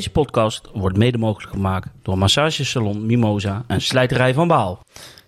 Deze 0.00 0.12
podcast 0.12 0.68
wordt 0.72 0.96
mede 0.96 1.18
mogelijk 1.18 1.52
gemaakt 1.52 1.88
door 2.02 2.18
massagesalon 2.18 3.06
Mimosa 3.06 3.64
en 3.66 3.80
slijterij 3.80 4.34
van 4.34 4.48
Baal. 4.48 4.84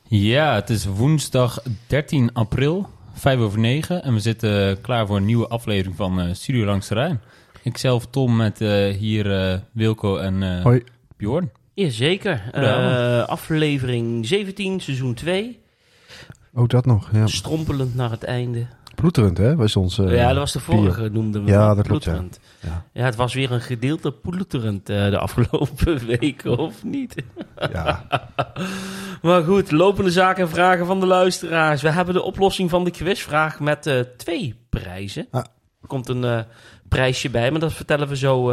Ja, 0.09 0.55
het 0.55 0.71
is 0.71 0.85
woensdag 0.85 1.63
13 1.87 2.33
april, 2.33 2.89
5 3.13 3.39
over 3.39 3.59
9. 3.59 4.03
En 4.03 4.15
we 4.15 4.21
zitten 4.21 4.81
klaar 4.81 5.07
voor 5.07 5.17
een 5.17 5.25
nieuwe 5.25 5.49
aflevering 5.49 5.97
van 5.97 6.21
eh, 6.21 6.29
Studio 6.33 6.65
Langs 6.65 6.89
de 6.89 6.95
Rijn. 6.95 7.21
Ikzelf, 7.63 8.07
Tom, 8.07 8.37
met 8.37 8.61
eh, 8.61 8.97
hier 8.97 9.51
eh, 9.51 9.59
Wilco 9.73 10.17
en 10.17 10.43
eh 10.43 10.63
Hoi. 10.63 10.83
Bjorn. 11.17 11.51
Jazeker. 11.75 12.51
Eh 12.53 13.29
aflevering 13.29 14.27
17, 14.27 14.81
seizoen 14.81 15.15
2. 15.15 15.59
Oh, 16.55 16.69
dat 16.69 16.87
nog. 16.87 17.09
Ja. 17.13 17.27
Strompelend 17.27 17.95
naar 17.95 18.11
het 18.11 18.25
einde. 18.25 18.67
Ploeterend, 19.03 19.39
hè? 19.39 19.57
Was 19.57 19.77
ons, 19.77 19.97
ja, 19.97 20.29
dat 20.29 20.37
was 20.37 20.53
de 20.53 20.61
vorige, 20.61 21.09
noemden 21.09 21.45
we 21.45 21.51
Ja, 21.51 21.75
dat 21.75 21.87
klopt, 21.87 22.05
ja. 22.05 22.25
Ja. 22.61 22.85
Ja, 22.93 23.05
het 23.05 23.17
was 23.17 23.35
weer 23.35 23.53
een 23.53 23.61
gedeelte 23.61 24.13
ploeterend 24.13 24.89
eh, 24.89 25.11
de 25.11 25.19
afgelopen 25.19 26.07
weken, 26.19 26.59
of 26.59 26.85
niet? 26.85 27.15
Ja. 27.73 28.05
Maar 29.23 29.43
goed, 29.43 29.71
lopende 29.71 30.11
zaken 30.11 30.43
en 30.43 30.49
vragen 30.51 30.87
van 30.87 31.01
de 31.01 31.07
luisteraars. 31.07 31.83
We 31.83 31.91
hebben 31.91 32.15
de 32.15 32.23
oplossing 32.23 32.71
van 32.71 32.85
de 32.85 32.91
quizvraag 32.91 33.61
met 33.61 33.87
eh, 33.87 34.01
twee 34.17 34.55
prijzen. 34.69 35.27
Ah. 35.31 35.45
Er 35.81 35.89
komt 35.89 36.09
een 36.09 36.25
eh, 36.25 36.41
prijsje 36.89 37.31
bij, 37.31 37.51
maar 37.51 37.61
dat 37.61 37.73
vertellen 37.73 38.09
we 38.09 38.17
zo 38.17 38.53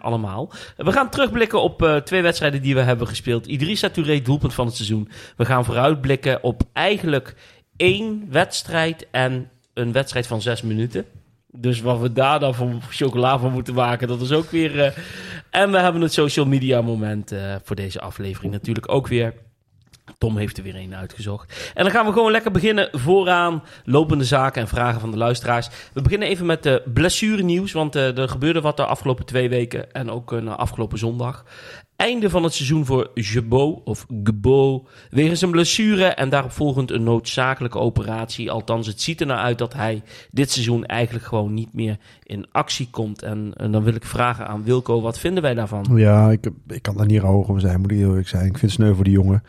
allemaal. 0.00 0.50
We 0.76 0.92
gaan 0.92 1.10
terugblikken 1.10 1.62
op 1.62 2.00
twee 2.04 2.22
wedstrijden 2.22 2.62
die 2.62 2.74
we 2.74 2.80
hebben 2.80 3.06
gespeeld. 3.06 3.46
Idrissa 3.46 3.88
Touré, 3.88 4.20
doelpunt 4.20 4.54
van 4.54 4.66
het 4.66 4.74
seizoen. 4.74 5.08
We 5.36 5.44
gaan 5.44 5.64
vooruitblikken 5.64 6.42
op 6.42 6.62
eigenlijk 6.72 7.34
één 7.76 8.26
wedstrijd 8.30 9.06
en 9.10 9.50
een 9.74 9.92
wedstrijd 9.92 10.26
van 10.26 10.42
zes 10.42 10.62
minuten. 10.62 11.04
Dus 11.46 11.80
wat 11.80 12.00
we 12.00 12.12
daar 12.12 12.40
dan 12.40 12.54
van 12.54 12.82
chocola 12.90 13.38
van 13.38 13.52
moeten 13.52 13.74
maken, 13.74 14.08
dat 14.08 14.20
is 14.20 14.32
ook 14.32 14.50
weer... 14.50 14.80
eh, 14.80 14.96
en 15.50 15.70
we 15.70 15.78
hebben 15.78 16.02
het 16.02 16.12
social 16.12 16.46
media 16.46 16.80
moment 16.80 17.32
eh, 17.32 17.54
voor 17.62 17.76
deze 17.76 18.00
aflevering 18.00 18.52
natuurlijk 18.52 18.92
ook 18.92 19.06
weer. 19.06 19.34
Tom 20.18 20.36
heeft 20.36 20.56
er 20.56 20.62
weer 20.62 20.76
een 20.76 20.94
uitgezocht. 20.94 21.72
En 21.74 21.82
dan 21.82 21.92
gaan 21.92 22.06
we 22.06 22.12
gewoon 22.12 22.30
lekker 22.30 22.50
beginnen 22.50 22.88
vooraan. 22.92 23.62
Lopende 23.84 24.24
zaken 24.24 24.62
en 24.62 24.68
vragen 24.68 25.00
van 25.00 25.10
de 25.10 25.16
luisteraars. 25.16 25.68
We 25.92 26.02
beginnen 26.02 26.28
even 26.28 26.46
met 26.46 26.62
de 26.62 26.82
blessurenieuws. 26.94 27.72
Want 27.72 27.96
eh, 27.96 28.18
er 28.18 28.28
gebeurde 28.28 28.60
wat 28.60 28.76
de 28.76 28.84
afgelopen 28.86 29.26
twee 29.26 29.48
weken. 29.48 29.92
En 29.92 30.10
ook 30.10 30.32
eh, 30.32 30.40
na 30.40 30.56
afgelopen 30.56 30.98
zondag. 30.98 31.44
Einde 31.96 32.30
van 32.30 32.42
het 32.42 32.54
seizoen 32.54 32.86
voor 32.86 33.10
Jebo 33.14 33.82
of 33.84 34.06
Gebo. 34.24 34.86
Wegens 35.10 35.40
een 35.42 35.50
blessure 35.50 36.04
en 36.04 36.28
daarop 36.28 36.52
volgend 36.52 36.90
een 36.90 37.02
noodzakelijke 37.02 37.78
operatie. 37.78 38.50
Althans, 38.50 38.86
het 38.86 39.00
ziet 39.00 39.20
er 39.20 39.26
naar 39.26 39.38
uit 39.38 39.58
dat 39.58 39.74
hij 39.74 40.02
dit 40.30 40.50
seizoen 40.50 40.86
eigenlijk 40.86 41.26
gewoon 41.26 41.54
niet 41.54 41.74
meer 41.74 41.96
in 42.22 42.46
actie 42.52 42.88
komt. 42.90 43.22
En, 43.22 43.52
en 43.56 43.72
dan 43.72 43.82
wil 43.82 43.94
ik 43.94 44.04
vragen 44.04 44.46
aan 44.46 44.64
Wilco, 44.64 45.00
wat 45.00 45.18
vinden 45.18 45.42
wij 45.42 45.54
daarvan? 45.54 45.86
ja, 45.94 46.30
ik, 46.30 46.50
ik 46.68 46.82
kan 46.82 46.96
daar 46.96 47.06
niet 47.06 47.20
hoog 47.20 47.48
om 47.48 47.60
zijn, 47.60 47.80
moet 47.80 47.90
ik 47.90 47.98
eerlijk 47.98 48.28
zijn. 48.28 48.46
Ik 48.46 48.58
vind 48.58 48.72
het 48.72 48.80
sneu 48.80 48.94
voor 48.94 49.04
die 49.04 49.12
jongen. 49.12 49.42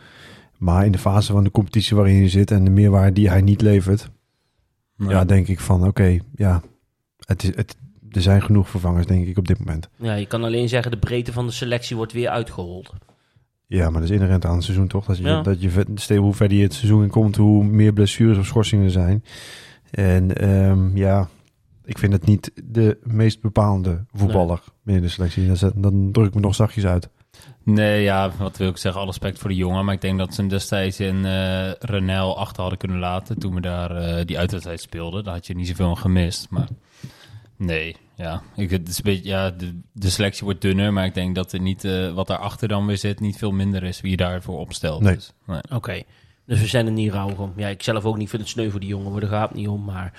Maar 0.58 0.84
in 0.84 0.92
de 0.92 0.98
fase 0.98 1.32
van 1.32 1.44
de 1.44 1.50
competitie 1.50 1.96
waarin 1.96 2.14
je 2.14 2.28
zit 2.28 2.50
en 2.50 2.64
de 2.64 2.70
meerwaarde 2.70 3.12
die 3.12 3.28
hij 3.28 3.40
niet 3.40 3.60
levert, 3.60 4.10
ja, 4.96 5.24
denk 5.24 5.48
ik 5.48 5.60
van, 5.60 5.86
oké, 5.86 6.18
ja, 6.34 6.62
het 7.18 7.42
is, 7.42 7.56
het, 7.56 7.76
er 8.10 8.22
zijn 8.22 8.42
genoeg 8.42 8.68
vervangers, 8.68 9.06
denk 9.06 9.26
ik, 9.26 9.38
op 9.38 9.48
dit 9.48 9.58
moment. 9.58 9.88
Ja, 9.96 10.14
je 10.14 10.26
kan 10.26 10.44
alleen 10.44 10.68
zeggen, 10.68 10.90
de 10.90 10.98
breedte 10.98 11.32
van 11.32 11.46
de 11.46 11.52
selectie 11.52 11.96
wordt 11.96 12.12
weer 12.12 12.28
uitgehold. 12.28 12.92
Ja, 13.66 13.90
maar 13.90 14.00
dat 14.00 14.10
is 14.10 14.16
inherent 14.16 14.44
aan 14.44 14.54
het 14.54 14.64
seizoen 14.64 14.86
toch? 14.86 15.04
Dat 15.04 15.16
je, 15.16 15.22
Ja. 15.22 15.42
dat 15.42 15.62
je 15.62 15.84
steeds 15.94 16.20
hoe 16.20 16.34
verder 16.34 16.56
je 16.56 16.62
het 16.62 16.74
seizoen 16.74 17.02
in 17.02 17.10
komt, 17.10 17.36
hoe 17.36 17.64
meer 17.64 17.92
blessures 17.92 18.38
of 18.38 18.46
schorsingen 18.46 18.84
er 18.84 18.90
zijn. 18.90 19.24
En 19.90 20.36
ehm, 20.36 20.96
ja, 20.96 21.28
ik 21.84 21.98
vind 21.98 22.12
het 22.12 22.26
niet 22.26 22.52
de 22.64 22.98
meest 23.02 23.40
bepalende 23.40 24.04
voetballer 24.12 24.62
binnen 24.82 25.02
de 25.02 25.08
selectie. 25.08 25.46
Dan, 25.46 25.72
dan 25.76 26.12
druk 26.12 26.26
ik 26.26 26.34
me 26.34 26.40
nog 26.40 26.54
zachtjes 26.54 26.86
uit. 26.86 27.08
Nee, 27.64 28.02
ja, 28.02 28.30
wat 28.38 28.56
wil 28.56 28.68
ik 28.68 28.76
zeggen, 28.76 29.00
alle 29.00 29.10
respect 29.10 29.38
voor 29.38 29.50
de 29.50 29.56
jongen. 29.56 29.84
Maar 29.84 29.94
ik 29.94 30.00
denk 30.00 30.18
dat 30.18 30.34
ze 30.34 30.40
hem 30.40 30.50
destijds 30.50 31.00
in 31.00 31.24
eh 31.24 31.70
Renel 31.78 32.38
achter 32.38 32.60
hadden 32.60 32.78
kunnen 32.78 32.98
laten 32.98 33.38
toen 33.38 33.54
we 33.54 33.60
daar 33.60 33.96
eh, 33.96 34.24
die 34.26 34.38
uitwedstrijd 34.38 34.80
speelden. 34.80 35.24
Daar 35.24 35.34
had 35.34 35.46
je 35.46 35.54
niet 35.54 35.68
zoveel 35.68 35.88
aan 35.88 35.98
gemist, 35.98 36.46
maar 36.50 36.68
nee, 37.56 37.96
ja. 38.14 38.42
Ik, 38.56 38.70
het 38.70 38.88
is 38.88 38.96
een 38.96 39.02
beetje, 39.04 39.28
ja 39.28 39.50
de, 39.50 39.80
de 39.92 40.10
selectie 40.10 40.44
wordt 40.44 40.60
dunner, 40.60 40.92
maar 40.92 41.04
ik 41.04 41.14
denk 41.14 41.34
dat 41.34 41.52
er 41.52 41.60
niet, 41.60 41.84
eh, 41.84 42.12
wat 42.12 42.26
daarachter 42.26 42.68
dan 42.68 42.86
weer 42.86 42.98
zit 42.98 43.20
niet 43.20 43.36
veel 43.36 43.52
minder 43.52 43.82
is 43.82 44.00
wie 44.00 44.10
je 44.10 44.16
daarvoor 44.16 44.58
opstelt. 44.58 45.00
Nee. 45.00 45.14
Dus, 45.14 45.32
nee. 45.46 45.60
Oké, 45.70 46.02
dus 46.46 46.60
we 46.60 46.66
zijn 46.66 46.86
er 46.86 46.92
niet 46.92 47.12
rauw 47.12 47.34
om. 47.36 47.52
Ja, 47.56 47.68
ik 47.68 47.82
zelf 47.82 48.04
ook 48.04 48.16
niet 48.16 48.30
vind 48.30 48.42
het 48.42 48.50
sneu 48.50 48.70
voor 48.70 48.80
die 48.80 48.88
jongen, 48.88 49.12
maar 49.12 49.20
daar 49.20 49.30
gaat 49.30 49.54
niet 49.54 49.68
om. 49.68 49.84
Maar 49.84 50.12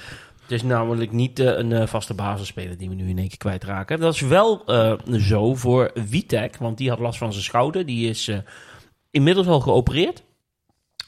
het 0.48 0.52
is 0.52 0.64
namelijk 0.64 1.12
niet 1.12 1.40
eh, 1.40 1.58
een 1.58 1.72
eh, 1.72 1.88
vaste 1.88 2.14
basisspeler 2.14 2.78
die 2.78 2.90
we 2.90 2.96
nu 2.96 3.10
in 3.10 3.18
één 3.18 3.28
keer 3.28 3.38
kwijtraken. 3.38 4.00
Dat 4.00 4.14
is 4.14 4.22
wel 4.22 4.66
eh, 4.66 4.94
zo 5.20 5.56
voor 5.56 5.92
Vitek, 5.94 6.58
want 6.58 6.78
die 6.78 6.90
had 6.90 7.00
last 7.00 7.18
van 7.18 7.32
zijn 7.32 7.44
schouder. 7.44 7.86
Die 7.86 8.10
is 8.10 8.28
eh, 8.28 8.38
inmiddels 9.12 9.48
al 9.48 9.60
geopereerd. 9.60 10.24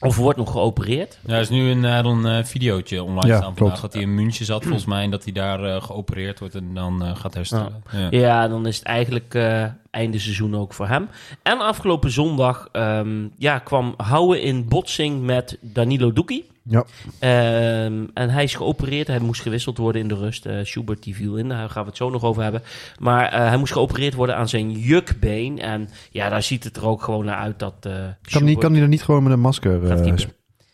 Of 0.00 0.16
wordt 0.16 0.38
nog 0.38 0.50
geopereerd. 0.52 1.18
Ja, 1.26 1.34
er 1.34 1.40
is 1.40 1.48
nu 1.48 1.70
een, 1.70 1.84
eh, 1.84 1.98
een 2.02 2.26
eh, 2.26 2.44
videootje 2.44 3.02
online 3.02 3.26
Ja, 3.26 3.36
staan 3.36 3.54
vandaag 3.56 3.56
klopt. 3.66 3.80
dat 3.80 3.92
hij 3.92 4.02
in 4.02 4.14
München 4.14 4.44
zat 4.46 4.62
volgens 4.62 4.84
mij 4.84 5.02
en 5.02 5.10
dat 5.10 5.24
hij 5.24 5.32
daar 5.32 5.64
eh, 5.64 5.82
geopereerd 5.82 6.38
wordt 6.38 6.54
en 6.54 6.74
dan 6.74 7.04
eh, 7.04 7.16
gaat 7.16 7.34
herstellen. 7.34 7.82
Ja. 7.92 8.06
Ja, 8.10 8.48
dan 8.48 8.66
is 8.66 8.76
het 8.76 8.84
eigenlijk 8.86 9.34
eh, 9.34 9.64
einde 9.90 10.18
seizoen 10.18 10.56
ook 10.56 10.72
voor 10.72 10.88
hem. 10.88 11.08
En 11.42 11.58
afgelopen 11.58 12.10
zondag 12.10 12.68
ehm, 12.72 13.26
ja, 13.36 13.58
kwam 13.58 13.94
Houwe 13.96 14.40
in 14.40 14.68
botsing 14.68 15.22
met 15.22 15.58
Danilo 15.60 16.12
Doekie. 16.12 16.46
Ja, 16.62 16.84
Ehm, 17.18 18.04
en 18.14 18.30
hij 18.30 18.42
is 18.44 18.54
geopereerd. 18.54 19.06
Hij 19.06 19.18
moest 19.18 19.42
gewisseld 19.42 19.78
worden 19.78 20.02
in 20.02 20.08
de 20.08 20.14
rust. 20.14 20.46
Eh, 20.46 20.56
Schubert 20.62 21.02
die 21.02 21.14
viel 21.14 21.36
in. 21.36 21.48
Daar 21.48 21.70
gaan 21.70 21.82
we 21.82 21.88
het 21.88 21.96
zo 21.96 22.10
nog 22.10 22.22
over 22.22 22.42
hebben. 22.42 22.62
Maar 22.98 23.32
eh, 23.32 23.48
hij 23.48 23.56
moest 23.56 23.72
geopereerd 23.72 24.14
worden 24.14 24.36
aan 24.36 24.48
zijn 24.48 24.70
jukbeen. 24.70 25.58
En 25.58 25.88
ja, 26.10 26.28
daar 26.28 26.42
ziet 26.42 26.64
het 26.64 26.76
er 26.76 26.86
ook 26.86 27.02
gewoon 27.02 27.24
naar 27.24 27.36
uit 27.36 27.58
dat. 27.58 27.74
eh 27.80 27.92
kan, 28.30 28.44
die, 28.44 28.58
kan 28.58 28.72
die 28.72 28.80
dan 28.80 28.90
niet 28.90 29.02
gewoon 29.02 29.22
met 29.22 29.32
een 29.32 29.40
masker 29.40 29.80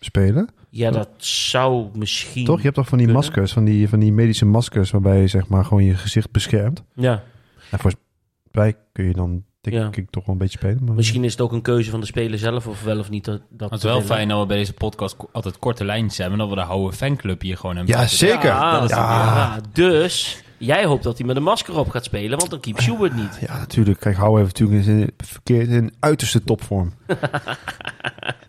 spelen? 0.00 0.48
Ja, 0.70 0.90
dat 0.90 1.08
zou 1.16 1.86
misschien. 1.94 2.44
Toch? 2.44 2.56
Je 2.56 2.62
hebt 2.62 2.74
toch 2.74 2.88
van 2.88 2.98
die 2.98 3.06
kunnen. 3.06 3.24
maskers, 3.24 3.52
van 3.52 3.64
die, 3.64 3.88
van 3.88 3.98
die 3.98 4.12
medische 4.12 4.46
maskers, 4.46 4.90
waarbij 4.90 5.20
je 5.20 5.26
zeg 5.26 5.48
maar 5.48 5.64
gewoon 5.64 5.84
je 5.84 5.94
gezicht 5.94 6.30
beschermt. 6.30 6.82
Ja, 6.94 7.22
En 7.70 7.78
volgens 7.78 8.02
mij 8.54 8.76
kun 8.92 9.04
je 9.04 9.12
dan, 9.12 9.44
denk 9.60 9.76
Ja. 9.76 9.88
ik, 10.02 10.10
toch 10.10 10.24
wel 10.26 10.34
een 10.34 10.40
beetje 10.40 10.58
spelen. 10.58 10.84
Maar 10.84 10.94
misschien 10.94 11.24
is 11.24 11.32
het 11.32 11.40
ook 11.40 11.52
een 11.52 11.62
keuze 11.62 11.90
van 11.90 12.00
de 12.00 12.06
speler 12.06 12.38
zelf. 12.38 12.66
Of 12.66 12.82
wel 12.82 12.98
of 12.98 13.10
niet. 13.10 13.24
Dat, 13.24 13.40
dat 13.50 13.70
Het 13.70 13.78
is 13.78 13.84
wel 13.84 14.02
fijn 14.02 14.28
dat 14.28 14.40
we 14.40 14.46
bij 14.46 14.56
deze 14.56 14.72
podcast 14.72 15.16
altijd 15.32 15.58
korte 15.58 15.84
lijntjes 15.84 16.18
hebben. 16.18 16.38
Dat 16.38 16.48
we 16.48 16.54
de 16.54 16.62
oude 16.62 16.96
fanclub 16.96 17.40
hier 17.40 17.56
gewoon 17.56 17.76
hebben. 17.76 17.94
Ja, 17.94 18.06
zeker. 18.06 18.44
Ja, 18.44 18.80
Dat 18.80 19.74
dus 19.74 20.42
jij 20.58 20.84
hoopt 20.84 21.02
dat 21.02 21.18
hij 21.18 21.26
met 21.26 21.36
een 21.36 21.42
masker 21.42 21.78
op 21.78 21.88
gaat 21.90 22.04
spelen. 22.04 22.38
Want 22.38 22.50
dan 22.50 22.60
keept 22.60 22.82
Schubert 22.82 23.14
niet. 23.14 23.38
Ja, 23.40 23.58
natuurlijk. 23.58 24.00
Kijk, 24.00 24.16
hou 24.16 24.40
even 24.40 24.46
natuurlijk 24.46 24.86
in, 24.86 25.10
verkeerd 25.16 25.68
in 25.68 25.92
uiterste 26.00 26.44
topvorm. 26.44 26.92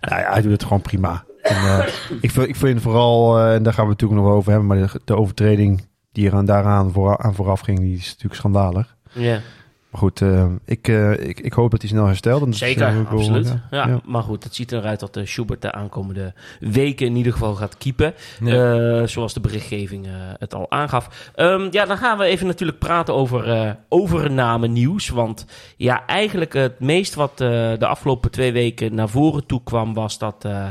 nou 0.01 0.21
ja, 0.21 0.31
hij 0.31 0.41
doet 0.41 0.51
het 0.51 0.63
gewoon 0.63 0.81
prima. 0.81 1.23
En, 1.41 1.55
eh, 1.55 1.87
ik, 2.21 2.31
vind, 2.31 2.47
ik 2.47 2.55
vind 2.55 2.81
vooral, 2.81 3.37
eh, 3.39 3.53
en 3.53 3.63
daar 3.63 3.73
gaan 3.73 3.85
we 3.85 3.91
het 3.91 4.01
natuurlijk 4.01 4.19
nog 4.21 4.29
wel 4.29 4.35
over 4.35 4.51
hebben, 4.51 4.67
maar 4.67 4.77
de, 4.77 4.99
de 5.05 5.15
overtreding 5.15 5.87
die 6.11 6.27
er 6.27 6.33
aan, 6.35 6.45
daaraan 6.45 6.91
voor, 6.91 7.17
aan 7.17 7.35
vooraf 7.35 7.59
ging, 7.59 7.79
die 7.79 7.97
is 7.97 8.07
natuurlijk 8.07 8.35
schandalig. 8.35 8.95
Ja. 9.11 9.39
Maar 9.95 10.03
goed, 10.03 10.21
eh, 10.21 10.45
ik, 10.65 10.87
eh, 10.87 11.11
ik, 11.11 11.39
ik 11.39 11.53
hoop 11.53 11.71
dat 11.71 11.81
hij 11.81 11.89
snel 11.89 12.05
herstelt. 12.05 12.39
En 12.41 12.45
dat 12.45 12.55
is, 12.55 12.61
eh, 12.61 12.67
Zeker, 12.67 13.07
absoluut. 13.07 13.47
ja, 13.47 13.61
Ja, 13.71 13.87
ja. 13.87 13.99
Maar 14.05 14.23
goed, 14.23 14.43
het 14.43 14.55
ziet 14.55 14.71
eruit 14.71 14.99
dat 14.99 15.13
de 15.13 15.25
Schubert 15.25 15.61
de 15.61 15.71
aankomende 15.71 16.33
weken 16.59 17.05
in 17.05 17.15
ieder 17.15 17.31
geval 17.31 17.55
gaat 17.55 17.77
keepen. 17.77 18.13
Ja. 18.43 18.99
Eh, 19.01 19.07
zoals 19.07 19.33
de 19.33 19.39
berichtgeving 19.39 20.07
het 20.39 20.53
al 20.53 20.71
aangaf. 20.71 21.31
Ehm, 21.35 21.67
ja, 21.71 21.85
dan 21.85 21.97
gaan 21.97 22.17
we 22.17 22.23
even 22.23 22.47
natuurlijk 22.47 22.79
praten 22.79 23.13
over 23.13 23.49
eh 23.49 23.71
overname 23.89 24.67
nieuws. 24.67 25.09
Want 25.09 25.45
ja, 25.77 26.05
eigenlijk 26.05 26.53
het 26.53 26.79
meest 26.79 27.15
wat 27.15 27.37
de 27.37 27.77
afgelopen 27.87 28.31
twee 28.31 28.51
weken 28.51 28.95
naar 28.95 29.09
voren 29.09 29.45
toe 29.45 29.63
kwam... 29.63 29.93
was 29.93 30.17
dat 30.17 30.45
eh, 30.45 30.67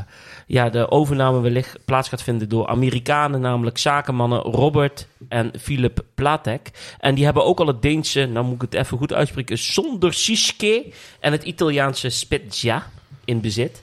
ja, 0.46 0.70
de 0.70 0.90
overname 0.90 1.40
wellicht 1.40 1.78
plaats 1.84 2.08
gaat 2.08 2.22
vinden 2.22 2.48
door 2.48 2.66
Amerikanen... 2.66 3.40
namelijk 3.40 3.78
zakenmannen 3.78 4.40
Robert 4.40 5.06
en 5.28 5.52
Philip 5.60 6.04
Platek. 6.14 6.70
En 6.98 7.14
die 7.14 7.24
hebben 7.24 7.44
ook 7.44 7.60
al 7.60 7.66
het 7.66 7.82
Deense, 7.82 8.26
nou 8.26 8.44
moet 8.44 8.54
ik 8.54 8.60
het 8.60 8.74
even 8.74 8.98
goed 8.98 9.12
uitspreken... 9.12 9.58
Sondersiske 9.58 10.92
en 11.20 11.32
het 11.32 11.44
Italiaanse 11.44 12.08
Spezia 12.08 12.86
in 13.24 13.40
bezit. 13.40 13.82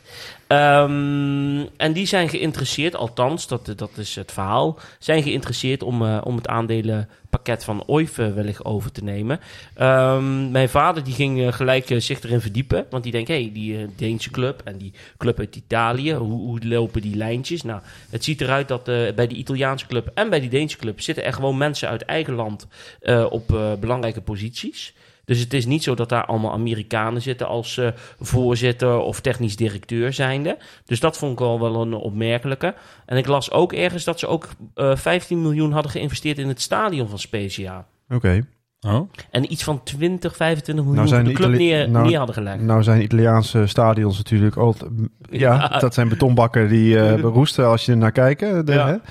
Ehm, 0.52 1.66
en 1.78 1.94
die 1.94 2.06
zijn 2.06 2.30
geïnteresseerd, 2.30 2.96
althans, 2.96 3.48
dat, 3.48 3.74
dat 3.76 3.98
is 3.98 4.16
het 4.16 4.32
verhaal, 4.32 4.80
zijn 5.00 5.24
geïnteresseerd 5.24 5.84
om, 5.84 6.06
eh, 6.06 6.22
om 6.24 6.36
het 6.36 6.48
aandelenpakket 6.48 7.64
van 7.64 7.84
OIF 7.86 8.18
eh, 8.18 8.34
wellicht 8.34 8.66
over 8.66 8.92
te 8.92 9.04
nemen. 9.04 9.40
Ehm, 9.74 10.52
mijn 10.52 10.70
vader 10.70 11.04
die 11.04 11.14
ging 11.14 11.42
eh, 11.42 11.54
gelijk 11.54 11.96
zich 11.98 12.22
erin 12.24 12.42
verdiepen, 12.42 12.86
want 12.90 13.04
die 13.04 13.12
denkt, 13.12 13.28
hé, 13.28 13.42
hey, 13.42 13.52
die 13.54 13.88
Deense 13.96 14.32
club 14.32 14.62
en 14.64 14.78
die 14.78 14.94
club 15.18 15.40
uit 15.40 15.56
Italië, 15.56 16.14
hoe, 16.14 16.66
lopen 16.66 17.02
die 17.02 17.16
lijntjes? 17.16 17.62
Nou, 17.62 17.82
het 18.10 18.24
ziet 18.24 18.42
eruit 18.42 18.68
dat 18.68 18.84
bij 19.16 19.28
die 19.28 19.38
Italiaanse 19.38 19.88
club 19.88 20.12
en 20.14 20.30
bij 20.30 20.40
die 20.40 20.50
Deense 20.50 20.78
club 20.78 21.02
zitten 21.02 21.24
er 21.24 21.34
gewoon 21.34 21.58
mensen 21.58 21.90
uit 21.90 22.02
eigen 22.02 22.34
land 22.34 22.68
op 23.30 23.48
belangrijke 23.80 24.22
posities. 24.22 24.94
Dus 25.26 25.40
het 25.40 25.54
is 25.54 25.66
niet 25.66 25.84
zo 25.84 25.96
dat 25.96 26.10
daar 26.10 26.26
allemaal 26.26 26.52
Amerikanen 26.52 27.22
zitten 27.22 27.48
als 27.48 27.78
eh, 27.78 27.88
voorzitter 28.20 28.98
of 29.00 29.20
technisch 29.20 29.56
directeur 29.56 30.14
zijnde. 30.14 30.58
Dus 30.86 31.00
dat 31.00 31.18
vond 31.18 31.32
ik 31.34 31.40
wel, 31.40 31.60
wel 31.60 31.82
een 31.82 31.94
opmerkelijke. 31.94 32.74
En 33.06 33.18
ik 33.18 33.28
las 33.28 33.52
ook 33.52 33.74
ergens 33.74 34.04
dat 34.04 34.20
ze 34.20 34.28
ook 34.28 34.48
eh 34.76 34.96
15 34.96 35.42
miljoen 35.42 35.72
hadden 35.72 35.92
geïnvesteerd 35.92 36.38
in 36.38 36.48
het 36.48 36.62
stadion 36.62 37.10
van 37.10 37.20
Spezia. 37.20 37.86
Oké. 38.10 38.46
Oh? 38.88 39.10
En 39.32 39.52
iets 39.52 39.64
van 39.64 39.84
20, 39.84 40.36
25 40.36 40.86
miljoen 40.86 41.10
Nou 41.10 41.24
de 41.24 41.32
club 41.32 41.50
Itali- 41.50 41.58
neer, 41.58 41.90
nou- 41.90 42.08
neer 42.08 42.18
hadden 42.18 42.36
gelegd. 42.36 42.62
Nou 42.62 42.84
zijn 42.84 43.02
Italiaanse 43.02 43.68
stadions 43.68 44.18
natuurlijk 44.18 44.56
altijd... 44.56 44.92
Ja, 45.30 45.54
Ja. 45.54 45.80
dat 45.80 45.94
zijn 45.94 46.10
betonbakken 46.10 46.68
die 46.70 47.00
eh 47.00 47.22
beroesten 47.28 47.66
als 47.68 47.86
je 47.86 47.92
er 47.92 47.98
naar 47.98 48.12
kijkt. 48.12 48.40
de- 48.40 48.64
Ja. 48.74 49.02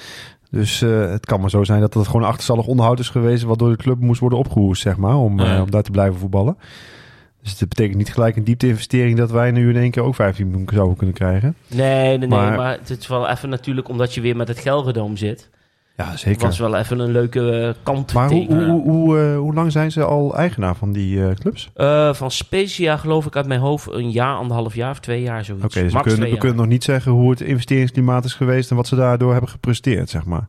Dus 0.51 0.83
eh, 0.83 1.11
het 1.11 1.27
kan 1.27 1.41
maar 1.41 1.51
zo 1.51 1.65
zijn 1.65 1.81
dat 1.81 1.95
het 1.95 2.07
gewoon 2.07 2.27
achterstallig 2.27 2.67
onderhoud 2.67 2.99
is 2.99 3.09
geweest... 3.09 3.43
wat 3.43 3.59
door 3.59 3.71
de 3.71 3.77
club 3.77 4.01
moest 4.01 4.21
worden 4.21 4.39
opgehoest, 4.39 4.83
zeg 4.83 4.97
maar, 4.97 5.17
om, 5.17 5.41
eh, 5.41 5.61
om 5.61 5.71
daar 5.71 5.83
te 5.83 5.91
blijven 5.91 6.19
voetballen. 6.21 6.57
Dus 7.43 7.59
dat 7.59 7.69
betekent 7.69 7.97
niet 7.97 8.13
gelijk 8.13 8.37
een 8.37 8.45
diepte-investering... 8.45 9.19
dat 9.19 9.31
wij 9.31 9.51
nu 9.51 9.69
in 9.69 9.77
één 9.77 9.91
keer 9.91 10.03
ook 10.03 10.15
15 10.15 10.49
miljoen 10.51 10.69
zouden 10.73 10.97
kunnen 10.97 11.15
krijgen. 11.15 11.55
Nee, 11.67 12.07
nee, 12.09 12.19
nee. 12.19 12.29
Maar- 12.29 12.57
Maar, 12.57 12.79
het 12.79 12.91
is 12.91 13.07
wel 13.07 13.29
even 13.29 13.49
natuurlijk 13.49 13.89
omdat 13.89 14.15
je 14.15 14.21
weer 14.21 14.37
met 14.37 14.49
het 14.49 14.59
Gelredome 14.59 15.17
zit. 15.17 15.51
Ja, 15.97 16.17
zeker. 16.17 16.47
was 16.47 16.59
wel 16.59 16.77
even 16.77 16.99
een 16.99 17.11
leuke 17.11 17.61
eh, 17.61 17.75
kant. 17.83 18.13
Maar 18.13 18.31
hoe, 18.31 18.47
hoe, 18.47 18.65
hoe, 18.65 18.83
hoe, 18.83 19.19
eh, 19.19 19.37
hoe 19.37 19.55
lang 19.55 19.73
zijn 19.73 19.93
ze 19.93 20.05
al 20.05 20.37
eigenaar 20.37 20.75
van 20.75 20.93
die 20.93 21.25
eh, 21.25 21.35
clubs? 21.35 21.71
Van 22.19 22.31
Specia 22.31 22.97
geloof 22.97 23.27
ik 23.27 23.37
uit 23.37 23.47
mijn 23.47 23.61
hoofd 23.61 23.91
een 23.91 24.11
jaar, 24.11 24.37
anderhalf 24.37 24.75
jaar 24.75 24.91
of 24.91 25.01
twee 25.01 25.23
jaar 25.23 25.45
zoiets. 25.45 25.65
Oké, 25.65 25.83
dus 25.83 25.93
we 25.93 26.01
kunnen, 26.01 26.31
we 26.31 26.39
kunnen 26.39 26.57
nog 26.57 26.67
niet 26.67 26.85
zeggen 26.85 27.13
hoe 27.13 27.31
het 27.31 27.41
investeringsklimaat 27.41 28.25
is 28.25 28.35
geweest... 28.35 28.71
en 28.71 28.77
wat 28.77 28.87
ze 28.87 28.97
daardoor 28.97 29.33
hebben 29.33 29.51
gepresteerd, 29.51 30.11
zeg 30.11 30.25
maar. 30.25 30.49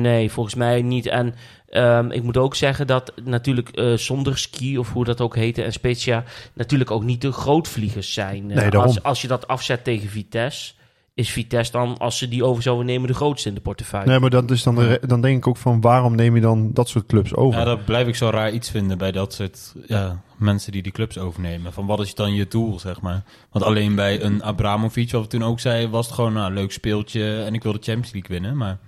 Nee, 0.00 0.30
volgens 0.30 0.54
mij 0.54 0.82
niet. 0.82 1.06
En 1.06 1.34
ehm, 1.66 2.10
ik 2.10 2.22
moet 2.22 2.36
ook 2.36 2.54
zeggen 2.54 2.86
dat 2.86 3.12
natuurlijk 3.24 3.92
zonder 3.94 4.38
ski, 4.38 4.78
of 4.78 4.92
hoe 4.92 5.04
dat 5.04 5.20
ook 5.20 5.36
heette, 5.36 5.62
en 5.62 5.72
Spezia, 5.72 6.24
natuurlijk 6.52 6.90
ook 6.90 7.02
niet 7.02 7.20
de 7.20 7.32
grootvliegers 7.32 8.12
zijn. 8.12 8.46
Nee, 8.46 8.70
als, 8.70 9.02
als 9.02 9.22
je 9.22 9.28
dat 9.28 9.48
afzet 9.48 9.84
tegen 9.84 10.08
Vitesse, 10.08 10.72
is 11.14 11.30
Vitesse 11.30 11.72
dan, 11.72 11.98
als 11.98 12.18
ze 12.18 12.28
die 12.28 12.44
over 12.44 12.62
zouden 12.62 12.86
nemen, 12.86 13.08
de 13.08 13.14
grootste 13.14 13.48
in 13.48 13.54
de 13.54 13.60
portefeuille. 13.60 14.06
Nee, 14.06 14.18
maar 14.18 14.30
dat 14.30 14.50
is 14.50 14.62
dan, 14.62 14.74
de 14.74 15.00
dan 15.06 15.20
denk 15.20 15.36
ik 15.36 15.46
ook 15.46 15.56
van... 15.56 15.80
waarom 15.80 16.14
neem 16.14 16.34
je 16.34 16.40
dan 16.40 16.72
dat 16.72 16.88
soort 16.88 17.06
clubs 17.06 17.34
over? 17.34 17.58
Ja, 17.58 17.64
dat 17.64 17.84
blijf 17.84 18.06
ik 18.06 18.14
zo 18.14 18.30
raar 18.30 18.52
iets 18.52 18.70
vinden 18.70 18.98
bij 18.98 19.12
dat 19.12 19.34
soort 19.34 19.74
ja, 19.86 20.22
mensen 20.36 20.72
die 20.72 20.82
die 20.82 20.92
clubs 20.92 21.18
overnemen. 21.18 21.72
Van 21.72 21.86
wat 21.86 22.00
is 22.00 22.14
dan 22.14 22.34
je 22.34 22.48
doel, 22.48 22.78
zeg 22.78 23.00
maar? 23.00 23.22
Want 23.50 23.64
alleen 23.64 23.94
bij 23.94 24.22
een 24.22 24.42
Abramovic, 24.42 25.10
wat 25.10 25.22
we 25.22 25.28
toen 25.28 25.44
ook 25.44 25.60
zeiden, 25.60 25.90
was 25.90 26.06
het 26.06 26.14
gewoon 26.14 26.32
nou, 26.32 26.46
een 26.46 26.54
leuk 26.54 26.72
speeltje 26.72 27.42
en 27.42 27.54
ik 27.54 27.62
wil 27.62 27.72
de 27.72 27.82
Champions 27.82 28.12
League 28.12 28.30
winnen. 28.30 28.56
Maar 28.56 28.78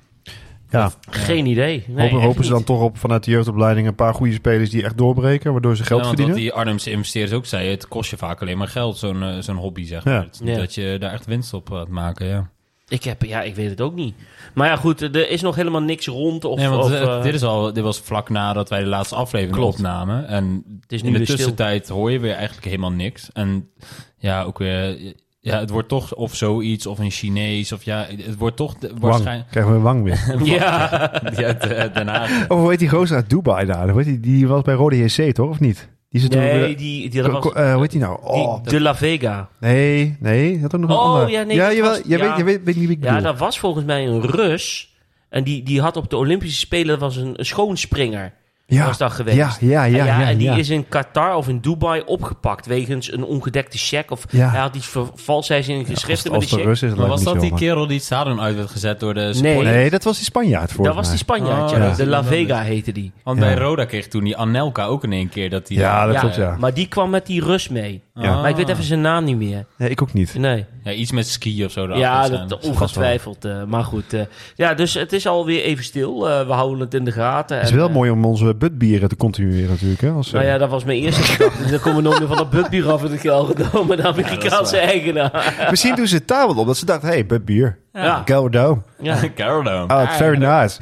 ja, 0.70 0.92
Geen 1.10 1.46
idee. 1.46 1.84
Nee, 1.86 2.10
hopen, 2.10 2.26
hopen 2.26 2.44
ze 2.44 2.50
dan 2.50 2.64
toch 2.64 2.80
op 2.80 2.98
vanuit 2.98 3.24
de 3.24 3.30
jeugdopleiding... 3.30 3.86
een 3.86 3.94
paar 3.94 4.14
goede 4.14 4.32
spelers 4.32 4.70
die 4.70 4.84
echt 4.84 4.98
doorbreken... 4.98 5.52
waardoor 5.52 5.76
ze 5.76 5.84
geld 5.84 6.00
ja, 6.00 6.06
want 6.06 6.16
verdienen? 6.16 6.34
wat 6.34 6.52
die 6.52 6.60
Arnhemse 6.60 6.90
investeerders 6.90 7.36
ook 7.36 7.46
zeiden, 7.46 7.72
het 7.72 7.88
kost 7.88 8.10
je 8.10 8.16
vaak 8.16 8.40
alleen 8.42 8.58
maar 8.58 8.68
geld, 8.68 8.96
zo'n 8.98 9.22
eh, 9.22 9.38
zo'n 9.38 9.56
hobby, 9.56 9.84
zeg 9.84 10.04
maar. 10.04 10.14
Ja. 10.14 10.20
Het 10.20 10.34
is 10.34 10.40
niet 10.40 10.48
Ja. 10.54 10.58
dat 10.58 10.74
je 10.74 10.96
daar 11.00 11.12
echt 11.12 11.26
winst 11.26 11.54
op 11.54 11.70
gaat 11.70 11.88
maken, 11.88 12.26
ja. 12.26 12.52
Ik 12.88 13.04
heb, 13.04 13.22
ja, 13.22 13.42
ik 13.42 13.54
weet 13.54 13.70
het 13.70 13.80
ook 13.80 13.94
niet. 13.94 14.14
Maar 14.54 14.68
ja, 14.68 14.76
goed, 14.76 15.00
er 15.00 15.30
is 15.30 15.40
nog 15.40 15.54
helemaal 15.54 15.82
niks 15.82 16.06
rond. 16.06 16.44
Of, 16.44 16.58
nee, 16.58 16.68
want 16.68 16.84
of, 16.84 16.90
eh, 16.90 17.02
eh, 17.02 17.22
dit, 17.22 17.34
is 17.34 17.42
al, 17.42 17.72
dit 17.72 17.82
was 17.84 17.98
vlak 17.98 18.28
nadat 18.28 18.68
wij 18.68 18.80
de 18.80 18.86
laatste 18.86 19.14
aflevering 19.14 19.56
Klopt. 19.56 19.74
opnamen. 19.74 20.28
En 20.28 20.64
het 20.80 20.92
is 20.92 21.02
nu 21.02 21.08
in 21.08 21.14
de 21.18 21.24
stil. 21.24 21.36
tussentijd 21.36 21.88
hoor 21.88 22.10
je 22.10 22.18
weer 22.18 22.34
eigenlijk 22.34 22.66
helemaal 22.66 22.90
niks. 22.92 23.32
En 23.32 23.70
ja, 24.18 24.42
ook 24.42 24.58
weer... 24.58 25.14
Ja, 25.46 25.58
het 25.58 25.70
wordt 25.70 25.88
toch 25.88 26.14
of 26.14 26.34
zoiets, 26.34 26.86
of 26.86 26.98
een 26.98 27.10
Chinees, 27.10 27.72
of 27.72 27.82
ja, 27.82 28.06
het 28.08 28.36
wordt 28.38 28.56
toch 28.56 28.74
de- 28.78 28.92
waarschijnlijk... 29.00 29.50
Krijgen 29.50 29.72
we 29.72 29.76
een 29.78 29.82
wang 29.84 30.02
weer. 30.02 30.36
Ja, 30.56 30.90
eh, 31.22 32.06
Haag. 32.06 32.48
oh, 32.48 32.58
hoe 32.58 32.70
heet 32.70 32.78
die 32.78 32.88
gozer 32.88 33.16
uit 33.16 33.30
Dubai 33.30 33.66
daar? 33.66 33.88
Hoe 33.88 34.02
heet 34.02 34.06
die, 34.06 34.20
die 34.20 34.48
was 34.48 34.62
bij 34.62 34.74
Rode 34.74 34.96
JC, 35.04 35.34
toch? 35.34 35.48
Of 35.50 35.60
niet? 35.60 35.88
Die 36.10 36.20
zit 36.20 36.34
nee, 36.34 36.74
die, 36.76 37.10
die, 37.10 37.22
dat 37.22 37.30
was, 37.32 37.52
eh, 37.52 37.72
hoe 37.72 37.82
heet 37.82 37.90
die 37.90 38.00
nou? 38.00 38.18
Oh, 38.22 38.62
die, 38.62 38.72
De 38.72 38.80
La 38.80 38.94
Vega. 38.94 39.48
nee, 39.60 40.16
nee. 40.20 40.52
Dat 40.52 40.60
had 40.62 40.74
ook 40.74 40.80
nog 40.80 40.90
een 40.90 40.96
Oh, 40.96 41.02
andere. 41.12 41.30
ja, 41.30 41.42
nee, 41.42 41.56
ja, 41.56 41.66
dat 41.66 41.76
jawel, 41.76 41.90
was- 41.90 42.00
jij 42.06 42.18
ja. 42.18 42.28
weet, 42.28 42.36
je 42.36 42.44
weet, 42.44 42.60
weet 42.64 42.76
niet 42.76 42.86
wie 42.88 42.96
ik 42.96 43.04
Ja, 43.04 43.08
bedoel. 43.14 43.30
dat 43.30 43.38
was 43.38 43.58
volgens 43.58 43.84
mij 43.84 44.06
een 44.06 44.20
Rus. 44.26 44.94
En 45.28 45.44
die, 45.44 45.62
die 45.62 45.80
had 45.80 45.96
op 45.96 46.10
de 46.10 46.16
Olympische 46.16 46.58
Spelen 46.58 46.86
dat 46.86 47.00
was 47.00 47.16
een, 47.16 47.32
een 47.38 47.46
schoonspringer. 47.46 48.32
Ja. 48.66 48.86
Was 48.86 48.98
dat 48.98 49.12
geweest. 49.12 49.36
Ja, 49.36 49.56
ja, 49.60 49.84
ja. 49.84 49.98
En 49.98 50.20
ja, 50.20 50.28
en 50.28 50.38
die 50.38 50.46
ja. 50.48 50.54
is 50.56 50.68
in 50.70 50.88
Qatar 50.88 51.36
of 51.36 51.48
in 51.48 51.60
Dubai 51.60 52.02
opgepakt 52.06 52.66
wegens 52.66 53.12
een 53.12 53.24
ongedekte 53.24 53.78
check. 53.78 54.10
Of 54.10 54.24
Ja. 54.30 54.48
hij 54.50 54.60
had 54.60 54.74
iets 54.74 54.86
ver- 54.86 55.06
valsheid 55.14 55.68
in 55.68 55.84
geschriften 55.84 56.30
als, 56.32 56.40
met 56.40 56.50
de 56.50 56.56
check. 56.76 56.90
Is, 56.90 56.94
Maar 56.98 57.06
was 57.08 57.22
dat 57.22 57.40
die 57.40 57.54
kerel 57.54 57.86
die 57.86 57.96
het 57.96 58.04
stadion 58.04 58.40
uit 58.40 58.56
werd 58.56 58.70
gezet 58.70 59.00
door 59.00 59.14
de 59.14 59.38
Nee. 59.42 59.90
dat 59.90 60.04
was 60.04 60.16
die 60.16 60.24
Spanjaard 60.24 60.72
voor 60.72 60.84
Dat 60.84 60.94
was 60.94 61.08
die 61.08 61.18
Spanjaard, 61.18 61.72
Oh, 61.72 61.78
ja. 61.78 61.84
ja. 61.84 61.94
De 61.94 62.06
La 62.06 62.24
Vega 62.24 62.60
heette 62.60 62.92
die. 62.92 63.12
Want 63.24 63.38
Ja. 63.38 63.44
bij 63.44 63.54
Roda 63.54 63.84
kreeg 63.84 64.08
toen 64.08 64.24
die 64.24 64.36
Anelka 64.36 64.84
ook 64.84 65.04
in 65.04 65.12
één 65.12 65.28
keer 65.28 65.50
dat 65.50 65.66
die... 65.66 65.78
Ja, 65.78 66.06
dat 66.06 66.18
klopt, 66.18 66.34
ja. 66.34 66.56
Maar 66.60 66.74
die 66.74 66.88
kwam 66.88 67.10
met 67.10 67.26
die 67.26 67.44
Rus 67.44 67.68
mee. 67.68 68.02
Ja. 68.14 68.40
Maar 68.40 68.50
ik 68.50 68.56
weet 68.56 68.68
even 68.68 68.84
zijn 68.84 69.00
naam 69.00 69.24
niet 69.24 69.36
meer. 69.36 69.66
Nee, 69.78 69.88
ik 69.90 70.02
ook 70.02 70.12
niet. 70.12 70.34
Nee. 70.38 70.64
Ja, 70.84 70.92
iets 70.92 71.12
met 71.12 71.28
ski 71.28 71.64
of 71.64 71.72
zo. 71.72 71.96
Ja, 71.96 72.28
dat 72.28 72.64
ongetwijfeld. 72.66 73.44
eh, 73.44 73.64
maar 73.64 73.84
goed. 73.84 74.12
eh, 74.12 74.20
ja, 74.54 74.74
dus 74.74 74.94
het 74.94 75.12
is 75.12 75.26
alweer 75.26 75.62
even 75.62 75.84
stil. 75.84 76.28
Eh, 76.30 76.46
we 76.46 76.52
houden 76.52 76.80
het 76.80 76.94
in 76.94 77.04
de 77.04 77.12
gaten. 77.12 77.56
Het 77.58 77.68
is 77.68 77.72
wel 77.74 77.88
mooi 77.88 78.10
om 78.10 78.24
onze 78.24 78.53
budbieren 78.58 79.08
te 79.08 79.16
continueren 79.16 79.70
natuurlijk. 79.70 80.00
Hè, 80.00 80.10
als, 80.10 80.26
eh, 80.26 80.32
Nou 80.32 80.46
ja, 80.46 80.58
dat 80.58 80.70
was 80.70 80.84
mijn 80.84 80.98
eerste 80.98 81.22
gedachte. 81.32 81.70
Dan 81.70 81.80
komen 81.80 82.02
we 82.02 82.08
nooit 82.08 82.18
meer 82.18 82.28
van 82.28 82.36
dat 82.36 82.50
butbier 82.50 82.90
af 82.90 83.04
in 83.04 83.10
het 83.10 83.20
Gelredome. 83.20 83.96
De 83.96 84.02
Amerikaanse 84.06 84.76
eigenaar. 84.76 85.66
Misschien 85.70 85.94
doen 85.94 86.06
ze 86.06 86.14
het 86.14 86.28
daar 86.28 86.46
wel 86.46 86.56
op. 86.56 86.66
Dat 86.66 86.76
ze 86.76 86.86
dachten, 86.86 87.08
hey, 87.08 87.26
budbier. 87.26 87.78
Ja. 87.92 88.22
Gelderdo. 88.24 88.82
ja. 88.98 89.18
Carolo. 89.34 89.86
Oh, 89.92 90.02
it's 90.02 90.16
very 90.16 90.38
nice. 90.38 90.80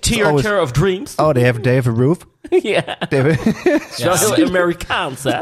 Theater 0.00 0.60
of 0.60 0.70
Dreams. 0.70 1.14
Oh, 1.16 1.30
they 1.30 1.44
have, 1.44 1.60
they 1.60 1.74
have 1.74 1.90
a 1.90 1.92
roof. 1.92 2.18
ja. 2.62 2.82
Heel 3.96 4.46
Amerikaans, 4.46 5.22
hè? 5.22 5.38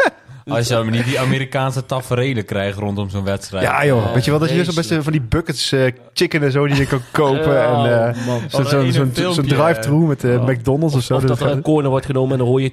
Als 0.51 0.69
je 0.69 0.75
maar 0.75 0.91
niet 0.91 1.05
die 1.05 1.19
Amerikaanse 1.27 1.87
taferelen 1.87 2.45
krijgt 2.45 2.79
rondom 2.79 3.11
zo'n 3.11 3.25
wedstrijd. 3.25 3.65
ja 3.65 3.85
joh, 3.87 4.13
weet 4.15 4.25
je 4.25 4.31
wel, 4.31 4.41
dat 4.41 4.51
je 4.51 4.65
zo 4.65 4.73
best 4.75 4.95
van 5.01 5.13
die 5.13 5.23
buckets 5.23 5.73
eh, 5.73 5.93
chicken 6.13 6.43
en 6.43 6.53
zo 6.53 6.67
die 6.67 6.77
je 6.77 6.87
kan 6.87 7.01
kopen. 7.13 7.47
Oh, 7.47 7.87
en 7.87 8.09
eh, 8.15 8.27
man. 8.27 8.41
zo'n 8.49 8.65
zo, 8.65 8.81
zo, 8.85 8.91
zo'n 8.91 9.11
filmpje, 9.15 9.43
drive-through 9.55 10.09
met 10.09 10.25
Oh. 10.25 10.47
McDonald's 10.47 10.95
of 10.95 11.03
zo. 11.03 11.15
Of 11.15 11.23
dat 11.23 11.41
er 11.41 11.51
een 11.51 11.63
corner 11.71 11.91
wordt 11.91 12.07
genomen 12.07 12.33
en 12.33 12.39
dan 12.39 12.47
hoor 12.47 12.61
je... 12.63 12.73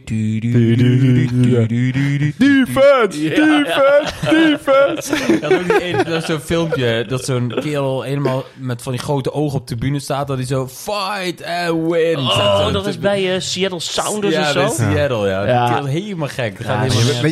Defense! 2.38 3.22
Ja, 3.22 3.30
defense! 3.42 4.14
Defense! 4.32 5.38
Ja, 5.42 6.04
dat 6.04 6.08
is 6.08 6.18
is 6.18 6.26
zo'n 6.26 6.40
filmpje 6.40 7.06
dat 7.08 7.26
zo'n 7.26 7.54
kerel 7.60 8.02
helemaal 8.02 8.44
met 8.56 8.82
van 8.82 8.92
die 8.92 9.02
grote 9.02 9.34
ogen 9.34 9.60
op 9.60 9.68
de 9.68 9.76
tribune 9.76 10.00
staat. 10.00 10.28
Dat 10.28 10.38
hij 10.38 10.46
zo 10.46 10.68
fight 10.68 11.44
and 11.46 11.92
win. 11.92 12.18
Oh, 12.18 12.72
dat 12.74 12.88
is 12.88 13.00
bij 13.00 13.34
eh, 13.34 13.40
Seattle 13.42 13.80
Sounders 13.80 14.34
ja, 14.34 14.42
of 14.42 14.48
zo? 14.48 14.60
bij 14.60 14.94
Seattle, 14.94 15.28
ja. 15.28 15.46
Ja. 15.48 15.86
Helemaal 15.86 16.28
gek. 16.28 16.58
Ja, 16.64 16.86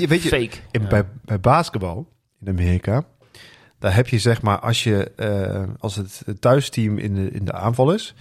weet 0.08 0.24
je- 0.24 0.30
In, 0.72 0.88
bij, 0.88 1.06
bij 1.26 1.40
basketbal 1.40 2.08
in 2.42 2.48
Amerika, 2.48 3.06
daar 3.80 3.96
heb 3.96 4.08
je 4.08 4.20
zeg 4.20 4.42
maar, 4.42 4.60
als, 4.60 4.84
je, 4.84 5.12
eh, 5.16 5.64
als 5.80 5.96
het 5.96 6.24
thuisteam 6.40 6.98
in 6.98 7.16
de, 7.16 7.30
in 7.32 7.46
de 7.46 7.54
aanval 7.54 7.94
is, 7.94 8.16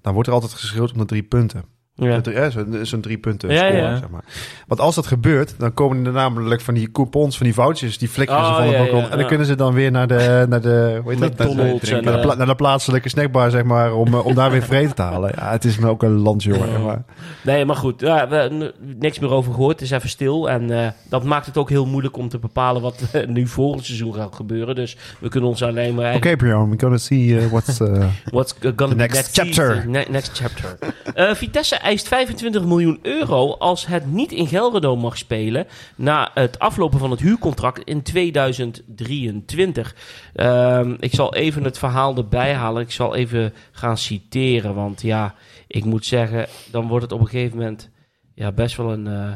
dan 0.00 0.12
wordt 0.12 0.28
er 0.28 0.34
altijd 0.34 0.52
geschreeuwd 0.52 0.92
om 0.92 0.98
de 0.98 1.04
drie 1.04 1.22
punten. 1.22 1.64
Ja. 1.94 2.50
Zo'n 2.50 2.78
zo'n 2.82 3.00
drie 3.00 3.18
punten 3.18 3.50
Ja, 3.50 3.56
score, 3.56 3.76
ja. 3.76 3.96
zeg 3.96 4.08
maar. 4.08 4.24
Want 4.66 4.80
als 4.80 4.94
dat 4.94 5.06
gebeurt, 5.06 5.54
dan 5.58 5.74
komen 5.74 6.06
er 6.06 6.12
namelijk 6.12 6.60
van 6.60 6.74
die 6.74 6.90
coupons, 6.90 7.36
van 7.36 7.46
die 7.46 7.54
vouchers, 7.54 7.98
die 7.98 8.08
flikkeren 8.08 8.44
ze 8.44 8.50
Oh, 8.50 8.56
van 8.56 8.66
de 8.66 8.72
ja, 8.72 8.78
balkon. 8.78 8.98
ja, 8.98 9.04
en 9.04 9.10
dan 9.10 9.18
ja. 9.20 9.26
kunnen 9.26 9.46
ze 9.46 9.54
dan 9.54 9.72
weer 9.74 9.90
naar 9.90 10.06
de, 10.06 10.46
naar 10.48 10.60
de, 10.60 11.00
hoe 11.02 11.12
heet 11.12 11.20
dat? 11.20 11.38
Naar 11.38 11.56
de, 11.56 12.00
naar 12.02 12.12
de, 12.14 12.20
pla- 12.20 12.30
eh, 12.32 12.36
naar 12.38 12.46
de 12.46 12.54
plaatselijke 12.54 13.08
snackbar, 13.08 13.50
zeg 13.50 13.62
maar, 13.64 13.92
om, 13.94 14.06
eh, 14.14 14.26
om 14.26 14.34
daar 14.34 14.50
weer 14.50 14.62
vrede 14.62 14.94
te 14.94 15.02
halen. 15.02 15.32
Ja, 15.36 15.50
het 15.50 15.64
is 15.64 15.78
me 15.78 15.88
ook 15.88 16.02
een 16.02 16.18
landjongen. 16.18 16.82
Maar, 16.84 17.02
Nee, 17.42 17.64
maar 17.64 17.76
goed. 17.76 18.00
Ja, 18.00 18.28
we 18.28 18.72
niks 18.98 19.18
meer 19.18 19.30
over 19.30 19.52
gehoord. 19.52 19.72
Het 19.80 19.82
is 19.82 19.90
even 19.96 20.08
stil. 20.08 20.50
En 20.50 20.70
eh, 20.84 20.88
dat 21.08 21.24
maakt 21.24 21.46
het 21.46 21.56
ook 21.56 21.68
heel 21.68 21.86
moeilijk 21.86 22.16
om 22.16 22.28
te 22.28 22.38
bepalen 22.38 22.82
wat 22.82 23.02
nu 23.26 23.46
volgend 23.46 23.84
seizoen 23.84 24.14
gaat 24.14 24.34
gebeuren. 24.34 24.74
Dus 24.74 24.96
we 25.18 25.28
kunnen 25.28 25.48
ons 25.50 25.62
alleen 25.62 25.94
maar... 25.94 26.14
Oké, 26.14 26.36
Bjorn, 26.36 26.64
we're 26.68 26.78
gonna 26.80 26.96
see 26.98 27.26
uh, 27.26 27.46
what's... 27.46 27.78
What's 28.24 28.54
gonna 28.60 28.74
The 28.76 28.86
be 28.86 28.94
next 28.94 29.32
chapter. 29.38 29.74
season. 29.74 29.90
Ne- 29.90 30.06
next 30.10 30.38
chapter. 30.38 30.78
Eh, 31.14 31.34
Vitesse 31.34 31.80
eist 31.90 32.08
25 32.08 32.64
miljoen 32.64 32.98
euro 33.02 33.52
als 33.52 33.86
het 33.86 34.06
niet 34.06 34.32
in 34.32 34.46
Gelredome 34.46 35.02
mag 35.02 35.18
spelen 35.18 35.66
na 35.96 36.30
het 36.34 36.58
aflopen 36.58 36.98
van 36.98 37.10
het 37.10 37.20
huurcontract 37.20 37.84
in 37.84 38.02
2023. 38.02 39.94
Ehm, 40.34 40.94
ik 40.98 41.14
zal 41.14 41.34
even 41.34 41.64
het 41.64 41.78
verhaal 41.78 42.16
erbij 42.16 42.54
halen. 42.54 42.82
Ik 42.82 42.90
zal 42.90 43.14
even 43.14 43.54
gaan 43.70 43.98
citeren, 43.98 44.74
want 44.74 45.02
ja, 45.02 45.34
ik 45.66 45.84
moet 45.84 46.06
zeggen, 46.06 46.46
dan 46.70 46.88
wordt 46.88 47.04
het 47.04 47.12
op 47.12 47.20
een 47.20 47.28
gegeven 47.28 47.58
moment 47.58 47.90
ja, 48.34 48.52
best 48.52 48.76
wel 48.76 48.92
een, 48.92 49.06
eh, 49.06 49.32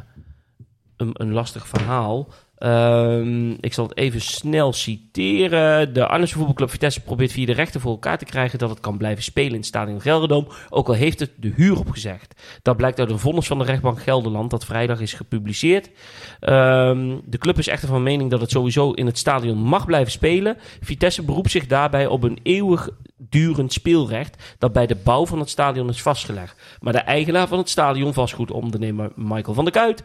een, 0.97 1.11
een 1.13 1.33
lastig 1.33 1.69
verhaal. 1.69 2.29
Ehm, 2.65 3.51
ik 3.51 3.73
zal 3.73 3.85
het 3.85 3.97
even 3.97 4.21
snel 4.21 4.73
citeren. 4.73 5.95
De 5.95 6.07
Arnhemse 6.07 6.35
voetbalclub 6.35 6.71
Vitesse 6.71 7.01
probeert 7.01 7.33
via 7.33 7.47
de 7.47 7.53
rechten 7.53 7.81
voor 7.81 7.91
elkaar 7.91 8.19
te 8.19 8.25
krijgen 8.25 8.59
dat 8.59 8.71
het 8.71 8.81
kan 8.81 8.97
blijven 8.97 9.23
spelen 9.23 9.51
in 9.51 9.57
het 9.57 9.67
stadion 9.67 10.01
Gelredome, 10.01 10.47
ook 10.71 10.89
al 10.89 10.95
heeft 10.95 11.21
het 11.21 11.31
de 11.37 11.53
huur 11.57 11.79
opgezegd. 11.79 12.43
Dat 12.63 12.77
blijkt 12.77 12.99
uit 12.99 13.11
een 13.11 13.19
vonnis 13.19 13.47
van 13.47 13.59
de 13.59 13.65
rechtbank 13.65 14.03
Gelderland 14.03 14.51
dat 14.51 14.65
vrijdag 14.65 15.01
is 15.01 15.13
gepubliceerd. 15.13 15.91
Ehm, 16.41 17.17
de 17.25 17.39
club 17.39 17.59
is 17.59 17.69
echter 17.69 17.89
van 17.89 18.03
mening 18.03 18.31
dat 18.31 18.41
het 18.41 18.51
sowieso 18.51 18.91
in 18.93 19.07
het 19.07 19.19
stadion 19.19 19.59
mag 19.59 19.87
blijven 19.87 20.13
spelen. 20.13 20.57
Vitesse 20.81 21.23
beroept 21.23 21.51
zich 21.51 21.67
daarbij 21.67 22.07
op 22.07 22.23
een 22.23 22.39
eeuwig 22.43 22.91
durend 23.17 23.73
speelrecht 23.73 24.55
dat 24.59 24.73
bij 24.73 24.87
de 24.87 24.97
bouw 24.97 25.27
van 25.27 25.39
het 25.39 25.51
stadion 25.51 25.89
is 25.89 26.03
vastgelegd. 26.03 26.79
Maar 26.81 26.93
de 26.93 26.99
eigenaar 26.99 27.49
van 27.49 27.59
het 27.59 27.69
stadion, 27.69 28.13
vastgoedondernemer 28.13 29.13
Michael 29.15 29.55
van 29.55 29.65
der 29.65 29.73
Kuit, 29.73 30.03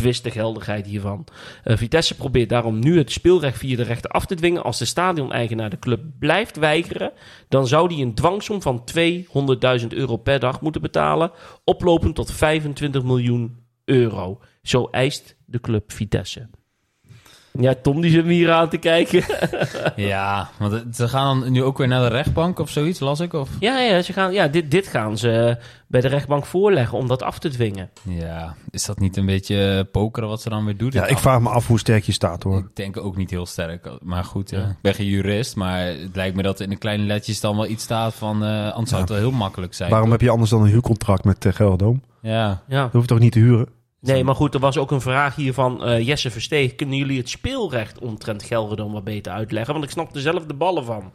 betwist 0.00 0.24
de 0.24 0.30
geldigheid 0.30 0.86
hiervan. 0.86 1.24
Eh, 1.64 1.76
Vitesse 1.76 2.16
probeert 2.16 2.48
daarom 2.48 2.78
nu 2.78 2.98
het 2.98 3.12
speelrecht 3.12 3.58
via 3.58 3.76
de 3.76 3.82
rechter 3.82 4.10
af 4.10 4.26
te 4.26 4.34
dwingen. 4.34 4.62
Als 4.62 4.78
de 4.78 4.84
stadioneigenaar 4.84 5.70
de 5.70 5.78
club 5.78 6.00
blijft 6.18 6.56
weigeren, 6.56 7.12
dan 7.48 7.66
zou 7.66 7.94
hij 7.94 8.02
een 8.02 8.14
dwangsom 8.14 8.62
van 8.62 8.84
200.000 9.80 9.86
euro 9.88 10.16
per 10.16 10.40
dag 10.40 10.60
moeten 10.60 10.80
betalen, 10.80 11.30
oplopend 11.64 12.14
tot 12.14 12.32
25 12.32 13.02
miljoen 13.02 13.56
euro. 13.84 14.40
Zo 14.62 14.88
eist 14.90 15.36
de 15.44 15.60
club 15.60 15.92
Vitesse. 15.92 16.48
Ja, 17.52 17.74
Tom 17.82 18.00
die 18.00 18.10
zit 18.10 18.24
me 18.24 18.32
hier 18.32 18.52
aan 18.52 18.68
te 18.68 18.76
kijken. 18.76 19.24
Ja, 19.96 20.50
want 20.58 20.96
ze 20.96 21.08
gaan 21.08 21.40
dan 21.40 21.52
nu 21.52 21.62
ook 21.62 21.78
weer 21.78 21.88
naar 21.88 22.00
de 22.10 22.16
rechtbank 22.16 22.58
of 22.58 22.70
zoiets, 22.70 23.00
las 23.00 23.20
ik? 23.20 23.32
Of? 23.32 23.48
ja, 23.60 23.78
ja, 23.80 24.02
ze 24.02 24.12
gaan, 24.12 24.32
ja 24.32 24.48
dit, 24.48 24.70
dit 24.70 24.86
gaan 24.86 25.18
ze 25.18 25.56
bij 25.86 26.00
de 26.00 26.08
rechtbank 26.08 26.46
voorleggen 26.46 26.98
om 26.98 27.08
dat 27.08 27.22
af 27.22 27.38
te 27.38 27.48
dwingen. 27.48 27.90
Ja, 28.02 28.54
is 28.70 28.84
dat 28.84 28.98
niet 28.98 29.16
een 29.16 29.26
beetje 29.26 29.76
eh, 29.78 29.90
pokeren 29.92 30.28
wat 30.28 30.42
ze 30.42 30.48
dan 30.48 30.64
weer 30.64 30.76
doet? 30.76 30.92
Ja, 30.92 31.06
ik 31.06 31.18
vraag 31.18 31.40
me 31.40 31.48
af 31.48 31.66
hoe 31.66 31.78
sterk 31.78 32.04
je 32.04 32.12
staat 32.12 32.42
hoor. 32.42 32.58
Ik 32.58 32.76
denk 32.76 32.96
ook 32.96 33.16
niet 33.16 33.30
heel 33.30 33.46
sterk. 33.46 33.88
Maar 34.02 34.24
goed, 34.24 34.50
ja. 34.50 34.58
Ja. 34.58 34.64
ik 34.68 34.80
ben 34.82 34.94
geen 34.94 35.06
jurist, 35.06 35.56
maar 35.56 35.86
het 35.86 36.16
lijkt 36.16 36.36
me 36.36 36.42
dat 36.42 36.58
er 36.58 36.64
in 36.64 36.70
de 36.70 36.76
kleine 36.76 37.04
letjes 37.04 37.40
dan 37.40 37.56
wel 37.56 37.66
iets 37.66 37.84
staat 37.84 38.14
van... 38.14 38.44
eh 38.44 38.70
anders 38.72 38.88
zou 38.90 39.00
het 39.00 39.10
wel 39.10 39.18
heel 39.18 39.30
makkelijk 39.30 39.74
zijn. 39.74 39.90
Waarom 39.90 40.08
toch? 40.08 40.18
heb 40.18 40.26
je 40.26 40.32
anders 40.32 40.50
dan 40.50 40.62
een 40.62 40.68
huurcontract 40.70 41.24
met 41.24 41.44
uh, 41.44 41.52
Gelderdoom? 41.52 42.02
Ja, 42.22 42.62
Ja. 42.68 42.82
Dat 42.82 42.92
hoef 42.92 43.02
je 43.02 43.08
toch 43.08 43.18
niet 43.18 43.32
te 43.32 43.38
huren? 43.38 43.68
Nee, 44.00 44.24
maar 44.24 44.34
goed, 44.34 44.54
er 44.54 44.60
was 44.60 44.78
ook 44.78 44.90
een 44.90 45.00
vraag 45.00 45.34
hier 45.34 45.54
van 45.54 45.84
eh, 45.84 46.06
Jesse 46.06 46.30
Versteeg. 46.30 46.74
Kunnen 46.74 46.96
jullie 46.96 47.18
het 47.18 47.28
speelrecht 47.28 47.98
omtrent 47.98 48.42
Gelredome 48.42 48.92
wat 48.92 49.04
beter 49.04 49.32
uitleggen? 49.32 49.72
Want 49.72 49.84
ik 49.84 49.90
snap 49.90 50.14
er 50.14 50.20
zelf 50.20 50.46
de 50.46 50.54
ballen 50.54 50.84
van. 50.84 51.12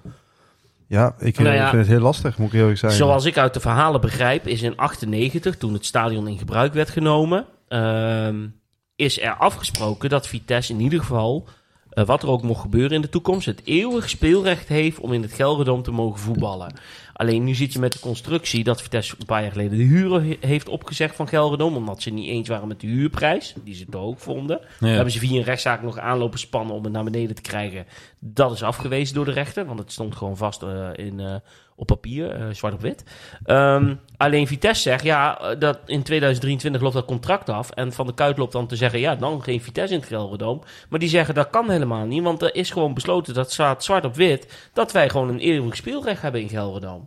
Ja, 0.88 1.16
ik, 1.20 1.38
Nou 1.38 1.50
eh, 1.50 1.56
ja. 1.56 1.64
ik 1.64 1.70
vind 1.70 1.82
het 1.82 1.92
heel 1.92 2.02
lastig, 2.02 2.38
moet 2.38 2.54
ik 2.54 2.60
eerlijk 2.60 2.78
zijn. 2.78 2.92
Zoals 2.92 3.26
ik 3.26 3.38
uit 3.38 3.54
de 3.54 3.60
verhalen 3.60 4.02
begrijp, 4.02 4.48
is 4.48 4.62
in 4.62 4.78
98, 4.78 5.58
toen 5.58 5.74
het 5.74 5.86
stadion 5.86 6.28
in 6.28 6.38
gebruik 6.38 6.74
werd 6.74 6.90
genomen, 6.90 7.46
ehm, 7.68 8.48
is 8.96 9.22
er 9.22 9.36
afgesproken 9.36 10.10
dat 10.10 10.28
Vitesse 10.28 10.74
in 10.74 10.80
ieder 10.80 11.00
geval, 11.00 11.48
eh, 11.90 12.06
wat 12.06 12.24
er 12.24 12.30
ook 12.30 12.42
mocht 12.42 12.62
gebeuren 12.62 12.96
in 12.96 13.02
de 13.02 13.10
toekomst, 13.10 13.46
het 13.46 13.62
eeuwig 13.64 14.10
speelrecht 14.10 14.68
heeft 14.68 15.00
om 15.00 15.14
in 15.14 15.22
het 15.22 15.34
Gelredome 15.34 15.82
te 15.82 15.92
mogen 15.92 16.20
voetballen. 16.20 16.74
Alleen 17.16 17.44
nu 17.44 17.54
zit 17.56 17.74
je 17.74 17.80
met 17.80 17.94
de 17.94 18.00
constructie 18.00 18.64
dat 18.64 18.82
Vitesse 18.82 19.16
een 19.20 19.26
paar 19.26 19.42
jaar 19.42 19.52
geleden 19.52 19.78
de 19.78 19.84
huren 19.84 20.28
he- 20.28 20.48
heeft 20.48 20.70
opgezegd 20.70 21.16
van 21.16 21.28
Gelredome, 21.28 21.78
omdat 21.78 22.02
ze 22.02 22.10
niet 22.10 22.28
eens 22.28 22.48
waren 22.48 22.68
met 22.68 22.80
de 22.80 22.88
huurprijs, 22.88 23.56
die 23.64 23.76
ze 23.76 23.86
te 23.90 23.98
hoog 23.98 24.22
vonden. 24.22 24.60
ja. 24.80 24.88
hebben 24.88 25.12
ze 25.12 25.20
via 25.20 25.38
een 25.38 25.44
rechtszaak 25.44 25.82
nog 25.82 25.98
aanlopen 25.98 26.40
spannen 26.40 26.76
om 26.76 26.84
het 26.84 26.94
naar 26.94 27.04
beneden 27.04 27.36
te 27.36 27.42
krijgen. 27.42 27.86
Dat 28.20 28.52
is 28.52 28.64
afgewezen 28.64 29.16
door 29.16 29.26
de 29.26 29.32
rechter, 29.32 29.66
want 29.66 29.80
het 29.80 29.92
stond 29.92 30.16
gewoon 30.16 30.38
vast 30.38 30.64
eh, 30.64 30.90
in, 30.96 31.20
eh, 31.20 31.36
op 31.76 31.88
papier, 31.88 32.32
eh, 32.32 32.46
zwart 32.52 32.74
op 32.74 32.82
wit. 32.82 33.04
Ehm, 33.44 33.96
alleen 34.18 34.48
Vitesse 34.48 34.82
zegt, 34.82 35.04
ja, 35.04 35.40
eh, 35.40 35.60
dat 35.60 35.80
in 35.86 36.04
2023 36.04 36.82
loopt 36.82 36.94
dat 36.94 37.06
contract 37.06 37.50
af. 37.50 37.70
En 37.70 37.94
Van 37.94 38.08
de 38.08 38.14
Kuit 38.14 38.38
loopt 38.38 38.52
dan 38.52 38.68
te 38.68 38.76
zeggen, 38.76 39.00
ja, 39.00 39.16
dan 39.16 39.44
geen 39.44 39.62
Vitesse 39.62 39.94
in 39.94 40.00
het 40.00 40.10
Gelredome. 40.10 40.62
Maar 40.90 41.00
die 41.00 41.10
zeggen, 41.10 41.36
dat 41.36 41.50
kan 41.50 41.70
helemaal 41.70 42.06
niet, 42.06 42.24
want 42.24 42.42
er 42.42 42.56
is 42.56 42.70
gewoon 42.70 42.94
besloten, 42.94 43.34
dat 43.34 43.52
staat 43.52 43.84
zwart 43.84 44.06
op 44.06 44.16
wit, 44.16 44.70
dat 44.74 44.92
wij 44.92 45.10
gewoon 45.10 45.30
een 45.30 45.40
eeuwig 45.40 45.76
speelrecht 45.76 46.22
hebben 46.22 46.42
in 46.42 46.50
Gelredome. 46.50 47.06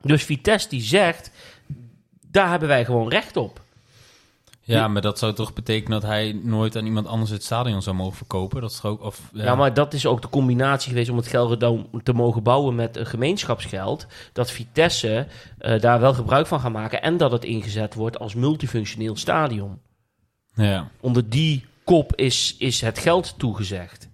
Dus 0.00 0.24
Vitesse 0.24 0.68
die 0.68 0.82
zegt, 0.82 1.30
daar 2.30 2.50
hebben 2.50 2.68
wij 2.68 2.84
gewoon 2.84 3.08
recht 3.08 3.36
op. 3.36 3.63
ja, 4.64 4.88
maar 4.88 5.02
dat 5.02 5.18
zou 5.18 5.32
toch 5.32 5.52
betekenen 5.52 6.00
dat 6.00 6.10
hij 6.10 6.40
nooit 6.42 6.76
aan 6.76 6.84
iemand 6.84 7.06
anders 7.06 7.30
het 7.30 7.44
stadion 7.44 7.82
zou 7.82 7.96
mogen 7.96 8.16
verkopen? 8.16 8.60
Dat 8.60 8.70
is 8.70 8.82
ook... 8.82 9.02
Of, 9.02 9.20
Ja. 9.32 9.54
maar 9.54 9.74
dat 9.74 9.94
is 9.94 10.06
ook 10.06 10.22
de 10.22 10.28
combinatie 10.28 10.88
geweest 10.88 11.10
om 11.10 11.16
het 11.16 11.26
Gelredome 11.26 11.86
te 12.02 12.12
mogen 12.12 12.42
bouwen 12.42 12.74
met 12.74 12.96
een 12.96 13.06
gemeenschapsgeld. 13.06 14.06
Dat 14.32 14.50
Vitesse 14.50 15.26
eh, 15.58 15.80
daar 15.80 16.00
wel 16.00 16.14
gebruik 16.14 16.46
van 16.46 16.60
gaat 16.60 16.72
maken 16.72 17.02
en 17.02 17.16
dat 17.16 17.32
het 17.32 17.44
ingezet 17.44 17.94
wordt 17.94 18.18
als 18.18 18.34
multifunctioneel 18.34 19.16
stadion. 19.16 19.80
ja. 20.54 20.90
Onder 21.00 21.28
die 21.28 21.64
kop 21.84 22.14
is, 22.14 22.56
is 22.58 22.80
het 22.80 22.98
geld 22.98 23.38
toegezegd. 23.38 24.08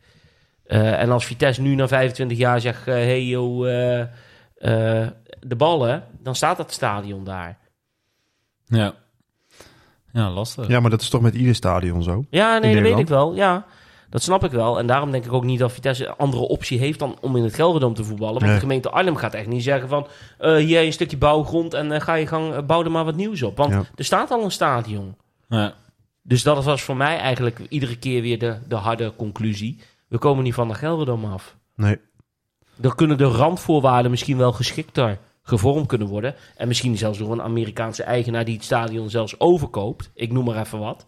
Eh, 0.70 1.00
en 1.00 1.10
als 1.10 1.26
Vitesse 1.26 1.62
nu 1.62 1.74
na 1.74 1.88
25 1.88 2.38
jaar 2.38 2.60
zegt, 2.60 2.84
hé 2.84 2.92
hey 2.92 3.34
eh, 3.34 4.00
eh, 4.00 5.08
de 5.40 5.56
ballen, 5.56 6.04
dan 6.22 6.34
staat 6.34 6.56
dat 6.56 6.72
stadion 6.72 7.24
daar. 7.24 7.58
Ja. 8.66 8.94
Ja, 10.12 10.30
lastig. 10.30 10.66
Ja, 10.68 10.80
maar 10.80 10.90
dat 10.90 11.00
is 11.00 11.08
toch 11.08 11.20
met 11.20 11.34
ieder 11.34 11.54
stadion 11.54 12.02
zo? 12.02 12.24
Ja, 12.30 12.58
nee, 12.58 12.74
dat 12.74 12.82
weet 12.82 12.98
ik 12.98 13.08
wel. 13.08 13.34
Ja, 13.34 13.66
dat 14.10 14.22
snap 14.22 14.44
ik 14.44 14.50
wel. 14.50 14.78
En 14.78 14.86
daarom 14.86 15.10
denk 15.10 15.24
ik 15.24 15.32
ook 15.32 15.44
niet 15.44 15.58
dat 15.58 15.72
Vitesse 15.72 16.06
een 16.06 16.14
andere 16.16 16.42
optie 16.42 16.78
heeft 16.78 16.98
dan 16.98 17.16
om 17.20 17.36
in 17.36 17.42
het 17.42 17.54
Gelredome 17.54 17.94
te 17.94 18.04
voetballen. 18.04 18.32
Want 18.34 18.44
Nee. 18.44 18.54
de 18.54 18.60
gemeente 18.60 18.90
Arnhem 18.90 19.16
gaat 19.16 19.34
echt 19.34 19.46
niet 19.46 19.62
zeggen 19.62 19.88
van... 19.88 20.06
eh, 20.38 20.54
hier 20.54 20.82
een 20.82 20.92
stukje 20.92 21.16
bouwgrond 21.16 21.74
en 21.74 21.92
eh, 21.92 22.00
ga 22.00 22.14
je 22.14 22.26
gang, 22.26 22.52
eh, 22.54 22.62
bouw 22.62 22.84
er 22.84 22.90
maar 22.90 23.04
wat 23.04 23.16
nieuws 23.16 23.42
op. 23.42 23.56
Want 23.56 23.72
Ja. 23.72 23.82
er 23.94 24.04
staat 24.04 24.30
al 24.30 24.44
een 24.44 24.50
stadion. 24.50 25.14
Ja. 25.48 25.74
Dus 26.22 26.42
dat 26.42 26.64
was 26.64 26.82
voor 26.82 26.96
mij 26.96 27.18
eigenlijk 27.18 27.60
iedere 27.68 27.96
keer 27.98 28.22
weer 28.22 28.38
de, 28.38 28.56
de 28.68 28.74
harde 28.74 29.12
conclusie. 29.16 29.78
We 30.08 30.18
komen 30.18 30.44
niet 30.44 30.54
van 30.54 30.68
de 30.68 30.74
Gelredome 30.74 31.28
af. 31.28 31.56
Nee. 31.76 31.98
Dan 32.76 32.94
kunnen 32.94 33.18
de 33.18 33.24
randvoorwaarden 33.24 34.10
misschien 34.10 34.36
wel 34.36 34.52
geschikter 34.52 35.18
gevormd 35.50 35.86
kunnen 35.86 36.08
worden. 36.08 36.34
En 36.56 36.68
misschien 36.68 36.96
zelfs 36.98 37.18
door 37.18 37.32
een 37.32 37.42
Amerikaanse 37.42 38.02
eigenaar 38.02 38.44
die 38.44 38.54
het 38.54 38.64
stadion 38.64 39.10
zelfs 39.10 39.40
overkoopt. 39.40 40.10
Ik 40.14 40.32
noem 40.32 40.44
maar 40.44 40.60
even 40.60 40.78
wat. 40.78 41.06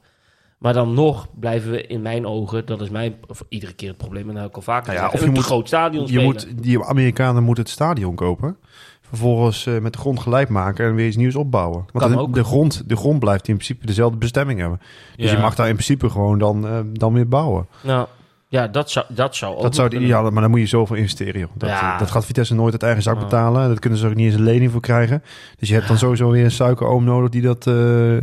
Maar 0.59 0.73
dan 0.73 0.95
nog 0.95 1.29
blijven 1.41 1.71
we 1.71 1.87
in 1.87 2.03
mijn 2.03 2.27
ogen, 2.27 2.67
dat 2.67 2.81
is 2.81 2.91
mijn, 2.91 3.15
of 3.29 3.45
iedere 3.49 3.73
keer 3.73 3.89
het 3.89 3.97
probleem, 3.97 4.29
en 4.29 4.35
dat 4.35 4.43
heb 4.43 4.51
ik 4.51 4.57
al 4.57 4.63
vaker 4.63 4.93
Nou 4.93 5.05
ja, 5.07 5.13
of 5.13 5.21
je 5.21 5.27
een 5.27 5.33
moet- 5.33 5.45
groot 5.45 5.67
stadion 5.67 6.07
Je 6.07 6.19
moet, 6.21 6.63
die 6.63 6.85
Amerikanen 6.85 7.43
moeten 7.43 7.65
het 7.65 7.73
stadion 7.73 8.15
kopen. 8.15 8.57
Vervolgens 9.01 9.67
eh, 9.67 9.79
met 9.79 9.93
de 9.93 9.99
grond 9.99 10.21
gelijk 10.21 10.49
maken 10.49 10.87
en 10.87 10.95
weer 10.95 11.07
iets 11.07 11.17
nieuws 11.17 11.35
opbouwen. 11.37 11.85
Want 11.93 12.15
de. 12.15 12.31
De, 12.41 12.45
grond, 12.45 12.89
de 12.89 12.97
grond 12.97 13.19
blijft 13.19 13.49
in 13.49 13.55
principe 13.55 13.87
dezelfde 13.87 14.17
bestemming 14.17 14.61
hebben. 14.61 14.81
Dus 15.17 15.31
Ja. 15.31 15.37
je 15.37 15.43
mag 15.43 15.55
daar 15.55 15.69
in 15.69 15.75
principe 15.75 16.11
gewoon 16.11 16.39
dan, 16.39 16.67
eh, 16.67 16.79
dan 16.93 17.13
weer 17.13 17.29
bouwen. 17.29 17.67
Nou, 17.83 18.07
ja, 18.53 18.69
dat 18.69 18.91
zou, 18.91 19.07
dat 19.09 19.37
zou 19.37 19.55
ook 19.57 19.63
dat 19.63 19.75
zou 19.75 19.89
kunnen. 19.89 20.07
ideale, 20.09 20.31
maar 20.31 20.43
dan 20.43 20.51
moet 20.51 20.61
je 20.61 20.67
zoveel 20.67 20.97
investeren. 20.97 21.41
Joh. 21.41 21.51
Dat, 21.55 21.69
Ja. 21.69 21.99
dat 21.99 22.11
gaat 22.11 22.27
Vitesse 22.27 22.55
nooit 22.55 22.73
uit 22.73 22.83
eigen 22.83 23.03
zak 23.03 23.15
Ja. 23.15 23.21
betalen. 23.23 23.69
Dat 23.69 23.79
kunnen 23.79 23.99
ze 23.99 24.07
ook 24.07 24.15
niet 24.15 24.27
eens 24.27 24.35
een 24.35 24.43
lening 24.43 24.71
voor 24.71 24.81
krijgen. 24.81 25.23
Dus 25.59 25.69
je 25.69 25.75
hebt 25.75 25.89
dan 25.89 25.99
sowieso 25.99 26.31
weer 26.31 26.45
een 26.45 26.51
suikeroom 26.51 27.05
nodig 27.05 27.31
die 27.31 27.43
dat, 27.43 27.67
eh, 27.67 28.17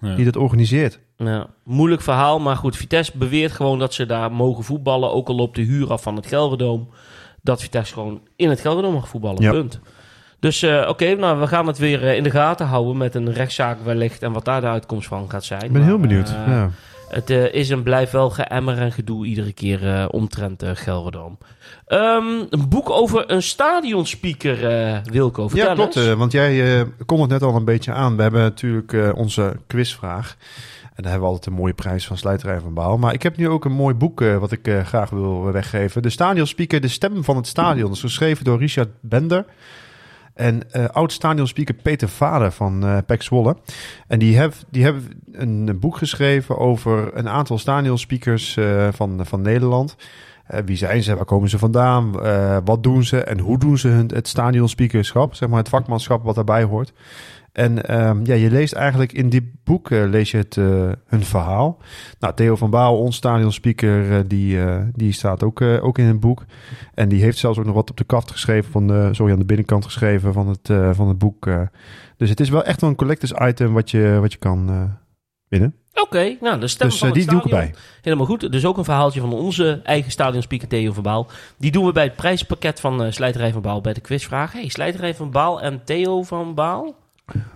Ja. 0.00 0.14
die 0.16 0.24
dat 0.24 0.36
organiseert. 0.36 1.00
Ja, 1.16 1.46
moeilijk 1.64 2.02
verhaal, 2.02 2.40
maar 2.40 2.56
goed. 2.56 2.76
Vitesse 2.76 3.12
beweert 3.14 3.52
gewoon 3.52 3.78
dat 3.78 3.94
ze 3.94 4.06
daar 4.06 4.32
mogen 4.32 4.64
voetballen, 4.64 5.12
ook 5.12 5.28
al 5.28 5.36
op 5.38 5.54
de 5.54 5.62
huur 5.62 5.92
af 5.92 6.02
van 6.02 6.16
het 6.16 6.26
Gelredome. 6.26 6.84
Dat 7.42 7.60
Vitesse 7.62 7.92
gewoon 7.94 8.20
in 8.36 8.48
het 8.48 8.60
Gelredome 8.60 8.94
mag 8.94 9.08
voetballen, 9.08 9.42
Ja. 9.42 9.50
punt. 9.50 9.80
Dus 10.40 10.62
eh, 10.62 10.86
oké, 10.88 11.14
nou, 11.14 11.40
we 11.40 11.46
gaan 11.46 11.66
het 11.66 11.78
weer 11.78 12.04
eh, 12.08 12.16
in 12.16 12.22
de 12.22 12.30
gaten 12.30 12.66
houden 12.66 12.96
met 12.96 13.14
een 13.14 13.32
rechtszaak 13.32 13.78
wellicht 13.84 14.22
en 14.22 14.32
wat 14.32 14.44
daar 14.44 14.60
de 14.60 14.66
uitkomst 14.66 15.08
van 15.08 15.30
gaat 15.30 15.44
zijn. 15.44 15.62
Ik 15.62 15.72
ben 15.72 15.80
Maar, 15.80 15.90
heel 15.90 15.98
benieuwd. 15.98 16.28
ja. 16.46 16.70
Het 17.14 17.30
eh, 17.30 17.54
is 17.54 17.70
en 17.70 17.82
blijft 17.82 18.12
wel 18.12 18.30
geëmmer 18.30 18.78
en 18.78 18.92
gedoe 18.92 19.26
iedere 19.26 19.52
keer 19.52 19.94
eh, 19.94 20.06
omtrent 20.10 20.62
uh, 20.62 20.70
een 22.50 22.68
boek 22.68 22.90
over 22.90 23.30
een 23.30 23.42
stadionspeaker, 23.42 24.56
Wilco, 25.10 25.48
vertel 25.48 25.68
Ja, 25.68 25.74
klopt. 25.74 26.14
want 26.14 26.32
jij 26.32 26.84
kon 27.06 27.20
het 27.20 27.30
net 27.30 27.42
al 27.42 27.56
een 27.56 27.64
beetje 27.64 27.92
aan. 27.92 28.16
We 28.16 28.22
hebben 28.22 28.40
natuurlijk 28.40 29.16
onze 29.16 29.56
quizvraag. 29.66 30.36
En 30.82 31.02
daar 31.02 31.10
hebben 31.10 31.20
we 31.20 31.34
altijd 31.34 31.46
een 31.46 31.60
mooie 31.60 31.74
prijs 31.74 32.06
van 32.06 32.16
Slijterij 32.16 32.60
van 32.60 32.74
Baal. 32.74 32.98
Maar 32.98 33.14
ik 33.14 33.22
heb 33.22 33.36
nu 33.36 33.48
ook 33.48 33.64
een 33.64 33.72
mooi 33.72 33.94
boek 33.94 34.20
wat 34.20 34.52
ik 34.52 34.82
graag 34.84 35.10
wil 35.10 35.52
weggeven. 35.52 36.02
De 36.02 36.10
stadionspeaker, 36.10 36.80
De 36.80 36.88
Stem 36.88 37.24
van 37.24 37.36
het 37.36 37.46
Stadion. 37.46 37.86
Dat 37.86 37.96
is 37.96 38.00
geschreven 38.00 38.44
door 38.44 38.58
Richard 38.58 38.88
Bender. 39.00 39.44
En 40.34 40.70
eh, 40.70 40.84
oud 40.84 41.12
stadionspeaker 41.12 41.74
Peter 41.74 42.08
Vader 42.08 42.52
van 42.52 42.86
eh 42.86 42.98
Pek. 43.06 43.28
En 44.08 44.18
die, 44.18 44.38
heeft 44.38 44.64
die 44.70 44.84
hebben 44.84 45.22
een 45.32 45.78
boek 45.80 45.96
geschreven 45.96 46.58
over 46.58 47.16
een 47.16 47.28
aantal 47.28 47.58
stadionspeakers 47.58 48.56
eh, 48.56 48.88
van, 48.92 49.26
van 49.26 49.42
Nederland. 49.42 49.96
Wie 50.64 50.76
zijn 50.76 51.02
ze? 51.02 51.14
Waar 51.16 51.24
komen 51.24 51.48
ze 51.48 51.58
vandaan? 51.58 52.12
Wat 52.64 52.82
doen 52.82 53.04
ze? 53.04 53.22
En 53.22 53.38
hoe 53.38 53.58
doen 53.58 53.78
ze 53.78 53.88
hun, 53.88 54.10
het 54.14 54.28
stadionspeakerschap? 54.28 55.34
Zeg 55.34 55.48
maar 55.48 55.58
het 55.58 55.68
vakmanschap 55.68 56.24
wat 56.24 56.34
daarbij 56.34 56.62
hoort. 56.62 56.92
En 57.54 57.86
ehm, 57.86 58.20
ja, 58.24 58.34
je 58.34 58.50
leest 58.50 58.72
eigenlijk 58.72 59.12
in 59.12 59.28
dit 59.28 59.44
boek 59.64 59.90
eh, 59.90 60.04
lees 60.04 60.30
je 60.30 60.36
het, 60.36 60.56
eh, 60.56 60.64
hun 61.06 61.24
verhaal. 61.24 61.78
Nou, 62.18 62.34
Theo 62.34 62.56
van 62.56 62.70
Baal, 62.70 62.98
ons 62.98 63.16
stadionspeaker, 63.16 64.12
eh, 64.12 64.18
die, 64.26 64.58
die 64.92 65.12
staat 65.12 65.42
ook, 65.42 65.60
ook 65.60 65.98
in 65.98 66.04
het 66.04 66.20
boek. 66.20 66.44
En 66.94 67.08
die 67.08 67.22
heeft 67.22 67.38
zelfs 67.38 67.58
ook 67.58 67.64
nog 67.64 67.74
wat 67.74 67.90
op 67.90 67.96
de 67.96 68.04
kaft 68.04 68.30
geschreven, 68.30 68.72
van 68.72 68.86
de, 68.86 69.08
sorry, 69.12 69.32
aan 69.32 69.38
de 69.38 69.44
binnenkant 69.44 69.84
geschreven 69.84 70.32
van 70.32 70.48
het, 70.48 70.96
van 70.96 71.08
het 71.08 71.18
boek. 71.18 71.50
Dus 72.16 72.28
het 72.28 72.40
is 72.40 72.48
wel 72.48 72.64
echt 72.64 72.80
wel 72.80 72.90
een 72.90 72.96
collectors 72.96 73.32
item 73.32 73.72
wat 73.72 73.90
je, 73.90 74.18
wat 74.20 74.32
je 74.32 74.38
kan 74.38 74.90
winnen. 75.48 75.74
Oké, 75.92 76.36
nou, 76.40 76.60
de 76.60 76.68
stem 76.68 76.88
Dus 76.88 76.98
van 76.98 77.08
het 77.08 77.16
die 77.16 77.26
doe 77.26 77.38
ik 77.38 77.44
erbij. 77.44 77.74
Helemaal 78.02 78.26
goed. 78.26 78.52
Dus 78.52 78.64
ook 78.64 78.78
een 78.78 78.84
verhaaltje 78.84 79.20
van 79.20 79.32
onze 79.32 79.80
eigen 79.84 80.10
stadionspeaker 80.10 80.68
Theo 80.68 80.92
van 80.92 81.02
Baal. 81.02 81.26
Die 81.58 81.70
doen 81.70 81.86
we 81.86 81.92
bij 81.92 82.04
het 82.04 82.16
prijspakket 82.16 82.80
van 82.80 83.12
Slijterij 83.12 83.52
van 83.52 83.62
Baal 83.62 83.80
bij 83.80 83.92
de 83.92 84.00
quizvraag. 84.00 84.52
Hey, 84.52 84.68
Slijterij 84.68 85.14
van 85.14 85.30
Baal 85.30 85.60
en 85.60 85.84
Theo 85.84 86.22
van 86.22 86.54
Baal? 86.54 87.02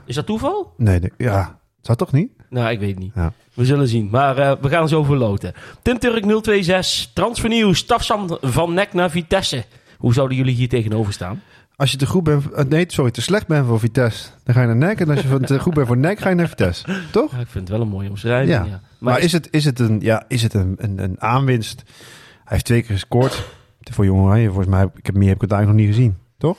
Is 0.05 0.15
dat 0.15 0.27
toeval? 0.27 0.73
Nee, 0.77 1.01
nee, 1.01 1.13
ja, 1.17 1.59
zou 1.81 1.99
toch 1.99 2.13
niet? 2.13 2.31
Nou, 2.51 2.71
ik 2.71 2.79
weet 2.79 2.91
het 2.91 2.99
niet. 2.99 3.13
Ja. 3.15 3.33
We 3.55 3.65
zullen 3.65 3.89
zien. 3.89 4.09
Maar 4.11 4.39
eh, 4.39 4.53
we 4.61 4.69
gaan 4.69 4.89
zo 4.89 5.03
verloten. 5.03 5.53
Tim 5.83 5.99
Turk 5.99 6.25
026, 6.45 7.11
transfernieuws, 7.13 7.79
Stafsam 7.79 8.39
van 8.41 8.75
Nek 8.75 8.93
naar 8.93 9.11
Vitesse. 9.11 9.65
Hoe 9.99 10.13
zouden 10.13 10.37
jullie 10.37 10.55
hier 10.55 10.69
tegenover 10.69 11.13
staan? 11.13 11.43
Als 11.77 11.91
je 11.91 11.97
te 11.97 12.07
goed 12.07 12.23
bent, 12.23 12.51
eh, 12.53 12.65
nee, 12.65 12.85
sorry, 12.89 13.11
te 13.11 13.21
slecht 13.21 13.47
bent 13.47 13.67
voor 13.67 13.81
Vitesse, 13.81 14.29
dan 14.45 14.55
ga 14.55 14.61
je 14.61 14.67
naar 14.67 14.77
Nek. 14.77 15.01
En 15.01 15.11
als 15.11 15.21
je 15.21 15.41
te 15.41 15.59
goed 15.59 15.75
bent 15.75 15.87
voor 15.87 15.97
Nek, 15.97 16.19
ga 16.19 16.29
je 16.29 16.35
naar 16.35 16.49
Vitesse. 16.49 16.85
Toch? 17.11 17.33
Ja, 17.33 17.39
ik 17.39 17.47
vind 17.47 17.69
het 17.69 17.69
wel 17.69 17.81
een 17.81 17.93
mooie 17.93 18.09
omschrijving. 18.09 18.51
Ja. 18.51 18.65
Ja. 18.65 18.81
Maar, 18.99 19.21
is 19.21 19.33
het, 19.33 19.49
is 19.51 19.65
het, 19.65 19.79
een, 19.79 20.01
ja, 20.01 20.25
is 20.29 20.43
het 20.43 20.55
een, 20.55 20.75
een, 20.79 21.03
een 21.03 21.21
aanwinst? 21.21 21.83
Hij 21.87 22.43
heeft 22.45 22.65
twee 22.65 22.83
keer 22.83 22.93
gescoord. 22.93 23.45
Voor 23.91 24.05
Jong 24.05 24.21
Oranje, 24.21 24.47
volgens 24.47 24.67
mij, 24.67 24.89
ik 24.95 25.07
heb, 25.07 25.15
meer 25.15 25.29
heb 25.29 25.37
ik 25.37 25.43
het 25.43 25.53
eigenlijk 25.53 25.81
nog 25.81 25.89
niet 25.89 25.97
gezien. 25.97 26.17
Toch? 26.39 26.59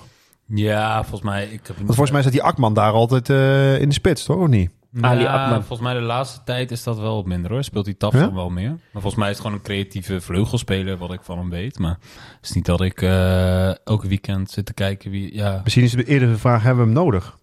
Ja, 0.50 1.00
volgens 1.02 1.22
mij... 1.22 1.44
Ik 1.44 1.68
heb 1.68 1.76
Want 1.76 1.88
volgens 1.88 2.12
mij 2.12 2.22
zat 2.22 2.32
die 2.32 2.44
Akman 2.44 2.74
daar 2.74 2.92
altijd 2.92 3.30
eh, 3.30 3.82
in 3.82 3.88
de 3.88 3.94
spits, 3.94 4.24
toch? 4.24 4.38
Of 4.38 4.48
niet? 4.48 4.70
Ali 5.02 5.22
Ja, 5.22 5.44
Akman. 5.44 5.58
volgens 5.64 5.80
mij 5.90 5.94
de 5.94 6.06
laatste 6.06 6.40
tijd 6.46 6.72
is 6.72 6.84
dat 6.84 7.00
wel 7.00 7.16
wat 7.16 7.26
minder 7.26 7.52
hoor. 7.52 7.64
Speelt 7.64 7.86
hij 7.86 7.94
Tafel 7.96 8.20
Ja? 8.20 8.34
wel 8.34 8.50
meer. 8.50 8.70
Maar 8.70 8.80
volgens 9.02 9.16
mij 9.16 9.30
is 9.30 9.36
het 9.36 9.42
gewoon 9.46 9.58
een 9.58 9.64
creatieve 9.66 10.22
vleugelspeler 10.22 10.98
wat 10.98 11.14
ik 11.14 11.20
van 11.24 11.38
hem 11.38 11.50
weet. 11.50 11.80
Maar 11.80 11.98
het 12.36 12.50
is 12.50 12.52
niet 12.52 12.66
dat 12.66 12.82
ik 12.82 13.02
eh 13.02 13.88
elke 13.88 14.08
weekend 14.08 14.52
zit 14.52 14.66
te 14.66 14.74
kijken 14.74 15.12
wie... 15.12 15.36
Ja, 15.36 15.62
Misschien 15.64 15.84
is 15.84 15.92
de 15.92 16.04
eerdere 16.06 16.36
vraag, 16.36 16.64
hebben 16.64 16.84
we 16.88 16.92
hem 16.94 17.04
nodig? 17.04 17.38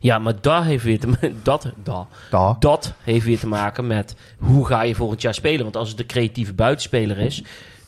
Ja, 0.00 0.18
maar 0.18 0.40
dat 0.40 0.62
heeft 0.64 0.84
weer 0.84 1.00
te, 1.00 1.32
dat, 1.42 1.72
dat, 1.82 2.06
Da. 2.30 2.56
dat 2.58 2.94
heeft 3.02 3.24
weer 3.24 3.38
te 3.38 3.46
maken 3.46 3.86
met 3.86 4.16
hoe 4.38 4.66
ga 4.66 4.82
je 4.82 4.94
volgend 4.94 5.22
jaar 5.22 5.34
spelen. 5.34 5.62
Want 5.62 5.76
als 5.76 5.88
het 5.88 5.96
de 5.98 6.06
creatieve 6.06 6.52
buitenspeler 6.54 7.18
is, 7.18 7.44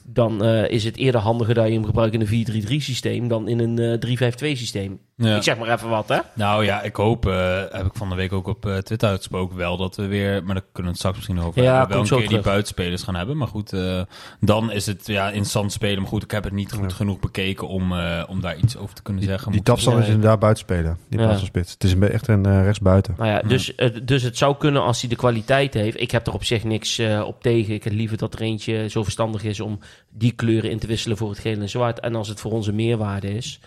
dan 0.06 0.44
eh, 0.44 0.70
is 0.70 0.84
het 0.84 0.96
eerder 0.96 1.20
handiger 1.20 1.54
dat 1.54 1.66
je 1.66 1.72
hem 1.72 1.84
gebruikt 1.84 2.14
in 2.14 2.20
een 2.20 2.64
4-3-3 2.66 2.76
systeem 2.76 3.28
dan 3.28 3.48
in 3.48 3.58
een 3.58 3.78
eh 3.78 4.52
3-5-2 4.54 4.56
systeem. 4.56 5.00
Ja. 5.16 5.36
Ik 5.36 5.42
zeg 5.42 5.58
maar 5.58 5.72
even 5.72 5.88
wat, 5.88 6.08
hè? 6.08 6.18
Nou 6.34 6.64
ja, 6.64 6.82
ik 6.82 6.96
hoop, 6.96 7.26
eh, 7.26 7.62
heb 7.70 7.86
ik 7.86 7.94
van 7.94 8.08
de 8.08 8.14
week 8.14 8.32
ook 8.32 8.46
op 8.46 8.66
eh, 8.66 8.76
Twitter 8.76 9.08
uitgesproken, 9.08 9.56
wel 9.56 9.76
dat 9.76 9.96
we 9.96 10.06
weer, 10.06 10.44
maar 10.44 10.54
daar 10.54 10.64
kunnen 10.72 10.82
we 10.82 10.88
het 10.88 10.96
straks 10.96 11.16
misschien 11.16 11.40
over 11.40 11.62
Ja, 11.62 11.68
hebben, 11.70 11.88
wel 11.88 11.96
komt 11.98 12.10
een 12.10 12.16
zo 12.16 12.16
keer 12.18 12.28
die 12.28 12.40
buitenspelers 12.40 13.02
gaan 13.02 13.14
hebben. 13.14 13.36
Maar 13.36 13.48
goed, 13.48 13.72
eh, 13.72 14.00
dan 14.40 14.72
is 14.72 14.86
het 14.86 15.06
ja, 15.06 15.26
interessant 15.26 15.72
spelen. 15.72 15.98
Maar 15.98 16.08
goed, 16.10 16.22
ik 16.22 16.30
heb 16.30 16.44
het 16.44 16.52
niet 16.52 16.72
goed 16.72 16.92
genoeg 16.92 17.20
bekeken 17.20 17.68
om, 17.68 17.92
eh, 17.92 18.22
om 18.28 18.40
daar 18.40 18.56
iets 18.56 18.76
over 18.76 18.94
te 18.94 19.02
kunnen 19.02 19.22
zeggen. 19.22 19.52
Die 19.52 19.60
Ja, 19.64 19.72
is 19.74 19.86
inderdaad 19.86 20.38
buitenspelen. 20.38 20.98
Die 21.08 21.20
Ja. 21.20 21.36
spits. 21.36 21.72
Het 21.72 21.84
is 21.84 21.92
een, 21.92 22.08
echt 22.10 22.28
een 22.28 22.62
rechtsbuiten. 22.62 23.14
Nou 23.18 23.28
ja, 23.30 23.40
dus, 23.40 23.72
dus 24.02 24.22
het 24.22 24.38
zou 24.38 24.56
kunnen 24.56 24.82
als 24.82 25.00
hij 25.00 25.10
de 25.10 25.16
kwaliteit 25.16 25.74
heeft. 25.74 26.00
Ik 26.00 26.10
heb 26.10 26.26
er 26.26 26.32
op 26.32 26.44
zich 26.44 26.64
niks 26.64 26.98
eh, 26.98 27.22
op 27.26 27.42
tegen. 27.42 27.74
Ik 27.74 27.84
heb 27.84 27.92
liever 27.92 28.16
dat 28.16 28.34
er 28.34 28.40
eentje 28.40 28.88
zo 28.88 29.02
verstandig 29.02 29.42
is 29.44 29.60
om 29.60 29.78
die 30.10 30.32
kleuren 30.32 30.70
in 30.70 30.78
te 30.78 30.86
wisselen 30.86 31.16
voor 31.16 31.30
het 31.30 31.38
geel 31.38 31.60
en 31.60 31.68
zwart. 31.68 32.00
En 32.00 32.14
als 32.14 32.28
het 32.28 32.40
voor 32.40 32.52
onze 32.52 32.72
meerwaarde 32.72 33.34
is, 33.36 33.60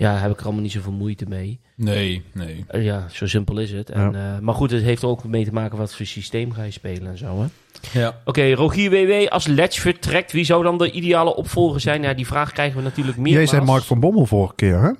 ja, 0.00 0.16
heb 0.16 0.30
ik 0.30 0.38
er 0.38 0.44
allemaal 0.44 0.62
niet 0.62 0.72
zoveel 0.72 0.92
moeite 0.92 1.24
mee. 1.28 1.60
Nee, 1.76 2.22
nee. 2.32 2.64
Eh, 2.68 2.84
ja, 2.84 3.06
zo 3.12 3.26
simpel 3.26 3.58
is 3.58 3.72
het. 3.72 3.90
En, 3.90 4.14
eh, 4.14 4.38
maar 4.38 4.54
goed, 4.54 4.70
het 4.70 4.82
heeft 4.82 5.02
er 5.02 5.08
ook 5.08 5.24
mee 5.24 5.44
te 5.44 5.52
maken 5.52 5.78
wat 5.78 5.94
voor 5.94 6.06
systeem 6.06 6.52
ga 6.52 6.62
je 6.62 6.70
spelen 6.70 7.10
en 7.10 7.18
zo. 7.18 7.40
Hè? 7.40 7.46
Ja. 8.00 8.20
Oké, 8.24 8.52
Rogier 8.52 8.90
WW, 8.90 9.28
als 9.28 9.46
Letch 9.46 9.80
vertrekt, 9.80 10.32
wie 10.32 10.44
zou 10.44 10.62
dan 10.62 10.78
de 10.78 10.90
ideale 10.90 11.34
opvolger 11.34 11.80
zijn? 11.80 12.02
Ja, 12.02 12.14
die 12.14 12.26
vraag 12.26 12.52
krijgen 12.52 12.76
we 12.76 12.82
natuurlijk 12.82 13.16
meer. 13.16 13.32
Jij 13.32 13.46
zei 13.46 13.64
Mark 13.64 13.82
van 13.82 14.00
Bommel 14.00 14.26
vorige 14.26 14.54
keer, 14.54 14.82
hè? 14.82 14.90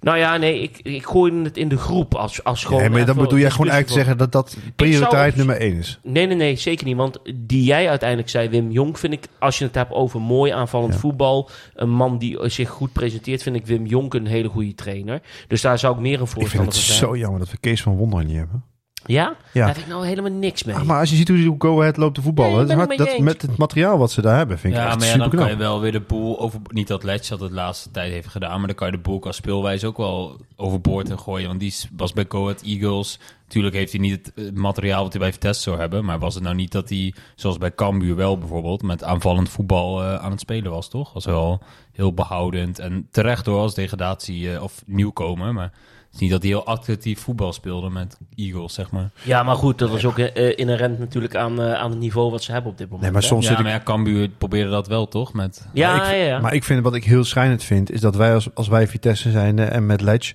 Nou 0.00 0.18
ja, 0.18 0.36
nee, 0.36 0.60
ik, 0.60 0.78
ik 0.82 1.06
gooi 1.06 1.42
het 1.42 1.56
in 1.56 1.68
de 1.68 1.76
groep 1.76 2.14
als, 2.14 2.44
als 2.44 2.64
gewoon... 2.64 2.80
Nee, 2.80 2.90
maar 2.90 3.06
dan 3.06 3.16
bedoel 3.16 3.38
jij 3.38 3.50
gewoon 3.50 3.68
eigenlijk 3.70 3.86
te 3.86 3.92
zeggen 3.92 4.18
dat 4.18 4.32
dat 4.32 4.56
prioriteit 4.76 5.36
nummer 5.36 5.56
één 5.56 5.76
is. 5.76 5.98
Nee, 6.02 6.26
nee, 6.26 6.36
nee, 6.36 6.56
zeker 6.56 6.86
niet. 6.86 6.96
Want 6.96 7.18
die 7.34 7.64
jij 7.64 7.88
uiteindelijk 7.88 8.28
zei, 8.30 8.48
Wim 8.48 8.70
Jong, 8.70 8.98
vind 8.98 9.12
ik, 9.12 9.24
als 9.38 9.58
je 9.58 9.64
het 9.64 9.74
hebt 9.74 9.92
over 9.92 10.20
mooi 10.20 10.52
aanvallend 10.52 10.92
Ja. 10.92 10.98
voetbal, 10.98 11.50
een 11.74 11.90
man 11.90 12.18
die 12.18 12.48
zich 12.48 12.68
goed 12.68 12.92
presenteert, 12.92 13.42
vind 13.42 13.56
ik 13.56 13.66
Wim 13.66 13.86
Jong 13.86 14.14
een 14.14 14.26
hele 14.26 14.48
goede 14.48 14.74
trainer. 14.74 15.22
Dus 15.48 15.60
daar 15.60 15.78
zou 15.78 15.94
ik 15.94 16.00
meer 16.00 16.14
een 16.20 16.22
Ik 16.22 16.28
vind 16.28 16.40
voorstander 16.40 16.74
het 16.74 16.84
van 16.84 16.94
zijn. 16.94 17.08
zo 17.08 17.16
jammer 17.16 17.38
dat 17.40 17.50
we 17.50 17.56
Kees 17.56 17.82
van 17.82 17.96
Wonder 17.96 18.24
niet 18.24 18.36
hebben. 18.36 18.64
Ja? 19.06 19.36
Ja. 19.52 19.66
Daar 19.66 19.74
heb 19.74 19.84
ik 19.84 19.86
nou 19.86 20.06
helemaal 20.06 20.30
niks 20.30 20.64
mee. 20.64 20.76
Maar 20.84 21.00
als 21.00 21.10
je 21.10 21.16
ziet 21.16 21.28
hoe 21.28 21.36
die 21.36 21.54
Go 21.58 21.80
Ahead 21.80 21.96
loopt 21.96 22.14
te 22.14 22.22
voetballen, 22.22 22.66
Nee, 22.66 22.86
dat 22.96 23.08
hard- 23.08 23.18
met 23.18 23.42
het 23.42 23.56
materiaal 23.56 23.98
wat 23.98 24.10
ze 24.12 24.22
daar 24.22 24.36
hebben, 24.36 24.58
vind 24.58 24.74
ik 24.74 24.80
Ja, 24.80 24.86
echt 24.86 24.98
maar 24.98 25.08
ja, 25.08 25.16
dan 25.16 25.30
kan 25.30 25.48
je 25.50 25.56
wel 25.56 25.80
weer 25.80 25.92
de 25.92 26.00
boel 26.00 26.40
over... 26.40 26.60
Niet 26.68 26.88
dat 26.88 27.02
Letch 27.02 27.28
dat 27.28 27.40
het 27.40 27.48
de 27.48 27.54
laatste 27.54 27.90
tijd 27.90 28.12
heeft 28.12 28.28
gedaan, 28.28 28.58
maar 28.58 28.66
dan 28.66 28.76
kan 28.76 28.86
je 28.86 28.92
de 28.92 29.02
boel 29.02 29.18
qua 29.18 29.32
speelwijze 29.32 29.86
ook 29.86 29.96
wel 29.96 30.40
overboord 30.56 31.10
en 31.10 31.18
gooien. 31.18 31.48
Want 31.48 31.60
die 31.60 31.74
was 31.96 32.12
bij 32.12 32.24
Go 32.28 32.42
Ahead 32.42 32.62
Eagles... 32.62 33.18
Tuurlijk 33.48 33.74
heeft 33.74 33.92
hij 33.92 34.00
niet 34.00 34.32
het 34.34 34.54
materiaal 34.54 35.02
wat 35.02 35.12
hij 35.12 35.20
bij 35.20 35.32
Vitesse 35.32 35.62
zou 35.62 35.78
hebben. 35.78 36.04
Maar 36.04 36.18
was 36.18 36.34
het 36.34 36.42
nou 36.42 36.54
niet 36.54 36.72
dat 36.72 36.88
hij, 36.88 37.14
zoals 37.34 37.58
bij 37.58 37.74
Cambuur 37.74 38.16
wel 38.16 38.38
bijvoorbeeld... 38.38 38.82
met 38.82 39.04
aanvallend 39.04 39.48
voetbal 39.48 40.02
eh, 40.02 40.14
aan 40.14 40.30
het 40.30 40.40
spelen 40.40 40.70
was, 40.70 40.88
toch? 40.88 41.12
Was 41.12 41.24
wel 41.24 41.60
heel 41.92 42.12
behoudend. 42.14 42.78
En 42.78 43.08
terecht 43.10 43.44
door 43.44 43.58
als 43.58 43.74
degradatie 43.74 44.52
eh, 44.52 44.62
of 44.62 44.82
nieuwkomer. 44.86 45.52
Maar 45.54 45.72
is 46.14 46.20
niet 46.20 46.30
dat 46.30 46.42
hij 46.42 46.50
heel 46.50 46.66
actief 46.66 47.20
voetbal 47.20 47.52
speelde 47.52 47.90
met 47.90 48.18
Eagles, 48.34 48.74
zeg 48.74 48.90
maar. 48.90 49.10
Ja, 49.22 49.42
maar 49.42 49.54
goed, 49.56 49.78
dat 49.78 49.94
is 49.94 50.04
ook 50.04 50.18
eh, 50.18 50.58
inherent 50.58 50.98
natuurlijk 50.98 51.34
aan, 51.36 51.60
eh, 51.60 51.72
aan 51.72 51.90
het 51.90 51.98
niveau 51.98 52.30
wat 52.30 52.42
ze 52.42 52.52
hebben 52.52 52.70
op 52.70 52.78
dit 52.78 52.86
moment. 52.86 53.02
Nee, 53.02 53.12
maar 53.12 53.22
hè? 53.22 53.26
soms 53.28 53.42
Ja, 53.44 53.50
zit 53.50 53.58
ik... 53.58 53.64
maar 53.64 53.74
ja, 53.74 53.80
Cambuur 53.84 54.28
probeerde 54.28 54.70
dat 54.70 54.86
wel, 54.88 55.08
toch? 55.08 55.32
Met... 55.32 55.68
Ja, 55.72 55.96
maar 55.96 56.04
ik, 56.06 56.10
ja, 56.10 56.24
ja. 56.24 56.38
Maar 56.40 56.54
ik 56.54 56.64
vind 56.64 56.82
wat 56.82 56.94
ik 56.94 57.04
heel 57.04 57.24
schrijnend 57.24 57.62
vind, 57.62 57.90
is 57.90 58.00
dat 58.00 58.16
wij 58.16 58.34
als, 58.34 58.54
als 58.54 58.68
wij 58.68 58.86
Vitesse 58.88 59.30
zijn 59.30 59.58
en 59.58 59.86
met 59.86 60.00
Ledge 60.00 60.34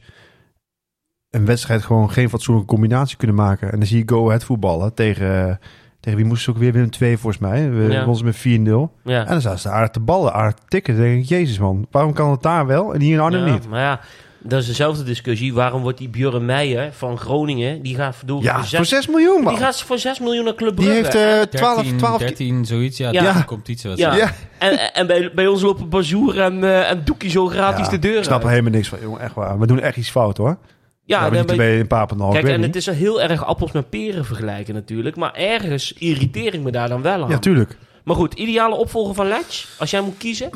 een 1.30 1.46
wedstrijd 1.46 1.84
gewoon 1.84 2.12
geen 2.12 2.30
fatsoenlijke 2.30 2.72
combinatie 2.72 3.18
kunnen 3.18 3.36
maken. 3.36 3.72
En 3.72 3.78
dan 3.78 3.88
zie 3.88 3.98
je 3.98 4.04
Go 4.14 4.28
Ahead 4.28 4.44
voetballen 4.44 4.94
tegen, 4.94 5.60
tegen 6.00 6.18
wie 6.20 6.28
moesten 6.28 6.46
ze 6.46 6.50
ook 6.52 6.64
weer 6.64 6.72
winnen? 6.72 6.92
Twee 6.92 7.18
volgens 7.18 7.42
mij. 7.42 7.72
We 7.72 7.82
Ja. 7.92 8.06
wonnen 8.06 8.16
ze 8.16 8.24
met 8.24 8.36
4-0. 8.38 8.92
ja. 9.04 9.20
En 9.26 9.28
dan 9.32 9.42
zaten 9.42 9.60
ze 9.60 9.70
aardig 9.70 9.90
te 9.90 10.00
ballen, 10.00 10.34
aardig 10.34 10.54
te 10.54 10.66
tikken. 10.68 10.94
Dan 10.96 11.04
denk 11.04 11.22
ik, 11.24 11.30
jezus 11.30 11.60
man, 11.60 11.88
waarom 11.92 12.14
kan 12.14 12.32
het 12.32 12.42
daar 12.42 12.66
wel 12.66 12.94
en 12.94 13.02
hier 13.02 13.14
in 13.14 13.20
Arnhem 13.20 13.46
ja, 13.46 13.54
niet? 13.54 13.70
Maar 13.70 13.80
ja, 13.80 14.00
dat 14.40 14.62
is 14.62 14.68
dezelfde 14.68 15.04
discussie. 15.04 15.54
Waarom 15.54 15.82
wordt 15.82 15.98
die 15.98 16.10
Björn 16.10 16.46
Meijer 16.46 16.94
van 16.94 17.18
Groningen, 17.18 17.82
die 17.82 17.96
gaat 17.96 18.16
Ja, 18.26 18.34
voor 18.34 18.44
voor 18.54 18.64
zes, 18.66 18.90
6 18.90 19.08
miljoen 19.08 19.42
man. 19.44 19.54
die 19.54 19.64
gaat 19.64 19.82
voor 19.82 20.00
6 20.00 20.20
miljoen 20.20 20.44
naar 20.46 20.56
Club 20.56 20.78
Die 20.78 20.86
Brugge. 20.90 21.18
heeft 21.18 21.46
eh, 21.54 21.60
12, 21.60 21.76
13, 21.82 21.98
12 21.98 22.18
13, 22.20 22.66
zoiets. 22.66 22.98
Ja, 22.98 23.12
Ja. 23.12 23.24
ja. 23.24 23.42
komt 23.42 23.68
iets. 23.68 23.84
Ja. 23.96 24.16
Ja. 24.16 24.34
En, 24.60 24.94
en 24.94 25.08
bij, 25.08 25.32
bij 25.36 25.48
ons 25.48 25.62
lopen 25.62 25.90
Bazoer 25.90 26.40
en, 26.40 26.64
eh 26.64 26.90
en 26.90 27.02
Doekie 27.06 27.30
zo 27.30 27.48
gratis 27.48 27.86
Ja, 27.86 27.92
de 27.92 28.00
deur 28.00 28.18
Ik 28.18 28.24
snap 28.24 28.44
er 28.44 28.50
helemaal 28.50 28.72
niks 28.72 28.88
van, 28.88 29.00
jongen. 29.02 29.22
Echt 29.22 29.36
waar. 29.36 29.60
We 29.60 29.68
doen 29.68 29.80
echt 29.80 29.98
iets 29.98 30.10
fout 30.10 30.38
hoor. 30.38 30.58
Ja, 31.06 31.24
dan 31.30 31.34
niet 31.34 31.46
ben- 31.46 31.58
bij 31.58 31.80
een 31.80 31.88
Papendal. 31.88 32.32
kijk, 32.32 32.48
en 32.48 32.56
niet. 32.56 32.66
het 32.66 32.76
is 32.76 32.86
heel 32.86 33.22
erg 33.22 33.46
appels 33.46 33.72
met 33.72 33.90
peren 33.90 34.26
vergelijken 34.26 34.74
natuurlijk. 34.74 35.16
Maar 35.16 35.34
ergens 35.34 35.94
irriteer 35.94 36.54
ik 36.54 36.62
me 36.62 36.72
daar 36.72 36.90
dan 36.90 37.02
wel 37.02 37.24
aan. 37.24 37.30
Ja, 37.30 37.40
tuurlijk. 37.40 37.78
Maar 38.04 38.16
goed, 38.16 38.34
ideale 38.34 38.76
opvolger 38.76 39.16
van 39.16 39.28
Letch, 39.28 39.66
als 39.80 39.92
jij 39.92 40.02
moet 40.02 40.18
kiezen. 40.18 40.50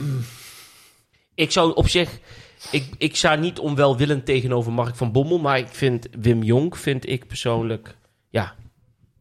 Ik 1.35 1.51
zou 1.51 1.73
op 1.75 1.89
zich... 1.89 2.09
Ik, 2.71 2.85
ik 2.97 3.15
sta 3.15 3.35
niet 3.35 3.59
onwelwillend 3.59 4.25
tegenover 4.25 4.71
Mark 4.71 4.95
van 4.95 5.11
Bommel, 5.11 5.39
maar 5.39 5.57
ik 5.57 5.67
vind 5.67 6.07
Wim 6.19 6.43
Jong, 6.43 6.77
vind 6.77 7.09
ik 7.09 7.27
persoonlijk... 7.27 7.95
Ja. 8.29 8.53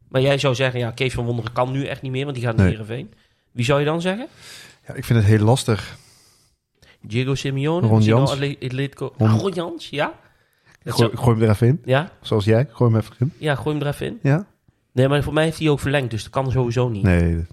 Maar 0.08 0.20
jij 0.20 0.38
zou 0.38 0.54
zeggen, 0.54 0.80
ja, 0.80 0.90
Kees 0.90 1.14
van 1.14 1.24
Wonderen 1.24 1.52
kan 1.52 1.72
nu 1.72 1.84
echt 1.86 2.02
niet 2.02 2.12
meer, 2.12 2.24
want 2.24 2.36
die 2.36 2.44
gaat 2.44 2.56
naar 2.56 2.64
Nee. 2.66 2.74
Heerenveen. 2.74 3.12
Wie 3.52 3.64
zou 3.64 3.78
je 3.80 3.84
dan 3.86 4.00
zeggen? 4.00 4.26
Ja, 4.86 4.94
ik 4.94 5.04
vind 5.04 5.18
het 5.18 5.28
heel 5.28 5.44
lastig. 5.44 5.96
Diego 7.00 7.34
Simeone? 7.34 7.86
Ron 7.86 7.96
Misschien 7.96 8.16
Jans. 8.16 8.30
Ron- 8.94 9.12
Ah, 9.18 9.38
Ron 9.40 9.52
Jans, 9.52 9.88
ja? 9.90 10.06
Ik 10.08 10.14
Dat 10.84 10.94
gooi, 10.94 10.96
zou- 10.96 11.10
ik 11.12 11.18
gooi 11.18 11.36
hem 11.36 11.44
er 11.44 11.50
even 11.50 11.66
in. 11.66 11.80
Ja? 11.84 12.10
Zoals 12.20 12.44
jij. 12.44 12.68
Gooi 12.70 12.90
hem 12.92 13.00
even 13.00 13.16
in. 13.18 13.32
Ja, 13.38 13.54
gooi 13.54 13.76
hem 13.76 13.86
er 13.86 13.92
even 13.92 14.06
in. 14.06 14.18
Ja? 14.22 14.46
Nee, 14.92 15.08
maar 15.08 15.22
voor 15.22 15.32
mij 15.32 15.44
heeft 15.44 15.58
hij 15.58 15.68
ook 15.68 15.80
verlengd, 15.80 16.10
dus 16.10 16.22
dat 16.22 16.32
kan 16.32 16.50
sowieso 16.50 16.88
niet. 16.88 17.02
Nee. 17.02 17.46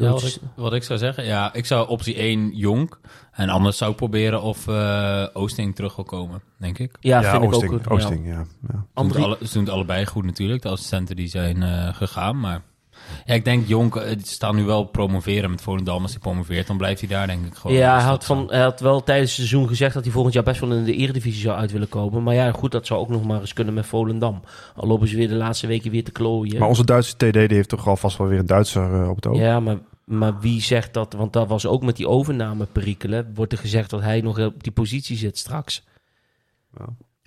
Ja, 0.00 0.10
wat, 0.10 0.22
ik, 0.22 0.36
wat 0.54 0.72
ik 0.72 0.82
zou 0.82 0.98
zeggen, 0.98 1.24
ja, 1.24 1.54
ik 1.54 1.66
zou 1.66 1.88
optie 1.88 2.14
1 2.14 2.50
Jonk. 2.56 3.00
En 3.32 3.48
anders 3.48 3.76
zou 3.76 3.90
ik 3.90 3.96
proberen 3.96 4.42
of 4.42 4.68
eh, 4.68 5.26
Oosting 5.32 5.74
terug 5.74 5.96
wil 5.96 6.04
komen, 6.04 6.42
denk 6.58 6.78
ik. 6.78 6.96
Ja, 7.00 7.20
Ja, 7.20 7.30
vind 7.30 7.42
ik 7.42 7.48
Oosting. 7.48 7.72
ook. 7.72 7.82
goed. 7.82 7.90
Oosting, 7.90 8.26
ja. 8.26 8.44
ja. 8.68 8.84
Ze 8.94 9.02
doen, 9.02 9.06
het 9.08 9.16
alle, 9.16 9.36
ze 9.46 9.52
doen 9.52 9.62
het 9.64 9.72
allebei 9.72 10.06
goed 10.06 10.24
natuurlijk, 10.24 10.62
de 10.62 10.68
assistenten 10.68 11.16
die 11.16 11.28
zijn 11.28 11.62
eh, 11.62 11.94
gegaan. 11.94 12.40
Maar 12.40 12.62
ja, 13.24 13.34
ik 13.34 13.44
denk 13.44 13.66
Jonk, 13.68 13.96
eh, 13.96 14.08
die 14.08 14.26
staan 14.26 14.56
nu 14.56 14.64
wel 14.64 14.84
promoveren 14.84 15.50
met 15.50 15.60
Volendam. 15.62 16.02
Als 16.02 16.10
hij 16.10 16.20
promoveert, 16.20 16.66
dan 16.66 16.76
blijft 16.76 17.00
hij 17.00 17.08
daar 17.08 17.26
denk 17.26 17.46
ik 17.46 17.54
gewoon. 17.54 17.76
Ja, 17.76 17.92
Dus 17.94 18.02
hij 18.02 18.10
had, 18.10 18.24
van, 18.24 18.46
hij 18.50 18.60
had 18.60 18.80
wel 18.80 19.02
tijdens 19.02 19.30
het 19.30 19.46
seizoen 19.46 19.68
gezegd 19.68 19.94
dat 19.94 20.04
hij 20.04 20.12
volgend 20.12 20.34
jaar 20.34 20.42
best 20.42 20.60
wel 20.60 20.72
in 20.72 20.84
de 20.84 20.94
Eredivisie 20.94 21.40
zou 21.40 21.58
uit 21.58 21.72
willen 21.72 21.88
komen. 21.88 22.22
Maar 22.22 22.34
ja, 22.34 22.52
goed, 22.52 22.72
dat 22.72 22.86
zou 22.86 23.00
ook 23.00 23.08
nog 23.08 23.24
maar 23.24 23.40
eens 23.40 23.52
kunnen 23.52 23.74
met 23.74 23.86
Volendam. 23.86 24.42
Al 24.76 24.88
lopen 24.88 25.08
ze 25.08 25.16
weer 25.16 25.28
de 25.28 25.34
laatste 25.34 25.66
weken 25.66 25.90
weer 25.90 26.04
te 26.04 26.12
klooien. 26.12 26.58
Maar 26.58 26.68
onze 26.68 26.84
Duitse 26.84 27.16
TD 27.16 27.32
die 27.32 27.46
heeft 27.46 27.68
toch 27.68 27.88
alvast 27.88 28.18
wel 28.18 28.26
weer 28.26 28.38
een 28.38 28.46
Duitser 28.46 29.08
op 29.08 29.16
het 29.16 29.26
oog. 29.26 29.38
Ja, 29.38 29.60
maar, 29.60 29.76
maar 30.10 30.40
wie 30.40 30.60
zegt 30.60 30.94
dat? 30.94 31.12
Want 31.12 31.32
dat 31.32 31.48
was 31.48 31.66
ook 31.66 31.82
met 31.82 31.96
die 31.96 32.08
overname 32.08 32.66
perikelen. 32.66 33.34
Wordt 33.34 33.52
er 33.52 33.58
gezegd 33.58 33.90
dat 33.90 34.00
hij 34.00 34.20
nog 34.20 34.38
op 34.38 34.62
die 34.62 34.72
positie 34.72 35.16
zit 35.16 35.38
straks. 35.38 35.84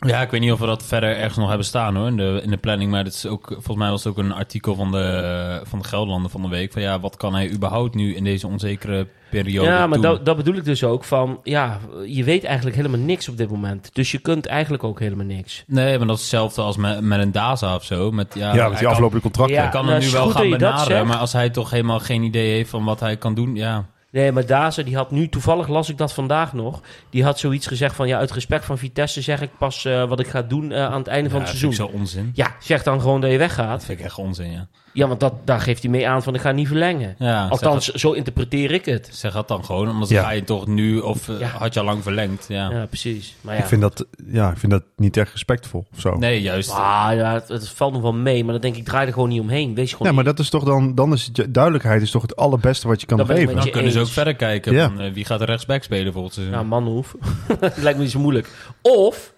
Ja, 0.05 0.21
ik 0.21 0.31
weet 0.31 0.41
niet 0.41 0.51
of 0.51 0.59
we 0.59 0.65
dat 0.65 0.83
verder 0.83 1.15
ergens 1.15 1.37
nog 1.37 1.47
hebben 1.47 1.65
staan 1.65 1.95
hoor, 1.95 2.07
in 2.07 2.17
de, 2.17 2.39
in 2.43 2.49
de 2.49 2.57
planning. 2.57 2.91
Maar 2.91 3.03
dat 3.03 3.13
is 3.13 3.25
ook, 3.25 3.47
volgens 3.47 3.77
mij 3.77 3.89
was 3.89 4.03
het 4.03 4.13
ook 4.13 4.23
een 4.23 4.33
artikel 4.33 4.75
van 4.75 4.91
de, 4.91 5.61
van 5.63 5.79
de 5.79 5.85
Gelderlander 5.85 6.31
van 6.31 6.41
de 6.41 6.47
week. 6.47 6.71
Van 6.71 6.81
ja, 6.81 6.99
wat 6.99 7.17
kan 7.17 7.33
hij 7.33 7.51
überhaupt 7.51 7.95
nu 7.95 8.15
in 8.15 8.23
deze 8.23 8.47
onzekere 8.47 9.07
periode 9.29 9.69
ja, 9.69 9.87
maar 9.87 10.01
doen? 10.01 10.11
dat, 10.11 10.25
dat 10.25 10.37
bedoel 10.37 10.55
ik 10.55 10.65
dus 10.65 10.83
ook 10.83 11.03
van, 11.03 11.39
ja, 11.43 11.79
je 12.05 12.23
weet 12.23 12.43
eigenlijk 12.43 12.75
helemaal 12.75 12.99
niks 12.99 13.29
op 13.29 13.37
dit 13.37 13.49
moment. 13.49 13.89
Dus 13.93 14.11
je 14.11 14.19
kunt 14.19 14.45
eigenlijk 14.45 14.83
ook 14.83 14.99
helemaal 14.99 15.25
niks. 15.25 15.63
Nee, 15.67 15.97
maar 15.97 16.07
dat 16.07 16.15
is 16.15 16.21
hetzelfde 16.21 16.61
als 16.61 16.77
met, 16.77 17.01
met 17.01 17.19
een 17.19 17.31
Daza 17.31 17.75
of 17.75 17.83
zo. 17.83 18.11
Met, 18.11 18.33
ja, 18.33 18.55
Ja, 18.55 18.69
met 18.69 18.77
die 18.77 18.87
aflopende 18.87 19.21
contracten. 19.21 19.55
Ja. 19.55 19.61
Hij 19.61 19.71
kan 19.71 19.85
nou, 19.85 19.97
hem 19.97 20.05
nu 20.05 20.13
wel 20.13 20.29
gaan 20.29 20.49
benaderen, 20.49 21.07
maar 21.07 21.17
als 21.17 21.33
hij 21.33 21.49
toch 21.49 21.69
helemaal 21.69 21.99
geen 21.99 22.23
idee 22.23 22.53
heeft 22.53 22.69
van 22.69 22.83
wat 22.83 22.99
hij 22.99 23.17
kan 23.17 23.33
doen, 23.33 23.55
ja. 23.55 23.85
Nee, 24.13 24.31
maar 24.31 24.45
Daza, 24.45 24.83
die 24.83 24.95
had 24.95 25.11
nu, 25.11 25.29
toevallig 25.29 25.67
las 25.67 25.89
ik 25.89 25.97
dat 25.97 26.13
vandaag 26.13 26.53
nog. 26.53 26.81
Die 27.09 27.23
had 27.23 27.39
zoiets 27.39 27.67
gezegd 27.67 27.95
van, 27.95 28.07
ja, 28.07 28.17
uit 28.17 28.31
respect 28.31 28.65
van 28.65 28.77
Vitesse 28.77 29.21
zeg 29.21 29.41
ik 29.41 29.49
pas 29.57 29.85
eh, 29.85 30.07
wat 30.07 30.19
ik 30.19 30.27
ga 30.27 30.41
doen 30.41 30.71
eh, 30.71 30.85
aan 30.85 30.97
het 30.97 31.07
einde 31.07 31.29
van 31.29 31.39
het 31.39 31.49
dat 31.49 31.57
vind 31.59 31.73
seizoen. 31.73 31.85
ik 31.85 31.91
zo 31.93 31.97
onzin. 31.97 32.31
Ja, 32.33 32.55
zeg 32.59 32.83
dan 32.83 33.01
gewoon 33.01 33.21
dat 33.21 33.31
je 33.31 33.37
Dat 33.37 33.47
weggaat. 33.47 33.85
vind 33.85 33.99
ik 33.99 34.05
echt 34.05 34.17
onzin, 34.17 34.51
ja. 34.51 34.67
Ja, 34.93 35.07
want 35.07 35.19
dat, 35.19 35.33
daar 35.43 35.59
geeft 35.59 35.81
hij 35.81 35.91
mee 35.91 36.07
aan 36.07 36.23
van, 36.23 36.35
ik 36.35 36.41
ga 36.41 36.51
niet 36.51 36.67
verlengen. 36.67 37.15
ja 37.19 37.47
Althans, 37.47 37.87
zo 37.87 38.11
interpreteer 38.11 38.71
ik 38.71 38.85
het. 38.85 39.09
zeg 39.11 39.33
dat 39.33 39.47
dan 39.47 39.65
gewoon, 39.65 39.89
omdat 39.89 40.09
Ja. 40.09 40.23
ga 40.23 40.29
je 40.29 40.43
toch 40.43 40.67
nu, 40.67 40.99
of 40.99 41.29
eh, 41.29 41.39
Ja. 41.39 41.47
had 41.47 41.73
je 41.73 41.79
al 41.79 41.85
lang 41.85 42.03
verlengd, 42.03 42.45
ja. 42.47 42.69
Ja, 42.71 42.85
precies. 42.85 43.35
Maar 43.41 43.55
ja, 43.55 43.61
Ik, 43.61 43.67
vind 43.67 43.81
dat, 43.81 44.05
ja, 44.27 44.51
ik 44.51 44.57
vind 44.57 44.71
dat 44.71 44.83
niet 44.95 45.17
echt 45.17 45.31
respectvol 45.31 45.85
of 45.93 45.99
zo. 45.99 46.15
Nee, 46.17 46.41
juist. 46.41 46.69
Ah, 46.71 47.09
ja 47.15 47.33
het, 47.33 47.47
het 47.47 47.69
valt 47.69 47.93
nog 47.93 48.01
wel 48.01 48.13
mee, 48.13 48.43
maar 48.43 48.53
dan 48.53 48.61
denk 48.61 48.75
ik, 48.75 48.85
draai 48.85 49.07
er 49.07 49.13
gewoon 49.13 49.29
niet 49.29 49.41
omheen. 49.41 49.75
Wees 49.75 49.91
gewoon 49.91 50.07
Ja, 50.07 50.13
maar 50.13 50.23
dat 50.23 50.39
is 50.39 50.49
toch 50.49 50.63
dan, 50.63 50.95
dan 50.95 51.13
is 51.13 51.29
het, 51.33 51.53
duidelijkheid 51.53 52.01
is 52.01 52.11
toch 52.11 52.21
het 52.21 52.35
allerbeste 52.35 52.87
wat 52.87 53.01
je 53.01 53.07
kan 53.07 53.25
geven. 53.25 53.55
dan 53.55 53.65
je 53.65 53.71
kunnen 53.71 53.91
ze 53.91 53.99
ook 53.99 54.07
verder 54.07 54.35
kijken 54.35 54.73
Ja. 54.73 54.87
van, 54.89 54.99
eh, 54.99 55.13
wie 55.13 55.25
gaat 55.25 55.39
de 55.39 55.45
rechtsback 55.45 55.83
spelen 55.83 56.13
volgend 56.13 56.33
seizoen. 56.33 56.55
Ja, 56.55 56.63
Manhoef. 56.63 57.15
dat 57.59 57.77
lijkt 57.77 57.97
me 57.97 58.03
niet 58.03 58.11
zo 58.13 58.19
moeilijk. 58.19 58.49
Of, 58.81 59.33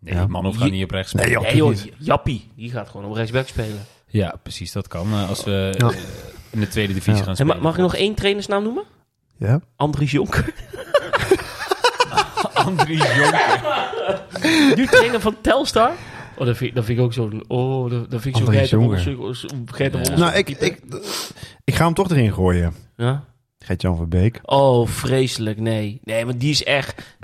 Nee, 0.00 0.14
Ja. 0.14 0.26
Manhoef 0.26 0.56
gaat 0.56 0.70
niet 0.70 0.84
op 0.84 0.90
rechts 0.90 1.12
Nee, 1.12 1.24
spelen. 1.24 1.56
joh. 1.56 1.68
Nee 1.70 1.76
joh. 1.86 1.92
Jappie, 1.98 2.50
die 2.56 2.70
gaat 2.70 2.88
gewoon 2.88 3.06
op 3.10 3.14
rechtsback 3.16 3.46
spelen. 3.48 3.86
Ja, 4.06 4.34
precies, 4.42 4.72
dat 4.72 4.88
kan. 4.88 5.12
eh, 5.12 5.28
Als 5.28 5.44
we 5.44 5.74
Ja. 5.78 5.88
eh, 5.90 5.96
in 6.50 6.60
de 6.60 6.68
tweede 6.68 6.92
divisie 6.92 7.18
Ja. 7.18 7.22
gaan 7.22 7.36
spelen. 7.36 7.56
ma- 7.56 7.62
mag 7.62 7.74
ik 7.74 7.80
nog 7.80 7.94
één 7.94 8.14
trainersnaam 8.14 8.62
noemen? 8.62 8.84
Ja? 9.38 9.60
Andries 9.76 10.10
Jonker. 10.10 10.52
Andries 12.54 13.14
Jonker. 13.16 13.72
nu 14.76 14.86
trainer 14.86 15.20
van 15.20 15.36
Telstar. 15.40 15.90
Oh, 16.38 16.46
dat 16.46 16.56
vind, 16.56 16.74
dat 16.74 16.84
vind 16.84 16.98
ik 16.98 17.04
ook 17.04 17.12
zo'n... 17.12 17.44
Oh, 17.48 17.90
dat, 17.90 18.10
dat 18.10 18.20
vind 18.20 18.36
ik 18.36 18.42
zo'n 18.44 18.54
Ja. 20.04 20.16
Nou, 20.16 20.34
ik, 20.34 20.48
ik, 20.50 20.80
ik 21.64 21.74
ga 21.74 21.84
hem 21.84 21.94
toch 21.94 22.10
erin 22.10 22.32
gooien. 22.32 22.74
Ja? 22.96 23.24
Gert-Jan 23.58 23.96
van 23.96 24.08
Beek. 24.08 24.40
Oh, 24.42 24.88
vreselijk. 24.88 25.58
Nee. 25.60 26.00
Nee, 26.04 26.24
maar 26.24 26.38
die 26.38 26.50
is 26.50 26.64
echt 26.64 27.16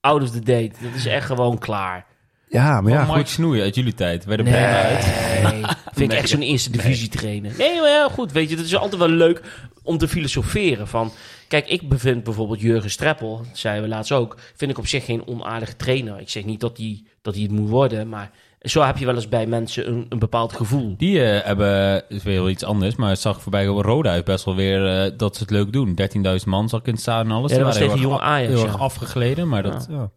out 0.00 0.22
of 0.22 0.30
the 0.30 0.40
date. 0.40 0.70
Dat 0.80 0.94
is 0.94 1.06
echt 1.06 1.26
gewoon 1.26 1.58
klaar. 1.58 2.06
Ja, 2.50 2.80
maar 2.80 2.92
ja, 2.92 3.00
Mike 3.00 3.12
goed. 3.12 3.28
Snoeien 3.28 3.62
uit 3.62 3.74
jullie 3.74 3.94
tijd. 3.94 4.26
Bij 4.26 4.36
de 4.36 4.42
Nee, 4.42 4.54
uit. 4.54 5.04
vind 5.94 6.12
ik 6.12 6.18
echt 6.18 6.28
zo'n 6.28 6.40
eerste 6.40 6.70
divisie 6.70 7.08
trainer. 7.08 7.52
Nee, 7.58 7.80
maar 7.80 7.88
ja, 7.88 8.08
goed, 8.08 8.32
weet 8.32 8.50
je, 8.50 8.56
het 8.56 8.64
is 8.64 8.76
altijd 8.76 9.00
wel 9.00 9.08
leuk 9.08 9.42
om 9.82 9.98
te 9.98 10.08
filosoferen 10.08 10.88
van... 10.88 11.12
Kijk, 11.48 11.68
ik 11.68 11.88
bevind 11.88 12.24
bijvoorbeeld 12.24 12.60
Jurgen 12.60 12.90
Streppel, 12.90 13.36
dat 13.36 13.58
zeiden 13.58 13.82
we 13.82 13.88
laatst 13.88 14.12
ook... 14.12 14.36
vind 14.56 14.70
ik 14.70 14.78
op 14.78 14.86
zich 14.86 15.04
geen 15.04 15.26
onaardige 15.26 15.76
trainer. 15.76 16.20
Ik 16.20 16.28
zeg 16.28 16.44
niet 16.44 16.60
dat 16.60 16.76
hij, 16.76 17.04
dat 17.22 17.34
hij 17.34 17.42
het 17.42 17.52
moet 17.52 17.68
worden, 17.68 18.08
maar 18.08 18.30
zo 18.60 18.82
heb 18.82 18.96
je 18.96 19.04
wel 19.04 19.14
eens 19.14 19.28
bij 19.28 19.46
mensen 19.46 19.88
een, 19.88 20.06
een 20.08 20.18
bepaald 20.18 20.52
gevoel. 20.52 20.94
Die 20.96 21.22
eh, 21.22 21.46
hebben, 21.46 22.04
is 22.08 22.22
weer 22.22 22.34
heel 22.34 22.48
iets 22.48 22.64
anders, 22.64 22.96
maar 22.96 23.10
het 23.10 23.20
zag 23.20 23.42
voorbij 23.42 23.68
op 23.68 23.84
Roda 23.84 24.12
heeft 24.12 24.24
best 24.24 24.44
wel 24.44 24.54
weer 24.56 25.04
eh, 25.04 25.12
dat 25.16 25.36
ze 25.36 25.42
het 25.42 25.50
leuk 25.50 25.72
doen. 25.72 25.98
13.000 26.40 26.46
man 26.46 26.68
zag 26.68 26.80
ik 26.80 26.86
in 26.86 26.92
het 26.92 27.02
stadion 27.02 27.30
en 27.30 27.36
alles. 27.36 27.50
Ja, 27.50 27.56
dat 27.56 27.66
was 27.66 27.76
tegen 27.76 27.98
heel 27.98 28.10
ja. 28.10 28.40
erg 28.42 28.78
afgegleden, 28.78 29.48
maar 29.48 29.62
dat... 29.62 29.86
Ja. 29.90 30.10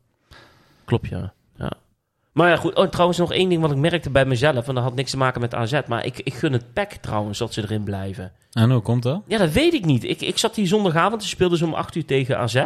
Klopt, 0.86 1.10
ja. 1.10 1.34
Maar 2.34 2.50
ja, 2.50 2.56
goed. 2.56 2.76
Oh, 2.76 2.88
trouwens 2.88 3.18
nog 3.18 3.32
één 3.32 3.50
ding 3.50 3.62
wat 3.62 3.72
ik 3.72 3.78
merkte 3.78 4.10
bij 4.10 4.26
mezelf, 4.26 4.68
en 4.68 4.76
dat 4.76 4.84
had 4.84 4.96
niks 4.96 5.12
te 5.12 5.18
maken 5.18 5.42
met 5.42 5.54
AZ, 5.54 5.82
maar 5.88 6.06
ik, 6.06 6.20
ik 6.20 6.34
gun 6.34 6.54
het 6.54 6.74
PEC 6.74 6.92
trouwens 6.92 7.38
dat 7.38 7.54
ze 7.54 7.62
erin 7.62 7.84
blijven. 7.84 8.32
En 8.52 8.72
hoe 8.72 8.82
komt 8.82 9.04
dat? 9.04 9.22
Ja, 9.28 9.38
dat 9.38 9.52
weet 9.52 9.74
ik 9.74 9.86
niet. 9.86 10.04
Ik, 10.04 10.22
ik 10.22 10.38
zat 10.38 10.56
die 10.56 10.68
zondagavond, 10.68 11.24
ze 11.24 11.30
speelden 11.30 11.58
ze 11.58 11.66
om 11.66 11.74
8 11.74 11.96
uur 11.96 12.06
tegen 12.06 12.38
AZ. 12.38 12.66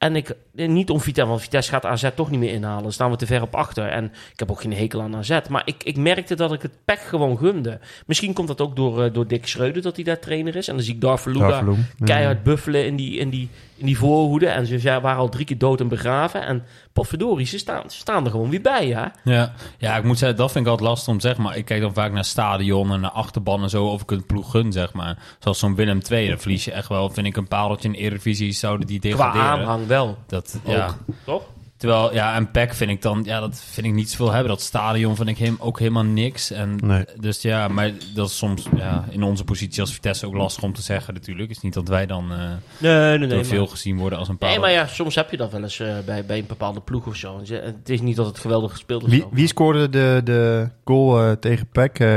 En 0.00 0.16
ik, 0.16 0.36
eh, 0.54 0.68
niet 0.68 0.90
om 0.90 1.00
Vitesse, 1.00 1.30
want 1.30 1.42
Vitesse 1.42 1.70
gaat 1.70 1.84
AZ 1.84 2.10
toch 2.14 2.30
niet 2.30 2.40
meer 2.40 2.52
inhalen. 2.52 2.82
Dan 2.82 2.92
staan 2.92 3.10
we 3.10 3.16
te 3.16 3.26
ver 3.26 3.42
op 3.42 3.54
achter. 3.54 3.88
En 3.88 4.04
ik 4.04 4.38
heb 4.38 4.50
ook 4.50 4.60
geen 4.60 4.72
hekel 4.72 5.02
aan 5.02 5.16
AZ. 5.16 5.40
Maar 5.48 5.62
ik, 5.64 5.82
ik 5.84 5.96
merkte 5.96 6.34
dat 6.34 6.52
ik 6.52 6.62
het 6.62 6.72
pek 6.84 6.98
gewoon 7.00 7.38
gunde. 7.38 7.80
Misschien 8.06 8.32
komt 8.32 8.48
dat 8.48 8.60
ook 8.60 8.76
door, 8.76 9.04
eh, 9.04 9.12
door 9.12 9.26
Dick 9.26 9.46
Schreuder, 9.46 9.82
dat 9.82 9.94
hij 9.96 10.04
daar 10.04 10.18
trainer 10.18 10.56
is. 10.56 10.68
En 10.68 10.74
dan 10.74 10.84
zie 10.84 10.94
ik 10.94 11.00
Darvaluga 11.00 11.48
Darvalu. 11.48 11.76
keihard 12.04 12.42
buffelen 12.42 12.86
in 12.86 12.96
die, 12.96 13.18
in, 13.18 13.30
die, 13.30 13.48
in 13.80 13.86
die 13.86 13.98
voorhoede. 13.98 14.46
En 14.46 14.66
ze 14.66 14.78
zijn- 14.78 15.00
waren 15.02 15.18
al 15.18 15.28
drie 15.28 15.44
keer 15.44 15.58
dood 15.58 15.80
en 15.80 15.88
begraven. 15.88 16.46
En 16.46 16.62
potverdorie, 16.92 17.46
ze 17.46 17.58
staan, 17.58 17.90
ze 17.90 17.96
staan 17.98 18.24
er 18.24 18.30
gewoon 18.30 18.50
weer 18.50 18.60
bij, 18.60 18.86
ja. 18.86 19.12
Ja. 19.24 19.52
ja, 19.78 19.96
ik 19.96 20.04
moet 20.04 20.18
zeggen, 20.18 20.38
dat 20.38 20.52
vind 20.52 20.64
ik 20.64 20.70
altijd 20.70 20.88
lastig 20.88 21.12
om 21.12 21.20
zeggen. 21.20 21.42
Maar 21.42 21.56
ik 21.56 21.64
kijk 21.64 21.80
dan 21.80 21.94
vaak 21.94 22.12
naar 22.12 22.24
stadion 22.24 22.92
en 22.92 23.00
naar 23.00 23.10
achterban 23.10 23.62
en 23.62 23.70
zo. 23.70 23.84
Of 23.86 24.02
ik 24.02 24.10
een 24.10 24.26
ploeg 24.26 24.50
gun, 24.50 24.72
zeg 24.72 24.92
maar. 24.92 25.18
Zoals 25.38 25.58
zo'n 25.58 25.74
Willem 25.74 26.00
II, 26.10 26.28
dan 26.28 26.38
verlies 26.38 26.64
je 26.64 26.72
echt 26.72 26.88
wel, 26.88 27.10
vind 27.10 27.26
ik, 27.26 27.36
een 27.36 27.48
pareltje 27.48 27.88
in 27.88 27.94
Eredivisie. 27.94 28.52
Zouden 28.52 28.86
die 28.86 28.98
Qua 28.98 29.08
degraderen. 29.08 29.46
aanhang 29.48 29.86
wel. 29.86 30.18
Dat, 30.26 30.60
Ook. 30.64 30.72
ja. 30.74 30.88
Toch? 31.24 31.42
Terwijl, 31.80 32.14
ja, 32.14 32.34
en 32.34 32.50
PEC 32.50 32.74
vind 32.74 32.90
ik 32.90 33.02
dan, 33.02 33.22
ja, 33.24 33.40
dat 33.40 33.60
vind 33.70 33.86
ik 33.86 33.92
niet 33.92 34.10
zoveel 34.10 34.30
hebben. 34.30 34.48
Dat 34.48 34.60
stadion 34.60 35.16
vind 35.16 35.28
ik 35.28 35.38
hem 35.38 35.56
ook 35.58 35.78
helemaal 35.78 36.04
niks. 36.04 36.50
En 36.50 36.76
Nee. 36.84 37.04
dus 37.20 37.42
ja, 37.42 37.68
maar 37.68 37.92
dat 38.14 38.28
is 38.28 38.36
soms 38.36 38.66
ja, 38.76 39.04
in 39.10 39.22
onze 39.22 39.44
positie 39.44 39.80
als 39.80 39.92
Vitesse 39.92 40.26
ook 40.26 40.34
lastig 40.34 40.62
om 40.62 40.72
te 40.72 40.82
zeggen 40.82 41.14
natuurlijk. 41.14 41.48
Het 41.48 41.56
is 41.56 41.62
niet 41.62 41.74
dat 41.74 41.88
wij 41.88 42.06
dan 42.06 42.32
eh 42.32 42.38
Nee, 42.38 42.92
nee, 42.92 43.18
nee. 43.18 43.28
door 43.28 43.36
maar- 43.36 43.46
veel 43.46 43.66
gezien 43.66 43.96
worden 43.98 44.18
als 44.18 44.28
een 44.28 44.38
paar. 44.38 44.48
Nee, 44.50 44.58
maar 44.58 44.70
ja, 44.70 44.86
soms 44.86 45.14
heb 45.14 45.30
je 45.30 45.36
dat 45.36 45.52
wel 45.52 45.62
eens 45.62 45.80
eh, 45.80 45.98
bij, 46.06 46.24
bij 46.24 46.38
een 46.38 46.46
bepaalde 46.46 46.80
ploeg 46.80 47.06
of 47.06 47.16
zo. 47.16 47.40
Het 47.48 47.88
is 47.88 48.00
niet 48.00 48.16
dat 48.16 48.26
het 48.26 48.38
geweldig 48.38 48.70
gespeeld 48.70 49.02
is. 49.02 49.08
Wie, 49.10 49.24
wie 49.30 49.46
scoorde 49.46 49.88
de, 49.88 50.20
de 50.24 50.68
goal 50.84 51.22
eh, 51.22 51.32
tegen 51.32 51.66
PEC 51.68 51.98
eh, 51.98 52.16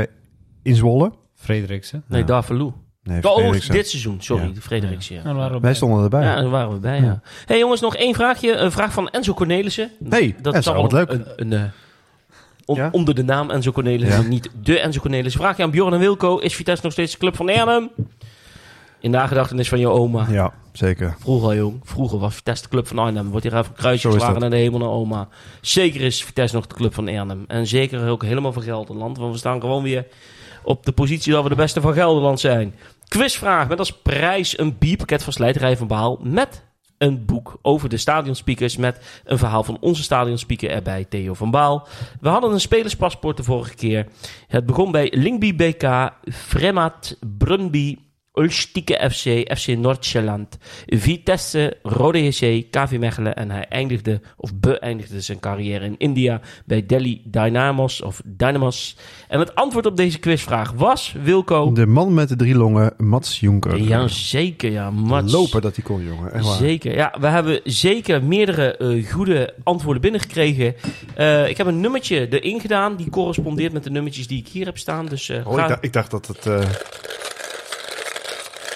in 0.62 0.74
Zwolle? 0.76 1.12
Frederiksen. 1.34 2.04
Nee, 2.08 2.20
Ja. 2.20 2.26
Darvalu. 2.26 2.72
Nee, 3.04 3.22
Oh, 3.30 3.52
dit 3.52 3.88
seizoen. 3.88 4.16
Sorry, 4.20 4.46
Ja. 4.46 4.52
de 4.54 4.60
Frederiksen. 4.60 5.20
Ja. 5.24 5.34
Wij 5.50 5.60
bij. 5.60 5.74
stonden 5.74 6.02
erbij. 6.02 6.22
Ja, 6.22 6.34
daar 6.34 6.50
waren 6.50 6.72
we 6.72 6.78
bij, 6.78 7.00
ja. 7.00 7.20
hey, 7.46 7.58
jongens, 7.58 7.80
nog 7.80 7.96
één 7.96 8.14
vraagje. 8.14 8.52
Een 8.56 8.72
vraag 8.72 8.92
van 8.92 9.08
Enzo 9.10 9.34
Cornelissen. 9.34 9.90
Hey, 10.08 10.34
dat 10.42 10.54
is 10.54 10.68
al 10.68 10.82
wat 10.82 10.92
leuk. 10.92 11.10
Een, 11.10 11.24
een, 11.36 11.52
eh, 11.52 11.62
on- 12.64 12.76
Ja? 12.76 12.88
Onder 12.92 13.14
de 13.14 13.24
naam 13.24 13.50
Enzo 13.50 13.72
Cornelissen, 13.72 14.22
Ja. 14.22 14.28
niet 14.28 14.50
de 14.62 14.78
Enzo 14.78 15.00
Cornelissen. 15.00 15.40
Vraagje 15.40 15.62
aan 15.62 15.70
Bjorn 15.70 15.92
en 15.92 15.98
Wilco. 15.98 16.38
Is 16.38 16.54
Vitesse 16.54 16.84
nog 16.84 16.92
steeds 16.92 17.12
de 17.12 17.18
club 17.18 17.36
van 17.36 17.48
Arnhem? 17.50 17.90
In 19.00 19.10
nagedachtenis 19.10 19.68
van 19.68 19.78
je 19.78 19.88
oma. 19.88 20.26
Ja, 20.30 20.52
zeker. 20.72 21.14
Vroeger, 21.18 21.56
jong. 21.56 21.80
Vroeger 21.82 22.18
was 22.18 22.34
Vitesse 22.34 22.62
de 22.62 22.68
club 22.68 22.86
van 22.86 22.98
Arnhem. 22.98 23.30
Wordt 23.30 23.44
hier 23.44 23.54
even 23.56 23.66
een 23.70 23.76
kruisje 23.76 24.10
geslagen 24.10 24.40
naar 24.40 24.50
de 24.50 24.56
hemel 24.56 24.78
naar 24.78 24.88
oma. 24.88 25.28
Zeker 25.60 26.00
is 26.00 26.24
Vitesse 26.24 26.56
nog 26.56 26.66
de 26.66 26.74
club 26.74 26.94
van 26.94 27.08
Arnhem. 27.08 27.44
En 27.48 27.66
zeker 27.66 28.08
ook 28.08 28.22
helemaal 28.22 28.52
van 28.52 28.62
Gelderland. 28.62 29.18
Want 29.18 29.32
we 29.32 29.38
staan 29.38 29.60
gewoon 29.60 29.82
weer 29.82 30.06
op 30.62 30.84
de 30.86 30.92
positie 30.92 31.32
dat 31.32 31.42
we 31.42 31.48
de 31.48 31.54
beste 31.54 31.80
van 31.80 31.92
Gelderland 31.92 32.40
zijn. 32.40 32.74
Quizvraag 33.08 33.68
met 33.68 33.78
als 33.78 33.92
prijs 33.92 34.58
een 34.58 34.78
bierpakket 34.78 35.22
van 35.22 35.32
Slijterij 35.32 35.76
van 35.76 35.86
Baal. 35.86 36.20
Met 36.22 36.64
een 36.98 37.24
boek 37.24 37.58
over 37.62 37.88
de 37.88 37.96
stadionspeakers. 37.96 38.76
Met 38.76 39.20
een 39.24 39.38
verhaal 39.38 39.64
van 39.64 39.76
onze 39.80 40.02
stadionspeaker 40.02 40.70
erbij, 40.70 41.04
Theo 41.04 41.34
van 41.34 41.50
Baal. 41.50 41.88
We 42.20 42.28
hadden 42.28 42.52
een 42.52 42.60
spelerspaspoort 42.60 43.36
de 43.36 43.42
vorige 43.42 43.74
keer. 43.74 44.06
Het 44.46 44.66
begon 44.66 44.90
bij 44.90 45.12
Lingby 45.14 45.56
BK, 45.56 46.10
Fremad, 46.30 47.18
Brunby, 47.38 47.98
Ulstike 48.34 49.10
FC, 49.10 49.54
FC 49.58 49.66
Noord-Zeeland, 49.76 50.56
Vitesse, 50.86 51.76
Rode 51.82 52.24
JC, 52.24 52.64
KV 52.70 52.96
Mechelen 52.98 53.36
en 53.36 53.50
hij 53.50 53.66
eindigde, 53.68 54.20
of 54.36 54.54
beëindigde 54.54 55.20
zijn 55.20 55.40
carrière 55.40 55.84
in 55.84 55.94
India 55.98 56.40
bij 56.66 56.86
Delhi 56.86 57.22
Dynamos 57.24 58.02
of 58.02 58.20
Dynamos. 58.24 58.96
En 59.28 59.38
het 59.38 59.54
antwoord 59.54 59.86
op 59.86 59.96
deze 59.96 60.18
quizvraag 60.18 60.72
was, 60.72 61.14
Wilco... 61.22 61.72
De 61.72 61.86
man 61.86 62.14
met 62.14 62.28
de 62.28 62.36
drie 62.36 62.54
longen, 62.54 62.92
Mats 62.96 63.40
Jonker. 63.40 63.82
Ja, 63.82 64.08
zeker, 64.08 64.70
ja. 64.70 64.90
Mats. 64.90 65.32
Lopen 65.32 65.62
dat 65.62 65.74
hij 65.76 65.84
kon, 65.84 66.04
jongen. 66.04 66.32
Echt 66.32 66.44
waar. 66.44 66.56
Zeker, 66.56 66.94
ja. 66.94 67.14
We 67.20 67.26
hebben 67.26 67.60
zeker 67.64 68.24
meerdere 68.24 68.76
eh, 68.76 69.10
goede 69.10 69.54
antwoorden 69.62 70.02
binnengekregen. 70.02 70.74
Eh 71.14 71.48
ik 71.48 71.56
heb 71.56 71.66
een 71.66 71.80
nummertje 71.80 72.28
erin 72.40 72.60
gedaan, 72.60 72.96
die 72.96 73.10
correspondeert 73.10 73.72
met 73.72 73.84
de 73.84 73.90
nummertjes 73.90 74.26
die 74.26 74.38
ik 74.38 74.48
hier 74.48 74.64
heb 74.64 74.78
staan. 74.78 75.06
Dus 75.06 75.28
eh, 75.28 75.46
Oh, 75.46 75.54
ga- 75.54 75.62
ik, 75.62 75.68
dacht, 75.68 75.84
ik 75.84 75.92
dacht 75.92 76.10
dat 76.10 76.26
het... 76.26 76.46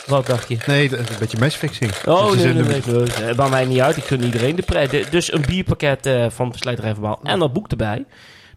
wat 0.08 0.26
dacht 0.26 0.48
je? 0.48 0.56
nee, 0.66 0.88
dat 0.88 0.98
is 0.98 1.08
een 1.08 1.18
beetje 1.18 1.38
matchfixing. 1.38 1.92
Oh, 2.06 2.30
Dus 2.32 2.42
nee, 2.42 2.52
nee, 2.52 2.62
nee, 2.86 3.34
nee. 3.34 3.48
Mij 3.50 3.64
niet 3.64 3.80
uit. 3.80 3.96
Ik 3.96 4.04
gun 4.04 4.22
iedereen 4.22 4.56
de 4.56 4.62
prijs. 4.62 5.10
Dus 5.10 5.32
een 5.32 5.42
bierpakket 5.46 6.06
eh, 6.06 6.30
van 6.30 6.52
Slijterij 6.54 6.92
Verbaal 6.92 7.20
en 7.22 7.38
dat 7.38 7.52
boek 7.52 7.68
erbij. 7.70 8.04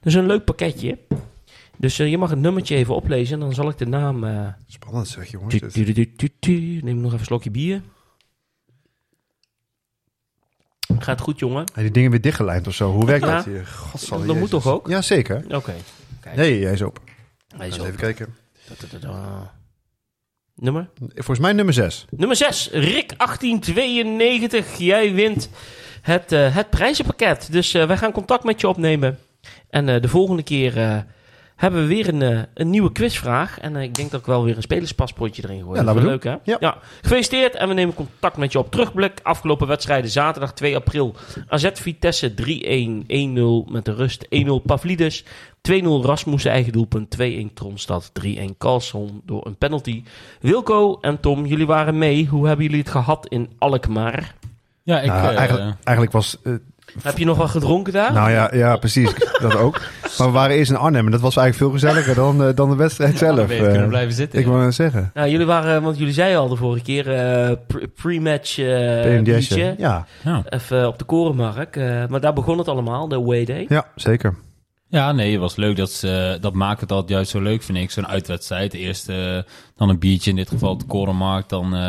Dus 0.01 0.13
een 0.13 0.25
leuk 0.25 0.43
pakketje. 0.45 0.97
Dus 1.77 1.99
eh, 1.99 2.09
je 2.09 2.17
mag 2.17 2.29
het 2.29 2.39
nummertje 2.39 2.75
even 2.75 2.95
oplezen 2.95 3.33
en 3.33 3.39
dan 3.39 3.53
zal 3.53 3.69
ik 3.69 3.77
de 3.77 3.85
naam... 3.87 4.23
eh, 4.23 4.47
Spannend 4.67 5.07
zeg, 5.07 5.31
jongens. 5.31 5.55
tu. 6.39 6.79
Neem 6.83 6.95
nog 6.95 7.05
even 7.05 7.19
een 7.19 7.25
slokje 7.25 7.51
bier. 7.51 7.81
Gaat 10.99 11.21
goed, 11.21 11.39
jongen? 11.39 11.65
Die 11.75 11.91
dingen 11.91 12.11
weer 12.11 12.21
dichtgelijmd 12.21 12.67
of 12.67 12.73
zo. 12.73 12.91
Hoe 12.91 13.05
werkt 13.05 13.25
Ja. 13.25 13.35
dat 13.35 13.45
hier? 13.45 13.65
Godsalle 13.67 14.25
Dat 14.25 14.35
moet 14.35 14.49
toch 14.49 14.67
ook? 14.67 14.87
Ja, 14.87 15.01
zeker. 15.01 15.45
Oké. 15.55 15.73
Nee, 16.35 16.63
hij 16.63 16.73
is 16.73 16.81
open. 16.81 17.01
Hij 17.57 17.67
is 17.67 17.77
Even 17.77 17.95
kijken. 17.95 18.35
Nummer? 20.61 20.89
Volgens 21.15 21.39
mij 21.39 21.53
nummer 21.53 21.73
6. 21.73 22.05
Nummer 22.09 22.37
6, 22.37 22.69
Rick 22.71 23.13
1892. 23.17 24.77
Jij 24.77 25.13
wint 25.13 25.49
het, 26.01 26.31
eh, 26.31 26.55
het 26.55 26.69
prijzenpakket. 26.69 27.47
Dus 27.51 27.73
eh, 27.73 27.87
wij 27.87 27.97
gaan 27.97 28.11
contact 28.11 28.43
met 28.43 28.61
je 28.61 28.67
opnemen. 28.67 29.19
En 29.69 29.89
eh, 29.89 30.01
de 30.01 30.07
volgende 30.07 30.43
keer 30.43 31.05
hebben 31.61 31.81
we 31.81 31.87
weer 31.87 32.07
een, 32.07 32.21
eh, 32.21 32.39
een 32.53 32.69
nieuwe 32.69 32.91
quizvraag. 32.91 33.59
En 33.59 33.75
eh, 33.75 33.83
ik 33.83 33.93
denk 33.93 34.11
dat 34.11 34.19
ik 34.19 34.25
wel 34.25 34.43
weer 34.43 34.55
een 34.55 34.61
spelerspaspoortje 34.61 35.43
erin 35.43 35.63
gooi. 35.63 35.79
Ja, 35.79 35.85
Dat 35.85 35.95
is 35.95 36.03
leuk, 36.03 36.23
hè? 36.23 36.35
Ja. 36.43 36.77
Gefeliciteerd 37.01 37.55
en 37.55 37.67
we 37.67 37.73
nemen 37.73 37.93
contact 37.93 38.37
met 38.37 38.51
je 38.51 38.59
op. 38.59 38.71
Terugblik, 38.71 39.19
afgelopen 39.23 39.67
wedstrijden. 39.67 40.09
Zaterdag 40.09 40.53
2 40.53 40.75
april. 40.75 41.15
AZ 41.47 41.69
Vitesse 41.73 42.33
3-1, 42.33 43.03
1-0 43.07 43.71
met 43.71 43.85
de 43.85 43.93
rust. 43.93 44.25
1-0 44.29 44.61
Pavlidis. 44.65 45.23
2-0 45.61 46.01
Rasmussen 46.01 46.51
eigen 46.51 46.71
doelpunt. 46.71 47.17
2-1 47.17 47.53
Tronstad. 47.53 48.11
3-1 48.13 48.57
Carlson 48.57 49.21
door 49.25 49.45
een 49.45 49.57
penalty. 49.57 50.03
Wilco 50.39 50.97
en 51.01 51.19
Tom, 51.19 51.45
jullie 51.45 51.65
waren 51.65 51.97
mee. 51.97 52.25
Hoe 52.27 52.47
hebben 52.47 52.65
jullie 52.65 52.81
het 52.81 52.89
gehad 52.89 53.27
in 53.27 53.49
Alkmaar? 53.57 54.35
Ja, 54.83 55.01
ik... 55.01 55.07
Nou, 55.07 55.27
eh, 55.27 55.37
eigenlijk, 55.37 55.75
eigenlijk 55.83 56.11
was... 56.11 56.37
Heb 57.03 57.17
je 57.17 57.25
nog 57.25 57.37
wat 57.37 57.49
gedronken 57.49 57.93
daar? 57.93 58.13
nou 58.13 58.31
ja, 58.31 58.49
ja, 58.53 58.75
precies. 58.77 59.13
dat 59.41 59.55
ook. 59.57 59.81
Maar 60.17 60.27
we 60.27 60.33
waren 60.33 60.55
eerst 60.55 60.71
in 60.71 60.77
Arnhem 60.77 61.05
en 61.05 61.11
dat 61.11 61.21
was 61.21 61.37
eigenlijk 61.37 61.71
veel 61.71 61.79
gezelliger 61.79 62.15
dan, 62.15 62.43
eh, 62.43 62.55
dan 62.55 62.69
de 62.69 62.75
wedstrijd 62.75 63.17
zelf. 63.17 63.29
hadden 63.29 63.47
beter 63.47 63.65
eh. 63.65 63.71
kunnen 63.71 63.89
blijven 63.89 64.13
zitten. 64.13 64.39
ik 64.39 64.45
ja. 64.45 64.51
wou 64.51 64.63
net 64.63 64.73
zeggen. 64.75 65.11
Nou, 65.13 65.29
jullie 65.29 65.45
waren, 65.45 65.81
want 65.83 65.97
jullie 65.97 66.13
zeiden 66.13 66.39
al 66.39 66.47
de 66.49 66.55
vorige 66.55 66.83
keer, 66.83 67.11
eh, 67.11 67.51
pre- 67.67 67.87
pre-match 68.01 68.57
eh 68.59 68.65
PMDS. 69.01 69.23
biertje. 69.23 69.75
Ja, 69.77 70.05
Ja. 70.23 70.43
Even 70.49 70.87
op 70.87 70.97
de 70.99 71.05
Korenmarkt. 71.05 71.77
eh, 71.77 72.05
maar 72.09 72.19
daar 72.19 72.33
begon 72.33 72.57
het 72.57 72.67
allemaal, 72.67 73.07
de 73.07 73.15
away 73.15 73.45
day. 73.45 73.65
ja, 73.69 73.85
zeker. 73.95 74.35
Ja, 74.91 75.11
nee, 75.11 75.31
het 75.31 75.39
was 75.39 75.55
leuk. 75.55 75.75
Dat, 75.75 75.91
ze, 75.91 76.37
dat 76.41 76.53
maakt 76.53 76.81
het 76.81 76.91
altijd 76.91 77.09
juist 77.09 77.31
zo 77.31 77.41
leuk, 77.41 77.63
vind 77.63 77.77
ik. 77.77 77.91
Zo'n 77.91 78.07
uitwedstrijd. 78.07 78.73
Eerst 78.73 79.09
eh, 79.09 79.37
dan 79.75 79.89
een 79.89 79.99
biertje, 79.99 80.29
in 80.29 80.35
dit 80.35 80.49
geval 80.49 80.77
de 80.77 80.85
Korenmarkt. 80.85 81.49
Dan 81.49 81.65
eh, 81.75 81.79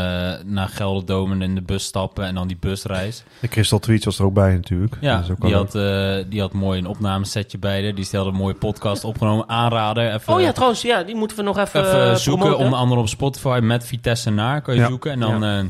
naar 0.45 0.69
Gelderdomen 0.69 1.43
en 1.43 1.49
in 1.49 1.55
de 1.55 1.63
bus 1.63 1.85
stappen 1.85 2.25
en 2.25 2.35
dan 2.35 2.47
die 2.49 2.57
busreis. 2.61 3.25
De 3.41 3.49
Crystal 3.49 3.79
Tweets 3.79 4.05
was 4.05 4.19
er 4.19 4.25
ook 4.25 4.35
bij 4.35 4.55
natuurlijk. 4.55 4.97
Ja, 5.01 5.15
Dat 5.15 5.25
is 5.25 5.31
ook 5.31 5.41
die 5.41 5.55
had, 5.55 5.75
eh, 5.75 6.17
die 6.31 6.41
had 6.41 6.53
mooi 6.53 6.79
een 6.79 6.87
opnamesetje 6.87 7.59
bij 7.59 7.81
de. 7.83 7.95
Die 7.95 8.05
stelde 8.05 8.31
een 8.31 8.37
mooie 8.37 8.55
podcast 8.55 9.05
opgenomen. 9.05 9.49
Aanrader. 9.49 10.13
Even, 10.15 10.35
Oh 10.35 10.41
ja, 10.41 10.53
trouwens, 10.53 10.83
ja, 10.83 11.03
die 11.03 11.15
moeten 11.15 11.37
we 11.37 11.43
nog 11.43 11.59
even, 11.59 11.81
even 11.87 12.19
zoeken. 12.19 12.43
promoten. 12.43 12.65
Onder 12.65 12.79
andere 12.81 13.01
op 13.01 13.09
Spotify 13.09 13.59
met 13.63 13.87
Vitesse 13.87 14.31
naar 14.31 14.63
kan 14.63 14.75
je 14.75 14.81
Ja. 14.81 14.89
zoeken. 14.89 15.11
En 15.13 15.21
dan 15.21 15.45
eh, 15.45 15.61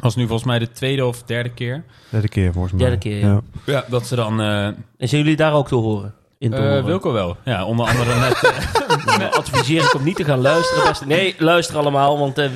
was 0.00 0.16
nu 0.16 0.26
volgens 0.26 0.48
mij 0.48 0.58
de 0.58 0.70
tweede 0.70 1.06
of 1.06 1.22
derde 1.22 1.50
keer. 1.50 1.84
Derde 2.10 2.28
keer 2.28 2.52
volgens 2.52 2.72
mij. 2.72 2.82
Derde 2.82 2.98
keer, 2.98 3.18
ja. 3.18 3.40
Ja, 3.66 3.84
dat 3.88 4.06
ze 4.06 4.16
dan... 4.16 4.40
eh 4.40 4.66
En 4.66 4.76
zijn 4.98 5.22
jullie 5.22 5.36
daar 5.36 5.52
ook 5.52 5.68
te 5.68 5.74
horen? 5.74 6.14
In 6.44 6.50
te 6.50 6.56
eh, 6.56 6.62
horen? 6.62 6.84
Wilco 6.84 7.12
wel. 7.12 7.36
Ja, 7.44 7.64
onder 7.64 7.86
andere 7.86 8.18
net... 8.20 8.42
eh, 8.42 9.18
Dan 9.18 9.32
adviseer 9.40 9.82
ik 9.82 9.94
om 9.94 10.04
niet 10.04 10.16
te 10.16 10.24
gaan 10.24 10.40
luisteren. 10.40 10.84
Beste. 10.88 11.06
Nee, 11.06 11.34
luister 11.38 11.76
allemaal, 11.76 12.18
want 12.18 12.38
eh 12.38 12.48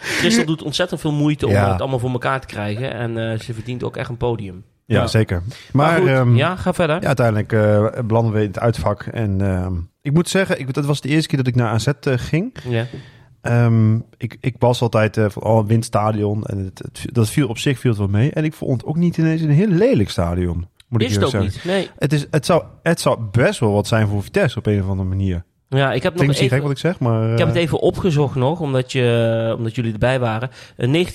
Christel 0.00 0.44
doet 0.44 0.62
ontzettend 0.62 1.00
veel 1.00 1.12
moeite 1.12 1.46
om 1.46 1.52
Ja. 1.52 1.70
het 1.72 1.80
allemaal 1.80 1.98
voor 1.98 2.10
elkaar 2.10 2.40
te 2.40 2.46
krijgen. 2.46 2.92
En 2.94 3.30
eh, 3.32 3.38
ze 3.38 3.54
verdient 3.54 3.82
ook 3.84 3.96
echt 3.96 4.08
een 4.08 4.16
podium. 4.16 4.64
Ja, 4.86 5.00
Ja. 5.00 5.06
zeker. 5.06 5.42
Maar, 5.72 5.98
goed, 5.98 6.08
ehm, 6.08 6.36
ja, 6.36 6.56
ga 6.56 6.72
verder. 6.74 7.00
Ja, 7.00 7.06
uiteindelijk 7.06 7.52
eh, 7.52 7.86
belanden 8.04 8.32
we 8.32 8.40
in 8.40 8.46
het 8.46 8.58
uitvak. 8.58 9.02
En 9.02 9.40
ehm, 9.40 9.72
ik 10.02 10.12
moet 10.12 10.28
zeggen, 10.28 10.58
ik, 10.60 10.74
dat 10.74 10.84
was 10.86 11.00
de 11.00 11.08
eerste 11.08 11.28
keer 11.28 11.38
dat 11.38 11.46
ik 11.46 11.54
naar 11.54 11.72
AZ 11.72 11.88
ging. 12.02 12.54
Ja. 12.68 12.86
Ehm, 13.40 13.94
ik, 14.16 14.36
ik 14.40 14.54
was 14.58 14.80
altijd 14.82 15.16
eh, 15.16 15.24
van, 15.28 15.42
oh, 15.42 15.66
windstadion. 15.66 16.44
En 16.44 16.58
het, 16.58 16.78
het- 16.78 17.14
dat 17.14 17.30
viel 17.30 17.48
op 17.48 17.58
zich 17.58 17.78
viel 17.78 17.90
het 17.90 18.00
wel 18.00 18.08
mee. 18.08 18.30
En 18.32 18.44
ik 18.44 18.54
vond 18.54 18.80
het 18.80 18.90
ook 18.90 18.96
niet 18.96 19.16
ineens 19.16 19.40
een 19.40 19.50
heel 19.50 19.68
lelijk 19.68 20.10
stadion. 20.10 20.68
Moet 20.90 21.02
Is 21.02 21.08
ik 21.08 21.14
het 21.14 21.24
ook 21.24 21.30
zeggen. 21.30 21.50
niet? 21.50 21.64
Nee. 21.64 21.90
Het, 21.98 22.12
is, 22.12 22.26
het, 22.30 22.46
zou, 22.46 22.64
het 22.82 23.00
zou 23.00 23.20
best 23.30 23.60
wel 23.60 23.72
wat 23.72 23.86
zijn 23.86 24.08
voor 24.08 24.22
Vitesse 24.22 24.58
op 24.58 24.66
een 24.66 24.82
of 24.82 24.88
andere 24.88 25.08
manier. 25.08 25.44
Ja, 25.68 25.92
ik 25.92 26.02
heb 26.02 26.14
nog 26.14 26.22
even... 26.22 26.48
gek 26.48 26.62
wat 26.62 26.70
ik 26.70 26.78
zeg, 26.78 26.98
maar... 26.98 27.32
Ik 27.32 27.38
heb 27.38 27.46
het 27.46 27.56
eh, 27.56 27.62
even 27.62 27.78
opgezocht 27.78 28.34
nog, 28.34 28.60
omdat, 28.60 28.92
je, 28.92 29.54
omdat 29.56 29.74
jullie 29.74 29.92
erbij 29.92 30.20
waren. 30.20 30.50
Uh, 30.76 31.06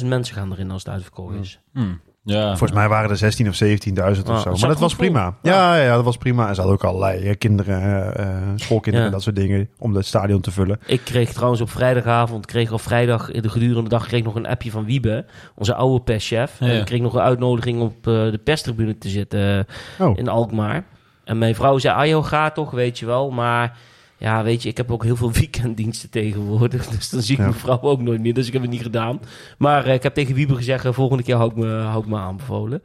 19.500 0.00 0.06
mensen 0.06 0.34
gaan 0.34 0.52
erin 0.52 0.70
als 0.70 0.84
het 0.84 0.92
uitverkoren 0.92 1.40
is. 1.40 1.60
hmm, 1.72 2.00
ja. 2.28 2.46
Volgens 2.48 2.72
mij 2.72 2.88
waren 2.88 3.10
er 3.10 3.16
16 3.16 3.48
of 3.48 3.54
17.000 3.64 4.02
Ah, 4.02 4.08
of 4.08 4.16
zo. 4.16 4.24
zat 4.50 4.60
Maar 4.60 4.68
dat 4.68 4.78
was 4.78 4.94
vol. 4.94 5.04
prima. 5.04 5.34
Ja, 5.42 5.76
ja, 5.76 5.94
dat 5.94 6.04
was 6.04 6.16
prima. 6.16 6.48
En 6.48 6.54
ze 6.54 6.60
hadden 6.60 6.78
ook 6.78 6.84
allerlei 6.90 7.28
eh, 7.28 7.34
kinderen, 7.38 8.14
eh, 8.14 8.24
eh, 8.24 8.36
schoolkinderen 8.56 9.00
Ja. 9.00 9.06
en 9.06 9.12
dat 9.12 9.22
soort 9.22 9.36
dingen 9.36 9.68
om 9.78 9.94
het 9.94 10.06
stadion 10.06 10.40
te 10.40 10.50
vullen. 10.50 10.80
Ik 10.86 11.00
kreeg 11.04 11.32
trouwens 11.32 11.60
op 11.60 11.70
vrijdagavond, 11.70 12.46
kreeg 12.46 12.72
op 12.72 12.80
vrijdag 12.80 13.30
in 13.30 13.42
de 13.42 13.48
gedurende 13.48 13.88
dag, 13.90 14.06
kreeg 14.06 14.18
ik 14.20 14.26
nog 14.26 14.34
een 14.34 14.46
appje 14.46 14.70
van 14.70 14.84
Wiebe, 14.84 15.24
onze 15.54 15.74
oude 15.74 16.04
perschef. 16.04 16.56
Ja. 16.60 16.66
En 16.66 16.78
ik 16.78 16.84
kreeg 16.84 17.00
nog 17.00 17.14
een 17.14 17.20
uitnodiging 17.20 17.80
op 17.80 17.96
eh, 18.06 18.12
de 18.30 18.40
perstribune 18.44 18.98
te 18.98 19.08
zitten 19.08 19.66
Oh, 19.98 20.18
in 20.18 20.28
Alkmaar. 20.28 20.84
En 21.24 21.38
mijn 21.38 21.54
vrouw 21.54 21.78
zei, 21.78 21.94
Ajo, 21.96 22.22
ga 22.22 22.50
toch, 22.50 22.70
weet 22.70 22.98
je 22.98 23.06
wel. 23.06 23.30
Maar 23.30 23.76
ja, 24.18 24.42
weet 24.42 24.62
je, 24.62 24.68
ik 24.68 24.76
heb 24.76 24.90
ook 24.90 25.04
heel 25.04 25.16
veel 25.16 25.32
weekenddiensten 25.42 26.10
tegenwoordig. 26.10 26.86
Dus 26.86 27.10
dan 27.10 27.22
zie 27.22 27.32
ik 27.32 27.38
Ja. 27.40 27.46
mijn 27.46 27.58
vrouw 27.58 27.80
ook 27.80 28.00
nooit 28.00 28.20
meer. 28.20 28.34
Dus 28.34 28.46
ik 28.46 28.52
heb 28.52 28.62
het 28.62 28.70
niet 28.70 28.82
gedaan. 28.82 29.20
Maar 29.58 29.84
eh, 29.86 29.94
ik 29.94 30.02
heb 30.02 30.14
tegen 30.14 30.34
Wiebe 30.34 30.54
gezegd, 30.54 30.84
eh, 30.84 30.92
volgende 30.92 31.22
keer 31.22 31.36
hou 31.36 31.50
ik, 31.50 31.56
me, 31.56 31.66
hou 31.80 32.02
ik 32.02 32.08
me 32.08 32.16
aanbevolen. 32.16 32.82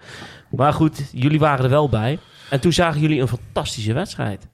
Maar 0.52 0.74
goed, 0.74 1.04
jullie 1.12 1.40
waren 1.40 1.64
er 1.64 1.70
wel 1.72 1.90
bij. 1.90 2.20
En 2.50 2.60
toen 2.60 2.74
zagen 2.74 3.02
jullie 3.02 3.22
een 3.22 3.28
fantastische 3.28 3.94
wedstrijd. 3.94 4.48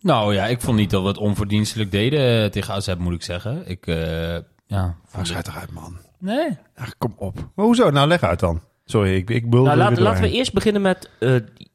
Nou 0.00 0.34
ja, 0.34 0.46
ik 0.46 0.60
vond 0.60 0.76
niet 0.76 0.90
dat 0.90 1.02
we 1.02 1.08
het 1.08 1.18
onverdienstelijk 1.18 1.90
deden 1.90 2.42
eh, 2.44 2.50
tegen 2.50 2.74
AZ, 2.74 2.94
moet 2.98 3.14
ik 3.14 3.22
zeggen. 3.22 3.62
Ik, 3.68 3.86
eh 3.86 4.36
ja... 4.66 4.96
vond 5.06 5.26
schijt 5.26 5.48
eruit, 5.48 5.72
man. 5.72 5.96
Nee. 6.18 6.48
Ach, 6.76 6.98
kom 6.98 7.14
op. 7.16 7.50
Maar 7.54 7.64
hoezo? 7.64 7.90
Nou, 7.90 8.08
leg 8.08 8.22
uit 8.22 8.40
dan. 8.40 8.60
Sorry, 8.84 9.14
ik, 9.16 9.30
ik 9.30 9.44
bedoel... 9.50 9.64
Nou, 9.64 9.80
er 9.80 10.00
laten, 10.02 10.22
we 10.22 10.30
eerst 10.30 10.52
beginnen 10.52 10.82
met... 10.82 11.10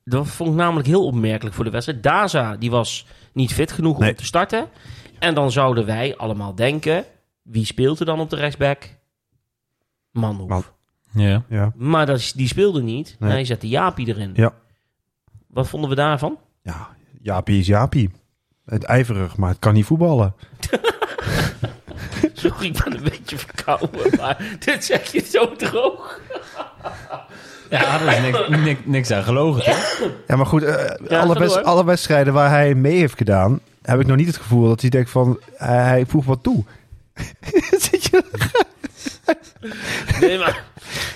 dat 0.10 0.28
vond 0.28 0.50
ik 0.50 0.56
namelijk 0.56 0.88
heel 0.88 1.06
opmerkelijk 1.06 1.56
voor 1.56 1.64
de 1.66 1.70
wedstrijd. 1.72 2.04
Daza, 2.04 2.56
die 2.58 2.72
was 2.72 3.06
niet 3.34 3.54
fit 3.54 3.72
genoeg 3.72 4.00
Nee. 4.00 4.10
om 4.10 4.16
te 4.16 4.26
starten. 4.26 4.68
En 5.20 5.34
dan 5.34 5.52
zouden 5.52 5.86
wij 5.86 6.18
allemaal 6.18 6.56
denken... 6.56 7.06
Wie 7.42 7.66
speelt 7.66 8.00
er 8.00 8.06
dan 8.06 8.20
op 8.20 8.30
de 8.30 8.36
rechtsback? 8.36 8.90
Manhoef. 10.12 10.48
Man. 10.50 10.64
Ja. 11.12 11.44
Ja, 11.50 11.72
Maar 11.76 12.06
dat, 12.06 12.18
is- 12.18 12.34
die 12.34 12.48
speelde 12.48 12.82
niet. 12.82 13.16
Nee. 13.20 13.30
Hij 13.32 13.46
zette 13.46 13.68
Jaapie 13.68 14.08
erin. 14.08 14.32
Ja. 14.34 14.54
Wat 15.48 15.68
vonden 15.68 15.90
we 15.90 15.96
daarvan? 15.96 16.38
ja, 16.62 16.88
Jaapie 17.22 17.60
is 17.60 17.68
Jaapie. 17.68 18.10
Het 18.66 18.84
ijverig, 18.84 19.38
maar 19.38 19.50
het 19.50 19.60
kan 19.60 19.74
niet 19.74 19.86
voetballen. 19.86 20.34
Sorry, 22.34 22.66
ik 22.66 22.84
ben 22.84 22.96
een 22.98 23.04
beetje 23.04 23.38
verkouden. 23.38 23.90
Maar 24.18 24.44
dit 24.66 24.86
zeg 24.86 25.12
je 25.12 25.20
zo 25.22 25.56
droog. 25.56 26.20
Ja, 27.70 28.02
er 28.02 28.12
is 28.12 28.20
niks, 28.22 28.48
niks, 28.66 28.80
niks 28.84 29.12
aan 29.12 29.24
gelogen, 29.24 29.64
toch? 29.64 30.02
Ja, 30.28 30.36
maar 30.36 30.46
goed, 30.46 30.64
eh, 30.64 30.96
Ja, 31.10 31.20
alle, 31.20 31.34
door. 31.36 31.62
alle 31.62 31.86
wedstrijden 31.86 32.34
waar 32.34 32.50
hij 32.50 32.76
mee 32.76 32.98
heeft 32.98 33.18
gedaan... 33.18 33.60
heb 33.82 34.00
ik 34.00 34.08
nog 34.08 34.18
niet 34.18 34.28
het 34.28 34.38
gevoel 34.38 34.68
dat 34.68 34.82
hij 34.82 34.90
denkt 34.90 35.10
van... 35.10 35.40
hij- 35.56 35.84
hij 35.84 36.06
voegt 36.08 36.28
wat 36.28 36.44
toe. 36.44 36.64
Zit 37.90 38.04
je... 38.06 38.24
Nee, 40.20 40.38
maar 40.38 40.64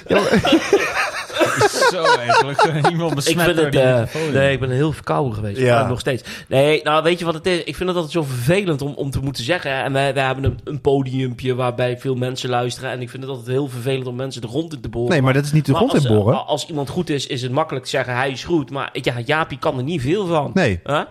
Zo 1.92 2.04
eigenlijk. 2.04 2.64
Iemand 2.92 3.28
ik 3.28 3.40
vind 3.40 3.56
door 3.56 3.64
het... 3.66 3.72
die 3.72 3.82
eh, 3.82 4.32
nee, 4.34 4.54
ik 4.54 4.60
ben 4.60 4.70
heel 4.70 4.92
verkouden 4.92 5.34
geweest. 5.34 5.60
Ja. 5.60 5.80
Maar 5.80 5.90
nog 5.90 6.00
steeds. 6.00 6.24
Nee, 6.48 6.84
nou 6.84 7.04
weet 7.04 7.20
je 7.20 7.26
wat 7.26 7.34
het 7.34 7.46
is? 7.46 7.58
Ik 7.64 7.76
vind 7.76 7.90
het 7.90 7.98
altijd 7.98 8.12
zo 8.14 8.24
vervelend 8.24 8.82
om, 8.82 8.94
om 8.94 9.12
te 9.12 9.20
moeten 9.20 9.44
zeggen. 9.44 9.72
hè. 9.78 9.84
En 9.84 9.94
wij, 9.94 10.14
wij 10.14 10.26
hebben 10.26 10.44
een, 10.44 10.60
een 10.64 10.82
podiumpje 10.82 11.56
waarbij 11.56 11.98
veel 12.00 12.16
mensen 12.16 12.50
luisteren. 12.50 12.92
En 12.92 13.02
ik 13.02 13.10
vind 13.10 13.24
het 13.24 13.32
altijd 13.32 13.50
heel 13.52 13.68
vervelend 13.68 14.08
om 14.08 14.16
mensen 14.16 14.42
de 14.42 14.48
grond 14.48 14.74
in 14.74 14.82
te 14.82 14.90
boren. 14.90 15.10
Nee, 15.12 15.22
maar 15.22 15.34
dat 15.34 15.44
is 15.46 15.52
niet 15.52 15.66
de 15.66 15.76
grond 15.76 15.94
als, 15.94 16.06
inboren. 16.06 16.34
eh, 16.34 16.48
Als 16.48 16.66
iemand 16.68 16.90
goed 16.90 17.10
is, 17.10 17.28
is 17.28 17.42
het 17.42 17.52
makkelijk 17.52 17.84
te 17.86 17.92
zeggen 17.92 18.16
hij 18.16 18.32
is 18.32 18.44
goed. 18.44 18.72
Maar 18.72 18.90
ja, 18.92 19.14
Jaapie 19.26 19.58
kan 19.60 19.78
er 19.78 19.84
niet 19.84 20.02
veel 20.02 20.26
van. 20.28 20.52
Nee, 20.54 20.80
Huh? 20.84 21.02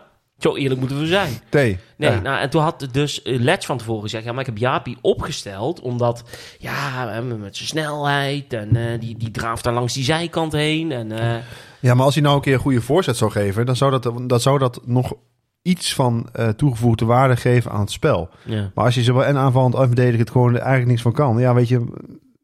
Zo 0.43 0.57
eerlijk 0.57 0.81
moeten 0.81 0.99
we 0.99 1.07
zijn. 1.07 1.33
nee. 1.51 1.79
Nee, 1.97 2.11
Ja. 2.11 2.21
nou, 2.21 2.39
en 2.41 2.51
toen 2.51 2.63
had 2.63 2.89
dus 2.93 3.23
eh, 3.23 3.41
Letch 3.41 3.67
van 3.67 3.79
tevoren 3.79 4.03
gezegd... 4.03 4.25
ja, 4.25 4.31
maar 4.31 4.41
ik 4.41 4.47
heb 4.47 4.59
Jaapie 4.59 4.97
opgesteld... 5.01 5.81
omdat, 5.81 6.25
ja, 6.59 7.09
hè, 7.09 7.23
met 7.23 7.57
zijn 7.57 7.69
snelheid... 7.69 8.53
en 8.53 8.77
eh, 8.77 9.01
die, 9.01 9.17
die 9.17 9.31
draaft 9.31 9.65
daar 9.65 9.73
langs 9.75 9.95
die 9.95 10.05
zijkant 10.05 10.53
heen... 10.53 10.93
en 10.93 11.13
eh, 11.13 11.37
Ja, 11.81 11.95
maar 11.95 12.05
als 12.05 12.15
hij 12.15 12.23
nou 12.23 12.37
een 12.37 12.43
keer 12.43 12.55
een 12.55 12.61
goede 12.61 12.81
voorzet 12.81 13.17
zou 13.17 13.31
geven, 13.31 13.67
dan 13.67 13.77
zou 13.77 13.91
dat, 13.91 14.13
dan 14.29 14.41
zou 14.41 14.59
dat 14.59 14.81
nog 14.85 15.13
iets 15.63 15.95
van 15.95 16.29
eh, 16.33 16.49
toegevoegde 16.49 17.05
waarde 17.05 17.37
geven 17.37 17.71
aan 17.71 17.81
het 17.81 17.91
spel. 17.91 18.29
ja. 18.45 18.71
Maar 18.75 18.85
als 18.85 18.95
je 18.95 19.03
zowel 19.03 19.25
en 19.25 19.37
aanvallend 19.37 19.75
en 19.75 19.87
verdedigend 19.87 20.31
gewoon 20.31 20.49
er 20.55 20.61
eigenlijk 20.61 20.89
niks 20.89 21.03
van 21.03 21.13
kan, 21.13 21.39
ja, 21.39 21.55
weet 21.55 21.69
je, 21.69 21.85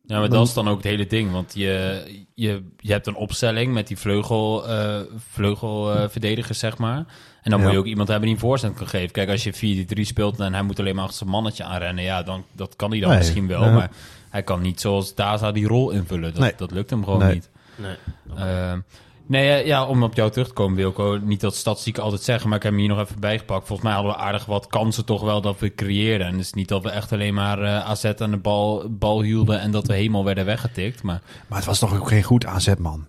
Ja, 0.02 0.18
maar 0.18 0.28
dat 0.28 0.46
is 0.46 0.54
dan 0.54 0.68
ook 0.68 0.76
het 0.76 0.86
hele 0.86 1.06
ding. 1.06 1.32
Want 1.32 1.52
je, 1.54 2.02
je, 2.34 2.62
je 2.76 2.92
hebt 2.92 3.06
een 3.06 3.14
opstelling 3.16 3.72
met 3.72 3.86
die 3.88 3.98
vleugel, 3.98 4.68
eh 4.68 5.00
vleugelverdedigers, 5.30 6.58
zeg 6.58 6.78
maar. 6.78 7.06
En 7.48 7.54
dan 7.54 7.62
Ja. 7.62 7.66
moet 7.66 7.74
je 7.74 7.78
ook 7.82 7.90
iemand 7.92 8.08
hebben 8.08 8.26
die 8.26 8.34
een 8.36 8.42
voorzet 8.42 8.74
kan 8.74 8.86
geven. 8.88 9.10
Kijk, 9.10 9.28
als 9.30 9.44
je 9.44 9.52
4-3 9.52 10.00
speelt 10.06 10.40
en 10.40 10.52
hij 10.54 10.62
moet 10.62 10.78
alleen 10.78 10.94
maar 10.94 11.04
achter 11.04 11.18
zijn 11.18 11.30
mannetje 11.30 11.64
aanrennen... 11.64 12.04
ja, 12.04 12.22
dan, 12.22 12.44
dat 12.52 12.76
kan 12.76 12.90
hij 12.90 13.00
dan 13.00 13.08
Nee. 13.08 13.18
misschien 13.18 13.46
wel. 13.46 13.70
Maar 13.70 13.90
hij 14.30 14.42
kan 14.42 14.60
niet 14.60 14.80
zoals 14.80 15.14
Daza 15.14 15.52
die 15.52 15.66
rol 15.66 15.90
invullen. 15.90 16.30
Dat, 16.32 16.40
Nee. 16.42 16.52
dat 16.56 16.70
lukt 16.70 16.90
hem 16.90 17.04
gewoon 17.04 17.18
Nee. 17.18 17.34
niet. 17.34 17.48
Nee. 17.76 17.96
Ehm, 18.36 18.78
nee, 19.26 19.50
eh, 19.50 19.66
ja, 19.66 19.86
om 19.86 20.02
op 20.02 20.14
jou 20.14 20.30
terug 20.30 20.46
te 20.48 20.52
komen, 20.52 20.76
Wilco. 20.76 21.18
Niet 21.22 21.40
dat 21.40 21.54
statistieken 21.54 22.02
altijd 22.02 22.22
zeggen, 22.22 22.48
maar 22.48 22.56
ik 22.58 22.62
heb 22.62 22.72
hem 22.72 22.80
hier 22.80 22.90
nog 22.90 22.98
even 23.00 23.20
bijgepakt. 23.20 23.66
Volgens 23.66 23.88
mij 23.88 23.96
hadden 23.96 24.12
we 24.12 24.18
aardig 24.18 24.44
wat 24.44 24.66
kansen 24.66 25.04
toch 25.04 25.22
wel 25.22 25.40
dat 25.40 25.58
we 25.60 25.74
creëerden. 25.74 26.26
En 26.26 26.32
het 26.32 26.42
is 26.42 26.52
niet 26.52 26.68
dat 26.68 26.82
we 26.82 26.90
echt 26.90 27.12
alleen 27.12 27.34
maar 27.34 27.62
eh 27.62 27.88
AZ 27.90 28.04
aan 28.04 28.30
de 28.30 28.36
bal, 28.36 28.84
bal 28.90 29.22
hielden 29.22 29.60
en 29.60 29.70
dat 29.70 29.86
we 29.86 29.94
helemaal 29.94 30.24
werden 30.24 30.44
weggetikt. 30.44 31.02
Maar 31.02 31.20
maar 31.48 31.58
het 31.58 31.66
was 31.66 31.78
toch 31.78 31.96
ook 32.00 32.08
geen 32.08 32.22
goed 32.22 32.46
aanzet, 32.46 32.78
man. 32.78 33.06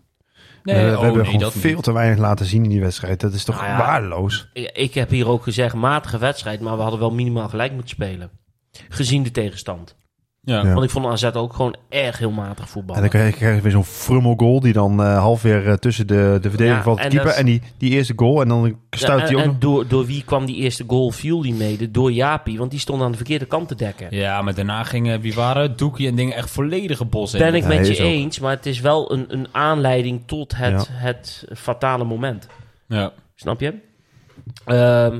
Nee, 0.63 0.75
we, 0.75 0.89
we 0.89 0.97
oh, 0.97 1.03
hebben 1.03 1.21
nee, 1.21 1.31
gewoon 1.31 1.51
veel 1.51 1.75
niet. 1.75 1.83
te 1.83 1.91
weinig 1.91 2.17
laten 2.17 2.45
zien 2.45 2.63
in 2.63 2.69
die 2.69 2.81
wedstrijd. 2.81 3.19
Dat 3.19 3.33
is 3.33 3.43
toch 3.43 3.55
Nou 3.55 3.67
ja. 3.67 3.77
waardeloos. 3.77 4.49
Ik, 4.53 4.71
ik 4.73 4.93
heb 4.93 5.09
hier 5.09 5.27
ook 5.27 5.43
gezegd, 5.43 5.75
matige 5.75 6.17
wedstrijd... 6.17 6.59
maar 6.59 6.75
we 6.75 6.81
hadden 6.81 6.99
wel 6.99 7.11
minimaal 7.11 7.49
gelijk 7.49 7.71
moeten 7.71 7.89
spelen. 7.89 8.29
Gezien 8.89 9.23
de 9.23 9.31
tegenstand. 9.31 9.95
Ja. 10.49 10.61
Ja. 10.63 10.73
Want 10.73 10.83
ik 10.83 10.89
vond 10.89 11.05
AZ 11.05 11.23
ook 11.23 11.53
gewoon 11.53 11.75
erg 11.89 12.17
heel 12.17 12.31
matig 12.31 12.63
En 12.63 12.67
voetballen. 12.69 13.01
dan 13.01 13.09
krijg 13.09 13.29
je, 13.31 13.37
krijg 13.37 13.55
je 13.55 13.61
weer 13.61 13.71
zo'n 13.71 13.83
frummel 13.83 14.33
goal 14.37 14.59
die 14.59 14.73
dan 14.73 15.01
eh, 15.03 15.17
half 15.19 15.41
weer 15.41 15.67
eh, 15.67 15.73
tussen 15.73 16.07
de, 16.07 16.37
de 16.41 16.79
valt 16.83 16.97
te 16.97 17.03
en 17.03 17.09
keeper. 17.09 17.31
En 17.31 17.45
die, 17.45 17.61
die 17.77 17.91
eerste 17.91 18.13
goal 18.15 18.41
en 18.41 18.47
dan 18.47 18.77
stuit 18.89 19.19
Ja, 19.21 19.27
en 19.27 19.35
ook 19.35 19.43
nog. 19.45 19.53
en 19.53 19.59
door, 19.59 19.87
door 19.87 20.05
wie 20.05 20.23
kwam 20.23 20.45
die 20.45 20.55
eerste 20.55 20.83
goal? 20.87 21.11
Viel 21.11 21.41
die 21.41 21.53
mede? 21.53 21.91
Door 21.91 22.11
Jaapie, 22.11 22.57
want 22.57 22.71
die 22.71 22.79
stond 22.79 23.01
aan 23.01 23.11
de 23.11 23.17
verkeerde 23.17 23.45
kant 23.45 23.67
te 23.67 23.75
dekken. 23.75 24.07
ja, 24.09 24.41
maar 24.41 24.53
daarna 24.55 24.83
gingen, 24.83 25.21
wie 25.21 25.33
waren 25.33 25.61
het? 25.61 25.77
Doekie 25.77 26.07
en 26.07 26.15
dingen 26.15 26.35
echt 26.35 26.49
volledige 26.49 27.05
bos 27.05 27.33
in. 27.33 27.39
Ben 27.39 27.53
ik 27.55 27.65
met 27.65 27.87
je 27.87 27.93
ook. 27.93 27.99
eens, 28.09 28.39
maar 28.39 28.51
het 28.51 28.65
is 28.65 28.79
wel 28.79 29.11
een, 29.13 29.25
een 29.27 29.47
aanleiding 29.51 30.21
tot 30.25 30.55
het, 30.55 30.71
Ja. 30.89 30.95
het 30.97 31.45
fatale 31.55 32.03
moment. 32.03 32.47
Ja. 32.87 33.11
Snap 33.35 33.59
je? 33.61 33.73
Ehm, 34.65 35.19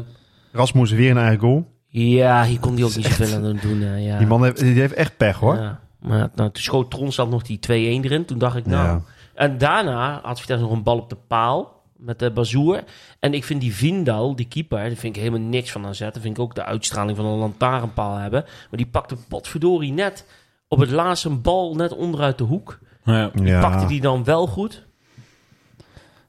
Rasmussen 0.51 0.97
weer 0.97 1.11
een 1.11 1.17
eigen 1.17 1.39
goal. 1.39 1.65
Ja, 1.89 2.43
hier 2.43 2.59
kon 2.59 2.75
hij 2.75 2.83
ook 2.83 2.95
niet 2.95 3.05
zoveel 3.05 3.35
aan 3.35 3.59
doen. 3.61 3.81
eh, 3.81 4.05
ja. 4.05 4.17
Die 4.17 4.27
man 4.27 4.43
heeft, 4.43 4.59
die 4.59 4.79
heeft 4.79 4.93
echt 4.93 5.17
pech 5.17 5.37
hoor. 5.37 5.55
Ja. 5.55 5.79
Maar 5.99 6.29
nou, 6.35 6.51
toen 6.51 6.63
schoot 6.63 6.91
Tronsland 6.91 7.31
nog 7.31 7.43
die 7.43 7.59
2-1 7.67 7.69
erin. 7.71 8.25
Toen 8.25 8.37
dacht 8.37 8.55
ik, 8.55 8.65
nou... 8.65 8.85
Ja. 8.87 9.01
En 9.33 9.57
daarna 9.57 10.19
had 10.23 10.39
Vitesse 10.39 10.63
nog 10.65 10.73
een 10.73 10.83
bal 10.83 10.97
op 10.97 11.09
de 11.09 11.17
paal 11.27 11.83
met 11.97 12.19
de 12.19 12.31
Bazoer. 12.31 12.83
En 13.19 13.33
ik 13.33 13.43
vind 13.43 13.61
die 13.61 13.75
Vindal, 13.75 14.35
die 14.35 14.47
keeper, 14.47 14.77
daar 14.77 14.87
vind 14.87 15.15
ik 15.15 15.21
helemaal 15.21 15.49
niks 15.49 15.71
van 15.71 15.85
aan 15.85 15.95
zetten. 15.95 16.21
Vind 16.21 16.37
ik 16.37 16.43
ook 16.43 16.55
de 16.55 16.63
uitstraling 16.63 17.17
van 17.17 17.25
een 17.25 17.37
lantaarnpaal 17.37 18.15
hebben. 18.15 18.43
Maar 18.43 18.77
die 18.77 18.87
pakte 18.87 19.15
potverdorie 19.27 19.91
net 19.91 20.25
op 20.67 20.79
het 20.79 20.89
laatste 20.91 21.29
een 21.29 21.41
bal 21.41 21.75
net 21.75 21.93
onderuit 21.95 22.37
de 22.37 22.43
hoek. 22.43 22.79
Ja. 23.03 23.31
Ja. 23.33 23.61
Pakte 23.61 23.85
die 23.85 24.01
dan 24.01 24.23
wel 24.23 24.47
goed? 24.47 24.85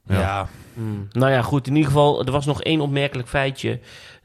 Ja. 0.06 0.48
Hmm. 0.74 1.08
Nou 1.12 1.32
ja, 1.32 1.42
goed. 1.42 1.66
In 1.66 1.74
ieder 1.74 1.90
geval, 1.90 2.24
er 2.24 2.32
was 2.32 2.46
nog 2.46 2.62
één 2.62 2.80
opmerkelijk 2.80 3.28
feitje. 3.28 3.80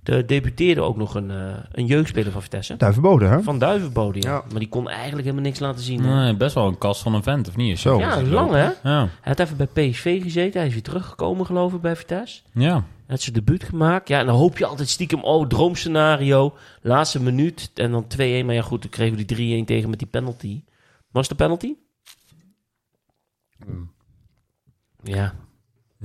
Er 0.05 0.27
debuteerde 0.27 0.81
ook 0.81 0.97
nog 0.97 1.15
een, 1.15 1.31
eh, 1.31 1.53
een 1.71 1.85
jeugdspeler 1.85 2.31
van 2.31 2.41
Vitesse. 2.41 2.75
Daar 2.75 2.93
verboden, 2.93 3.29
hè? 3.29 3.41
Van 3.43 3.59
Duivenbode, 3.59 4.21
ja. 4.21 4.31
Ja. 4.31 4.43
Maar 4.49 4.59
die 4.59 4.69
kon 4.69 4.89
eigenlijk 4.89 5.23
helemaal 5.23 5.45
niks 5.45 5.59
laten 5.59 5.83
zien. 5.83 6.03
hè. 6.03 6.15
Nee, 6.23 6.35
best 6.35 6.55
wel 6.55 6.67
een 6.67 6.77
kast 6.77 7.01
van 7.01 7.13
een 7.13 7.23
vent, 7.23 7.47
of 7.47 7.55
niet? 7.55 7.79
Zo. 7.79 7.99
Ja, 7.99 8.21
lang 8.21 8.51
hè? 8.51 8.63
Ja. 8.63 8.73
Hij 8.83 9.09
had 9.21 9.39
even 9.39 9.57
bij 9.57 9.67
PSV 9.89 10.21
gezeten. 10.21 10.59
Hij 10.59 10.67
is 10.67 10.73
weer 10.73 10.83
teruggekomen, 10.83 11.45
geloof 11.45 11.73
ik, 11.73 11.81
bij 11.81 11.95
Vitesse. 11.95 12.41
Ja. 12.53 12.73
Hij 12.73 12.83
had 13.15 13.21
zijn 13.21 13.35
debuut 13.35 13.63
gemaakt. 13.63 14.07
Ja, 14.07 14.19
en 14.19 14.25
dan 14.25 14.35
hoop 14.35 14.57
je 14.57 14.65
altijd 14.65 14.89
stiekem, 14.89 15.23
oh, 15.23 15.47
droomscenario. 15.47 16.57
Laatste 16.81 17.21
minuut 17.21 17.71
en 17.73 17.91
dan 17.91 18.07
2-1. 18.07 18.45
Maar 18.45 18.55
ja, 18.55 18.61
goed, 18.61 18.81
dan 18.81 18.91
kregen 18.91 19.17
we 19.17 19.25
die 19.25 19.61
3-1 19.63 19.65
tegen 19.65 19.89
met 19.89 19.99
die 19.99 20.07
penalty. 20.07 20.63
Was 21.11 21.27
de 21.27 21.35
penalty? 21.35 21.73
Hmm. 23.65 23.91
Ja. 25.03 25.33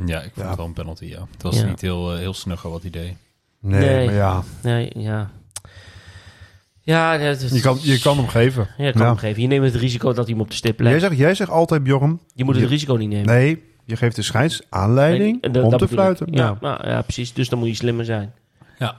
Ja, 0.07 0.17
ik 0.21 0.33
vond 0.33 0.37
Ja. 0.37 0.47
het 0.49 0.57
wel 0.57 0.67
een 0.67 0.73
penalty, 0.73 1.05
ja. 1.05 1.27
Het 1.33 1.43
was 1.43 1.61
Ja. 1.61 1.67
niet 1.67 1.81
heel, 1.81 2.13
eh, 2.13 2.19
heel 2.19 2.35
snugger 2.35 2.71
wat 2.71 2.83
hij 2.83 2.91
deed. 2.91 3.17
Nee, 3.61 3.81
Nee. 3.81 4.05
maar 4.07 4.15
ja. 4.15 4.43
Nee, 4.63 4.91
ja. 4.97 5.31
Ja, 6.83 7.19
dat 7.19 7.41
is- 7.41 7.51
Je 7.53 7.61
kan, 7.61 7.79
je 7.81 8.01
kan 8.01 8.17
hem 8.17 8.29
geven. 8.29 8.69
Ja, 8.79 8.85
je 8.87 8.93
kan 8.93 9.01
Ja. 9.03 9.07
hem 9.09 9.17
geven. 9.17 9.43
Je 9.43 9.49
neemt 9.49 9.65
het 9.65 9.75
risico 9.75 10.07
dat 10.13 10.25
hij 10.25 10.33
hem 10.35 10.41
op 10.43 10.49
de 10.51 10.55
stip 10.57 10.79
Jij 10.81 10.89
legt. 10.89 11.01
zegt, 11.01 11.17
jij 11.17 11.35
zegt 11.35 11.51
altijd, 11.51 11.83
Bjorn, 11.83 12.21
Je 12.35 12.45
moet 12.45 12.55
het 12.55 12.63
je- 12.65 12.71
risico 12.71 12.95
niet 12.95 13.09
nemen. 13.09 13.27
nee, 13.27 13.63
je 13.85 13.97
geeft 13.97 14.17
de 14.17 14.23
scheids 14.23 14.63
aanleiding 14.69 15.53
de- 15.53 15.63
om 15.63 15.77
te 15.77 15.89
fluiten. 15.89 16.27
Ja, 16.31 16.45
Ja. 16.45 16.57
nou, 16.61 16.89
ja, 16.89 17.03
precies. 17.03 17.33
Dus 17.33 17.49
dan 17.49 17.59
moet 17.59 17.69
je 17.69 17.75
slimmer 17.75 18.05
zijn. 18.05 18.33
Ja. 18.79 18.97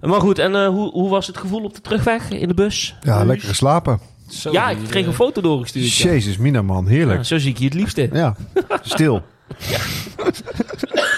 Maar 0.00 0.20
goed, 0.20 0.38
en 0.38 0.54
eh, 0.54 0.66
hoe, 0.68 0.90
hoe 0.90 1.10
was 1.10 1.26
het 1.26 1.36
gevoel 1.36 1.64
op 1.64 1.74
de 1.74 1.80
terugweg 1.80 2.30
in 2.30 2.48
de 2.48 2.54
bus? 2.54 2.94
Ja, 3.00 3.24
lekker 3.24 3.48
geslapen. 3.48 4.00
Zo, 4.28 4.52
Ja, 4.52 4.70
ik 4.70 4.78
kreeg 4.88 5.06
een 5.06 5.12
foto 5.12 5.40
doorgestuurd. 5.40 5.92
ja. 5.96 6.10
Jezus, 6.10 6.36
Mina 6.36 6.62
man, 6.62 6.86
heerlijk. 6.86 7.18
Ja, 7.18 7.24
zo 7.24 7.38
zie 7.38 7.50
ik 7.50 7.58
je 7.58 7.64
het 7.64 7.74
liefste. 7.74 8.08
Ja, 8.12 8.36
stil. 8.82 9.22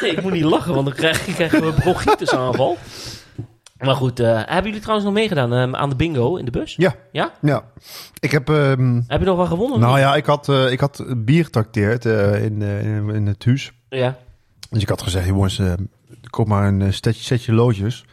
Nee, 0.05 0.13
ik 0.17 0.23
moet 0.23 0.33
niet 0.33 0.43
lachen, 0.45 0.75
want 0.75 0.87
dan 0.87 0.95
krijg 0.95 1.27
ik 1.39 1.53
een 1.53 1.75
bronchitusaanval. 1.75 2.77
Maar 3.79 3.95
goed, 3.95 4.21
eh, 4.21 4.27
hebben 4.45 4.65
jullie 4.65 4.81
trouwens 4.81 5.07
nog 5.07 5.15
meegedaan 5.15 5.53
eh, 5.53 5.81
aan 5.81 5.89
de 5.89 5.97
bingo 5.97 6.37
in 6.37 6.45
de 6.45 6.51
bus? 6.51 6.75
Ja. 6.77 6.95
Ja? 7.13 7.33
Ja. 7.41 7.65
Ik 8.21 8.31
heb... 8.31 8.49
ehm, 8.49 9.01
Heb 9.07 9.21
je 9.21 9.27
nog 9.27 9.37
wel 9.37 9.47
gewonnen? 9.47 9.81
nou 9.81 9.99
ja, 9.99 10.15
ik 10.15 10.27
had, 10.27 10.49
eh, 10.49 10.71
ik 10.73 10.81
had 10.81 11.05
bier 11.17 11.45
getrakteerd 11.45 12.07
eh, 12.07 12.45
in, 12.45 12.63
in, 12.63 13.09
in 13.11 13.27
het 13.27 13.45
huis. 13.45 13.73
Ja. 13.89 14.17
Dus 14.71 14.83
ik 14.83 14.89
had 14.89 15.03
gezegd, 15.03 15.27
jongens, 15.27 15.61
koop 16.31 16.47
maar 16.47 16.69
een 16.69 16.93
setje, 16.93 17.23
setje 17.23 17.53
loodjes. 17.53 18.05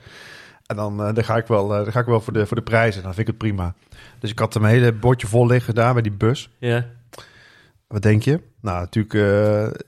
En 0.66 0.76
dan, 0.76 0.98
dan, 0.98 1.24
ga 1.24 1.38
ik 1.38 1.48
wel, 1.48 1.68
dan 1.68 1.92
ga 1.92 2.00
ik 2.00 2.06
wel 2.06 2.22
voor 2.22 2.34
de, 2.34 2.46
voor 2.46 2.58
de 2.58 2.64
prijzen. 2.64 3.04
Dan 3.04 3.14
vind 3.14 3.28
ik 3.28 3.34
het 3.34 3.38
prima. 3.38 3.74
Dus 4.20 4.32
ik 4.32 4.40
had 4.40 4.56
een 4.56 4.64
hele 4.64 4.94
bordje 4.94 5.28
vol 5.28 5.46
liggen 5.46 5.76
daar 5.76 5.94
bij 5.94 6.02
die 6.02 6.12
bus. 6.12 6.50
Ja. 6.58 6.86
Wat 7.92 8.02
denk 8.02 8.24
je? 8.24 8.42
Nou, 8.62 8.80
natuurlijk... 8.80 9.14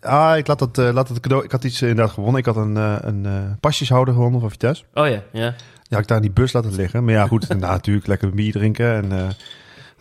eh, 0.01 0.11
ah, 0.11 0.37
ik 0.37 0.47
laat 0.47 0.59
het, 0.59 0.77
eh, 0.77 0.89
laat 0.93 1.09
het 1.09 1.19
cadeau... 1.19 1.43
Ik 1.43 1.51
had 1.51 1.63
iets 1.63 1.81
inderdaad 1.81 2.09
gewonnen. 2.11 2.39
Ik 2.39 2.45
had 2.45 2.55
een, 2.55 2.77
eh, 2.77 2.95
een 3.01 3.57
pasjeshouder 3.59 4.13
gewonnen 4.13 4.39
van 4.39 4.49
Vitesse. 4.49 4.83
Oh 4.93 5.07
ja, 5.07 5.21
ja. 5.31 5.53
Had 5.89 5.99
ik 6.01 6.07
daar 6.07 6.17
in 6.17 6.23
die 6.23 6.31
bus 6.31 6.53
laten 6.53 6.75
liggen. 6.75 7.03
Maar 7.03 7.13
ja, 7.13 7.27
goed, 7.27 7.47
daarna 7.49 7.69
natuurlijk 7.71 8.07
lekker 8.07 8.29
bier 8.33 8.51
drinken. 8.51 8.93
En 8.93 9.07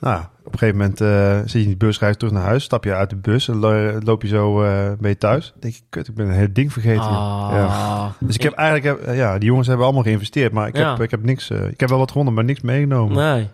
nou, 0.01 0.23
op 0.45 0.53
een 0.53 0.59
gegeven 0.59 0.77
moment 0.79 0.99
zit 1.51 1.53
je 1.53 1.59
in 1.61 1.67
die 1.67 1.77
bus, 1.77 1.99
je 1.99 2.17
terug 2.17 2.33
naar 2.33 2.43
huis. 2.43 2.65
Stap 2.65 2.85
je 2.85 2.95
uit 2.95 3.11
de 3.11 3.17
bus 3.17 3.49
en 3.49 3.57
lo- 3.57 3.99
loop 4.05 4.23
je 4.23 4.29
zo 4.29 4.65
je 5.01 5.17
thuis. 5.19 5.51
Dan 5.51 5.61
denk 5.61 5.75
je, 5.75 5.81
kut, 5.89 6.09
ik 6.09 6.15
ben 6.15 6.27
een 6.27 6.33
heel 6.35 6.53
ding 6.53 6.73
vergeten. 6.73 7.03
Ah. 7.09 7.49
Ja. 7.53 8.13
Dus 8.21 8.35
ik 8.35 8.43
heb 8.43 8.53
eigenlijk... 8.53 9.05
heb- 9.07 9.15
ja, 9.17 9.39
die 9.39 9.49
jongens 9.49 9.67
hebben 9.67 9.85
allemaal 9.85 10.03
geïnvesteerd. 10.05 10.53
Maar 10.53 10.69
ik, 10.69 10.77
Ja. 10.77 10.91
heb, 10.91 11.01
ik 11.03 11.11
heb 11.11 11.23
niks... 11.25 11.51
ik 11.51 11.81
heb 11.81 11.89
wel 11.89 11.99
wat 11.99 12.09
gewonnen, 12.11 12.35
maar 12.35 12.45
niks 12.45 12.61
meegenomen. 12.61 13.17
Nee. 13.17 13.49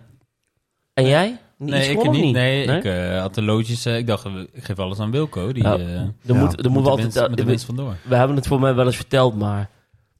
En 0.93 1.05
jij? 1.05 1.39
Niet 1.59 1.69
Nee, 1.69 1.89
ik 1.89 2.09
niet. 2.11 2.33
Nee, 2.33 2.65
Nee? 2.67 2.77
ik 2.77 2.83
eh, 2.85 3.19
had 3.21 3.35
de 3.35 3.41
loodjes. 3.41 3.85
eh, 3.85 3.97
ik 3.97 4.07
dacht, 4.07 4.25
eh, 4.25 4.31
ik 4.53 4.63
geef 4.63 4.79
alles 4.79 4.99
aan 4.99 5.11
Wilco. 5.11 5.51
Die, 5.51 5.63
Ja, 5.63 5.73
eh, 5.73 5.79
Er 5.79 6.11
Ja, 6.21 6.33
moet, 6.33 6.63
er 6.65 6.71
moet 6.71 6.83
de 6.83 6.89
altijd... 6.89 7.13
winst- 7.13 7.29
met 7.29 7.37
de 7.37 7.43
we, 7.43 7.49
winst 7.49 7.65
vandoor. 7.65 7.95
we 8.01 8.15
hebben 8.15 8.35
het 8.35 8.47
voor 8.47 8.59
mij 8.59 8.75
wel 8.75 8.85
eens 8.85 8.95
verteld, 8.95 9.37
maar... 9.37 9.69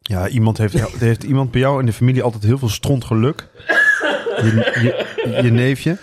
Ja, 0.01 0.27
iemand 0.27 0.57
heeft, 0.57 0.73
er 0.73 0.89
heeft 0.99 1.23
iemand 1.23 1.51
bij 1.51 1.61
jou 1.61 1.79
in 1.79 1.85
de 1.85 1.93
familie 1.93 2.23
altijd 2.23 2.43
heel 2.43 2.57
veel 2.57 2.69
stront 2.69 3.05
geluk. 3.05 3.47
Je, 4.37 5.05
je, 5.25 5.43
je 5.43 5.51
neefje. 5.51 5.97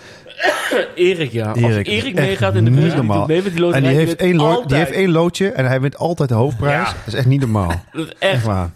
Erik, 0.95 1.33
ja. 1.33 1.49
Als 1.49 1.59
Erik, 1.59 1.87
Erik 1.87 2.15
echt 2.17 2.27
meegaat 2.27 2.55
in 2.55 2.65
de 2.65 2.71
niet 2.71 2.79
bus, 2.81 2.89
die 2.89 2.97
normaal. 2.97 3.19
doet 3.19 3.27
mee 3.27 3.43
met 3.43 3.53
die 3.53 3.55
En 3.55 3.61
loterij, 3.63 3.81
die 3.89 3.91
die 3.99 4.07
heeft, 4.07 4.21
één 4.21 4.37
lo- 4.37 4.47
die 4.49 4.57
altijd. 4.57 4.81
heeft 4.87 4.91
één 4.99 5.11
loodje 5.11 5.49
en 5.51 5.67
hij 5.67 5.81
wint 5.81 5.97
altijd 5.97 6.29
de 6.29 6.35
hoofdprijs. 6.35 6.89
Ja. 6.89 6.95
Dat 6.95 7.07
is 7.07 7.15
echt 7.15 7.27
niet 7.27 7.41
normaal. 7.41 7.69
Dat 7.93 8.07
is 8.07 8.13
Echt 8.19 8.33
echt, 8.33 8.45
waar. 8.45 8.71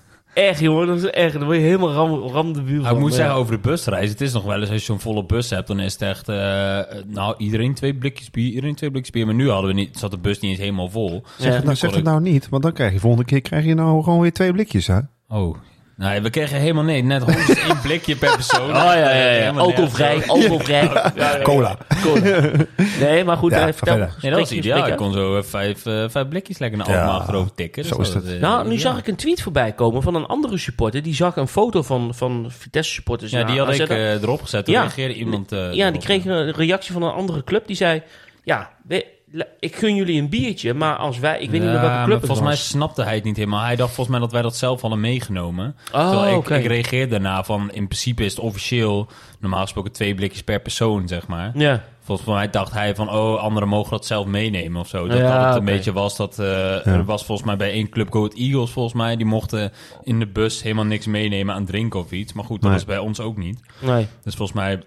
Echt, 0.48 0.61
jongen. 0.61 0.87
Dat 0.87 0.96
is 0.96 1.11
echt. 1.11 1.33
Dan 1.33 1.44
word 1.44 1.57
je 1.57 1.62
helemaal 1.62 1.92
ram, 1.92 2.12
ram 2.29 2.53
de 2.53 2.62
buur 2.62 2.83
van. 2.83 2.92
ik 2.94 2.98
moet 2.98 3.11
Ja. 3.11 3.16
zeggen, 3.16 3.35
over 3.35 3.53
de 3.53 3.59
busreis. 3.68 4.11
Het 4.11 4.20
is 4.20 4.33
nog 4.33 4.44
wel 4.44 4.61
eens, 4.61 4.70
als 4.70 4.79
je 4.79 4.85
zo'n 4.85 5.00
volle 5.00 5.24
bus 5.24 5.50
hebt, 5.50 5.66
dan 5.66 5.81
is 5.81 5.92
het 5.92 6.03
echt... 6.03 6.29
eh, 6.29 6.81
nou, 7.07 7.35
iedereen 7.38 7.74
twee 7.74 7.94
blikjes 7.94 8.31
bier, 8.31 8.48
iedereen 8.48 8.74
twee 8.74 8.90
blikjes 8.90 9.12
bier. 9.14 9.26
Maar 9.26 9.35
nu 9.35 9.50
hadden 9.50 9.70
we 9.70 9.76
niet, 9.76 9.98
zat 9.98 10.11
de 10.11 10.18
bus 10.18 10.38
niet 10.40 10.50
eens 10.50 10.61
helemaal 10.61 10.88
vol. 10.90 11.22
Zeg, 11.38 11.48
Ja. 11.48 11.55
het, 11.55 11.64
nou, 11.64 11.76
zeg 11.76 11.94
het 11.94 12.05
nou 12.05 12.20
niet, 12.20 12.48
want 12.48 12.62
dan 12.62 12.72
krijg 12.72 12.92
je 12.92 12.98
volgende 12.98 13.24
keer 13.24 13.40
krijg 13.40 13.64
je 13.64 13.74
nou 13.74 14.03
gewoon 14.03 14.20
weer 14.20 14.33
twee 14.33 14.53
blikjes, 14.53 14.87
hè? 14.87 14.98
Oh. 15.29 15.57
Nee, 16.01 16.21
we 16.21 16.31
kregen 16.31 16.59
helemaal 16.59 16.85
nee, 16.85 17.03
net 17.03 17.25
één 17.25 17.81
blikje 17.83 18.17
per 18.17 18.35
persoon. 18.35 18.69
Oh 18.71 18.75
ja, 18.75 18.95
ja, 18.95 19.31
ja. 19.31 19.51
Alcoholvrij, 19.51 20.23
alcoholvrij. 20.27 20.83
Ja, 20.93 21.13
ja, 21.17 21.37
ja. 21.37 21.43
Cola. 21.43 21.77
Cola. 22.03 22.51
Nee, 23.01 23.25
maar 23.25 23.37
goed, 23.37 23.51
Ja, 23.51 23.67
eh, 23.69 23.75
vertel. 23.75 23.97
Nee, 23.97 24.31
dat 24.31 24.41
was 24.41 24.53
ideaal. 24.53 24.79
Ik 24.79 24.87
je. 24.87 24.95
kon 24.95 25.13
zo 25.13 25.37
eh, 25.37 25.43
vijf, 25.43 25.87
eh, 25.87 26.05
vijf 26.09 26.29
blikjes 26.29 26.59
lekker 26.59 26.79
naar 26.79 26.89
Ja, 26.91 26.97
Alkmaar 26.97 27.15
achterover 27.21 27.55
tikken. 27.55 27.85
zo 27.85 27.97
Dus 27.97 28.09
is 28.09 28.15
dat, 28.15 28.23
het. 28.23 28.33
eh, 28.35 28.41
Nou, 28.41 28.67
nu 28.69 28.73
ja. 28.75 28.79
zag 28.81 28.99
ik 28.99 29.07
een 29.07 29.17
tweet 29.17 29.43
voorbij 29.43 29.73
komen 29.73 30.03
van 30.03 30.15
een 30.15 30.27
andere 30.27 30.59
supporter. 30.59 31.03
Die 31.03 31.15
zag 31.15 31.37
een 31.37 31.49
foto 31.49 31.83
van, 31.83 32.15
van 32.15 32.47
Vitesse 32.59 32.93
supporters. 32.93 33.31
Ja, 33.31 33.45
die 33.45 33.59
had 33.59 33.75
ik 33.79 33.89
erop 33.89 34.43
gezet. 34.43 34.65
Toen 34.65 34.75
Ja. 34.75 34.81
reageerde 34.81 35.15
iemand... 35.15 35.53
eh, 35.53 35.73
ja, 35.73 35.91
die 35.91 36.01
kreeg 36.01 36.25
een 36.25 36.51
reactie 36.53 36.93
van 36.93 37.03
een 37.03 37.13
andere 37.13 37.45
club. 37.45 37.67
Die 37.67 37.77
zei, 37.77 38.03
ja, 38.43 38.71
we- 38.87 39.07
ik 39.61 39.77
gun 39.77 39.95
jullie 39.95 40.21
een 40.21 40.29
biertje, 40.29 40.75
maar 40.75 40.97
als 40.97 41.19
wij... 41.19 41.40
Ik 41.40 41.51
weet 41.51 41.61
niet 41.61 41.71
meer 41.71 41.81
welke 41.81 42.05
club 42.05 42.16
het 42.16 42.27
volgens 42.27 42.47
mij 42.49 42.57
snapte 42.57 43.03
hij 43.03 43.14
het 43.14 43.25
niet 43.25 43.37
helemaal. 43.37 43.64
Hij 43.64 43.77
dacht 43.77 43.95
volgens 43.95 44.09
mij 44.16 44.19
dat 44.27 44.33
wij 44.33 44.43
dat 44.43 44.57
zelf 44.57 44.81
hadden 44.81 45.01
meegenomen. 45.01 45.77
Oh, 45.93 46.11
Terwijl 46.11 46.33
ik, 46.33 46.38
oké. 46.38 46.55
ik 46.57 46.66
reageerde 46.66 47.11
daarna 47.11 47.45
van... 47.45 47.61
In 47.73 47.87
principe 47.87 48.25
is 48.25 48.31
het 48.31 48.40
officieel 48.40 49.09
normaal 49.40 49.62
gesproken 49.62 49.93
twee 49.93 50.14
blikjes 50.14 50.43
per 50.43 50.61
persoon, 50.61 51.09
zeg 51.09 51.27
maar. 51.27 51.51
Ja, 51.55 51.85
Volgens 52.03 52.29
mij 52.29 52.51
dacht 52.51 52.73
hij 52.73 52.95
van... 52.95 53.11
Oh, 53.11 53.38
anderen 53.43 53.69
mogen 53.69 53.90
dat 53.90 54.07
zelf 54.07 54.27
meenemen 54.27 54.81
of 54.81 54.88
zo. 54.88 55.07
Dat, 55.09 55.19
Ja, 55.19 55.37
dat 55.38 55.47
het 55.47 55.57
een 55.57 55.64
beetje 55.64 55.93
was 55.93 56.16
dat... 56.16 56.38
eh, 56.38 56.87
Er 56.87 57.05
was 57.05 57.25
volgens 57.25 57.47
mij 57.47 57.57
bij 57.57 57.71
één 57.71 57.88
club 57.88 58.11
Goat 58.12 58.35
Eagles 58.35 58.71
volgens 58.71 58.95
mij... 58.95 59.16
Die 59.16 59.27
mochten 59.27 59.73
in 60.03 60.19
de 60.19 60.27
bus 60.27 60.62
helemaal 60.62 60.85
niks 60.85 61.07
meenemen 61.07 61.55
aan 61.55 61.64
drinken 61.64 62.01
of 62.01 62.11
iets. 62.12 62.33
Maar 62.33 62.45
goed, 62.45 62.61
dat 62.61 62.71
Nee. 62.71 62.79
was 62.79 62.85
bij 62.88 62.99
ons 62.99 63.21
ook 63.21 63.37
niet. 63.37 63.61
nee. 63.81 64.07
Dus 64.25 64.35
volgens 64.35 64.59
mij 64.59 64.81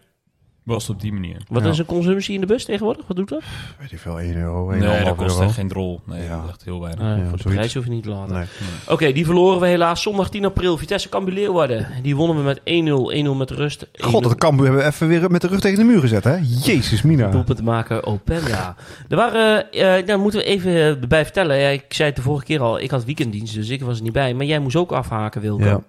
was 0.64 0.88
het 0.88 0.96
op 0.96 1.02
die 1.02 1.14
manier. 1.14 1.38
Wat 1.50 1.64
Ja. 1.64 1.70
is 1.70 1.78
een 1.78 1.86
consumptie 1.86 2.34
in 2.36 2.42
de 2.42 2.48
bus 2.48 2.66
tegenwoordig? 2.66 3.08
Wat 3.08 3.18
doet 3.18 3.30
dat? 3.30 3.42
Weet 3.80 3.92
ik 3.92 4.00
veel, 4.00 4.20
1 4.20 4.36
euro, 4.36 4.72
1,5 4.72 4.80
Nee, 4.80 5.04
dat 5.04 5.16
kost 5.16 5.30
euro. 5.36 5.44
echt 5.48 5.54
geen 5.54 5.68
drol. 5.68 6.02
Nee, 6.06 6.24
Ja. 6.24 6.36
dat 6.36 6.44
is 6.44 6.50
echt 6.50 6.64
heel 6.64 6.82
weinig. 6.82 7.04
Nee, 7.04 7.18
Ja, 7.18 7.28
voor 7.28 7.38
de 7.38 7.42
zoiets. 7.42 7.60
prijs 7.60 7.74
hoef 7.74 7.84
je 7.84 7.90
niet 7.90 8.04
te 8.04 8.10
laten. 8.10 8.34
Nee. 8.36 8.46
Oké, 8.88 9.12
die 9.12 9.26
verloren 9.26 9.60
we 9.60 9.68
helaas 9.68 10.02
zondag 10.02 10.30
10 10.30 10.46
april. 10.46 10.78
Vitesse 10.78 11.10
Cambuur 11.10 11.34
Leeuwarden. 11.34 11.88
Die 12.02 12.16
wonnen 12.16 12.38
we 12.38 12.44
met 12.44 12.62
1-0. 12.64 13.12
1-0 13.12 13.36
met 13.36 13.50
rust. 13.52 13.88
God, 14.00 14.24
dat 14.24 14.36
Cambuur 14.36 14.66
hebben 14.66 14.84
we 14.84 14.90
even 14.90 15.08
weer 15.08 15.32
met 15.32 15.42
de 15.42 15.48
rug 15.48 15.60
tegen 15.60 15.78
de 15.78 15.84
muur 15.86 16.00
gezet, 16.00 16.24
hè? 16.24 16.36
Jezus, 16.64 17.02
Mina. 17.02 17.30
doelpunt 17.30 17.58
te 17.58 17.64
maken, 17.64 18.04
Openda. 18.06 18.76
Er 19.10 19.16
waren, 19.16 19.72
eh 19.72 20.06
daar 20.06 20.20
moeten 20.20 20.40
we 20.40 20.46
even 20.46 21.02
eh, 21.02 21.08
bij 21.08 21.24
vertellen. 21.24 21.58
Ja, 21.58 21.68
ik 21.70 21.86
zei 21.88 22.08
het 22.08 22.16
de 22.18 22.22
vorige 22.24 22.46
keer 22.46 22.60
al, 22.62 22.80
ik 22.80 22.92
had 22.92 23.06
weekenddienst, 23.06 23.54
dus 23.54 23.70
ik 23.70 23.82
was 23.82 23.98
er 23.98 24.04
niet 24.04 24.14
bij. 24.14 24.34
Maar 24.34 24.46
jij 24.46 24.60
moest 24.60 24.76
ook 24.76 24.92
afhaken, 24.92 25.42
Wilco. 25.42 25.64
Ja. 25.66 25.82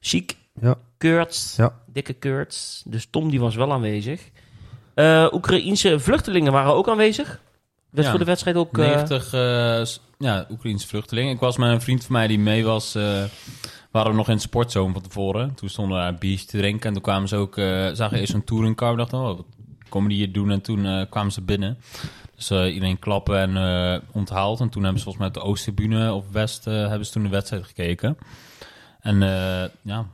Chic, 0.00 0.36
Ja. 0.60 0.74
Kurtz, 0.98 1.56
Ja. 1.56 1.72
Dikke 1.92 2.12
Kurtz. 2.12 2.82
Dus 2.86 3.06
Tom 3.10 3.30
die 3.30 3.40
was 3.40 3.54
wel 3.54 3.72
aanwezig. 3.72 4.20
Eh 4.94 5.26
Oekraïense 5.32 6.00
vluchtelingen 6.00 6.52
waren 6.52 6.74
ook 6.74 6.88
aanwezig. 6.88 7.40
Dus 7.92 8.04
Ja. 8.04 8.10
voor 8.10 8.18
de 8.18 8.24
wedstrijd 8.24 8.56
ook... 8.56 8.78
eh, 8.78 8.86
90 8.86 9.32
eh, 9.32 9.84
s- 9.84 10.00
ja, 10.18 10.46
Oekraïnse 10.50 10.86
vluchtelingen. 10.88 11.34
Ik 11.34 11.40
was 11.40 11.56
met 11.56 11.70
een 11.70 11.80
vriend 11.80 12.04
van 12.04 12.12
mij 12.12 12.26
die 12.26 12.38
mee 12.38 12.64
was. 12.64 12.94
eh 12.94 13.22
waren 13.90 14.10
we 14.10 14.16
nog 14.16 14.26
in 14.26 14.32
het 14.32 14.42
sportzone 14.42 14.92
van 14.92 15.02
tevoren. 15.02 15.54
Toen 15.54 15.68
stonden 15.68 15.94
we 15.96 16.00
daar 16.02 16.12
een 16.12 16.18
biertje 16.18 16.46
te 16.46 16.58
drinken. 16.58 16.86
En 16.86 16.92
toen 16.92 17.02
kwamen 17.02 17.28
ze 17.28 17.36
ook, 17.36 17.56
eh 17.56 17.88
zagen 17.92 18.18
eerst 18.18 18.32
een 18.34 18.44
touringcar. 18.44 18.90
We 18.90 18.96
dachten, 18.96 19.18
oh, 19.18 19.24
wat 19.24 19.44
komen 19.88 20.08
die 20.08 20.18
hier 20.18 20.32
doen? 20.32 20.50
En 20.50 20.60
toen 20.60 20.86
eh, 20.86 21.02
kwamen 21.10 21.32
ze 21.32 21.40
binnen. 21.42 21.78
Dus 22.36 22.50
eh, 22.50 22.74
iedereen 22.74 22.98
klappen 22.98 23.38
en 23.38 23.56
eh, 23.56 24.00
onthaald. 24.12 24.60
En 24.60 24.68
toen 24.68 24.82
hebben 24.82 24.98
ze 25.02 25.04
volgens 25.04 25.24
mij 25.24 25.42
de 25.42 25.48
Oosttribune 25.48 26.12
of 26.12 26.24
West 26.30 26.66
eh, 26.66 26.74
hebben 26.88 27.06
ze 27.06 27.12
toen 27.12 27.22
de 27.22 27.28
wedstrijd 27.28 27.64
gekeken. 27.64 28.16
En 29.00 29.22
eh, 29.22 29.64
ja, 29.82 30.06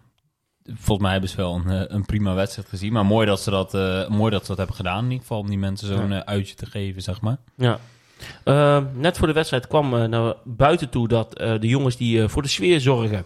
volgens 0.75 1.01
mij 1.01 1.11
hebben 1.11 1.31
ze 1.31 1.37
wel 1.37 1.55
een, 1.55 1.71
eh, 1.71 1.83
een 1.87 2.05
prima 2.05 2.35
wedstrijd 2.35 2.69
gezien. 2.69 2.93
Maar 2.93 3.07
mooi 3.07 3.27
dat 3.27 3.41
ze 3.41 3.51
dat, 3.51 3.75
eh, 3.75 4.09
mooi 4.09 4.31
dat 4.31 4.41
ze 4.41 4.49
dat 4.49 4.57
hebben 4.57 4.77
gedaan 4.77 4.99
in 4.99 5.11
ieder 5.11 5.21
geval. 5.21 5.39
Om 5.39 5.49
die 5.49 5.59
mensen 5.59 5.89
zo'n 5.89 6.13
eh, 6.13 6.19
uitje 6.19 6.55
te 6.55 6.67
geven, 6.67 7.03
zeg 7.03 7.21
maar. 7.21 7.37
Ja. 7.57 7.79
Eh, 8.45 8.83
net 8.95 9.19
voor 9.19 9.27
de 9.27 9.33
wedstrijd 9.33 9.67
kwam 9.67 10.09
naar 10.11 10.35
buiten 10.45 10.89
toe 10.89 11.09
dat 11.09 11.31
de 11.33 11.69
jongens 11.69 11.97
die 11.97 12.29
voor 12.29 12.43
de 12.43 12.49
sfeer 12.49 12.81
zorgen 12.81 13.25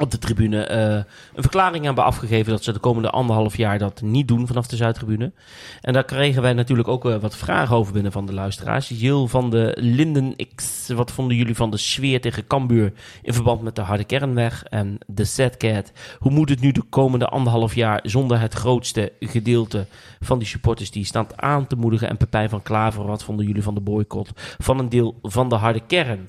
op 0.00 0.10
de 0.10 0.18
tribune 0.18 0.64
eh, 0.64 0.92
een 1.34 1.42
verklaring 1.42 1.84
hebben 1.84 2.04
afgegeven 2.04 2.52
dat 2.52 2.64
ze 2.64 2.72
de 2.72 2.78
komende 2.78 3.10
anderhalf 3.10 3.56
jaar 3.56 3.78
dat 3.78 4.02
niet 4.02 4.28
doen 4.28 4.46
vanaf 4.46 4.66
de 4.66 4.76
Zuidtribune. 4.76 5.32
En 5.80 5.92
daar 5.92 6.04
kregen 6.04 6.42
wij 6.42 6.52
natuurlijk 6.52 6.88
ook 6.88 7.04
eh, 7.04 7.16
wat 7.16 7.36
vragen 7.36 7.76
over 7.76 7.92
binnen 7.92 8.12
van 8.12 8.26
de 8.26 8.32
luisteraars. 8.32 8.88
Jill 8.88 9.26
van 9.26 9.50
de 9.50 9.76
Linden 9.80 10.36
X, 10.54 10.88
wat 10.88 11.12
vonden 11.12 11.36
jullie 11.36 11.54
van 11.54 11.70
de 11.70 11.76
sfeer 11.76 12.20
tegen 12.20 12.46
Cambuur 12.46 12.92
in 13.22 13.34
verband 13.34 13.62
met 13.62 13.76
de 13.76 13.82
harde 13.82 14.04
kernweg 14.04 14.64
en 14.64 14.98
de 15.06 15.24
Setcat? 15.24 15.92
Hoe 16.18 16.32
moet 16.32 16.48
het 16.48 16.60
nu 16.60 16.72
de 16.72 16.82
komende 16.82 17.26
anderhalf 17.26 17.74
jaar 17.74 18.00
zonder 18.02 18.40
het 18.40 18.54
grootste 18.54 19.12
gedeelte 19.20 19.86
van 20.20 20.38
die 20.38 20.48
supporters 20.48 20.90
die 20.90 21.04
staan 21.04 21.26
aan 21.36 21.66
te 21.66 21.76
moedigen. 21.76 22.08
En 22.08 22.16
Pepijn 22.16 22.48
van 22.48 22.62
Klaver, 22.62 23.06
wat 23.06 23.24
vonden 23.24 23.46
jullie 23.46 23.62
van 23.62 23.74
de 23.74 23.80
boycott 23.80 24.30
van 24.58 24.78
een 24.78 24.88
deel 24.88 25.18
van 25.22 25.48
de 25.48 25.54
harde 25.54 25.80
kern? 25.86 26.26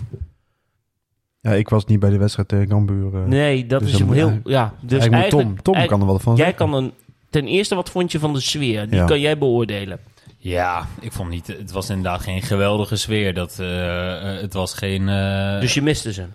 Ja, 1.41 1.51
ik 1.51 1.69
was 1.69 1.85
niet 1.85 1.99
bij 1.99 2.09
de 2.09 2.17
wedstrijd 2.17 2.47
tegen 2.47 2.67
Cambuur. 2.67 3.15
eh. 3.15 3.25
Nee, 3.25 3.65
dat 3.67 3.79
Dus 3.81 3.93
is 3.93 4.03
moet 4.03 4.15
heel... 4.15 4.39
Ja, 4.43 4.73
dus 4.81 4.99
eigenlijk. 4.99 5.29
Tom, 5.29 5.61
Tom 5.61 5.85
kan 5.85 5.99
er 5.99 6.05
wat 6.05 6.21
van 6.21 6.35
Jij 6.35 6.45
zeggen. 6.45 6.65
kan 6.69 6.73
een... 6.83 6.91
Ten 7.29 7.47
eerste, 7.47 7.75
wat 7.75 7.89
vond 7.89 8.11
je 8.11 8.19
van 8.19 8.33
de 8.33 8.39
sfeer? 8.39 8.89
Die 8.89 8.99
Ja. 8.99 9.05
kan 9.05 9.19
jij 9.19 9.37
beoordelen. 9.37 9.99
Ja, 10.37 10.87
ik 10.99 11.11
vond 11.11 11.29
niet... 11.29 11.47
Het 11.47 11.71
was 11.71 11.89
inderdaad 11.89 12.21
geen 12.21 12.41
geweldige 12.41 12.95
sfeer. 12.95 13.33
Dat, 13.33 13.59
eh, 13.59 14.35
eh, 14.35 14.41
het 14.41 14.53
was 14.53 14.73
geen... 14.73 15.09
eh, 15.09 15.59
Dus 15.59 15.73
je 15.73 15.81
miste 15.81 16.13
ze. 16.13 16.25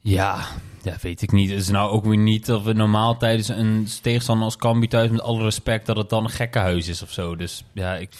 Ja, 0.00 0.44
ja, 0.82 0.94
weet 1.00 1.22
ik 1.22 1.32
niet. 1.32 1.50
Het 1.50 1.60
is 1.60 1.68
nou 1.68 1.90
ook 1.90 2.04
weer 2.04 2.16
niet 2.18 2.46
dat 2.46 2.62
we 2.62 2.72
normaal 2.72 3.16
tijdens 3.16 3.48
een 3.48 3.86
tegenstander 4.02 4.44
als 4.44 4.56
Cambuur 4.56 4.88
thuis... 4.88 5.10
met 5.10 5.20
alle 5.20 5.42
respect 5.42 5.86
dat 5.86 5.96
het 5.96 6.08
dan 6.10 6.24
een 6.24 6.30
gekkenhuis 6.30 6.88
is 6.88 7.02
of 7.02 7.10
zo. 7.12 7.36
Dus 7.36 7.64
ja, 7.72 7.94
ik, 7.94 8.10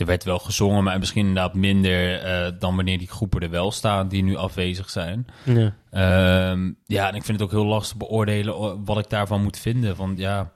er 0.00 0.06
werd 0.06 0.24
wel 0.24 0.38
gezongen, 0.38 0.84
maar 0.84 0.98
misschien 0.98 1.26
inderdaad 1.26 1.54
minder... 1.54 2.20
eh, 2.22 2.52
dan 2.58 2.76
wanneer 2.76 2.98
die 2.98 3.08
groepen 3.08 3.40
er 3.40 3.50
wel 3.50 3.70
staan 3.72 4.08
die 4.08 4.22
nu 4.22 4.36
afwezig 4.36 4.90
zijn. 4.90 5.26
Ja. 5.44 5.72
Ehm, 5.90 6.70
ja, 6.86 7.08
en 7.08 7.14
ik 7.14 7.24
vind 7.24 7.40
het 7.40 7.42
ook 7.42 7.54
heel 7.54 7.66
lastig 7.66 7.96
beoordelen 7.96 8.56
o- 8.56 8.80
wat 8.84 8.98
ik 8.98 9.10
daarvan 9.10 9.42
moet 9.42 9.58
vinden. 9.58 9.96
Want 9.96 10.18
ja, 10.18 10.50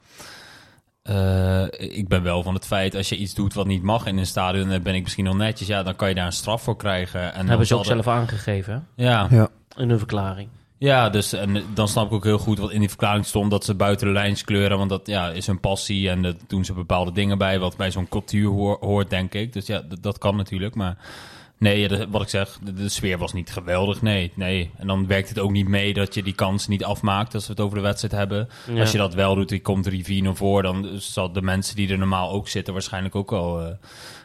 eh, 1.03 1.65
ik 1.77 2.07
ben 2.07 2.23
wel 2.23 2.43
van 2.43 2.53
het 2.53 2.65
feit 2.65 2.95
als 2.95 3.09
je 3.09 3.17
iets 3.17 3.33
doet 3.33 3.53
wat 3.53 3.65
niet 3.67 3.83
mag 3.83 4.05
in 4.05 4.17
een 4.17 4.25
stadion, 4.25 4.69
dan 4.69 4.81
ben 4.81 4.95
ik 4.95 5.03
misschien 5.03 5.25
nog 5.25 5.35
netjes. 5.37 5.67
Ja, 5.67 5.83
dan 5.83 5.95
kan 5.95 6.09
je 6.09 6.15
daar 6.15 6.25
een 6.25 6.31
straf 6.31 6.61
voor 6.61 6.77
krijgen. 6.77 7.21
En 7.33 7.37
dan 7.39 7.47
Hebben 7.47 7.67
ze 7.67 7.75
ook 7.75 7.85
zelf 7.85 8.07
aangegeven, 8.07 8.87
hè? 8.95 9.03
Ja, 9.03 9.27
Ja. 9.29 9.47
In 9.77 9.89
hun 9.89 9.97
verklaring. 9.97 10.49
Ja, 10.83 11.09
dus 11.09 11.33
en 11.33 11.63
dan 11.73 11.87
snap 11.87 12.05
ik 12.05 12.13
ook 12.13 12.23
heel 12.23 12.37
goed 12.37 12.59
wat 12.59 12.71
in 12.71 12.79
die 12.79 12.89
verklaring 12.89 13.25
stond 13.25 13.51
dat 13.51 13.65
ze 13.65 13.75
buiten 13.75 14.07
de 14.07 14.13
lijns 14.13 14.43
kleuren, 14.43 14.77
want 14.77 14.89
dat 14.89 15.07
ja, 15.07 15.29
is 15.29 15.47
hun 15.47 15.59
passie 15.59 16.09
en 16.09 16.21
dat 16.21 16.35
doen 16.47 16.65
ze 16.65 16.73
bepaalde 16.73 17.11
dingen 17.11 17.37
bij, 17.37 17.59
wat 17.59 17.77
bij 17.77 17.91
zo'n 17.91 18.09
cultuur 18.09 18.49
hoor- 18.49 18.77
hoort, 18.79 19.09
denk 19.09 19.33
ik. 19.33 19.53
Dus 19.53 19.65
ja, 19.65 19.83
dat 19.99 20.17
kan 20.17 20.35
natuurlijk, 20.35 20.75
maar 20.75 20.97
nee, 21.57 21.79
ja, 21.79 22.07
wat 22.07 22.21
ik 22.21 22.29
zeg, 22.29 22.59
de, 22.63 22.73
de 22.73 22.89
sfeer 22.89 23.17
was 23.17 23.33
niet 23.33 23.51
geweldig, 23.51 24.01
nee, 24.01 24.31
nee. 24.35 24.71
En 24.77 24.87
dan 24.87 25.07
werkt 25.07 25.29
het 25.29 25.39
ook 25.39 25.51
niet 25.51 25.67
mee 25.67 25.93
dat 25.93 26.13
je 26.13 26.23
die 26.23 26.35
kans 26.35 26.67
niet 26.67 26.83
afmaakt 26.83 27.33
als 27.33 27.45
we 27.45 27.51
het 27.51 27.61
over 27.61 27.77
de 27.77 27.83
wedstrijd 27.83 28.13
hebben. 28.13 28.49
Ja. 28.71 28.79
Als 28.79 28.91
je 28.91 28.97
dat 28.97 29.13
wel 29.13 29.35
doet, 29.35 29.49
die 29.49 29.61
komt 29.61 29.87
Rivier 29.87 30.23
naar 30.23 30.35
voor, 30.35 30.61
dan 30.61 30.87
zal 30.97 31.31
de 31.31 31.41
mensen 31.41 31.75
die 31.75 31.91
er 31.91 31.97
normaal 31.97 32.31
ook 32.31 32.47
zitten 32.47 32.73
waarschijnlijk 32.73 33.15
ook 33.15 33.31
al 33.31 33.61
eh, 33.61 33.67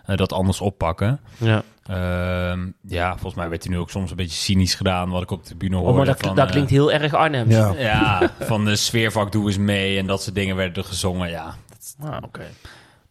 eh, 0.07 0.17
dat 0.17 0.33
anders 0.33 0.61
oppakken. 0.61 1.21
Ja. 1.37 1.63
Ehm, 1.89 2.70
ja, 2.86 3.11
volgens 3.11 3.34
mij 3.34 3.49
werd 3.49 3.64
er 3.64 3.70
nu 3.70 3.78
ook 3.78 3.91
soms 3.91 4.11
een 4.11 4.16
beetje 4.16 4.39
cynisch 4.39 4.74
gedaan, 4.74 5.11
wat 5.11 5.22
ik 5.22 5.30
op 5.30 5.43
de 5.43 5.49
tribune 5.49 5.76
hoorde. 5.76 5.91
Oh, 5.91 5.97
maar 5.97 6.07
dat, 6.07 6.20
van, 6.20 6.34
dat 6.34 6.47
eh, 6.47 6.51
klinkt 6.51 6.70
heel 6.70 6.93
erg 6.93 7.14
Arnhems. 7.14 7.55
Ja. 7.55 7.74
ja, 7.78 8.30
van 8.41 8.64
de 8.64 8.76
sfeervak 8.76 9.32
doe 9.32 9.47
eens 9.47 9.59
mee 9.59 9.99
en 9.99 10.07
dat 10.07 10.22
soort 10.22 10.34
dingen 10.34 10.57
werden 10.57 10.82
er 10.82 10.89
gezongen, 10.89 11.30
ja. 11.30 11.55
Ah, 12.01 12.16
oké. 12.24 12.47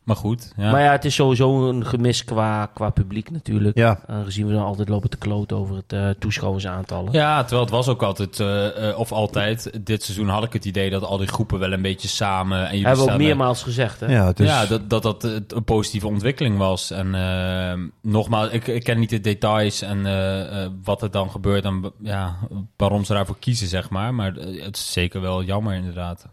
Maar 0.08 0.16
goed, 0.16 0.54
ja. 0.58 0.72
Maar 0.72 0.82
ja, 0.82 0.92
het 0.92 1.06
is 1.06 1.16
sowieso 1.16 1.70
een 1.70 1.86
gemis 1.86 2.24
qua, 2.24 2.66
qua 2.74 2.90
publiek 2.90 3.32
natuurlijk. 3.32 3.78
Ja. 3.78 4.00
Aangezien 4.08 4.48
we 4.48 4.54
dan 4.54 4.64
altijd 4.64 4.90
lopen 4.90 5.10
te 5.10 5.18
kloten 5.18 5.58
over 5.58 5.76
het 5.76 5.94
eh 5.94 6.10
toeschouwersaantallen. 6.20 7.14
Ja, 7.14 7.40
terwijl 7.40 7.62
het 7.62 7.72
was 7.72 7.88
ook 7.88 8.04
altijd, 8.04 8.40
eh, 8.40 8.90
eh, 8.90 9.00
of 9.00 9.12
altijd, 9.12 9.86
dit 9.86 10.04
seizoen 10.04 10.28
had 10.28 10.44
ik 10.44 10.54
het 10.54 10.66
idee 10.66 10.90
dat 10.90 11.04
al 11.04 11.18
die 11.18 11.28
groepen 11.28 11.60
wel 11.60 11.72
een 11.72 11.82
beetje 11.82 12.08
samen... 12.08 12.58
En 12.58 12.72
jullie 12.72 12.86
Hebben 12.86 13.06
we 13.06 13.12
ook 13.12 13.18
meermaals 13.18 13.64
gezegd, 13.64 14.00
hè? 14.00 14.06
Ja, 14.06 14.32
is, 14.36 14.46
Ja, 14.46 14.66
dat 14.66 14.90
dat, 14.90 15.04
dat 15.04 15.22
het 15.22 15.54
een 15.54 15.64
positieve 15.64 16.08
ontwikkeling 16.08 16.58
was. 16.58 16.92
En 16.92 17.16
eh, 17.16 17.80
nogmaals, 18.02 18.50
ik, 18.50 18.68
ik 18.68 18.84
ken 18.84 19.00
niet 19.00 19.10
de 19.10 19.22
details 19.22 19.82
en 19.82 20.06
eh, 20.06 20.64
eh, 20.64 20.72
wat 20.84 21.02
er 21.02 21.12
dan 21.12 21.32
gebeurt 21.32 21.64
en 21.64 21.92
ja, 22.00 22.38
waarom 22.78 23.04
ze 23.04 23.14
daarvoor 23.14 23.40
kiezen, 23.40 23.68
zeg 23.68 23.90
maar. 23.90 24.14
Maar 24.14 24.34
het 24.34 24.76
is 24.76 24.92
zeker 24.92 25.22
wel 25.22 25.44
jammer, 25.44 25.74
inderdaad. 25.76 26.28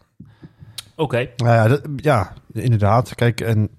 Oké. 0.97 1.31
Nou 1.37 1.81
ja, 1.97 2.33
inderdaad. 2.53 3.15
Kijk, 3.15 3.41
en 3.41 3.71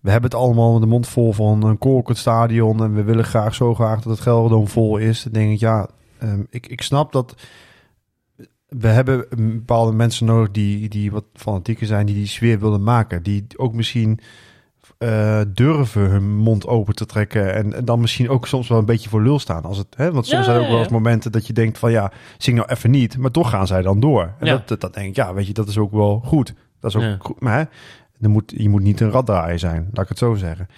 we 0.00 0.10
hebben 0.10 0.30
het 0.30 0.40
allemaal 0.40 0.80
de 0.80 0.86
mond 0.86 1.08
vol 1.08 1.32
van 1.32 1.62
een 1.64 1.78
Corkert 1.78 2.18
stadion. 2.18 2.82
En 2.82 2.94
we 2.94 3.02
willen 3.02 3.24
graag 3.24 3.54
zo 3.54 3.74
graag 3.74 4.02
dat 4.02 4.12
het 4.12 4.20
Gelderdoom 4.20 4.68
vol 4.68 4.96
is. 4.96 5.22
Dan 5.22 5.32
denk 5.32 5.52
ik, 5.52 5.60
ja, 5.60 5.88
ehm, 6.18 6.42
ik, 6.50 6.66
ik 6.66 6.82
snap 6.82 7.12
dat... 7.12 7.34
We 8.68 8.88
hebben 8.88 9.26
bepaalde 9.30 9.92
mensen 9.92 10.26
nodig 10.26 10.50
die, 10.50 10.88
die 10.88 11.12
wat 11.12 11.24
fanatieker 11.34 11.86
zijn, 11.86 12.06
die 12.06 12.14
die 12.14 12.26
sfeer 12.26 12.60
willen 12.60 12.82
maken. 12.82 13.22
Die 13.22 13.46
ook 13.56 13.72
misschien 13.72 14.20
eh, 15.02 15.40
durven 15.48 16.10
hun 16.10 16.36
mond 16.36 16.66
open 16.66 16.94
te 16.94 17.06
trekken. 17.06 17.54
En, 17.54 17.74
en 17.74 17.84
dan 17.84 18.00
misschien 18.00 18.28
ook 18.28 18.46
soms 18.46 18.68
wel 18.68 18.78
een 18.78 18.84
beetje 18.84 19.08
voor 19.08 19.22
lul 19.22 19.38
staan. 19.38 19.62
Als 19.62 19.78
het, 19.78 19.96
hè? 19.96 20.12
Want 20.12 20.26
soms 20.26 20.38
Ja, 20.38 20.44
zijn 20.44 20.56
er 20.56 20.62
ook 20.62 20.70
wel 20.70 20.78
eens 20.78 20.88
momenten 20.88 21.32
dat 21.32 21.46
je 21.46 21.52
denkt 21.52 21.78
van 21.78 21.90
ja, 21.90 22.12
zing 22.38 22.56
nou 22.56 22.68
even 22.68 22.90
niet. 22.90 23.18
Maar 23.18 23.30
toch 23.30 23.50
gaan 23.50 23.66
zij 23.66 23.82
dan 23.82 24.00
door. 24.00 24.34
En 24.38 24.46
dat, 24.46 24.68
dat, 24.68 24.80
dat 24.80 24.94
denk 24.94 25.08
ik, 25.08 25.16
ja, 25.16 25.34
weet 25.34 25.46
je, 25.46 25.52
dat 25.52 25.68
is 25.68 25.78
ook 25.78 25.92
wel 25.92 26.22
goed. 26.24 26.54
Dat 26.80 26.94
is 26.94 27.02
ook 27.02 27.24
goed. 27.24 27.40
Maar 27.40 27.58
hè, 27.58 27.64
dan 28.18 28.30
moet, 28.30 28.52
je 28.56 28.68
moet 28.68 28.82
niet 28.82 29.00
een 29.00 29.10
raddraaier 29.10 29.58
zijn, 29.58 29.88
laat 29.92 30.02
ik 30.02 30.08
het 30.08 30.18
zo 30.18 30.34
zeggen. 30.34 30.68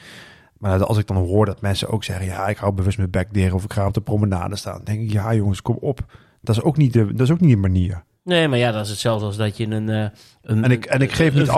Maar 0.58 0.84
als 0.84 0.98
ik 0.98 1.06
dan 1.06 1.16
hoor 1.16 1.46
dat 1.46 1.60
mensen 1.60 1.88
ook 1.88 2.04
zeggen... 2.04 2.26
ja, 2.26 2.48
ik 2.48 2.56
hou 2.56 2.72
bewust 2.72 2.98
mijn 2.98 3.10
bek 3.10 3.28
dicht 3.32 3.52
of 3.52 3.64
ik 3.64 3.72
ga 3.72 3.86
op 3.86 3.94
de 3.94 4.00
promenade 4.00 4.56
staan... 4.56 4.74
dan 4.74 4.84
denk 4.84 5.00
ik, 5.00 5.12
ja 5.12 5.34
jongens, 5.34 5.62
kom 5.62 5.76
op. 5.80 6.00
Dat 6.40 6.56
is 6.56 6.62
ook 6.62 6.76
niet 6.76 6.92
de, 6.92 7.06
dat 7.06 7.20
is 7.20 7.32
ook 7.32 7.40
niet 7.40 7.50
de 7.50 7.56
manier. 7.56 8.04
Nee, 8.24 8.48
maar 8.48 8.58
ja, 8.58 8.72
dat 8.72 8.84
is 8.84 8.90
hetzelfde 8.90 9.26
als 9.26 9.36
dat 9.36 9.56
je 9.56 9.66
een, 9.66 9.88
eh 9.88 10.06
een, 10.42 10.64
En 10.64 10.70
ik- 10.70 10.84
en 10.84 11.00
ik 11.00 11.12
geef 11.12 11.32
een 11.32 11.38
niet 11.40 11.48
af- 11.48 11.54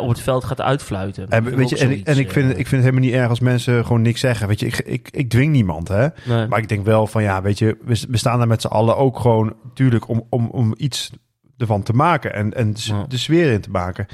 op 0.00 0.08
het 0.08 0.20
veld 0.20 0.44
gaat 0.44 0.60
uitfluiten. 0.60 1.28
En, 1.28 1.44
weet 1.56 1.68
je, 1.68 1.78
en, 1.78 1.90
ik- 1.90 2.06
en 2.06 2.18
ik, 2.18 2.30
vind, 2.30 2.44
eh, 2.52 2.58
ik 2.58 2.66
vind 2.66 2.70
het 2.70 2.90
helemaal 2.90 3.00
niet 3.10 3.12
erg 3.12 3.28
als 3.28 3.40
mensen 3.40 3.84
gewoon 3.86 4.02
niks 4.02 4.20
zeggen. 4.20 4.48
Weet 4.48 4.60
je, 4.60 4.66
ik, 4.66 4.78
ik, 4.78 5.08
ik 5.10 5.30
dwing 5.30 5.52
niemand, 5.52 5.88
hè. 5.88 6.06
nee. 6.24 6.46
Maar 6.46 6.58
ik 6.58 6.68
denk 6.68 6.84
wel 6.84 7.06
van, 7.06 7.22
ja, 7.22 7.42
weet 7.42 7.58
je... 7.58 7.76
we, 7.84 8.04
we 8.08 8.16
staan 8.16 8.38
daar 8.38 8.46
met 8.46 8.60
z'n 8.60 8.66
allen 8.66 8.96
ook 8.96 9.18
gewoon... 9.20 9.54
natuurlijk 9.64 10.08
om, 10.08 10.26
om, 10.30 10.48
om 10.50 10.74
iets 10.76 11.10
ervan 11.58 11.82
te 11.82 11.92
maken... 11.92 12.34
en, 12.34 12.52
en 12.54 12.72
de, 13.08 13.16
sfeer 13.16 13.52
in 13.52 13.60
te 13.60 13.70
maken. 13.70 14.06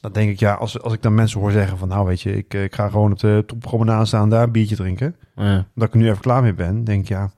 Dan 0.00 0.12
denk 0.12 0.30
ik, 0.30 0.38
ja, 0.38 0.52
als, 0.54 0.80
als 0.80 0.92
ik 0.92 1.02
dan 1.02 1.14
mensen 1.14 1.40
hoor 1.40 1.50
zeggen 1.50 1.78
van... 1.78 1.88
nou, 1.88 2.06
weet 2.06 2.20
je, 2.20 2.36
ik, 2.36 2.54
eh, 2.54 2.62
ik 2.62 2.74
ga 2.74 2.88
gewoon 2.88 3.12
op 3.12 3.18
de, 3.18 3.38
op 3.42 3.48
de 3.48 3.68
promenade 3.68 4.04
staan... 4.04 4.30
daar 4.30 4.42
een 4.42 4.52
biertje 4.52 4.76
drinken... 4.76 5.16
Ja, 5.36 5.66
dat 5.74 5.88
ik 5.88 5.94
nu 5.94 6.08
even 6.08 6.20
klaar 6.22 6.42
mee 6.42 6.54
ben, 6.54 6.84
denk 6.84 7.02
ik, 7.02 7.08
ja... 7.08 7.30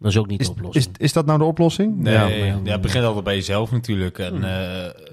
dat 0.00 0.10
is 0.10 0.18
ook 0.18 0.26
niet 0.26 0.40
Is, 0.40 0.46
de 0.46 0.52
oplossing. 0.52 0.86
is, 0.98 1.04
is 1.04 1.12
dat 1.12 1.26
nou 1.26 1.38
de 1.38 1.44
oplossing? 1.44 1.96
Nee, 1.96 2.14
Ja. 2.14 2.26
ja, 2.64 2.72
het 2.72 2.80
begint 2.80 3.04
altijd 3.04 3.24
bij 3.24 3.34
jezelf 3.34 3.70
natuurlijk. 3.70 4.18
En, 4.18 4.34
Hmm. 4.34 4.44
eh, 4.44 4.50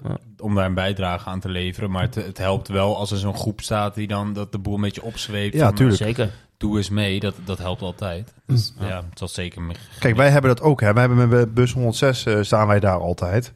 Ja. 0.03 0.17
Om 0.39 0.55
daar 0.55 0.65
een 0.65 0.73
bijdrage 0.73 1.29
aan 1.29 1.39
te 1.39 1.49
leveren. 1.49 1.91
Maar 1.91 2.01
het, 2.01 2.15
het 2.15 2.37
helpt 2.37 2.67
wel 2.67 2.97
als 2.97 3.11
er 3.11 3.17
zo'n 3.17 3.35
groep 3.35 3.61
staat 3.61 3.95
die 3.95 4.07
dan 4.07 4.33
dat 4.33 4.51
de 4.51 4.57
boel 4.59 4.75
een 4.75 4.81
beetje 4.81 5.03
opzweept. 5.03 5.53
Ja, 5.53 5.65
van, 5.65 5.75
tuurlijk. 5.75 5.97
Zeker. 5.97 6.29
Doe 6.57 6.77
eens 6.77 6.89
mee, 6.89 7.19
dat, 7.19 7.33
dat 7.45 7.57
helpt 7.57 7.81
altijd. 7.81 8.33
Dus, 8.45 8.73
ja. 8.79 9.03
het 9.09 9.17
zal 9.19 9.27
zeker 9.27 9.61
mee. 9.61 9.75
Kijk, 9.99 10.15
wij 10.15 10.29
hebben 10.29 10.55
dat 10.55 10.65
ook. 10.65 10.81
Hè. 10.81 10.93
Wij 10.93 11.03
hebben 11.07 11.29
met 11.29 11.53
bus 11.53 11.73
106 11.73 12.25
eh, 12.25 12.37
staan 12.41 12.67
wij 12.67 12.79
daar 12.79 12.99
altijd. 12.99 13.53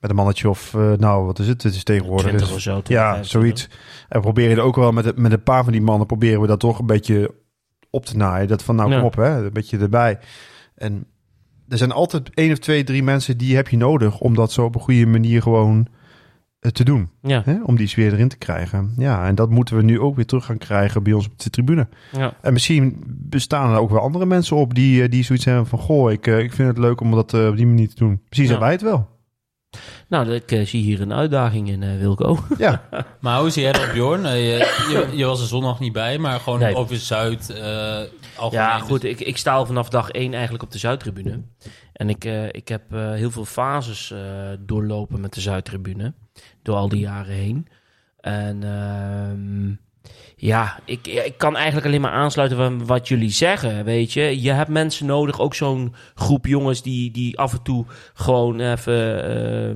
Met 0.00 0.10
een 0.10 0.16
mannetje 0.16 0.48
of, 0.48 0.74
eh, 0.74 0.92
nou, 0.92 1.24
wat 1.26 1.38
is 1.38 1.46
het? 1.48 1.62
Het 1.62 1.74
is 1.74 1.84
tegenwoordig. 1.84 2.26
20 2.26 2.48
is- 2.48 2.54
of 2.54 2.60
zo. 2.60 2.74
ja, 2.84 3.12
25. 3.14 3.26
zoiets. 3.30 3.64
En 4.08 4.16
we 4.16 4.20
proberen 4.20 4.56
er 4.56 4.62
ook 4.62 4.76
wel 4.76 4.92
met, 4.92 5.16
met 5.16 5.32
een 5.32 5.42
paar 5.42 5.62
van 5.64 5.72
die 5.72 5.82
mannen 5.82 6.06
proberen 6.06 6.40
we 6.40 6.46
dat 6.46 6.60
toch 6.60 6.78
een 6.78 6.86
beetje 6.86 7.34
op 7.90 8.06
te 8.06 8.16
naaien. 8.16 8.48
Dat 8.48 8.62
van, 8.62 8.76
nou, 8.76 8.90
Ja. 8.90 8.96
kom 8.96 9.04
op, 9.06 9.16
hè, 9.16 9.44
een 9.44 9.52
beetje 9.52 9.78
erbij. 9.78 10.18
En 10.80 11.04
er 11.68 11.78
zijn 11.78 11.92
altijd 11.92 12.30
één 12.34 12.52
of 12.52 12.58
twee, 12.58 12.84
drie 12.84 13.02
mensen 13.02 13.38
die 13.38 13.56
heb 13.56 13.68
je 13.68 13.76
nodig 13.76 14.20
om 14.20 14.34
dat 14.34 14.52
zo 14.52 14.64
op 14.64 14.74
een 14.74 14.80
goede 14.80 15.06
manier 15.06 15.42
gewoon 15.42 15.86
eh, 16.60 16.70
te 16.70 16.84
doen. 16.84 17.08
Ja, 17.22 17.42
Hè? 17.44 17.62
Om 17.64 17.76
die 17.76 17.86
sfeer 17.86 18.12
erin 18.12 18.28
te 18.28 18.36
krijgen. 18.38 18.92
Ja, 18.96 19.26
en 19.26 19.34
dat 19.34 19.50
moeten 19.50 19.76
we 19.76 19.82
nu 19.82 20.00
ook 20.00 20.16
weer 20.16 20.26
terug 20.26 20.44
gaan 20.44 20.58
krijgen 20.58 21.02
bij 21.02 21.12
ons 21.12 21.26
op 21.26 21.38
de 21.38 21.50
tribune. 21.50 21.88
ja. 22.12 22.34
En 22.42 22.52
misschien 22.52 23.02
bestaan 23.06 23.72
er 23.72 23.78
ook 23.80 23.90
wel 23.90 24.00
andere 24.00 24.26
mensen 24.26 24.56
op 24.56 24.74
die, 24.74 25.02
eh, 25.02 25.10
die 25.10 25.24
zoiets 25.24 25.44
hebben 25.44 25.66
van... 25.66 25.78
Goh, 25.78 26.12
ik, 26.12 26.26
eh, 26.26 26.38
ik 26.38 26.52
vind 26.52 26.68
het 26.68 26.78
leuk 26.78 27.00
om 27.00 27.10
dat 27.10 27.34
op 27.34 27.56
die 27.56 27.66
manier 27.66 27.88
te 27.88 27.94
doen. 27.94 28.20
Misschien 28.28 28.46
zijn 28.46 28.58
Ja. 28.58 28.64
wij 28.64 28.72
het 28.72 28.82
wel. 28.82 29.08
Nou, 30.08 30.30
ik 30.34 30.52
eh, 30.52 30.66
zie 30.66 30.82
hier 30.82 31.00
een 31.00 31.12
uitdaging 31.12 31.68
in, 31.68 31.82
eh, 31.82 31.98
Wilco. 31.98 32.38
Ja, 32.58 32.82
Maar 33.20 33.40
hoe 33.40 33.50
zie 33.50 33.62
jij 33.62 33.72
dat, 33.72 33.92
Bjorn? 33.92 34.26
Eh, 34.26 34.34
je, 34.58 34.58
je, 34.90 35.16
je 35.16 35.24
was 35.24 35.40
er 35.40 35.46
zondag 35.46 35.80
niet 35.80 35.92
bij, 35.92 36.18
maar 36.18 36.40
gewoon 36.40 36.58
Nee. 36.58 36.74
over 36.74 36.96
Zuid. 36.96 37.50
eh. 37.50 38.00
Ja, 38.50 38.78
goed. 38.78 39.04
Ik, 39.04 39.20
ik 39.20 39.36
sta 39.36 39.54
al 39.54 39.66
vanaf 39.66 39.88
dag 39.88 40.10
één 40.10 40.32
eigenlijk 40.32 40.62
op 40.62 40.70
de 40.72 40.78
Zuidtribune. 40.78 41.40
En 41.92 42.08
ik, 42.08 42.24
eh, 42.24 42.46
ik 42.46 42.68
heb 42.68 42.92
eh, 42.94 43.12
heel 43.12 43.30
veel 43.30 43.44
fases 43.44 44.10
eh, 44.10 44.18
doorlopen 44.60 45.20
met 45.20 45.34
de 45.34 45.40
Zuidtribune. 45.40 46.14
Door 46.62 46.76
al 46.76 46.88
die 46.88 47.00
jaren 47.00 47.34
heen. 47.34 47.66
En 48.20 48.62
ehm, 48.64 49.70
ja, 50.40 50.78
ik, 50.84 51.06
ik 51.06 51.38
kan 51.38 51.56
eigenlijk 51.56 51.86
alleen 51.86 52.00
maar 52.00 52.10
aansluiten 52.10 52.58
van 52.58 52.86
wat 52.86 53.08
jullie 53.08 53.30
zeggen, 53.30 53.84
weet 53.84 54.12
je. 54.12 54.42
Je 54.42 54.50
hebt 54.50 54.70
mensen 54.70 55.06
nodig, 55.06 55.40
ook 55.40 55.54
zo'n 55.54 55.94
groep 56.14 56.46
jongens 56.46 56.82
die, 56.82 57.10
die 57.10 57.38
af 57.38 57.52
en 57.52 57.62
toe 57.62 57.84
gewoon 58.14 58.60
even 58.60 59.24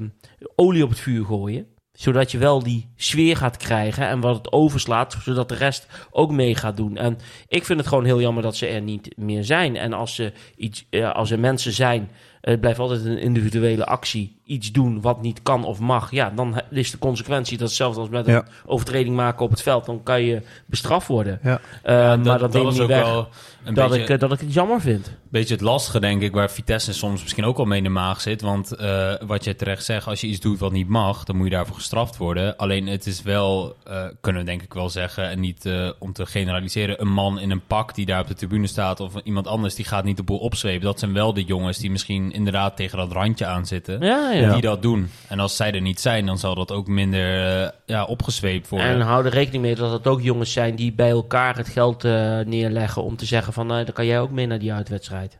eh, 0.00 0.08
olie 0.56 0.82
op 0.84 0.88
het 0.88 0.98
vuur 0.98 1.24
gooien. 1.24 1.66
Zodat 1.92 2.30
je 2.30 2.38
wel 2.38 2.62
die 2.62 2.92
sfeer 2.96 3.36
gaat 3.36 3.56
krijgen 3.56 4.08
en 4.08 4.20
wat 4.20 4.36
het 4.36 4.52
overslaat, 4.52 5.16
zodat 5.22 5.48
de 5.48 5.54
rest 5.54 5.86
ook 6.10 6.30
mee 6.30 6.54
gaat 6.54 6.76
doen. 6.76 6.96
En 6.96 7.18
ik 7.48 7.64
vind 7.64 7.78
het 7.78 7.88
gewoon 7.88 8.04
heel 8.04 8.20
jammer 8.20 8.42
dat 8.42 8.56
ze 8.56 8.66
er 8.66 8.82
niet 8.82 9.16
meer 9.16 9.44
zijn. 9.44 9.76
En 9.76 9.92
als, 9.92 10.14
ze 10.14 10.32
iets, 10.56 10.86
eh, 10.90 11.12
als 11.12 11.30
er 11.30 11.40
mensen 11.40 11.72
zijn 11.72 12.10
het 12.50 12.60
blijft 12.60 12.78
altijd 12.78 13.04
een 13.04 13.18
individuele 13.18 13.86
actie. 13.86 14.36
Iets 14.44 14.72
doen 14.72 15.00
wat 15.00 15.22
niet 15.22 15.42
kan 15.42 15.64
of 15.64 15.78
mag. 15.78 16.10
Ja, 16.10 16.32
dan 16.36 16.60
is 16.70 16.90
de 16.90 16.98
consequentie 16.98 17.58
dat 17.58 17.68
hetzelfde 17.68 18.00
als 18.00 18.08
met 18.08 18.26
Ja. 18.26 18.36
een 18.36 18.44
overtreding 18.66 19.16
maken 19.16 19.44
op 19.44 19.50
het 19.50 19.62
veld. 19.62 19.86
Dan 19.86 20.02
kan 20.02 20.22
je 20.22 20.42
bestraft 20.66 21.06
worden. 21.06 21.38
Ja. 21.42 21.60
Eh, 21.82 21.94
Ja, 21.94 22.16
maar 22.16 22.38
dat, 22.38 22.52
neemt 22.52 22.64
was 22.64 22.72
niet 22.74 22.82
ook 22.82 22.88
weg 22.88 23.04
wel 23.04 23.28
een 23.64 23.74
dat, 23.74 23.88
beetje, 23.88 24.02
ik, 24.02 24.08
eh, 24.10 24.18
dat 24.18 24.32
ik 24.32 24.40
het 24.40 24.54
jammer 24.54 24.80
vind. 24.80 25.12
beetje 25.30 25.54
het 25.54 25.62
lastige, 25.62 26.00
denk 26.00 26.22
ik, 26.22 26.32
waar 26.32 26.50
Vitesse 26.50 26.92
soms 26.92 27.22
misschien 27.22 27.44
ook 27.44 27.58
al 27.58 27.64
mee 27.64 27.78
in 27.78 27.84
de 27.84 27.90
maag 27.90 28.20
zit. 28.20 28.40
Want 28.40 28.72
eh, 28.72 29.12
wat 29.26 29.44
je 29.44 29.56
terecht 29.56 29.84
zegt, 29.84 30.06
als 30.06 30.20
je 30.20 30.26
iets 30.26 30.40
doet 30.40 30.58
wat 30.58 30.72
niet 30.72 30.88
mag, 30.88 31.24
dan 31.24 31.36
moet 31.36 31.44
je 31.46 31.52
daarvoor 31.52 31.74
gestraft 31.76 32.16
worden. 32.16 32.56
Alleen 32.56 32.86
het 32.86 33.06
is 33.06 33.22
wel, 33.22 33.76
eh, 33.84 34.04
kunnen 34.20 34.40
we 34.42 34.48
denk 34.48 34.62
ik 34.62 34.74
wel 34.74 34.88
zeggen, 34.90 35.28
en 35.30 35.40
niet 35.40 35.66
eh, 35.66 35.90
om 35.98 36.12
te 36.12 36.26
generaliseren, 36.26 37.00
een 37.00 37.12
man 37.12 37.38
in 37.38 37.50
een 37.50 37.66
pak 37.66 37.94
die 37.94 38.06
daar 38.06 38.20
op 38.20 38.28
de 38.28 38.34
tribune 38.34 38.66
staat 38.66 39.00
of 39.00 39.12
iemand 39.24 39.46
anders, 39.46 39.74
die 39.74 39.84
gaat 39.84 40.04
niet 40.04 40.16
de 40.16 40.22
boel 40.22 40.38
opzwepen. 40.38 40.84
Dat 40.84 40.98
zijn 40.98 41.12
wel 41.12 41.34
de 41.34 41.44
jongens 41.44 41.78
die 41.78 41.90
misschien 41.90 42.32
inderdaad 42.34 42.76
tegen 42.76 42.98
dat 42.98 43.12
randje 43.12 43.46
aan 43.46 43.66
zitten. 43.66 44.00
Ja, 44.00 44.30
ja. 44.30 44.52
Die 44.52 44.62
dat 44.62 44.82
doen. 44.82 45.08
En 45.28 45.40
als 45.40 45.56
zij 45.56 45.72
er 45.72 45.80
niet 45.80 46.00
zijn, 46.00 46.26
dan 46.26 46.38
zal 46.38 46.54
dat 46.54 46.72
ook 46.72 46.86
minder 46.86 47.62
eh, 47.62 47.68
ja, 47.86 48.04
opgezweept 48.04 48.68
worden. 48.68 48.88
En 48.88 49.00
hou 49.00 49.24
er 49.24 49.32
rekening 49.32 49.62
mee 49.62 49.74
dat 49.74 49.92
het 49.92 50.06
ook 50.06 50.20
jongens 50.20 50.52
zijn 50.52 50.74
die 50.74 50.92
bij 50.92 51.10
elkaar 51.10 51.56
het 51.56 51.68
geld 51.68 52.04
eh, 52.04 52.40
neerleggen 52.40 53.02
om 53.02 53.16
te 53.16 53.26
zeggen 53.26 53.52
van, 53.52 53.66
nou, 53.66 53.84
dan 53.84 53.94
kan 53.94 54.06
jij 54.06 54.20
ook 54.20 54.30
mee 54.30 54.46
naar 54.46 54.58
die 54.58 54.72
uitwedstrijd. 54.72 55.38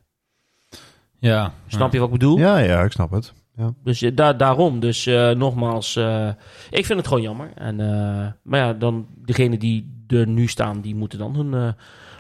ja, 1.19 1.53
Snap 1.67 1.93
je 1.93 1.99
wat 1.99 2.07
ik 2.07 2.13
bedoel? 2.19 2.39
Ja, 2.39 2.59
ja, 2.59 2.83
ik 2.83 2.93
snap 2.93 3.11
het. 3.11 3.33
Ja. 3.57 3.75
Dus 3.85 4.03
eh, 4.03 4.11
daar 4.15 4.37
daarom. 4.37 4.81
Dus 4.81 5.07
eh, 5.07 5.31
nogmaals, 5.31 5.97
eh, 5.97 6.29
ik 6.71 6.87
vind 6.87 6.99
het 6.99 7.09
gewoon 7.09 7.23
jammer. 7.23 7.51
En, 7.55 7.81
eh, 7.81 8.27
maar 8.43 8.61
ja, 8.61 8.73
dan 8.73 9.07
degenen 9.17 9.59
die 9.59 10.05
er 10.07 10.29
nu 10.29 10.47
staan, 10.47 10.81
die 10.81 10.95
moeten 10.95 11.19
dan 11.19 11.35
hun 11.35 11.53
uh, 11.53 11.69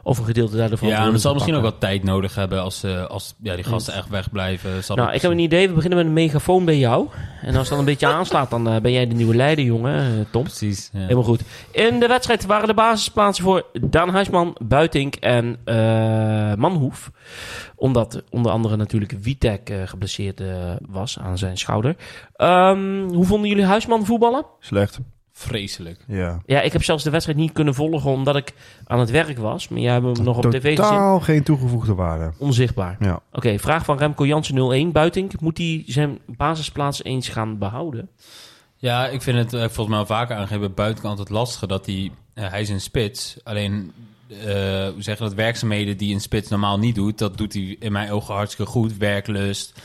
of 0.05 0.19
een 0.19 0.25
gedeelte 0.25 0.57
daarvan. 0.57 0.89
Ja, 0.89 1.07
en 1.07 1.13
het 1.13 1.21
zal 1.21 1.33
misschien 1.33 1.55
ook 1.55 1.63
wat 1.63 1.81
tijd 1.81 2.03
nodig 2.03 2.35
hebben 2.35 2.63
als, 2.63 2.85
uh, 2.85 3.07
als 3.07 3.35
ja, 3.43 3.55
die 3.55 3.65
gasten 3.65 3.95
echt 3.95 4.09
wegblijven. 4.09 4.85
Zal 4.85 4.97
Nou, 4.97 5.13
ik 5.13 5.23
heb 5.23 5.31
een 5.31 5.39
idee. 5.39 5.69
We 5.69 5.75
beginnen 5.75 5.99
met 5.99 6.07
een 6.07 6.13
megafoon 6.13 6.65
bij 6.65 6.79
jou. 6.79 7.09
En 7.41 7.49
als 7.49 7.57
het 7.57 7.69
dan 7.69 7.79
een 7.79 7.85
beetje 7.85 8.07
aanslaat, 8.07 8.51
dan 8.51 8.69
uh, 8.69 8.81
ben 8.81 8.93
jij 8.93 9.07
de 9.07 9.15
nieuwe 9.15 9.35
leider, 9.35 9.65
jongen. 9.65 10.13
Uh, 10.13 10.25
Tom. 10.31 10.43
Precies. 10.43 10.91
Ja. 10.93 10.99
Helemaal 10.99 11.23
goed. 11.23 11.41
In 11.71 12.01
de 12.01 12.07
wedstrijd 12.07 12.47
waren 12.47 12.69
de 12.69 12.75
basisplaatsen 12.75 13.45
voor 13.45 13.67
Daan 13.81 14.09
Huisman, 14.09 14.57
Buitink 14.63 15.15
en 15.15 15.57
uh, 15.65 15.75
Manhoef. 16.55 17.11
Omdat 17.77 18.23
onder 18.31 18.53
andere 18.53 18.77
natuurlijk 18.77 19.13
Witek 19.21 19.71
uh, 19.71 19.83
geblesseerd 19.85 20.41
uh, 20.41 20.49
was 20.89 21.19
aan 21.19 21.39
zijn 21.39 21.57
schouder. 21.57 21.97
Um, 22.37 23.09
hoe 23.09 23.25
vonden 23.25 23.49
jullie 23.49 23.65
Huisman 23.65 24.07
voetballen? 24.07 24.47
Slecht. 24.61 25.01
Vreselijk. 25.37 26.05
Ja. 26.07 26.43
Ja, 26.47 26.61
ik 26.61 26.73
heb 26.73 26.83
zelfs 26.83 27.05
de 27.05 27.11
wedstrijd 27.11 27.39
niet 27.39 27.53
kunnen 27.53 27.75
volgen 27.75 28.11
omdat 28.11 28.37
ik 28.37 28.53
aan 28.85 28.99
het 28.99 29.11
werk 29.11 29.39
was. 29.39 29.69
Maar 29.69 29.81
jij 29.81 29.93
hebt 29.93 30.17
hem 30.17 30.25
nog 30.25 30.37
op 30.37 30.51
tv 30.51 30.61
gezien. 30.61 30.75
Totaal 30.75 31.21
geen 31.21 31.43
toegevoegde 31.43 31.95
waarde. 31.95 32.33
Onzichtbaar. 32.39 32.97
Ja. 33.01 33.15
Oké, 33.15 33.23
okay, 33.33 33.59
vraag 33.59 33.85
van 33.85 33.99
Remco 33.99 34.27
Jansen 34.27 34.57
01. 34.73 34.93
Buitink, 34.93 35.41
moet 35.41 35.59
hij 35.59 35.83
zijn 35.87 36.19
basisplaats 36.27 37.05
eens 37.05 37.29
gaan 37.29 37.59
behouden? 37.59 38.09
Ja, 38.77 39.07
ik 39.07 39.23
vind 39.23 39.39
het 39.39 39.53
uh, 39.53 39.61
volgens 39.61 39.89
mij 39.89 39.99
al 39.99 40.07
vaker 40.07 40.37
aangegeven 40.37 40.75
buitenkant 40.75 41.19
het 41.19 41.31
lastige 41.31 41.67
dat 41.67 41.87
hij, 41.87 42.11
uh, 42.35 42.49
hij 42.51 42.61
is 42.61 42.69
een 42.69 42.81
spits. 42.81 43.37
Alleen, 43.43 43.93
uh, 44.29 44.37
hoe 44.89 45.03
zeg 45.03 45.19
je 45.19 45.25
dat, 45.25 45.35
werkzaamheden 45.35 45.97
die 45.97 46.15
een 46.15 46.21
spits 46.21 46.49
normaal 46.49 46.79
niet 46.79 46.95
doet, 46.95 47.19
dat 47.19 47.39
doet 47.39 47.53
hij 47.53 47.77
in 47.79 47.93
mijn 47.93 48.11
ogen 48.11 48.35
hartstikke 48.35 48.71
goed. 48.71 48.97
Werklust, 48.97 49.81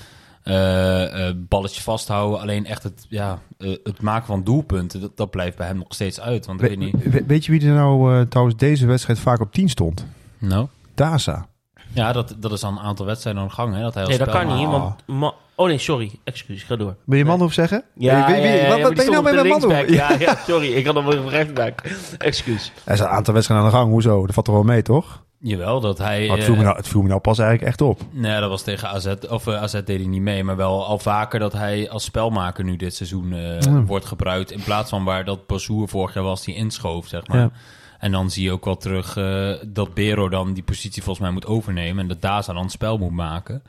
balletje 1.35 1.81
vasthouden. 1.81 2.39
Alleen 2.39 2.65
echt 2.65 2.83
het, 2.83 3.05
ja, 3.09 3.39
het 3.57 4.01
maken 4.01 4.25
van 4.25 4.43
doelpunten, 4.43 5.01
dat, 5.01 5.17
dat, 5.17 5.29
blijft 5.29 5.57
bij 5.57 5.67
hem 5.67 5.77
nog 5.77 5.87
steeds 5.89 6.19
uit. 6.19 6.45
Want 6.45 6.61
We, 6.61 6.67
weet, 6.67 6.77
niet... 6.77 7.03
we, 7.03 7.23
weet 7.27 7.45
je 7.45 7.51
wie 7.51 7.67
er 7.67 7.73
nou 7.73 8.27
trouwens 8.27 8.57
deze 8.57 8.85
wedstrijd 8.85 9.19
vaak 9.19 9.39
op 9.39 9.53
10 9.53 9.69
stond? 9.69 10.05
Nou? 10.37 10.67
Daza. 10.93 11.47
Ja, 11.93 12.11
dat, 12.11 12.35
dat 12.37 12.51
is 12.51 12.63
al 12.63 12.71
een 12.71 12.79
aantal 12.79 13.05
wedstrijden 13.05 13.41
aan 13.41 13.47
de 13.47 13.53
gang. 13.53 13.75
Hè, 13.75 13.81
dat 13.81 13.93
hij 13.93 14.03
nee, 14.03 14.17
dat 14.17 14.29
kan 14.29 14.57
niet. 14.57 14.67
Want 14.67 15.07
ma- 15.07 15.33
oh 15.55 15.67
nee, 15.67 15.77
sorry. 15.77 16.11
Excuus, 16.23 16.63
ga 16.63 16.75
door. 16.75 16.95
Ben 17.05 17.17
je 17.17 17.25
man 17.25 17.41
of 17.41 17.53
zeggen? 17.53 17.83
Ja, 17.95 18.25
wie, 18.25 18.35
wie, 18.35 18.43
ja, 18.43 18.53
ja, 18.53 18.67
wat, 18.67 18.77
ja, 18.77 18.83
wat 18.83 18.93
ben 18.93 19.05
je 19.05 19.11
nou 19.11 19.23
met 19.23 19.33
mijn 19.33 19.47
man 19.47 19.87
Ja, 19.87 20.11
ja, 20.19 20.37
sorry. 20.47 20.73
Ik 20.73 20.85
had 20.85 20.95
hem 20.95 21.07
op 21.07 21.27
rechtsback. 21.27 21.81
Excuus. 22.17 22.71
Er 22.83 22.93
is 22.93 22.99
een 22.99 23.07
aantal 23.07 23.33
wedstrijden 23.33 23.65
aan 23.65 23.71
de 23.71 23.77
gang. 23.77 23.91
Hoezo? 23.91 24.25
Dat 24.25 24.33
valt 24.33 24.47
er 24.47 24.53
wel 24.53 24.63
mee, 24.63 24.81
toch? 24.81 25.23
Jawel, 25.41 25.79
dat 25.79 25.97
hij... 25.97 26.27
Maar 26.27 26.37
het, 26.37 26.45
viel 26.45 26.55
me 26.55 26.63
nou, 26.63 26.75
het 26.75 26.87
viel 26.87 27.01
me 27.01 27.07
nou 27.07 27.19
pas 27.19 27.39
eigenlijk 27.39 27.69
echt 27.69 27.81
op. 27.81 28.01
Nee, 28.11 28.39
dat 28.39 28.49
was 28.49 28.63
tegen 28.63 28.89
AZ. 28.89 29.13
Of 29.29 29.47
uh, 29.47 29.61
AZ 29.61 29.71
deed 29.71 29.99
hij 29.99 30.05
niet 30.05 30.21
mee. 30.21 30.43
Maar 30.43 30.55
wel 30.55 30.85
al 30.85 30.99
vaker 30.99 31.39
dat 31.39 31.53
hij 31.53 31.89
als 31.89 32.03
spelmaker 32.03 32.63
nu 32.63 32.75
dit 32.75 32.95
seizoen 32.95 33.33
uh, 33.33 33.59
mm. 33.59 33.85
wordt 33.85 34.05
gebruikt. 34.05 34.51
In 34.51 34.63
plaats 34.63 34.89
van 34.89 35.03
waar 35.03 35.25
dat 35.25 35.47
Bassoer 35.47 35.87
vorig 35.87 36.13
jaar 36.13 36.23
was, 36.23 36.43
die 36.43 36.55
inschoof, 36.55 37.07
zeg 37.07 37.27
maar. 37.27 37.37
Ja. 37.37 37.51
En 37.99 38.11
dan 38.11 38.29
zie 38.29 38.43
je 38.43 38.51
ook 38.51 38.65
wel 38.65 38.77
terug 38.77 39.15
uh, 39.15 39.51
dat 39.67 39.93
Bero 39.93 40.29
dan 40.29 40.53
die 40.53 40.63
positie 40.63 41.03
volgens 41.03 41.25
mij 41.25 41.33
moet 41.33 41.45
overnemen. 41.45 42.01
En 42.01 42.07
dat 42.07 42.21
Daza 42.21 42.53
dan 42.53 42.61
het 42.61 42.71
spel 42.71 42.97
moet 42.97 43.11
maken. 43.11 43.63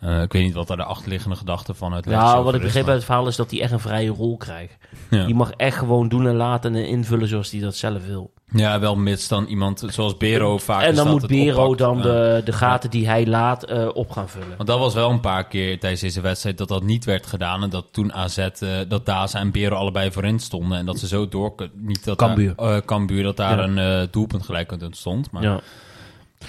Uh, 0.00 0.22
ik 0.22 0.32
weet 0.32 0.42
niet 0.42 0.54
wat 0.54 0.68
daar 0.68 0.76
de 0.76 0.84
achterliggende 0.84 1.36
gedachte 1.36 1.74
van 1.74 1.92
het 1.92 2.06
Nou, 2.06 2.44
wat 2.44 2.54
ik 2.54 2.60
begreep 2.60 2.86
uit 2.86 2.96
het 2.96 3.04
verhaal 3.04 3.26
is 3.26 3.36
dat 3.36 3.50
hij 3.50 3.60
echt 3.60 3.72
een 3.72 3.80
vrije 3.80 4.10
rol 4.10 4.36
krijgt. 4.36 4.76
Ja. 5.10 5.26
Die 5.26 5.34
mag 5.34 5.50
echt 5.50 5.78
gewoon 5.78 6.08
doen 6.08 6.26
en 6.26 6.34
laten 6.34 6.74
en 6.74 6.86
invullen 6.86 7.28
zoals 7.28 7.50
hij 7.50 7.60
dat 7.60 7.76
zelf 7.76 8.06
wil. 8.06 8.32
Ja, 8.52 8.80
wel 8.80 8.96
mits 8.96 9.28
dan 9.28 9.46
iemand 9.46 9.84
zoals 9.86 10.16
Bero 10.16 10.58
vaak 10.58 10.82
En 10.82 10.94
dan 10.94 11.08
moet 11.08 11.26
Bero 11.26 11.62
oppakt. 11.62 11.78
dan 11.78 12.00
de, 12.00 12.40
de 12.44 12.52
gaten 12.52 12.90
die 12.90 13.08
hij 13.08 13.26
laat 13.26 13.70
uh, 13.70 13.88
op 13.92 14.10
gaan 14.10 14.28
vullen. 14.28 14.56
Want 14.56 14.68
dat 14.68 14.78
was 14.78 14.94
wel 14.94 15.10
een 15.10 15.20
paar 15.20 15.46
keer 15.46 15.78
tijdens 15.78 16.02
deze 16.02 16.20
wedstrijd 16.20 16.58
dat 16.58 16.68
dat 16.68 16.82
niet 16.82 17.04
werd 17.04 17.26
gedaan. 17.26 17.62
En 17.62 17.70
dat 17.70 17.86
toen 17.90 18.12
AZ, 18.12 18.38
uh, 18.38 18.70
dat 18.88 19.06
Daza 19.06 19.38
en 19.38 19.50
Bero 19.50 19.76
allebei 19.76 20.12
voorin 20.12 20.38
stonden. 20.38 20.78
En 20.78 20.86
dat 20.86 20.98
ze 20.98 21.06
zo 21.06 21.28
door... 21.28 21.54
Niet 21.72 22.04
dat 22.04 22.16
Cambuur. 22.16 22.52
Daar, 22.56 22.76
uh, 22.76 22.80
Cambuur, 22.84 23.22
dat 23.22 23.36
daar 23.36 23.58
ja. 23.58 23.64
een 23.64 24.02
uh, 24.02 24.06
doelpunt 24.10 24.44
gelijk 24.44 24.72
ontstond. 24.82 25.30
Maar, 25.30 25.42
ja. 25.42 25.60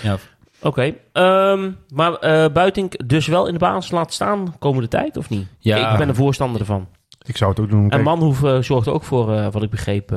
ja. 0.02 0.18
Oké, 0.62 0.96
okay. 1.12 1.52
um, 1.52 1.78
maar 1.90 2.12
uh, 2.12 2.46
Buitink 2.54 3.08
dus 3.08 3.28
wel 3.28 3.48
in 3.48 3.54
de 3.54 3.60
basis 3.60 3.92
laten 3.92 4.14
staan 4.14 4.56
komende 4.60 4.88
tijd, 4.88 5.18
of 5.18 5.30
niet? 5.30 5.48
Ja. 5.60 5.92
Ik 5.92 5.98
ben 5.98 6.10
een 6.10 6.16
voorstander 6.16 6.60
ervan. 6.60 6.88
Ik 7.26 7.38
zou 7.38 7.50
het 7.50 7.60
ook 7.60 7.70
doen. 7.70 7.90
En 7.90 8.02
Manhoef 8.02 8.42
uh, 8.42 8.62
zorgt 8.62 8.88
ook 8.88 9.04
voor, 9.04 9.34
uh, 9.34 9.48
wat 9.52 9.64
ik 9.64 9.70
begreep... 9.70 10.14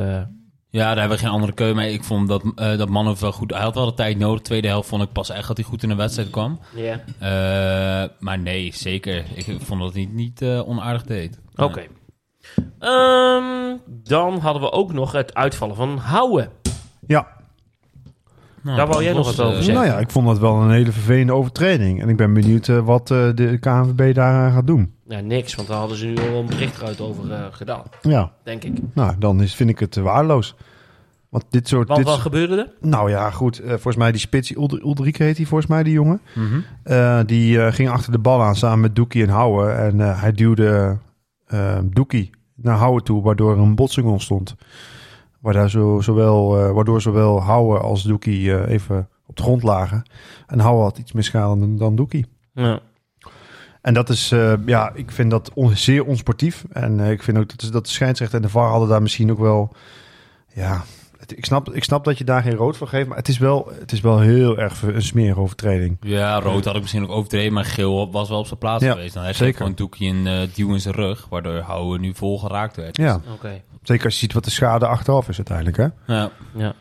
Ja, 0.70 0.88
daar 0.88 0.98
hebben 0.98 1.16
we 1.16 1.24
geen 1.24 1.32
andere 1.32 1.52
keuze 1.52 1.74
mee. 1.74 1.92
Ik 1.92 2.04
vond 2.04 2.28
dat, 2.28 2.44
uh, 2.44 2.78
dat 2.78 2.88
Manhoef 2.88 3.20
wel 3.20 3.32
goed... 3.32 3.50
Hij 3.50 3.62
had 3.62 3.74
wel 3.74 3.86
de 3.86 3.94
tijd 3.94 4.18
nodig. 4.18 4.42
Tweede 4.42 4.68
helft 4.68 4.88
vond 4.88 5.02
ik 5.02 5.12
pas 5.12 5.30
echt 5.30 5.48
dat 5.48 5.56
hij 5.56 5.66
goed 5.66 5.82
in 5.82 5.88
de 5.88 5.94
wedstrijd 5.94 6.30
kwam. 6.30 6.60
Ja. 6.74 7.00
Yeah. 7.18 8.04
Uh, 8.04 8.10
maar 8.18 8.38
nee, 8.38 8.74
zeker. 8.74 9.24
Ik 9.34 9.56
vond 9.60 9.80
dat 9.80 9.92
hij 9.92 10.02
niet, 10.02 10.12
niet 10.12 10.42
uh, 10.42 10.68
onaardig 10.68 11.02
deed. 11.02 11.40
Oké. 11.56 11.64
Okay. 11.64 11.88
Um, 12.80 13.80
dan 13.86 14.38
hadden 14.38 14.62
we 14.62 14.72
ook 14.72 14.92
nog 14.92 15.12
het 15.12 15.34
uitvallen 15.34 15.76
van 15.76 15.96
Houwen. 15.96 16.50
Ja. 17.06 17.36
Nou, 18.68 18.80
Daar 18.80 18.88
wou 18.88 19.02
jij 19.02 19.12
nog 19.12 19.26
wat 19.36 19.40
over 19.40 19.62
zeggen. 19.62 19.74
Nou 19.74 19.86
ja, 19.86 19.98
ik 19.98 20.10
vond 20.10 20.26
dat 20.26 20.38
wel 20.38 20.54
een 20.54 20.70
hele 20.70 20.92
vervelende 20.92 21.32
overtreding. 21.32 22.02
En 22.02 22.08
ik 22.08 22.16
ben 22.16 22.32
benieuwd 22.32 22.68
uh, 22.68 22.84
wat 22.84 23.10
uh, 23.10 23.28
de 23.34 23.58
KNVB 23.60 24.14
daar 24.14 24.52
gaat 24.52 24.66
doen. 24.66 24.94
Ja, 25.06 25.20
niks, 25.20 25.54
want 25.54 25.68
daar 25.68 25.78
hadden 25.78 25.96
ze 25.96 26.06
nu 26.06 26.16
al 26.18 26.40
een 26.40 26.46
bericht 26.46 26.80
eruit 26.80 27.00
over 27.00 27.30
uh, 27.30 27.44
gedaan. 27.50 27.82
Ja. 28.02 28.32
Denk 28.44 28.64
ik. 28.64 28.78
Nou, 28.94 29.14
dan 29.18 29.42
is, 29.42 29.54
vind 29.54 29.70
ik 29.70 29.78
het 29.78 29.96
waardeloos. 29.96 30.54
Want 31.28 31.44
dit 31.50 31.68
soort... 31.68 31.88
Wat, 31.88 31.96
dit 31.96 32.06
wat 32.06 32.18
gebeurde 32.18 32.56
er? 32.56 32.70
Nou 32.80 33.10
ja, 33.10 33.30
goed. 33.30 33.60
Uh, 33.60 33.68
volgens 33.68 33.96
mij 33.96 34.10
die 34.10 34.20
spits, 34.20 34.54
Ulrike 34.56 35.22
heet 35.22 35.36
hij 35.36 35.46
volgens 35.46 35.70
mij, 35.70 35.82
die 35.82 35.92
jongen. 35.92 36.20
Mm 36.34 36.46
-hmm. 36.46 36.64
uh, 36.84 37.20
die 37.26 37.56
uh, 37.56 37.72
ging 37.72 37.88
achter 37.88 38.12
de 38.12 38.18
bal 38.18 38.42
aan 38.42 38.56
samen 38.56 38.80
met 38.80 38.96
Doekie 38.96 39.22
en 39.22 39.28
Houwen. 39.28 39.78
En 39.78 39.98
uh, 39.98 40.20
hij 40.20 40.32
duwde 40.32 40.98
Doekie 41.84 42.30
naar 42.54 42.76
Houwen 42.76 43.04
toe, 43.04 43.22
waardoor 43.22 43.52
er 43.52 43.58
een 43.58 43.74
botsing 43.74 44.06
ontstond. 44.06 44.56
Zo, 45.66 46.00
zowel, 46.00 46.58
uh, 46.58 46.72
waardoor 46.72 47.00
zowel 47.00 47.42
Houwen 47.42 47.82
als 47.82 48.02
Doekie 48.02 48.40
uh, 48.40 48.68
even 48.68 49.08
op 49.26 49.36
de 49.36 49.42
grond 49.42 49.62
lagen. 49.62 50.02
En 50.46 50.58
Houwen 50.58 50.84
had 50.84 50.98
iets 50.98 51.12
meer 51.12 51.22
schade 51.22 51.60
dan, 51.60 51.76
dan 51.76 51.96
Doekie. 51.96 52.26
Ja. 52.52 52.80
En 53.82 53.94
dat 53.94 54.08
is, 54.08 54.32
uh, 54.32 54.52
ja, 54.66 54.92
ik 54.94 55.10
vind 55.10 55.30
dat 55.30 55.50
on, 55.54 55.76
zeer 55.76 56.04
onsportief. 56.04 56.64
En 56.72 56.98
uh, 56.98 57.10
ik 57.10 57.22
vind 57.22 57.38
ook 57.38 57.58
dat, 57.58 57.72
dat 57.72 57.84
de 57.84 57.90
scheidsrechter 57.90 58.36
en 58.36 58.42
de 58.42 58.48
VAR 58.48 58.70
hadden 58.70 58.88
daar 58.88 59.02
misschien 59.02 59.30
ook 59.30 59.38
wel... 59.38 59.72
Ja, 60.54 60.84
het, 61.18 61.36
ik, 61.36 61.44
snap, 61.44 61.72
ik 61.72 61.84
snap 61.84 62.04
dat 62.04 62.18
je 62.18 62.24
daar 62.24 62.42
geen 62.42 62.54
rood 62.54 62.76
voor 62.76 62.88
geeft, 62.88 63.08
maar 63.08 63.16
het 63.16 63.28
is 63.28 63.38
wel, 63.38 63.72
het 63.78 63.92
is 63.92 64.00
wel 64.00 64.20
heel 64.20 64.58
erg 64.58 64.82
een 64.82 65.02
smerige 65.02 65.40
overtreding. 65.40 65.96
Ja, 66.00 66.40
rood 66.40 66.64
had 66.64 66.74
ik 66.74 66.80
misschien 66.80 67.02
ook 67.02 67.10
overdreven, 67.10 67.52
maar 67.52 67.64
geel 67.64 68.10
was 68.10 68.28
wel 68.28 68.38
op 68.38 68.46
zijn 68.46 68.58
plaats 68.58 68.84
ja, 68.84 68.92
geweest. 68.92 69.14
Dan 69.14 69.22
hij 69.22 69.32
zeker. 69.32 69.56
gewoon 69.56 69.74
Doekie 69.74 70.08
een 70.08 70.26
uh, 70.26 70.54
duw 70.54 70.72
in 70.72 70.80
zijn 70.80 70.94
rug, 70.94 71.26
waardoor 71.30 71.58
Houwen 71.58 72.00
nu 72.00 72.14
vol 72.14 72.38
geraakt 72.38 72.76
werd. 72.76 72.96
Ja, 72.96 73.14
oké. 73.14 73.32
Okay. 73.32 73.62
Zeker 73.88 74.04
als 74.04 74.14
je 74.14 74.20
ziet 74.20 74.32
wat 74.32 74.44
de 74.44 74.50
schade 74.50 74.86
achteraf 74.86 75.28
is 75.28 75.36
uiteindelijk, 75.36 75.76
hè? 75.76 76.14
Ja. 76.14 76.30
ja. 76.54 76.74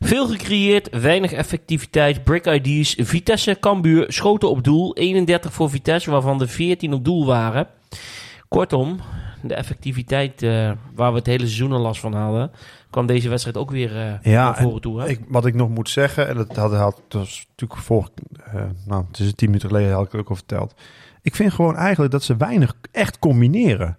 Veel 0.00 0.28
gecreëerd, 0.28 1.00
weinig 1.00 1.32
effectiviteit, 1.32 2.24
brick 2.24 2.46
ID's, 2.46 2.94
Vitesse, 2.98 3.56
Cambuur, 3.60 4.12
schoten 4.12 4.50
op 4.50 4.64
doel, 4.64 4.96
31 4.96 5.52
voor 5.52 5.70
Vitesse, 5.70 6.10
waarvan 6.10 6.40
er 6.40 6.48
14 6.48 6.92
op 6.92 7.04
doel 7.04 7.26
waren. 7.26 7.66
Kortom, 8.48 9.00
de 9.42 9.54
effectiviteit 9.54 10.42
uh, 10.42 10.72
waar 10.94 11.10
we 11.10 11.18
het 11.18 11.26
hele 11.26 11.46
seizoen 11.46 11.72
al 11.72 11.80
last 11.80 12.00
van 12.00 12.14
hadden, 12.14 12.50
kwam 12.90 13.06
deze 13.06 13.28
wedstrijd 13.28 13.56
ook 13.56 13.70
weer 13.70 13.96
uh, 13.96 14.12
ja, 14.22 14.44
naar 14.44 14.56
voren 14.56 14.80
toe. 14.80 15.00
Hè? 15.00 15.08
Ik, 15.08 15.20
wat 15.28 15.46
ik 15.46 15.54
nog 15.54 15.68
moet 15.68 15.90
zeggen, 15.90 16.28
en 16.28 16.36
dat 16.36 16.56
had, 16.56 16.72
had 16.72 17.02
dat 17.08 17.20
was 17.20 17.46
natuurlijk 17.48 17.80
vorig, 17.80 18.08
uh, 18.54 18.62
nou, 18.86 19.04
het 19.08 19.18
is 19.18 19.34
tien 19.34 19.48
minuten 19.48 19.68
geleden 19.68 19.92
had 19.92 20.06
ik 20.06 20.12
het 20.12 20.20
ook 20.20 20.28
al 20.28 20.34
verteld. 20.34 20.74
Ik 21.22 21.34
vind 21.34 21.52
gewoon 21.52 21.76
eigenlijk 21.76 22.12
dat 22.12 22.22
ze 22.22 22.36
weinig 22.36 22.74
echt 22.92 23.18
combineren. 23.18 23.96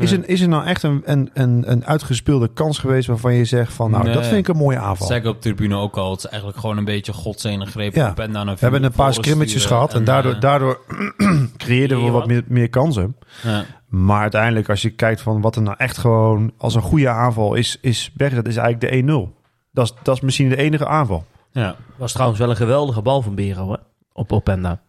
Is, 0.00 0.12
er, 0.12 0.28
is 0.28 0.40
er 0.40 0.48
nou 0.48 0.64
echt 0.64 0.82
een, 0.82 1.02
een, 1.04 1.30
een, 1.34 1.70
een 1.70 1.86
uitgespeelde 1.86 2.48
kans 2.48 2.78
geweest 2.78 3.06
waarvan 3.08 3.34
je 3.34 3.44
zegt 3.44 3.72
van, 3.72 3.90
nou, 3.90 4.04
Nee. 4.04 4.14
dat 4.14 4.26
vind 4.26 4.36
ik 4.36 4.48
een 4.48 4.56
mooie 4.56 4.78
aanval. 4.78 5.06
Zeg 5.06 5.18
ik 5.18 5.26
op 5.26 5.34
de 5.34 5.40
tribune 5.40 5.76
ook 5.76 5.96
al. 5.96 6.10
Het 6.10 6.18
is 6.18 6.26
eigenlijk 6.26 6.60
gewoon 6.60 6.76
een 6.76 6.84
beetje 6.84 7.12
godzijdandig 7.12 7.70
greep 7.70 7.94
Ja. 7.94 8.08
op 8.10 8.16
We 8.16 8.56
hebben 8.58 8.84
een 8.84 8.92
paar 8.92 9.14
scrimmages 9.14 9.64
gehad 9.64 9.94
en 9.94 10.04
daardoor, 10.04 10.32
eh, 10.34 10.40
daardoor 10.40 10.80
creëerden 11.56 11.98
we 11.98 12.02
wat 12.10 12.12
wat. 12.12 12.26
meer, 12.26 12.42
meer 12.48 12.68
kansen. 12.68 13.16
ja. 13.42 13.64
Maar 13.88 14.20
uiteindelijk, 14.20 14.68
als 14.68 14.82
je 14.82 14.90
kijkt 14.90 15.20
van 15.20 15.40
wat 15.40 15.56
er 15.56 15.62
nou 15.62 15.74
echt 15.78 15.98
gewoon 15.98 16.52
als 16.56 16.74
een 16.74 16.82
goede 16.82 17.08
aanval 17.08 17.54
is, 17.54 17.78
is 17.80 18.10
Bergert 18.14 18.48
is 18.48 18.56
eigenlijk 18.56 18.92
de 19.06 19.12
1-0. 19.32 19.38
Dat 19.72 19.84
is, 19.84 19.94
dat 20.02 20.14
is 20.16 20.20
misschien 20.20 20.48
de 20.48 20.56
enige 20.56 20.86
aanval. 20.86 21.24
ja. 21.52 21.76
Was 21.96 22.12
trouwens 22.12 22.40
wel 22.40 22.50
een 22.50 22.56
geweldige 22.56 23.02
bal 23.02 23.22
van 23.22 23.34
Bero, 23.34 23.70
hè? 23.70 23.76
Op 24.12 24.32
Openda. 24.32 24.80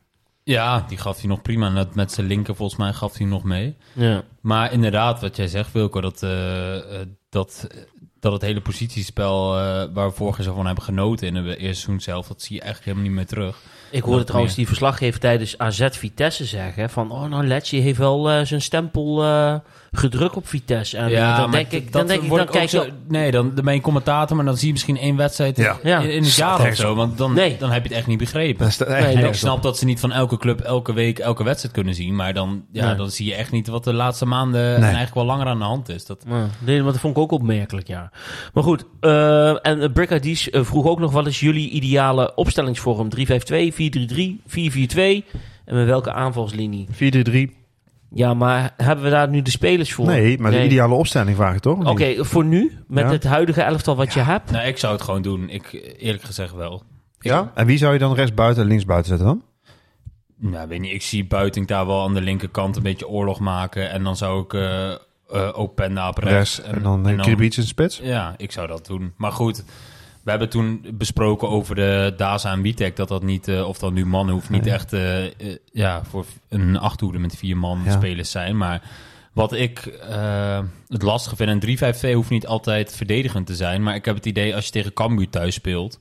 Ja, 0.43 0.85
die 0.87 0.97
gaf 0.97 1.19
hij 1.19 1.29
nog 1.29 1.41
prima. 1.41 1.69
Net 1.69 1.95
met 1.95 2.11
zijn 2.11 2.27
linker 2.27 2.55
volgens 2.55 2.79
mij 2.79 2.93
gaf 2.93 3.17
hij 3.17 3.25
nog 3.25 3.43
mee. 3.43 3.77
Ja. 3.93 4.23
Maar 4.41 4.73
inderdaad, 4.73 5.21
wat 5.21 5.35
jij 5.35 5.47
zegt, 5.47 5.71
Wilco, 5.71 6.01
dat, 6.01 6.23
eh, 6.23 6.75
eh, 6.77 7.07
dat, 7.29 7.67
dat 8.19 8.33
het 8.33 8.41
hele 8.41 8.61
positiespel 8.61 9.57
eh, 9.57 9.85
waar 9.93 10.07
we 10.09 10.15
vorig 10.15 10.37
jaar 10.37 10.45
zo 10.45 10.53
van 10.53 10.65
hebben 10.65 10.83
genoten 10.83 11.27
in 11.27 11.35
het 11.35 11.45
eerste 11.45 11.63
seizoen 11.63 11.99
zelf, 11.99 12.27
dat 12.27 12.41
zie 12.41 12.55
je 12.55 12.61
eigenlijk 12.61 12.91
helemaal 12.91 13.15
niet 13.15 13.29
meer 13.29 13.37
terug. 13.37 13.61
Ik 13.91 14.03
hoorde 14.03 14.23
trouwens 14.23 14.55
meer. 14.55 14.65
die 14.65 14.75
verslaggever 14.75 15.19
tijdens 15.19 15.57
AZ 15.57 15.87
Vitesse 15.91 16.45
zeggen 16.45 16.89
van... 16.89 17.11
Oh, 17.11 17.23
nou, 17.23 17.47
Letje 17.47 17.79
heeft 17.79 17.97
wel 17.97 18.45
zijn 18.45 18.61
stempel 18.61 19.23
eh, 19.91 19.99
gedrukt 19.99 20.35
op 20.35 20.47
Vitesse. 20.47 20.97
En 20.97 21.15
eh, 21.15 21.37
dan 21.37 21.51
denk 21.51 21.71
ik, 21.71 21.83
dat 21.83 21.91
dan, 21.93 22.07
denk 22.07 22.21
ik, 22.21 22.29
dan 22.29 22.37
kijk 22.45 22.63
ook 22.63 22.69
je... 22.69 22.77
zo- 22.77 22.85
Nee, 23.07 23.31
dan 23.31 23.51
dan 23.55 23.65
ben 23.65 23.73
je 23.73 23.81
commentator, 23.81 24.35
maar 24.35 24.45
dan 24.45 24.57
zie 24.57 24.65
je 24.67 24.71
misschien 24.73 24.97
één 24.97 25.15
wedstrijd 25.15 25.57
Ja. 25.57 25.77
Ja. 25.83 25.99
in, 25.99 26.11
in 26.13 26.23
het 26.23 26.35
jaar 26.35 26.67
of 26.67 26.75
zo. 26.75 26.95
Want 26.95 27.17
dan, 27.17 27.33
Nee. 27.33 27.57
dan 27.57 27.71
heb 27.71 27.81
je 27.83 27.87
het 27.89 27.97
echt 27.97 28.07
niet 28.07 28.17
begrepen. 28.17 28.69
Nee, 28.87 29.15
ik 29.27 29.33
snap 29.33 29.63
dat 29.63 29.77
ze 29.77 29.85
niet 29.85 29.99
van 29.99 30.11
elke 30.11 30.37
club 30.37 30.59
elke 30.59 30.93
week 30.93 31.19
elke 31.19 31.43
wedstrijd 31.43 31.73
kunnen 31.73 31.95
zien. 31.95 32.15
Maar 32.15 32.33
dan, 32.33 32.63
ja, 32.71 32.85
Nee. 32.85 32.95
dan 32.95 33.09
zie 33.11 33.25
je 33.25 33.35
echt 33.35 33.51
niet 33.51 33.67
wat 33.67 33.83
de 33.83 33.93
laatste 33.93 34.25
maanden 34.25 34.75
en 34.75 34.81
eigenlijk 34.81 35.13
wel 35.13 35.25
langer 35.25 35.45
aan 35.47 35.57
de 35.59 35.63
hand 35.65 35.89
is. 35.89 36.05
Dat, 36.05 36.23
Ja, 36.29 36.47
nee, 36.59 36.81
maar 36.81 36.91
dat 36.91 37.01
vond 37.01 37.15
ik 37.15 37.21
ook 37.21 37.31
opmerkelijk, 37.31 37.87
ja. 37.87 38.11
Maar 38.53 38.63
goed, 38.63 38.85
eh, 38.99 39.65
en 39.65 39.81
uh, 39.81 39.85
Brick 39.93 40.11
Adies 40.11 40.49
eh, 40.49 40.63
vroeg 40.63 40.85
ook 40.85 40.99
nog... 40.99 41.11
wat 41.11 41.27
is 41.27 41.39
jullie 41.39 41.69
ideale 41.69 42.35
opstellingsvorm? 42.35 43.09
3-5-2, 43.17 43.73
4-3-3, 43.73 44.41
4-4-2? 44.47 45.25
En 45.65 45.75
met 45.75 45.85
welke 45.85 46.13
aanvalslinie? 46.13 46.87
4-3-3. 46.93 47.59
Ja, 48.13 48.33
maar 48.33 48.73
hebben 48.77 49.05
we 49.05 49.11
daar 49.11 49.29
nu 49.29 49.41
de 49.41 49.49
spelers 49.51 49.93
voor? 49.93 50.05
Nee, 50.05 50.39
maar 50.39 50.51
de 50.51 50.63
ideale 50.63 50.93
opstelling 50.93 51.35
vraag 51.35 51.55
ik 51.55 51.61
toch? 51.61 51.85
Oké, 51.89 52.25
voor 52.25 52.45
nu, 52.45 52.77
met 52.87 53.03
Ja. 53.03 53.11
het 53.11 53.23
huidige 53.23 53.61
elftal 53.61 53.95
wat 53.95 54.13
je 54.13 54.19
hebt... 54.19 54.51
nou, 54.51 54.67
ik 54.67 54.77
zou 54.77 54.93
het 54.93 55.01
gewoon 55.01 55.21
doen. 55.21 55.49
Ik, 55.49 55.95
eerlijk 55.97 56.23
gezegd 56.23 56.53
wel. 56.53 56.83
Ja? 57.19 57.51
En 57.55 57.65
wie 57.65 57.77
zou 57.77 57.93
je 57.93 57.99
dan 57.99 58.13
rechts 58.15 58.33
buiten 58.33 58.63
en 58.63 58.69
links 58.69 58.85
buiten 58.85 59.09
zetten 59.09 59.27
dan? 59.27 59.43
Nou, 60.51 60.67
weet 60.67 60.79
niet. 60.79 60.93
Ik 60.93 61.01
zie 61.01 61.25
Buiting 61.25 61.67
daar 61.67 61.85
wel 61.85 62.03
aan 62.03 62.13
de 62.13 62.21
linkerkant 62.21 62.75
een 62.75 62.83
beetje 62.83 63.07
oorlog 63.07 63.39
maken. 63.39 63.91
En 63.91 64.03
dan 64.03 64.17
zou 64.17 64.43
ik 64.43 64.53
eh 64.53 64.91
eh 64.91 64.97
Openda 65.53 66.07
op 66.09 66.17
rechts. 66.17 66.61
En, 66.61 66.81
dan, 66.81 67.07
en 67.07 67.17
Kribic 67.17 67.55
in 67.57 67.63
spits? 67.63 67.99
Ja, 68.03 68.33
ik 68.37 68.51
zou 68.51 68.67
dat 68.67 68.85
doen. 68.85 69.13
Maar 69.17 69.31
goed, 69.31 69.63
we 70.23 70.29
hebben 70.29 70.49
toen 70.49 70.85
besproken 70.93 71.49
over 71.49 71.75
de 71.75 72.13
Daza 72.17 72.51
en 72.51 72.61
Witek... 72.61 72.95
dat 72.95 73.07
dat 73.07 73.23
niet, 73.23 73.47
eh, 73.47 73.67
of 73.67 73.77
dan 73.77 73.93
nu 73.93 74.05
mannen 74.05 74.33
hoeft 74.33 74.49
niet 74.49 74.63
Nee. 74.63 74.73
echt... 74.73 74.93
eh, 74.93 75.25
eh, 75.25 75.31
ja, 75.71 76.03
voor 76.03 76.25
een 76.49 76.77
achthoede 76.77 77.19
met 77.19 77.35
vier 77.35 77.57
man 77.57 77.81
Ja. 77.85 77.91
spelers 77.91 78.31
zijn. 78.31 78.57
Maar 78.57 78.81
wat 79.33 79.53
ik 79.53 79.99
het 80.87 81.01
lastige 81.01 81.35
vind... 81.35 81.49
een 81.49 81.95
3-5-2 82.11 82.13
hoeft 82.13 82.29
niet 82.29 82.47
altijd 82.47 82.95
verdedigend 82.95 83.47
te 83.47 83.55
zijn. 83.55 83.83
Maar 83.83 83.95
ik 83.95 84.05
heb 84.05 84.15
het 84.15 84.25
idee, 84.25 84.55
als 84.55 84.65
je 84.65 84.71
tegen 84.71 84.93
Cambuur 84.93 85.29
thuis 85.29 85.53
speelt... 85.53 85.99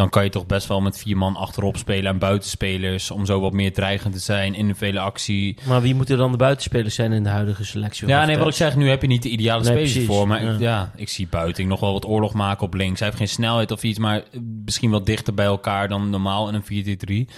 dan 0.00 0.08
kan 0.08 0.24
je 0.24 0.30
toch 0.30 0.46
best 0.46 0.66
wel 0.66 0.80
met 0.80 0.98
vier 0.98 1.16
man 1.16 1.36
achterop 1.36 1.76
spelen... 1.76 2.12
en 2.12 2.18
buitenspelers 2.18 3.10
om 3.10 3.26
zo 3.26 3.40
wat 3.40 3.52
meer 3.52 3.72
dreigend 3.72 4.12
te 4.14 4.18
zijn... 4.20 4.54
in 4.54 4.66
de 4.66 4.74
vele 4.74 5.00
actie... 5.00 5.56
Maar 5.66 5.80
wie 5.80 5.94
moeten 5.94 6.18
dan 6.18 6.30
de 6.30 6.36
buitenspelers 6.36 6.94
zijn 6.94 7.12
in 7.12 7.22
de 7.22 7.28
huidige 7.28 7.64
selectie? 7.64 8.08
Ja, 8.08 8.24
nee, 8.24 8.38
wat 8.38 8.48
ik 8.48 8.54
zeg, 8.54 8.76
nu 8.76 8.88
heb 8.88 9.02
je 9.02 9.08
niet 9.08 9.22
de 9.22 9.28
ideale 9.28 9.64
Nee, 9.64 9.86
spelers 9.86 10.06
voor. 10.06 10.28
Maar 10.28 10.42
Ja. 10.44 10.52
ik, 10.52 10.60
ja, 10.60 10.92
ik 10.96 11.08
zie 11.08 11.26
Buiting 11.30 11.68
nog 11.68 11.80
wel 11.80 11.92
wat 11.92 12.06
oorlog 12.06 12.32
maken 12.34 12.66
op 12.66 12.74
links. 12.74 12.98
Hij 12.98 13.08
heeft 13.08 13.20
geen 13.20 13.28
snelheid 13.28 13.70
of 13.70 13.82
iets, 13.82 13.98
maar 13.98 14.22
misschien 14.64 14.90
wat 14.90 15.06
dichter 15.06 15.34
bij 15.34 15.46
elkaar 15.46 15.88
dan 15.88 16.10
normaal 16.10 16.48
in 16.48 16.62
een 16.68 17.26
4-3-3. 17.28 17.32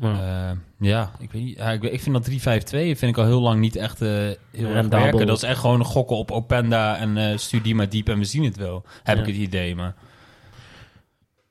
Ja. 0.00 0.12
Ja. 0.18 0.56
ja, 0.80 1.10
ik, 1.18 1.32
weet 1.32 1.56
ja, 1.56 1.70
ik, 1.70 2.00
vind 2.00 2.14
dat 2.14 2.30
3-5-2 2.30 2.70
vind 2.70 3.02
ik 3.02 3.18
al 3.18 3.24
heel 3.24 3.40
lang 3.40 3.60
niet 3.60 3.76
echt 3.76 4.02
eh, 4.02 4.08
heel 4.08 4.68
erg 4.74 4.88
werken. 4.88 5.26
Dat 5.26 5.36
is 5.36 5.42
echt 5.42 5.58
gewoon 5.60 5.78
een 5.78 5.84
gokken 5.86 6.16
op 6.16 6.30
Openda 6.30 6.96
en 6.96 7.16
eh 7.16 7.36
stuur 7.38 7.62
die 7.62 7.74
maar 7.74 7.88
diep 7.88 8.08
en 8.08 8.18
we 8.18 8.24
zien 8.24 8.44
het 8.44 8.56
wel. 8.56 8.84
Heb 9.02 9.16
Ja. 9.16 9.22
ik 9.22 9.28
het 9.28 9.36
idee, 9.36 9.74
maar... 9.74 9.94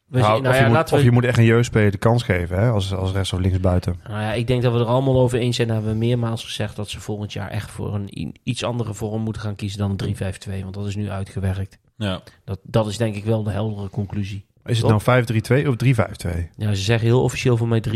Nou, 0.09 0.23
nou 0.23 0.47
of, 0.47 0.59
ja, 0.59 0.65
je 0.65 0.73
moet, 0.73 0.91
of 0.91 1.01
je 1.01 1.11
moet 1.11 1.23
echt 1.23 1.37
een 1.37 1.43
jeugdspeler 1.43 1.91
de 1.91 1.97
kans 1.97 2.23
geven, 2.23 2.59
hè? 2.59 2.69
Als, 2.69 2.93
als 2.93 3.11
rechts 3.11 3.33
of 3.33 3.39
links 3.39 3.59
buiten. 3.59 3.99
Nou 4.07 4.21
ja, 4.21 4.33
ik 4.33 4.47
denk 4.47 4.61
dat 4.61 4.73
we 4.73 4.79
er 4.79 4.85
allemaal 4.85 5.19
over 5.19 5.39
eens 5.39 5.55
zijn. 5.55 5.67
Dat 5.67 5.77
hebben 5.77 5.93
we 5.93 6.05
meermaals 6.05 6.43
gezegd 6.43 6.75
dat 6.75 6.89
ze 6.89 6.99
volgend 6.99 7.33
jaar 7.33 7.49
echt 7.49 7.71
voor 7.71 7.95
een 7.95 8.35
iets 8.43 8.63
andere 8.63 8.93
vorm 8.93 9.21
moeten 9.21 9.41
gaan 9.41 9.55
kiezen 9.55 9.79
dan 9.79 9.95
een 9.97 10.15
3-5-2. 10.15 10.61
Want 10.61 10.73
dat 10.73 10.87
is 10.87 10.95
nu 10.95 11.09
uitgewerkt. 11.09 11.77
Ja. 11.97 12.21
Dat, 12.45 12.59
dat 12.63 12.87
is 12.87 12.97
denk 12.97 13.15
ik 13.15 13.25
wel 13.25 13.43
de 13.43 13.51
heldere 13.51 13.89
conclusie. 13.89 14.45
Is 14.65 14.81
het 14.81 15.05
nou 15.05 15.23
5-3-2 15.63 15.67
of 15.67 15.75
3-5-2? 15.85 16.39
Ja, 16.57 16.73
ze 16.73 16.81
zeggen 16.81 17.07
heel 17.07 17.23
officieel 17.23 17.57
voor 17.57 17.67
mij 17.67 17.83
3-5-2. 17.89 17.93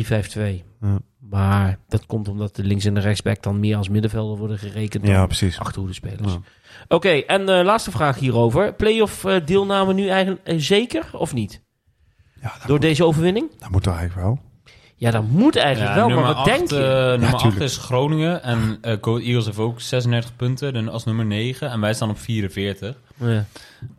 Ja. 0.82 1.00
Maar 1.20 1.80
dat 1.88 2.06
komt 2.06 2.28
omdat 2.28 2.56
de 2.56 2.64
links- 2.64 2.86
en 2.86 2.94
de 2.94 3.00
rechtsback 3.00 3.44
dan 3.44 3.60
meer 3.60 3.78
als 3.78 3.90
middenvelder 3.90 4.38
worden 4.38 4.58
gerekend 4.58 5.04
dan 5.04 5.14
Ja, 5.14 5.26
precies. 5.26 5.60
achterhoede-spelers. 5.60 6.34
Ja. 6.34 6.40
Oké, 6.88 7.10
en 7.10 7.46
de 7.46 7.62
laatste 7.64 7.92
vraag 7.92 8.20
hierover. 8.20 8.74
Playoff 8.74 9.26
eh, 9.26 9.46
deelname 9.46 9.94
nu 9.94 10.08
eigenlijk 10.08 10.48
eh, 10.48 10.56
zeker 10.58 11.10
of 11.18 11.34
niet? 11.34 11.62
Ja, 12.42 12.54
Door 12.66 12.80
deze 12.80 13.06
overwinning? 13.06 13.50
dat 13.60 13.70
moet 13.70 13.84
toch 13.84 13.96
eigenlijk 13.98 14.28
wel. 14.28 14.40
Ja, 14.96 15.12
dat 15.12 15.24
moet 15.28 15.56
eigenlijk 15.56 15.96
wel, 15.96 16.08
maar 16.08 16.16
nummer 16.18 16.34
wat 16.36 16.46
denk 16.46 16.62
acht, 16.62 16.70
je? 16.70 16.78
eh, 16.84 17.10
nummer 17.10 17.34
8 17.34 17.42
tuurlijk. 17.42 17.62
is 17.64 17.78
Groningen 17.78 18.44
en 18.44 18.78
eh 18.82 18.98
Go 19.02 19.18
Eagles 19.18 19.46
heeft 19.46 19.58
ook 19.58 19.82
36 19.82 20.36
punten 20.36 20.74
en 20.76 20.88
als 20.90 21.04
nummer 21.06 21.26
9 21.26 21.70
en 21.70 21.80
wij 21.82 21.94
staan 21.94 22.10
op 22.10 22.20
44. 22.20 22.96
Ja. 23.18 23.46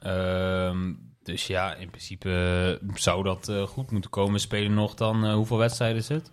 Ehm, 0.03 0.93
dus 1.23 1.47
ja, 1.47 1.75
in 1.75 1.89
principe 1.91 2.31
eh, 2.83 2.89
zou 2.99 3.23
dat 3.25 3.49
eh, 3.49 3.63
goed 3.63 3.91
moeten 3.91 4.11
komen. 4.11 4.33
We 4.33 4.39
spelen 4.39 4.75
nog 4.75 4.95
dan, 4.95 5.31
hoeveel 5.33 5.59
wedstrijden 5.59 5.99
is 5.99 6.09
het? 6.09 6.31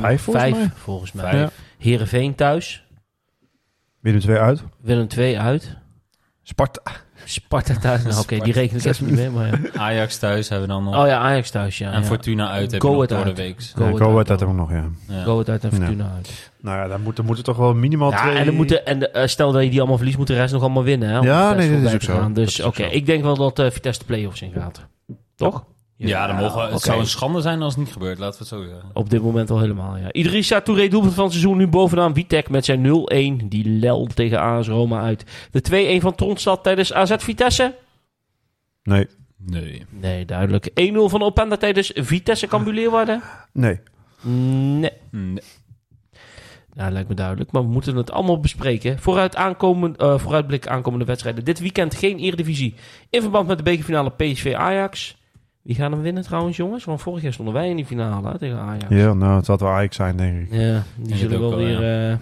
Vijf, 0.00 0.22
volgens 0.22 0.44
vijf, 0.44 0.56
mij. 0.56 0.70
volgens 0.74 1.12
mij. 1.12 1.30
Vijf. 1.30 1.40
Ja. 1.56 1.84
Heerenveen 1.84 2.34
thuis. 2.34 2.84
Binnen 4.00 4.22
twee 4.22 4.36
uit. 4.38 4.62
Willem 4.80 5.08
2 5.08 5.38
uit. 5.40 5.76
Sparta. 6.42 6.82
Sparta 7.24 7.74
thuis. 7.74 8.02
Nou, 8.02 8.18
Oké, 8.20 8.38
die 8.38 8.52
reken 8.52 8.76
ik 8.78 8.84
even 8.84 9.06
niet 9.06 9.14
mee. 9.14 9.30
Maar 9.30 9.46
ja. 9.46 9.58
Ajax 9.80 10.16
thuis 10.18 10.48
hebben 10.48 10.68
we 10.68 10.74
dan 10.74 10.84
nog. 10.84 10.96
Oh 10.96 11.06
ja, 11.06 11.18
Ajax 11.18 11.50
thuis, 11.50 11.78
ja. 11.78 11.92
en 11.92 12.00
ja. 12.00 12.06
Fortuna 12.06 12.50
uit 12.50 12.70
heb 12.72 12.80
Go 12.80 12.88
je 12.88 12.94
nog 12.96 13.04
Ahead 13.04 13.08
door 13.08 13.34
de 13.34 13.42
uit. 13.42 13.48
week. 13.48 13.72
Go 13.74 13.84
Ja, 13.84 13.96
Go 13.96 14.16
uit 14.16 14.42
ook 14.42 14.54
nog, 14.54 14.70
ja. 14.70 14.84
Ja. 15.08 15.22
Go 15.22 15.38
uit 15.38 15.48
en 15.64 15.72
Fortuna 15.72 16.10
uit. 16.16 16.50
Nou 16.60 16.76
ja, 16.78 16.88
dan 16.88 17.02
moeten, 17.02 17.24
moeten 17.24 17.44
toch 17.44 17.56
wel 17.56 17.74
minimaal 17.74 18.10
Ja, 18.10 18.22
twee... 18.22 18.34
en, 18.36 18.44
dan 18.46 18.54
moeten, 18.54 18.86
en 18.86 18.98
de, 18.98 19.10
eh, 19.10 19.26
stel 19.26 19.52
dat 19.52 19.62
je 19.62 19.70
die 19.70 19.78
allemaal 19.78 19.96
verliest, 19.96 20.18
moet 20.18 20.26
de 20.26 20.34
rest 20.34 20.52
nog 20.52 20.62
allemaal 20.62 20.84
winnen. 20.84 21.08
Hè, 21.08 21.18
Ja, 21.18 21.52
nee, 21.54 21.70
dat 21.82 21.88
is 21.88 21.94
ook 21.94 22.02
zo. 22.02 22.14
gaan. 22.14 22.32
Dus 22.32 22.60
oké, 22.60 22.82
ik 22.82 23.06
denk 23.06 23.22
wel 23.22 23.36
dat 23.36 23.58
eh 23.58 23.70
Vitesse 23.70 24.00
de 24.00 24.06
play-offs 24.06 24.42
in 24.42 24.52
gaat. 24.52 24.86
Toch? 25.36 25.64
Ja, 26.08 26.26
dan 26.26 26.36
mogen 26.36 26.66
we, 26.66 26.72
het 26.72 26.82
zou 26.82 27.00
een 27.00 27.06
schande 27.06 27.40
zijn 27.40 27.62
als 27.62 27.74
het 27.74 27.84
niet 27.84 27.92
gebeurt, 27.92 28.18
laten 28.18 28.42
we 28.42 28.48
het 28.48 28.62
zo 28.62 28.70
zeggen. 28.72 28.90
Op 28.92 29.10
dit 29.10 29.22
moment 29.22 29.50
al 29.50 29.60
helemaal, 29.60 29.96
ja. 29.96 30.12
Idrissa 30.12 30.60
Touré 30.60 30.88
doelpunt 30.88 31.14
van 31.14 31.24
het 31.24 31.32
seizoen 31.32 31.56
nu 31.56 31.66
bovenaan. 31.66 32.14
Vitek 32.14 32.50
met 32.50 32.64
zijn 32.64 32.86
0-1. 33.42 33.44
Die 33.48 33.68
lel 33.68 34.06
tegen 34.06 34.40
AS 34.40 34.68
Roma 34.68 35.00
uit. 35.00 35.24
De 35.50 35.98
2-1 35.98 36.02
van 36.02 36.14
Tronstad 36.14 36.62
tijdens 36.62 36.92
AZ 36.92 37.14
Vitesse. 37.18 37.74
Nee. 38.82 39.06
Nee. 39.36 39.86
Nee, 39.90 40.24
duidelijk. 40.24 40.70
1-0 40.70 40.72
van 40.94 41.22
Openda 41.22 41.56
tijdens 41.56 41.92
Vitesse 41.94 42.46
Cambuur 42.46 42.74
Leeuwarden. 42.74 43.22
Nee. 43.52 43.80
Nee. 44.22 44.90
nee. 45.10 45.42
Ja, 46.74 46.90
lijkt 46.90 47.08
me 47.08 47.14
duidelijk. 47.14 47.52
Maar 47.52 47.62
we 47.62 47.68
moeten 47.68 47.96
het 47.96 48.10
allemaal 48.10 48.40
bespreken. 48.40 48.98
Vooruit 48.98 49.36
aankomen, 49.36 49.96
eh, 49.96 50.18
vooruitblik 50.18 50.66
aankomende 50.66 51.04
wedstrijden. 51.04 51.44
Dit 51.44 51.60
weekend 51.60 51.94
geen 51.94 52.18
Eredivisie. 52.18 52.74
In 53.10 53.20
verband 53.20 53.46
met 53.46 53.56
de 53.58 53.64
bekerfinale 53.64 54.10
PSV 54.10 54.54
Ajax. 54.56 55.18
Wie 55.62 55.74
gaan 55.74 55.92
hem 55.92 56.02
winnen 56.02 56.22
trouwens, 56.22 56.56
jongens? 56.56 56.84
Want 56.84 57.00
vorig 57.00 57.22
jaar 57.22 57.32
stonden 57.32 57.54
wij 57.54 57.68
in 57.68 57.76
die 57.76 57.86
finale 57.86 58.28
hè, 58.30 58.38
tegen 58.38 58.58
Ajax. 58.58 58.86
Ja, 58.88 59.12
nou, 59.12 59.36
het 59.36 59.44
zal 59.44 59.58
wel 59.58 59.68
Ajax 59.68 59.96
zijn, 59.96 60.16
denk 60.16 60.40
ik. 60.40 60.52
Ja, 60.60 60.82
die 60.96 61.16
zullen 61.16 61.40
wel 61.40 61.56
weer... 61.56 62.10
eh, 62.10 62.16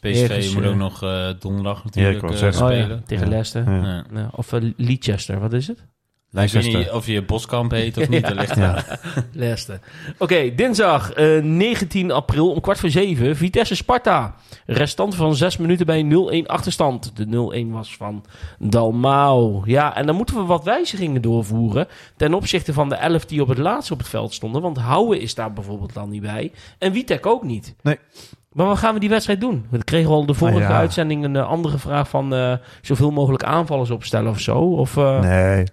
PSV 0.00 0.22
Ergens, 0.30 0.54
moet 0.54 0.62
eh, 0.64 0.70
ook 0.70 0.76
nog 0.76 1.02
eh, 1.02 1.28
donderdag 1.38 1.78
Ja, 1.78 1.84
natuurlijk 1.84 2.22
ik 2.24 2.30
eh, 2.30 2.36
zeggen. 2.36 2.66
oh 2.66 2.72
ja, 2.72 2.78
spelen. 2.82 3.04
tegen 3.04 3.24
Ja. 3.24 3.30
Leicester. 3.30 3.70
Ja. 3.70 3.84
Ja. 3.84 4.04
Ja, 4.14 4.28
of 4.32 4.52
uh, 4.52 4.72
Leicester, 4.76 5.40
wat 5.40 5.52
is 5.52 5.66
het? 5.66 5.86
Ik 6.32 6.50
weet 6.50 6.74
niet 6.76 6.90
of 6.90 7.06
je 7.06 7.22
Boskamp 7.22 7.70
heet 7.70 7.96
of 7.98 8.08
niet, 8.14 8.32
Ja. 8.56 8.84
Leicester. 9.32 9.80
Oké, 10.18 10.54
dinsdag 10.54 11.12
eh, 11.12 11.42
19 11.42 12.10
april 12.10 12.50
om 12.50 12.60
kwart 12.60 12.78
voor 12.80 12.90
zeven. 12.90 13.36
Vitesse 13.36 13.74
Sparta. 13.74 14.34
Restant 14.66 15.14
van 15.14 15.34
zes 15.34 15.56
minuten 15.56 15.86
bij 15.86 16.42
0-1 16.42 16.46
achterstand. 16.46 17.16
De 17.16 17.64
0-1 17.66 17.70
was 17.72 17.96
van 17.96 18.24
Dalmau. 18.58 19.62
Ja, 19.64 19.96
en 19.96 20.06
dan 20.06 20.16
moeten 20.16 20.36
we 20.36 20.42
wat 20.42 20.64
wijzigingen 20.64 21.22
doorvoeren. 21.22 21.86
Ten 22.16 22.34
opzichte 22.34 22.72
van 22.72 22.88
de 22.88 22.94
11 22.94 23.24
die 23.24 23.42
op 23.42 23.48
het 23.48 23.58
laatst 23.58 23.90
op 23.90 23.98
het 23.98 24.08
veld 24.08 24.34
stonden. 24.34 24.62
Want 24.62 24.78
Houwe 24.78 25.18
is 25.18 25.34
daar 25.34 25.52
bijvoorbeeld 25.52 25.94
dan 25.94 26.10
niet 26.10 26.22
bij. 26.22 26.52
En 26.78 26.92
Witek 26.92 27.26
ook 27.26 27.42
niet. 27.44 27.74
Nee. 27.82 27.98
Maar 28.52 28.66
wat 28.66 28.78
gaan 28.78 28.94
we 28.94 29.00
die 29.00 29.08
wedstrijd 29.08 29.40
doen? 29.40 29.66
We 29.70 29.84
kregen 29.84 30.10
al 30.10 30.26
de 30.26 30.34
vorige 30.34 30.62
Ah, 30.64 30.68
ja. 30.70 30.76
uitzending 30.78 31.24
een 31.24 31.36
eh, 31.36 31.48
andere 31.48 31.78
vraag 31.78 32.08
van 32.08 32.34
eh, 32.34 32.52
zoveel 32.82 33.10
mogelijk 33.10 33.42
aanvallers 33.44 33.90
opstellen 33.90 34.30
of 34.30 34.40
zo. 34.40 34.58
Of, 34.58 34.96
eh, 34.96 35.20
Nee. 35.20 35.64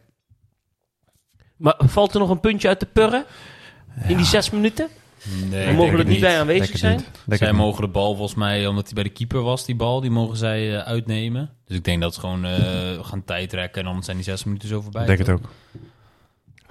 Maar 1.58 1.76
valt 1.78 2.14
er 2.14 2.20
nog 2.20 2.30
een 2.30 2.40
puntje 2.40 2.68
uit 2.68 2.80
de 2.80 2.86
purren? 2.86 3.26
In 4.08 4.18
die 4.18 4.26
zes 4.26 4.50
minuten? 4.50 4.88
Nee, 5.50 5.66
We 5.66 5.72
ik 5.72 5.76
mogen 5.78 5.92
er 5.92 5.98
het 5.98 6.08
niet 6.08 6.20
bij 6.20 6.40
aanwezig 6.40 6.62
Lekker 6.62 6.80
zijn. 6.80 7.02
niet. 7.26 7.38
Zij 7.40 7.54
mogen 7.54 7.82
de 7.82 7.88
bal 7.88 8.16
volgens 8.16 8.38
mij, 8.38 8.68
omdat 8.68 8.86
hij 8.86 8.94
bij 8.94 9.04
de 9.04 9.10
keeper 9.10 9.42
was, 9.42 9.66
die 9.66 9.76
bal, 9.76 10.02
die 10.02 10.12
mogen 10.12 10.38
zij 10.38 10.76
eh, 10.76 10.82
uitnemen. 10.88 11.50
Dus 11.66 11.78
ik 11.78 11.84
denk 11.84 12.02
dat 12.02 12.14
ze 12.14 12.20
gewoon 12.20 12.46
eh, 12.46 13.06
gaan 13.06 13.24
tijd 13.26 13.50
trekken 13.50 13.86
en 13.86 13.94
dan 13.94 14.04
zijn 14.04 14.16
die 14.18 14.26
zes 14.26 14.44
minuten 14.44 14.68
zo 14.68 14.82
voorbij. 14.82 15.02
Ik 15.02 15.08
denk 15.08 15.20
het 15.20 15.30
ook. 15.30 15.50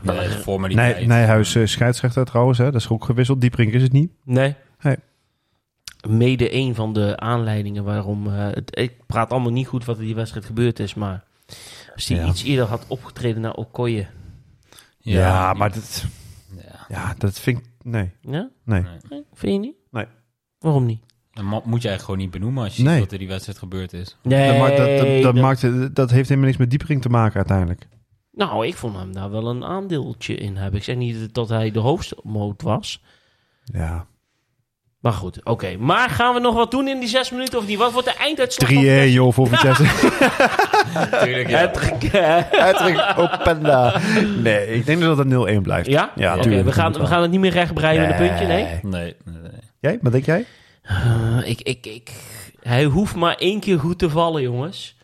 Nee, 0.02 0.28
voor 0.28 0.68
die 0.68 0.76
Nee, 0.76 0.92
tijd. 0.92 1.06
Nijhuis 1.06 1.54
eh, 1.54 1.66
scheidsrechter 1.66 2.24
trouwens, 2.24 2.58
hè. 2.58 2.64
dat 2.64 2.80
is 2.80 2.88
ook 2.88 3.04
gewisseld. 3.04 3.40
Dieprink 3.40 3.72
is 3.72 3.82
het 3.82 3.92
niet. 3.92 4.10
Nee. 4.24 4.54
Nee. 4.82 4.96
Mede 6.08 6.54
een 6.54 6.74
van 6.74 6.92
de 6.92 7.16
aanleidingen 7.16 7.84
waarom... 7.84 8.26
eh, 8.26 8.32
het, 8.50 8.78
ik 8.78 8.92
praat 9.06 9.30
allemaal 9.30 9.52
niet 9.52 9.66
goed 9.66 9.84
wat 9.84 9.96
er 9.98 10.04
die 10.04 10.14
wedstrijd 10.14 10.46
gebeurd 10.46 10.78
is, 10.78 10.94
maar... 10.94 11.24
Als 11.94 12.08
hij 12.08 12.16
Ja. 12.18 12.26
iets 12.26 12.42
eerder 12.42 12.64
had 12.66 12.84
opgetreden 12.88 13.42
naar 13.42 13.54
Okoye... 13.54 14.06
Ja, 15.12 15.52
maar 15.52 15.72
dat, 15.72 16.04
Ja. 16.56 16.84
ja, 16.88 17.14
dat 17.18 17.38
vind 17.38 17.58
ik... 17.58 17.64
Nee, 17.82 18.10
Ja? 18.20 18.48
nee. 18.64 18.82
Nee. 19.08 19.22
Vind 19.32 19.52
je 19.52 19.58
niet? 19.58 19.76
Nee. 19.90 20.06
Waarom 20.58 20.86
niet? 20.86 21.02
Dat 21.32 21.44
ma- 21.44 21.50
moet 21.50 21.82
je 21.82 21.88
eigenlijk 21.88 22.02
gewoon 22.02 22.18
niet 22.18 22.30
benoemen 22.30 22.64
als 22.64 22.76
je 22.76 22.82
Nee. 22.82 22.92
ziet 22.92 23.02
wat 23.02 23.12
er 23.12 23.18
die 23.18 23.28
wedstrijd 23.28 23.58
gebeurd 23.58 23.92
is. 23.92 24.16
Nee, 24.22 24.48
dat, 24.48 24.58
maakt, 24.58 24.76
dat, 24.76 24.86
dat, 24.98 25.06
dat, 25.06 25.22
dat- 25.22 25.34
maakt, 25.34 25.94
dat 25.94 26.10
heeft 26.10 26.28
helemaal 26.28 26.46
niks 26.48 26.58
met 26.60 26.70
Dieprink 26.70 27.02
te 27.02 27.08
maken 27.08 27.36
uiteindelijk. 27.36 27.88
Nou, 28.32 28.66
ik 28.66 28.74
vond 28.74 28.96
hem 28.96 29.12
daar 29.12 29.30
wel 29.30 29.46
een 29.48 29.64
aandeeltje 29.64 30.34
in 30.34 30.56
hebben. 30.56 30.78
Ik 30.78 30.84
zeg 30.84 30.96
niet 30.96 31.34
dat 31.34 31.48
hij 31.48 31.70
de 31.70 31.78
hoofdmoot 31.78 32.62
was. 32.62 33.02
Ja. 33.64 34.06
Maar 35.00 35.12
goed, 35.12 35.40
oké. 35.44 35.76
Maar 35.78 36.10
gaan 36.10 36.34
we 36.34 36.40
nog 36.40 36.54
wat 36.54 36.70
doen 36.70 36.88
in 36.88 36.98
die 37.00 37.08
zes 37.08 37.30
minuten 37.30 37.58
of 37.58 37.66
niet? 37.66 37.78
Wat 37.78 37.92
wordt 37.92 38.08
de 38.08 38.14
einduitslag? 38.14 38.68
3-1 38.70 38.74
van 38.74 38.82
de- 38.84 39.12
joh 39.12 39.32
voor 39.32 39.46
Vitesse. 39.52 39.82
Tuurlijk? 41.24 41.50
Hattrick 42.50 43.14
Openda. 43.16 44.00
Nee, 44.42 44.66
ik 44.74 44.86
denk 44.86 45.00
dat 45.00 45.18
het 45.18 45.26
0-1 45.58 45.60
blijft. 45.62 45.86
Ja? 45.88 46.10
Ja, 46.14 46.32
Oké, 46.34 46.42
tuurlijk. 46.42 46.64
we, 46.64 46.72
gaan, 46.72 46.92
we 46.92 47.06
gaan 47.06 47.22
het 47.22 47.30
niet 47.30 47.40
meer 47.40 47.50
rechtbreien 47.52 48.00
met 48.00 48.10
een 48.10 48.16
puntje, 48.28 48.46
nee? 48.46 48.64
Nee, 48.64 48.80
nee, 48.82 49.14
nee. 49.42 49.50
Jij? 49.80 49.98
Wat 50.02 50.12
denk 50.12 50.24
jij? 50.24 50.44
Eh, 50.82 51.38
ik, 51.44 51.60
ik, 51.60 51.86
ik, 51.86 52.10
hij 52.62 52.84
hoeft 52.84 53.14
maar 53.14 53.34
één 53.34 53.60
keer 53.60 53.78
goed 53.78 53.98
te 53.98 54.10
vallen, 54.10 54.42
jongens. 54.42 54.95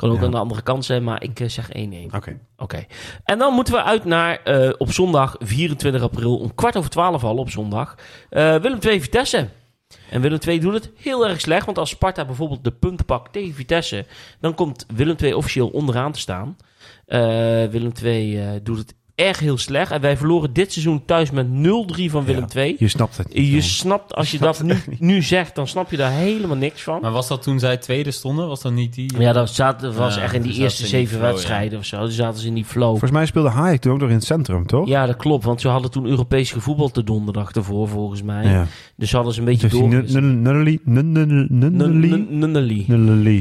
Kan 0.00 0.10
ook 0.10 0.18
Ja. 0.18 0.24
aan 0.24 0.30
de 0.30 0.36
andere 0.38 0.62
kant 0.62 0.84
zijn, 0.84 1.04
maar 1.04 1.22
ik 1.22 1.40
eh, 1.40 1.48
zeg 1.48 1.68
1-1. 1.72 2.14
Oké. 2.14 2.38
Oké. 2.56 2.84
En 3.24 3.38
dan 3.38 3.54
moeten 3.54 3.74
we 3.74 3.82
uit 3.82 4.04
naar 4.04 4.42
eh, 4.42 4.72
op 4.78 4.92
zondag 4.92 5.36
24 5.38 6.02
april 6.02 6.38
om 6.38 6.54
kwart 6.54 6.76
over 6.76 6.90
twaalf 6.90 7.24
al 7.24 7.36
op 7.36 7.50
zondag. 7.50 7.94
eh, 8.30 8.56
Willem 8.56 8.78
II 8.86 9.00
Vitesse. 9.00 9.48
En 10.10 10.20
Willem 10.20 10.38
II 10.46 10.60
doet 10.60 10.74
het 10.74 10.90
heel 10.96 11.28
erg 11.28 11.40
slecht. 11.40 11.66
Want 11.66 11.78
als 11.78 11.90
Sparta 11.90 12.24
bijvoorbeeld 12.24 12.64
de 12.64 12.70
punten 12.72 13.06
pakt 13.06 13.32
tegen 13.32 13.54
Vitesse... 13.54 14.04
dan 14.40 14.54
komt 14.54 14.86
Willem 14.94 15.16
II 15.20 15.32
officieel 15.34 15.68
onderaan 15.68 16.12
te 16.12 16.18
staan. 16.18 16.56
Willem 17.70 17.92
II 18.02 18.38
eh, 18.40 18.48
doet 18.62 18.78
het 18.78 18.94
erg 19.20 19.38
heel 19.38 19.58
slecht. 19.58 19.90
En 19.92 20.00
wij 20.00 20.16
verloren 20.16 20.52
dit 20.52 20.72
seizoen 20.72 21.04
thuis 21.04 21.30
met 21.30 21.46
0-3 21.46 22.10
van 22.10 22.24
Willem 22.24 22.44
Ja. 22.48 22.60
II. 22.60 22.76
Je 22.78 22.88
snapt 22.88 23.16
het. 23.16 23.34
niet, 23.34 23.48
Je 23.52 23.60
snapt, 23.60 24.14
als 24.14 24.30
je 24.30 24.36
snapt 24.36 24.58
dat 24.58 24.66
nu, 24.66 24.96
nu 24.98 25.22
zegt, 25.22 25.54
dan 25.54 25.66
snap 25.68 25.90
je 25.90 25.96
daar 25.96 26.12
helemaal 26.12 26.56
niks 26.56 26.82
van. 26.82 27.00
Maar 27.00 27.10
was 27.12 27.28
dat 27.28 27.42
toen 27.42 27.58
zij 27.58 27.76
tweede 27.76 28.10
stonden? 28.10 28.48
Was 28.48 28.62
dat 28.62 28.72
niet 28.72 28.94
die... 28.94 29.18
Ja, 29.18 29.32
dat 29.32 29.50
zat, 29.50 29.80
dat 29.80 29.94
was 29.94 30.14
Ja, 30.14 30.22
echt 30.22 30.34
in 30.34 30.42
die 30.42 30.52
eerste 30.52 30.76
zaten 30.82 30.88
zeven 30.98 31.18
flow, 31.18 31.30
wedstrijden 31.30 31.78
of 31.78 31.84
zo. 31.84 31.98
Toen 32.00 32.10
zaten 32.10 32.40
ze 32.40 32.46
in 32.46 32.54
die 32.54 32.64
flow. 32.64 32.88
Volgens 32.88 33.10
mij 33.10 33.26
speelde 33.26 33.48
Hayek 33.48 33.80
toen 33.80 33.92
ook 33.92 34.00
nog 34.00 34.08
in 34.08 34.14
het 34.14 34.24
centrum, 34.24 34.66
toch? 34.66 34.88
Ja, 34.88 35.06
dat 35.06 35.16
klopt. 35.16 35.44
Want 35.44 35.60
ze 35.60 35.68
hadden 35.68 35.90
toen 35.90 36.06
Europees 36.06 36.52
gevoetbald 36.52 36.94
de 36.94 37.04
donderdag 37.04 37.50
ervoor, 37.52 37.88
volgens 37.88 38.22
mij. 38.22 38.44
Ja. 38.46 38.66
Dus 38.96 39.12
hadden 39.12 39.32
ze 39.32 39.38
een 39.38 39.44
beetje 39.44 39.68
Dus 39.68 39.78
door... 39.78 39.88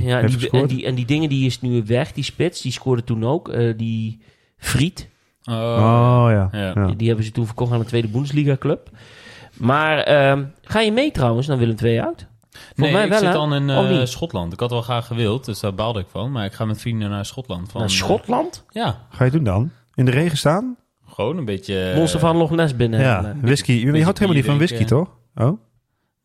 Ja, 0.03 0.19
en, 0.51 0.67
die, 0.67 0.85
en 0.85 0.95
die 0.95 1.05
dingen 1.05 1.29
die 1.29 1.45
is 1.45 1.61
nu 1.61 1.83
weg, 1.85 2.11
die 2.11 2.23
spits. 2.23 2.61
Die 2.61 2.71
scoorde 2.71 3.03
toen 3.03 3.25
ook. 3.25 3.49
eh, 3.49 3.73
die 3.77 4.19
Friet. 4.57 5.07
Oh, 5.49 5.55
Oh 5.55 6.27
ja. 6.31 6.49
Ja. 6.51 6.71
ja. 6.75 6.85
Die, 6.85 6.95
die 6.95 7.07
hebben 7.07 7.25
ze 7.25 7.31
toen 7.31 7.45
verkocht 7.45 7.71
aan 7.71 7.79
de 7.79 7.85
tweede 7.85 8.07
Bundesliga 8.07 8.55
club. 8.57 8.89
Maar 9.53 9.97
ehm, 9.97 10.43
ga 10.61 10.79
je 10.79 10.91
mee 10.91 11.11
trouwens 11.11 11.47
naar 11.47 11.57
Willem 11.57 11.75
II 11.83 11.99
uit? 12.01 12.27
Volgens 12.51 12.73
Nee, 12.75 12.91
mij 12.91 13.03
ik 13.03 13.09
wel, 13.09 13.19
zit 13.19 13.31
dan 13.31 13.53
in 13.53 13.69
eh? 13.69 14.05
Schotland. 14.05 14.53
Ik 14.53 14.59
had 14.59 14.69
wel 14.69 14.81
graag 14.81 15.07
gewild, 15.07 15.45
dus 15.45 15.59
daar 15.59 15.73
baalde 15.73 15.99
ik 15.99 16.05
van. 16.11 16.31
Maar 16.31 16.45
ik 16.45 16.53
ga 16.53 16.65
met 16.65 16.81
vrienden 16.81 17.09
naar 17.09 17.25
Schotland. 17.25 17.71
Van, 17.71 17.81
naar 17.81 17.89
eh, 17.89 17.95
Schotland? 17.95 18.65
ja, 18.69 18.97
Ga 19.09 19.25
je 19.25 19.31
doen 19.31 19.43
dan? 19.43 19.71
In 19.93 20.05
de 20.05 20.11
regen 20.11 20.37
staan? 20.37 20.75
gewoon 21.07 21.37
een 21.37 21.45
beetje... 21.45 21.93
Monster 21.95 22.19
van 22.19 22.35
Loch 22.37 22.51
Ness 22.51 22.75
binnen. 22.75 22.99
ja, 22.99 23.23
Eh, 23.23 23.31
whisky. 23.41 23.71
Je, 23.71 23.91
je 23.91 24.03
houdt 24.03 24.19
helemaal 24.19 24.41
niet 24.41 24.49
van 24.49 24.57
whisky, 24.57 24.85
toch? 24.85 25.07
Oh? 25.35 25.43
Nou, 25.45 25.57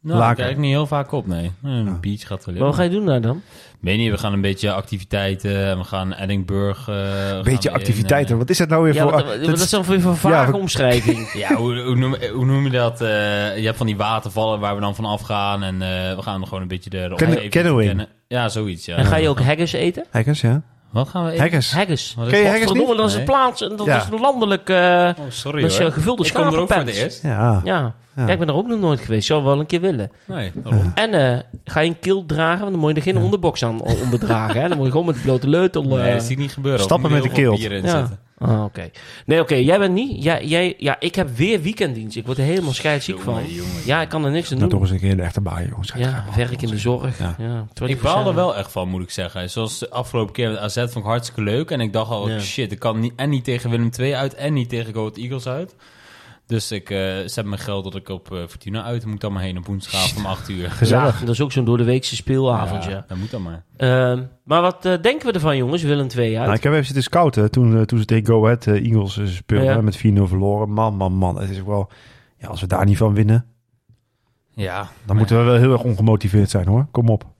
Laken. 0.00 0.18
daar 0.18 0.34
kijk 0.34 0.50
ik 0.50 0.56
niet 0.58 0.70
heel 0.70 0.86
vaak 0.86 1.12
op, 1.12 1.26
nee. 1.26 1.50
Een 1.62 1.84
Ja. 1.84 1.98
beach 2.00 2.26
gaat 2.26 2.44
wel 2.44 2.54
Maar 2.54 2.64
wat 2.64 2.74
ga 2.74 2.82
je 2.82 2.90
doen 2.90 3.06
daar 3.06 3.20
dan? 3.20 3.42
Weet 3.84 3.98
niet, 3.98 4.10
we 4.10 4.18
gaan 4.18 4.32
een 4.32 4.40
beetje 4.40 4.72
activiteiten. 4.72 5.66
en 5.66 5.78
We 5.78 5.84
gaan 5.84 6.12
Edinburgh... 6.12 6.88
eh, 6.88 6.94
gaan 7.28 7.42
Beetje 7.42 7.68
in, 7.68 7.74
activiteiten. 7.74 8.32
eh, 8.32 8.38
Wat 8.38 8.50
is 8.50 8.58
dat 8.58 8.68
nou 8.68 8.82
weer 8.84 8.94
Ja, 8.94 9.02
voor... 9.02 9.10
wat, 9.12 9.24
wat, 9.24 9.36
dat 9.36 9.44
dat 9.46 9.58
is- 9.60 9.70
dan 9.70 9.84
voor 9.84 9.94
een 9.94 10.16
vage 10.16 10.56
omschrijving. 10.56 11.32
ja, 11.44 11.54
hoe, 11.54 11.80
hoe, 11.80 11.96
noem, 11.96 12.16
hoe 12.32 12.44
noem 12.44 12.64
je 12.64 12.70
dat? 12.70 13.00
Eh, 13.00 13.08
je 13.58 13.64
hebt 13.64 13.76
van 13.76 13.86
die 13.86 13.96
watervallen 13.96 14.60
waar 14.60 14.74
we 14.74 14.80
dan 14.80 14.94
van 14.94 15.04
afgaan. 15.04 15.62
En 15.62 15.74
eh, 15.82 16.16
we 16.16 16.22
gaan 16.22 16.40
er 16.40 16.46
gewoon 16.46 16.62
een 16.62 16.68
beetje 16.68 16.90
de, 16.90 17.06
de 17.08 17.14
Ken- 17.14 17.26
omgeving 17.28 17.50
canoeing. 17.52 17.86
kennen. 17.88 18.08
Ja, 18.28 18.48
zoiets, 18.48 18.84
ja. 18.84 18.96
En 18.96 19.04
ga 19.04 19.16
je 19.16 19.28
ook 19.28 19.40
haggis 19.40 19.72
eten? 19.72 20.04
Hackers, 20.10 20.40
ja. 20.40 20.62
Wat 20.94 21.08
gaan 21.08 21.24
we 21.24 21.30
eten? 21.30 21.44
Haggis. 21.44 22.14
Wat 22.16 22.26
is 22.26 22.30
Ken 22.32 22.38
je 22.38 22.44
dat? 22.44 22.52
haggis 22.52 22.66
Verdomme, 22.70 22.96
dat 22.96 23.08
is 23.08 23.14
een 23.14 23.24
plaats. 23.24 23.60
Dat 23.60 23.84
Ja. 23.84 23.96
is 23.96 24.02
een 24.12 24.20
landelijk... 24.20 24.68
eh, 24.68 24.76
Oh, 25.18 25.24
sorry 25.28 25.62
dat 25.62 25.70
is 25.70 25.78
een 25.78 25.92
gevulde 25.92 26.24
Ik 26.26 26.32
kom 26.32 26.42
er 26.46 26.58
ook 26.58 26.72
voor 26.72 26.76
het 26.82 26.94
eerst. 26.94 27.22
Ja. 27.22 27.60
Ja. 27.64 27.94
Ja. 28.16 28.26
ja, 28.26 28.32
ik 28.32 28.38
ben 28.38 28.48
er 28.48 28.54
ook 28.54 28.66
nog 28.66 28.78
nooit 28.80 29.00
geweest. 29.00 29.26
Zou 29.26 29.44
wel 29.44 29.58
een 29.60 29.66
keer 29.66 29.80
willen. 29.80 30.10
Nee, 30.24 30.52
waarom? 30.62 30.92
En 30.94 31.14
eh, 31.14 31.38
ga 31.64 31.80
je 31.80 31.88
een 31.88 31.98
kilt 31.98 32.28
dragen, 32.28 32.58
want 32.60 32.70
dan 32.70 32.80
moet 32.80 32.90
je 32.90 32.96
er 32.96 33.02
geen 33.02 33.16
onderbox 33.18 33.64
aan 33.64 33.80
onder 33.80 34.18
dragen. 34.18 34.60
Hè? 34.60 34.68
Dan 34.68 34.76
moet 34.76 34.86
je 34.86 34.92
gewoon 34.92 35.06
met 35.06 35.14
de 35.14 35.20
blote 35.20 35.48
leutel... 35.48 35.82
eh, 35.82 35.88
Nee, 35.88 36.12
dat 36.12 36.22
zie 36.22 36.32
ik 36.32 36.38
niet 36.38 36.52
gebeuren. 36.52 36.80
Stappen 36.80 37.10
met 37.10 37.22
de 37.22 37.28
kilt. 37.28 37.60
Ah, 38.48 38.64
oké. 38.64 38.90
Nee, 39.26 39.40
oké. 39.40 39.54
Jij 39.54 39.78
bent 39.78 39.94
niet... 39.94 40.22
Jij, 40.24 40.44
jij, 40.44 40.74
ja, 40.78 40.96
ik 41.00 41.14
heb 41.14 41.36
weer 41.36 41.62
weekenddienst. 41.62 42.16
Ik 42.16 42.26
word 42.26 42.38
er 42.38 42.44
helemaal 42.44 42.72
scheidsziek 42.72 43.20
van. 43.20 43.34
Jongen, 43.34 43.52
jongen. 43.54 43.82
Ja, 43.86 44.00
ik 44.02 44.08
kan 44.08 44.24
er 44.24 44.30
niks 44.30 44.52
aan 44.52 44.58
Dat 44.58 44.70
doen. 44.70 44.78
toch 44.80 44.80
eens 44.80 44.90
een 44.90 45.08
keer 45.08 45.16
de 45.16 45.22
echte 45.22 45.40
baai, 45.40 45.68
jongens. 45.68 45.92
Ja, 45.96 46.24
werk 46.36 46.62
in 46.62 46.68
de 46.68 46.78
zorg. 46.78 47.18
Ja. 47.18 47.34
Ja. 47.38 47.66
Ik 47.86 48.00
baal 48.00 48.26
er 48.28 48.34
wel 48.34 48.56
echt 48.56 48.72
van, 48.72 48.88
moet 48.88 49.02
ik 49.02 49.10
zeggen. 49.10 49.50
Zoals 49.50 49.78
de 49.78 49.90
afgelopen 49.90 50.32
keer 50.34 50.48
met 50.50 50.58
AZ 50.58 50.74
vond 50.76 50.96
ik 50.96 51.02
hartstikke 51.04 51.42
leuk. 51.42 51.70
En 51.70 51.80
ik 51.80 51.92
dacht 51.92 52.10
al, 52.10 52.28
Ja. 52.28 52.40
shit, 52.40 52.72
ik 52.72 52.78
kan 52.78 53.00
niet, 53.00 53.12
en 53.16 53.30
niet 53.30 53.44
tegen 53.44 53.70
Willem 53.70 53.90
II 53.98 54.14
uit 54.14 54.34
en 54.34 54.52
niet 54.52 54.68
tegen 54.68 54.94
Go 54.94 55.00
Ahead 55.00 55.16
Eagles 55.16 55.46
uit. 55.46 55.74
Dus 56.46 56.72
ik 56.72 56.90
eh, 56.90 57.16
zet 57.26 57.44
mijn 57.44 57.60
geld 57.60 57.84
dat 57.84 57.94
ik 57.94 58.08
op 58.08 58.32
eh, 58.32 58.38
Fortuna 58.38 58.82
uit 58.82 59.06
moet 59.06 59.20
dan 59.20 59.32
maar 59.32 59.42
heen 59.42 59.58
op 59.58 59.66
woensdagavond 59.66 60.16
om 60.16 60.26
8 60.26 60.48
uur. 60.48 60.70
Gezellig. 60.80 61.20
Ja, 61.20 61.26
dat 61.26 61.34
is 61.34 61.40
ook 61.40 61.52
zo'n 61.52 61.64
door 61.64 61.76
de 61.76 61.84
weekse 61.84 62.16
speelavond, 62.16 62.84
ja. 62.84 63.04
Dat 63.08 63.18
moet 63.18 63.30
dan 63.30 63.42
maar. 63.42 63.64
Ehm, 63.76 64.22
maar 64.44 64.60
wat 64.62 64.84
eh, 64.84 65.02
denken 65.02 65.26
we 65.26 65.32
ervan, 65.32 65.56
jongens? 65.56 65.82
Willem 65.82 66.08
2 66.08 66.36
uit. 66.36 66.44
Nou, 66.44 66.56
ik 66.56 66.62
heb 66.62 66.72
even 66.72 66.84
zitten 66.84 67.02
scouten 67.02 67.50
toen, 67.50 67.84
toen 67.86 67.98
ze 67.98 68.04
tegen 68.04 68.26
Go 68.26 68.44
Ahead 68.44 68.66
Eagles 68.66 69.20
speelden. 69.36 69.66
Ja. 69.74 69.80
Met 69.80 69.96
4-0 69.96 70.00
verloren. 70.22 70.70
Man, 70.70 70.96
man, 70.96 71.12
man. 71.12 71.40
Het 71.40 71.50
is 71.50 71.60
ook 71.60 71.66
wel... 71.66 71.90
Ja, 72.38 72.48
als 72.48 72.60
we 72.60 72.66
daar 72.66 72.84
niet 72.84 72.96
van 72.96 73.14
winnen, 73.14 73.46
Ja. 74.54 74.88
dan 75.06 75.16
moeten 75.16 75.38
we 75.38 75.44
wel 75.44 75.56
heel 75.58 75.72
erg 75.72 75.82
ongemotiveerd 75.82 76.50
zijn, 76.50 76.66
hoor. 76.66 76.86
Kom 76.90 77.08
op. 77.08 77.33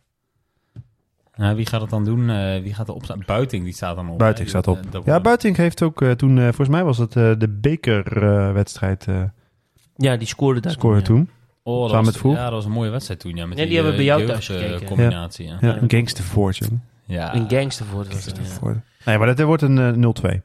Nou, 1.36 1.56
wie 1.56 1.66
gaat 1.66 1.80
het 1.80 1.90
dan 1.90 2.04
doen? 2.04 2.30
Eh, 2.30 2.62
wie 2.62 2.74
gaat 2.74 2.88
er 2.88 2.94
opstaan? 2.94 3.22
Buiting, 3.26 3.64
die 3.64 3.72
staat 3.74 3.96
dan 3.96 4.08
op. 4.10 4.18
Buiting 4.18 4.48
staat 4.48 4.66
op. 4.68 4.78
Dat 4.90 5.04
Ja, 5.04 5.20
Buiting 5.20 5.56
heeft 5.56 5.82
ook 5.82 6.02
eh, 6.02 6.10
toen... 6.10 6.36
eh, 6.38 6.44
volgens 6.44 6.68
mij 6.68 6.84
was 6.84 6.98
het 6.98 7.16
eh, 7.16 7.32
de 7.38 7.48
bekerwedstrijd 7.48 9.06
eh 9.08 9.22
ja, 9.96 10.16
die 10.16 10.26
scoorde 10.26 10.60
daar. 10.60 10.76
ja. 10.80 11.00
toen. 11.00 11.28
Oh, 11.62 11.80
dat 11.80 11.90
Samen 11.90 12.04
was, 12.04 12.12
met 12.12 12.16
Vroeg. 12.22 12.34
Ja, 12.34 12.42
dat 12.44 12.52
was 12.52 12.64
een 12.64 12.70
mooie 12.70 12.90
wedstrijd 12.90 13.20
toen, 13.20 13.36
ja. 13.36 13.46
Met 13.46 13.58
Ja, 13.58 13.64
die 13.64 13.74
hebben 13.74 13.94
bij 13.96 14.04
jou 14.04 14.26
thuis 14.26 14.48
eh, 14.48 14.56
gekeken. 14.58 14.86
combinatie, 14.86 15.46
ja. 15.46 15.58
Ja, 15.60 15.76
een 15.76 15.90
gangstervoortje. 15.90 16.66
Ja. 17.04 17.34
Een 17.34 17.50
gangster. 17.50 17.86
Ja. 18.62 18.82
Nee, 19.04 19.18
maar 19.18 19.26
dat 19.36 19.40
wordt 19.46 19.62
een 19.62 19.78
eh, 19.78 20.32
0-2. 20.32 20.40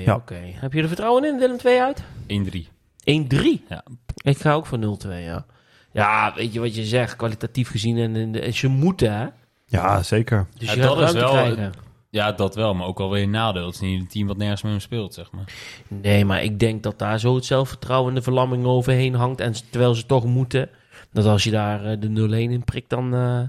0-2, 0.00 0.04
Ja. 0.04 0.14
oké. 0.14 0.36
Heb 0.54 0.72
je 0.72 0.82
er 0.82 0.86
vertrouwen 0.88 1.24
in, 1.24 1.38
Willem 1.38 1.56
2 1.58 1.80
uit? 1.82 2.02
1-3. 2.26 2.68
1-3? 3.04 3.66
Ja. 3.68 3.84
Ik 4.22 4.38
ga 4.38 4.52
ook 4.52 4.66
voor 4.66 4.78
0-2, 4.78 5.08
ja. 5.24 5.44
Ja, 5.92 6.32
weet 6.36 6.52
je 6.52 6.60
wat 6.60 6.74
je 6.74 6.84
zegt, 6.84 7.16
kwalitatief 7.16 7.70
gezien. 7.70 7.98
En, 7.98 8.16
en, 8.16 8.42
en 8.42 8.54
ze 8.54 8.68
moeten, 8.68 9.12
hè? 9.18 9.26
Ja, 9.70 10.02
zeker. 10.02 10.46
Dus 10.58 10.68
Ja, 10.68 10.74
je 10.74 10.80
dat 10.80 11.00
is 11.00 11.12
wel- 11.12 11.30
krijgen. 11.30 11.72
Ja, 12.10 12.32
dat 12.32 12.54
wel, 12.54 12.74
maar 12.74 12.86
ook 12.86 12.98
wel 12.98 13.10
weer 13.10 13.22
een 13.22 13.30
nadeel. 13.30 13.66
Het 13.66 13.74
is 13.74 13.80
niet 13.80 14.00
een 14.00 14.08
team 14.08 14.26
wat 14.26 14.36
nergens 14.36 14.62
mee 14.62 14.78
speelt, 14.80 15.14
zeg 15.14 15.30
maar. 15.32 15.44
Nee, 15.88 16.24
maar 16.24 16.42
ik 16.42 16.58
denk 16.58 16.82
dat 16.82 16.98
daar 16.98 17.18
zo 17.20 17.34
het 17.34 17.44
zelfvertrouwen 17.44 18.08
en 18.08 18.14
de 18.14 18.22
verlamming 18.22 18.64
overheen 18.64 19.14
hangt. 19.14 19.40
En 19.40 19.52
terwijl 19.70 19.94
ze 19.94 20.06
toch 20.06 20.24
moeten, 20.24 20.68
dat 21.12 21.24
als 21.26 21.44
je 21.44 21.50
daar 21.50 21.84
eh, 21.84 21.96
de 22.00 22.08
0-1 22.08 22.52
in 22.52 22.64
prikt, 22.64 22.90
dan... 22.90 23.14
eh, 23.14 23.40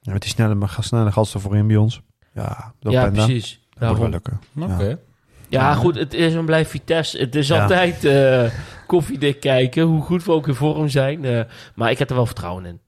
Ja, 0.00 0.12
met 0.12 0.20
die 0.22 0.30
snelle, 0.30 0.54
maar 0.54 0.76
snelle 0.80 1.12
gasten 1.12 1.40
voorin 1.40 1.66
bij 1.66 1.76
ons. 1.76 2.00
Ja, 2.34 2.72
dat 2.80 2.92
ja, 2.92 3.04
Penda. 3.04 3.24
precies. 3.24 3.60
Dat 3.78 3.96
wordt 3.96 4.12
wel 4.12 4.20
Daarom. 4.20 4.40
lukken. 4.70 4.84
Oké. 4.86 4.88
Ja. 4.88 4.96
Ja, 5.48 5.74
goed, 5.74 5.94
het 5.94 6.14
is 6.14 6.34
en 6.34 6.44
blijft 6.44 6.70
Vitesse. 6.70 7.18
Het 7.18 7.34
is 7.34 7.48
Ja. 7.48 7.62
altijd 7.62 8.04
eh, 8.04 8.44
koffiedik 8.86 9.40
kijken, 9.40 9.82
hoe 9.82 10.02
goed 10.02 10.24
we 10.24 10.32
ook 10.32 10.48
in 10.48 10.54
vorm 10.54 10.88
zijn. 10.88 11.24
eh, 11.24 11.40
maar 11.74 11.90
ik 11.90 11.98
heb 11.98 12.08
er 12.10 12.16
wel 12.16 12.26
vertrouwen 12.26 12.64
in. 12.64 12.80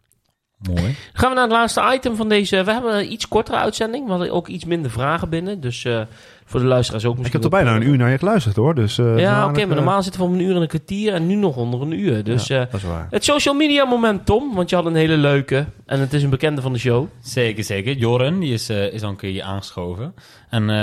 Mooi. 0.59 0.83
Dan 0.83 0.95
gaan 1.13 1.29
we 1.29 1.35
naar 1.35 1.45
het 1.45 1.53
laatste 1.53 1.93
item 1.95 2.17
van 2.17 2.29
deze. 2.29 2.65
We 2.65 2.73
hebben 2.73 2.99
een 2.99 3.13
iets 3.13 3.29
kortere 3.29 3.57
uitzending. 3.57 4.05
We 4.05 4.11
hadden 4.11 4.33
ook 4.33 4.49
iets 4.49 4.65
minder 4.65 4.91
vragen 4.91 5.29
binnen. 5.29 5.61
Dus 5.61 5.85
eh, 5.85 6.01
voor 6.45 6.61
de 6.61 6.67
luisteraars 6.67 7.05
ook 7.05 7.19
Ik 7.19 7.33
heb 7.33 7.45
er 7.45 7.51
bijna 7.51 7.75
een 7.77 7.83
uur 7.83 7.97
naar 7.97 8.11
je 8.11 8.19
geluisterd 8.19 8.57
hoor. 8.57 8.75
Dus, 8.75 8.99
eh, 8.99 9.19
Ja, 9.19 9.37
nou, 9.37 9.51
oké, 9.51 9.61
maar 9.61 9.69
eh, 9.71 9.75
normaal 9.77 10.03
zitten 10.03 10.21
we 10.21 10.27
om 10.27 10.33
een 10.35 10.41
uur 10.41 10.55
en 10.57 10.63
een 10.63 10.69
kwartier 10.69 11.15
en 11.15 11.27
nu 11.27 11.35
nog 11.35 11.57
onder 11.57 11.81
een 11.83 11.93
uur. 11.93 12.25
Dus 12.25 12.47
ja, 12.47 12.61
eh, 12.61 12.71
dat 12.71 12.81
is 12.81 12.87
waar. 12.87 13.07
het 13.11 13.25
social 13.25 13.55
media 13.55 13.85
moment, 13.85 14.27
Tom, 14.27 14.55
want 14.55 14.71
je 14.71 14.77
had 14.77 14.87
een 14.87 14.95
hele 14.95 15.17
leuke 15.17 15.67
en 15.87 16.01
het 16.01 16.13
is 16.13 16.23
een 16.23 16.31
bekende 16.31 16.61
van 16.63 16.73
de 16.73 16.79
show. 16.79 17.07
Zeker, 17.21 17.65
zeker. 17.65 17.97
Joren, 17.97 18.39
die 18.39 18.53
is, 18.53 18.69
eh, 18.69 18.93
is 18.93 19.03
al 19.03 19.09
een 19.09 19.17
keer 19.17 19.43
aangeschoven. 19.43 20.15
En 20.49 20.71
eh, 20.71 20.77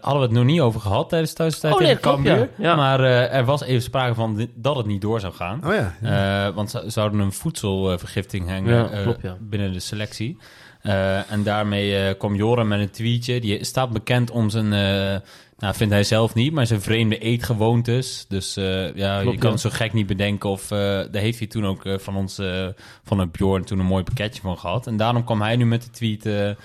hadden 0.00 0.20
we 0.20 0.26
het 0.26 0.30
nog 0.30 0.44
niet 0.44 0.60
over 0.60 0.80
gehad 0.80 1.08
tijdens 1.08 1.30
de 1.30 1.36
thuistijd 1.36 1.74
Oh, 1.74 1.78
nee, 1.80 1.88
tegen 1.88 2.02
Cambuur. 2.02 2.36
ja. 2.38 2.48
Ja. 2.56 2.74
Maar 2.76 3.00
eh, 3.00 3.34
er 3.34 3.44
was 3.44 3.62
even 3.62 3.82
sprake 3.82 4.14
van 4.14 4.48
dat 4.54 4.76
het 4.76 4.86
niet 4.86 5.00
door 5.00 5.20
zou 5.20 5.32
gaan. 5.34 5.60
Oh 5.66 5.74
ja. 5.74 5.94
ja. 6.02 6.46
Eh, 6.48 6.54
want 6.54 6.70
ze 6.70 6.82
zouden 6.86 7.20
een 7.20 7.32
voedselvergiftiging 7.32 8.48
hangen 8.50 8.74
Ja, 8.74 8.90
eh, 8.90 9.02
klopt, 9.02 9.22
ja. 9.22 9.36
binnen 9.40 9.72
de 9.72 9.80
selectie. 9.80 10.36
Eh, 10.82 11.32
en 11.32 11.42
daarmee 11.42 11.96
eh, 11.98 12.18
kwam 12.18 12.34
Joren 12.34 12.68
met 12.68 12.80
een 12.80 12.90
tweetje. 12.90 13.40
Die 13.40 13.64
staat 13.64 13.90
bekend 13.90 14.30
om 14.30 14.50
zijn, 14.50 14.72
eh, 14.72 15.20
nou 15.58 15.74
vindt 15.74 15.92
hij 15.92 16.04
zelf 16.04 16.34
niet, 16.34 16.52
maar 16.52 16.66
zijn 16.66 16.80
vreemde 16.82 17.18
eetgewoontes. 17.18 18.24
Dus 18.28 18.56
eh, 18.56 18.94
ja, 18.94 19.20
Klopt, 19.20 19.32
je 19.34 19.38
kan 19.40 19.48
ja. 19.48 19.54
het 19.54 19.60
zo 19.60 19.70
gek 19.72 19.92
niet 19.92 20.06
bedenken. 20.06 20.50
Of 20.50 20.70
eh, 20.70 20.78
daar 20.78 21.08
heeft 21.22 21.38
hij 21.38 21.48
toen 21.48 21.66
ook 21.66 21.82
van 21.96 22.16
ons, 22.16 22.38
eh, 22.38 22.66
van 23.04 23.18
een 23.18 23.30
Bjorn, 23.30 23.64
toen 23.64 23.78
een 23.78 23.86
mooi 23.86 24.02
pakketje 24.04 24.40
van 24.42 24.58
gehad. 24.58 24.86
En 24.86 24.96
daarom 24.96 25.24
kwam 25.24 25.42
hij 25.42 25.56
nu 25.56 25.66
met 25.66 25.82
de 25.82 25.90
tweet... 25.90 26.56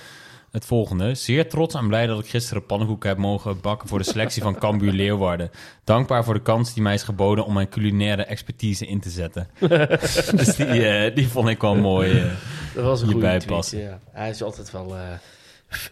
het 0.54 0.66
volgende. 0.66 1.16
Zeer 1.16 1.50
trots 1.50 1.76
en 1.76 1.88
blij 1.88 2.06
dat 2.08 2.20
ik 2.20 2.26
gisteren 2.30 2.66
pannenkoeken 2.66 3.10
heb 3.10 3.18
mogen 3.18 3.62
bakken 3.62 3.88
voor 3.88 3.98
de 3.98 4.04
selectie 4.06 4.42
van 4.42 4.58
Cambuur 4.60 4.92
Leeuwarden. 5.02 5.50
Dankbaar 5.84 6.24
voor 6.24 6.34
de 6.34 6.42
kans 6.42 6.74
die 6.74 6.84
mij 6.84 6.94
is 6.94 7.04
geboden 7.04 7.46
om 7.46 7.54
mijn 7.54 7.70
culinaire 7.70 8.24
expertise 8.24 8.86
in 8.88 9.00
te 9.00 9.10
zetten. 9.10 9.48
dus 10.36 10.56
die, 10.56 10.88
eh, 10.88 11.16
die 11.16 11.28
vond 11.28 11.50
ik 11.50 11.62
wel 11.62 11.76
mooi. 11.76 12.20
eh. 12.20 12.32
Dat 12.76 12.84
was 12.84 13.02
een 13.02 13.08
Hierbij 13.08 13.30
goede 13.30 13.46
tweet, 13.46 13.58
passen. 13.58 13.80
ja. 13.80 14.00
Hij 14.12 14.30
is 14.30 14.44
altijd 14.44 14.72
wel 14.72 14.96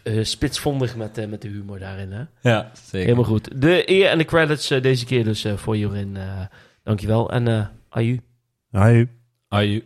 eh, 0.02 0.22
spitsvondig 0.24 0.96
met, 0.96 1.28
met 1.30 1.42
de 1.42 1.48
humor 1.48 1.78
daarin, 1.78 2.12
hè? 2.12 2.22
Ja, 2.50 2.70
zeker. 2.82 3.00
Helemaal 3.00 3.24
goed. 3.30 3.60
De 3.60 3.90
eer 3.90 4.08
en 4.08 4.18
de 4.18 4.24
credits 4.24 4.68
deze 4.68 5.04
keer 5.04 5.24
dus 5.24 5.44
eh, 5.44 5.56
voor 5.56 5.76
Jorin. 5.76 6.16
eh 6.16 6.40
dankjewel 6.82 7.30
en 7.30 7.48
eh 7.48 7.66
aju. 7.88 8.20
Hoi. 8.70 9.08
Aju. 9.48 9.82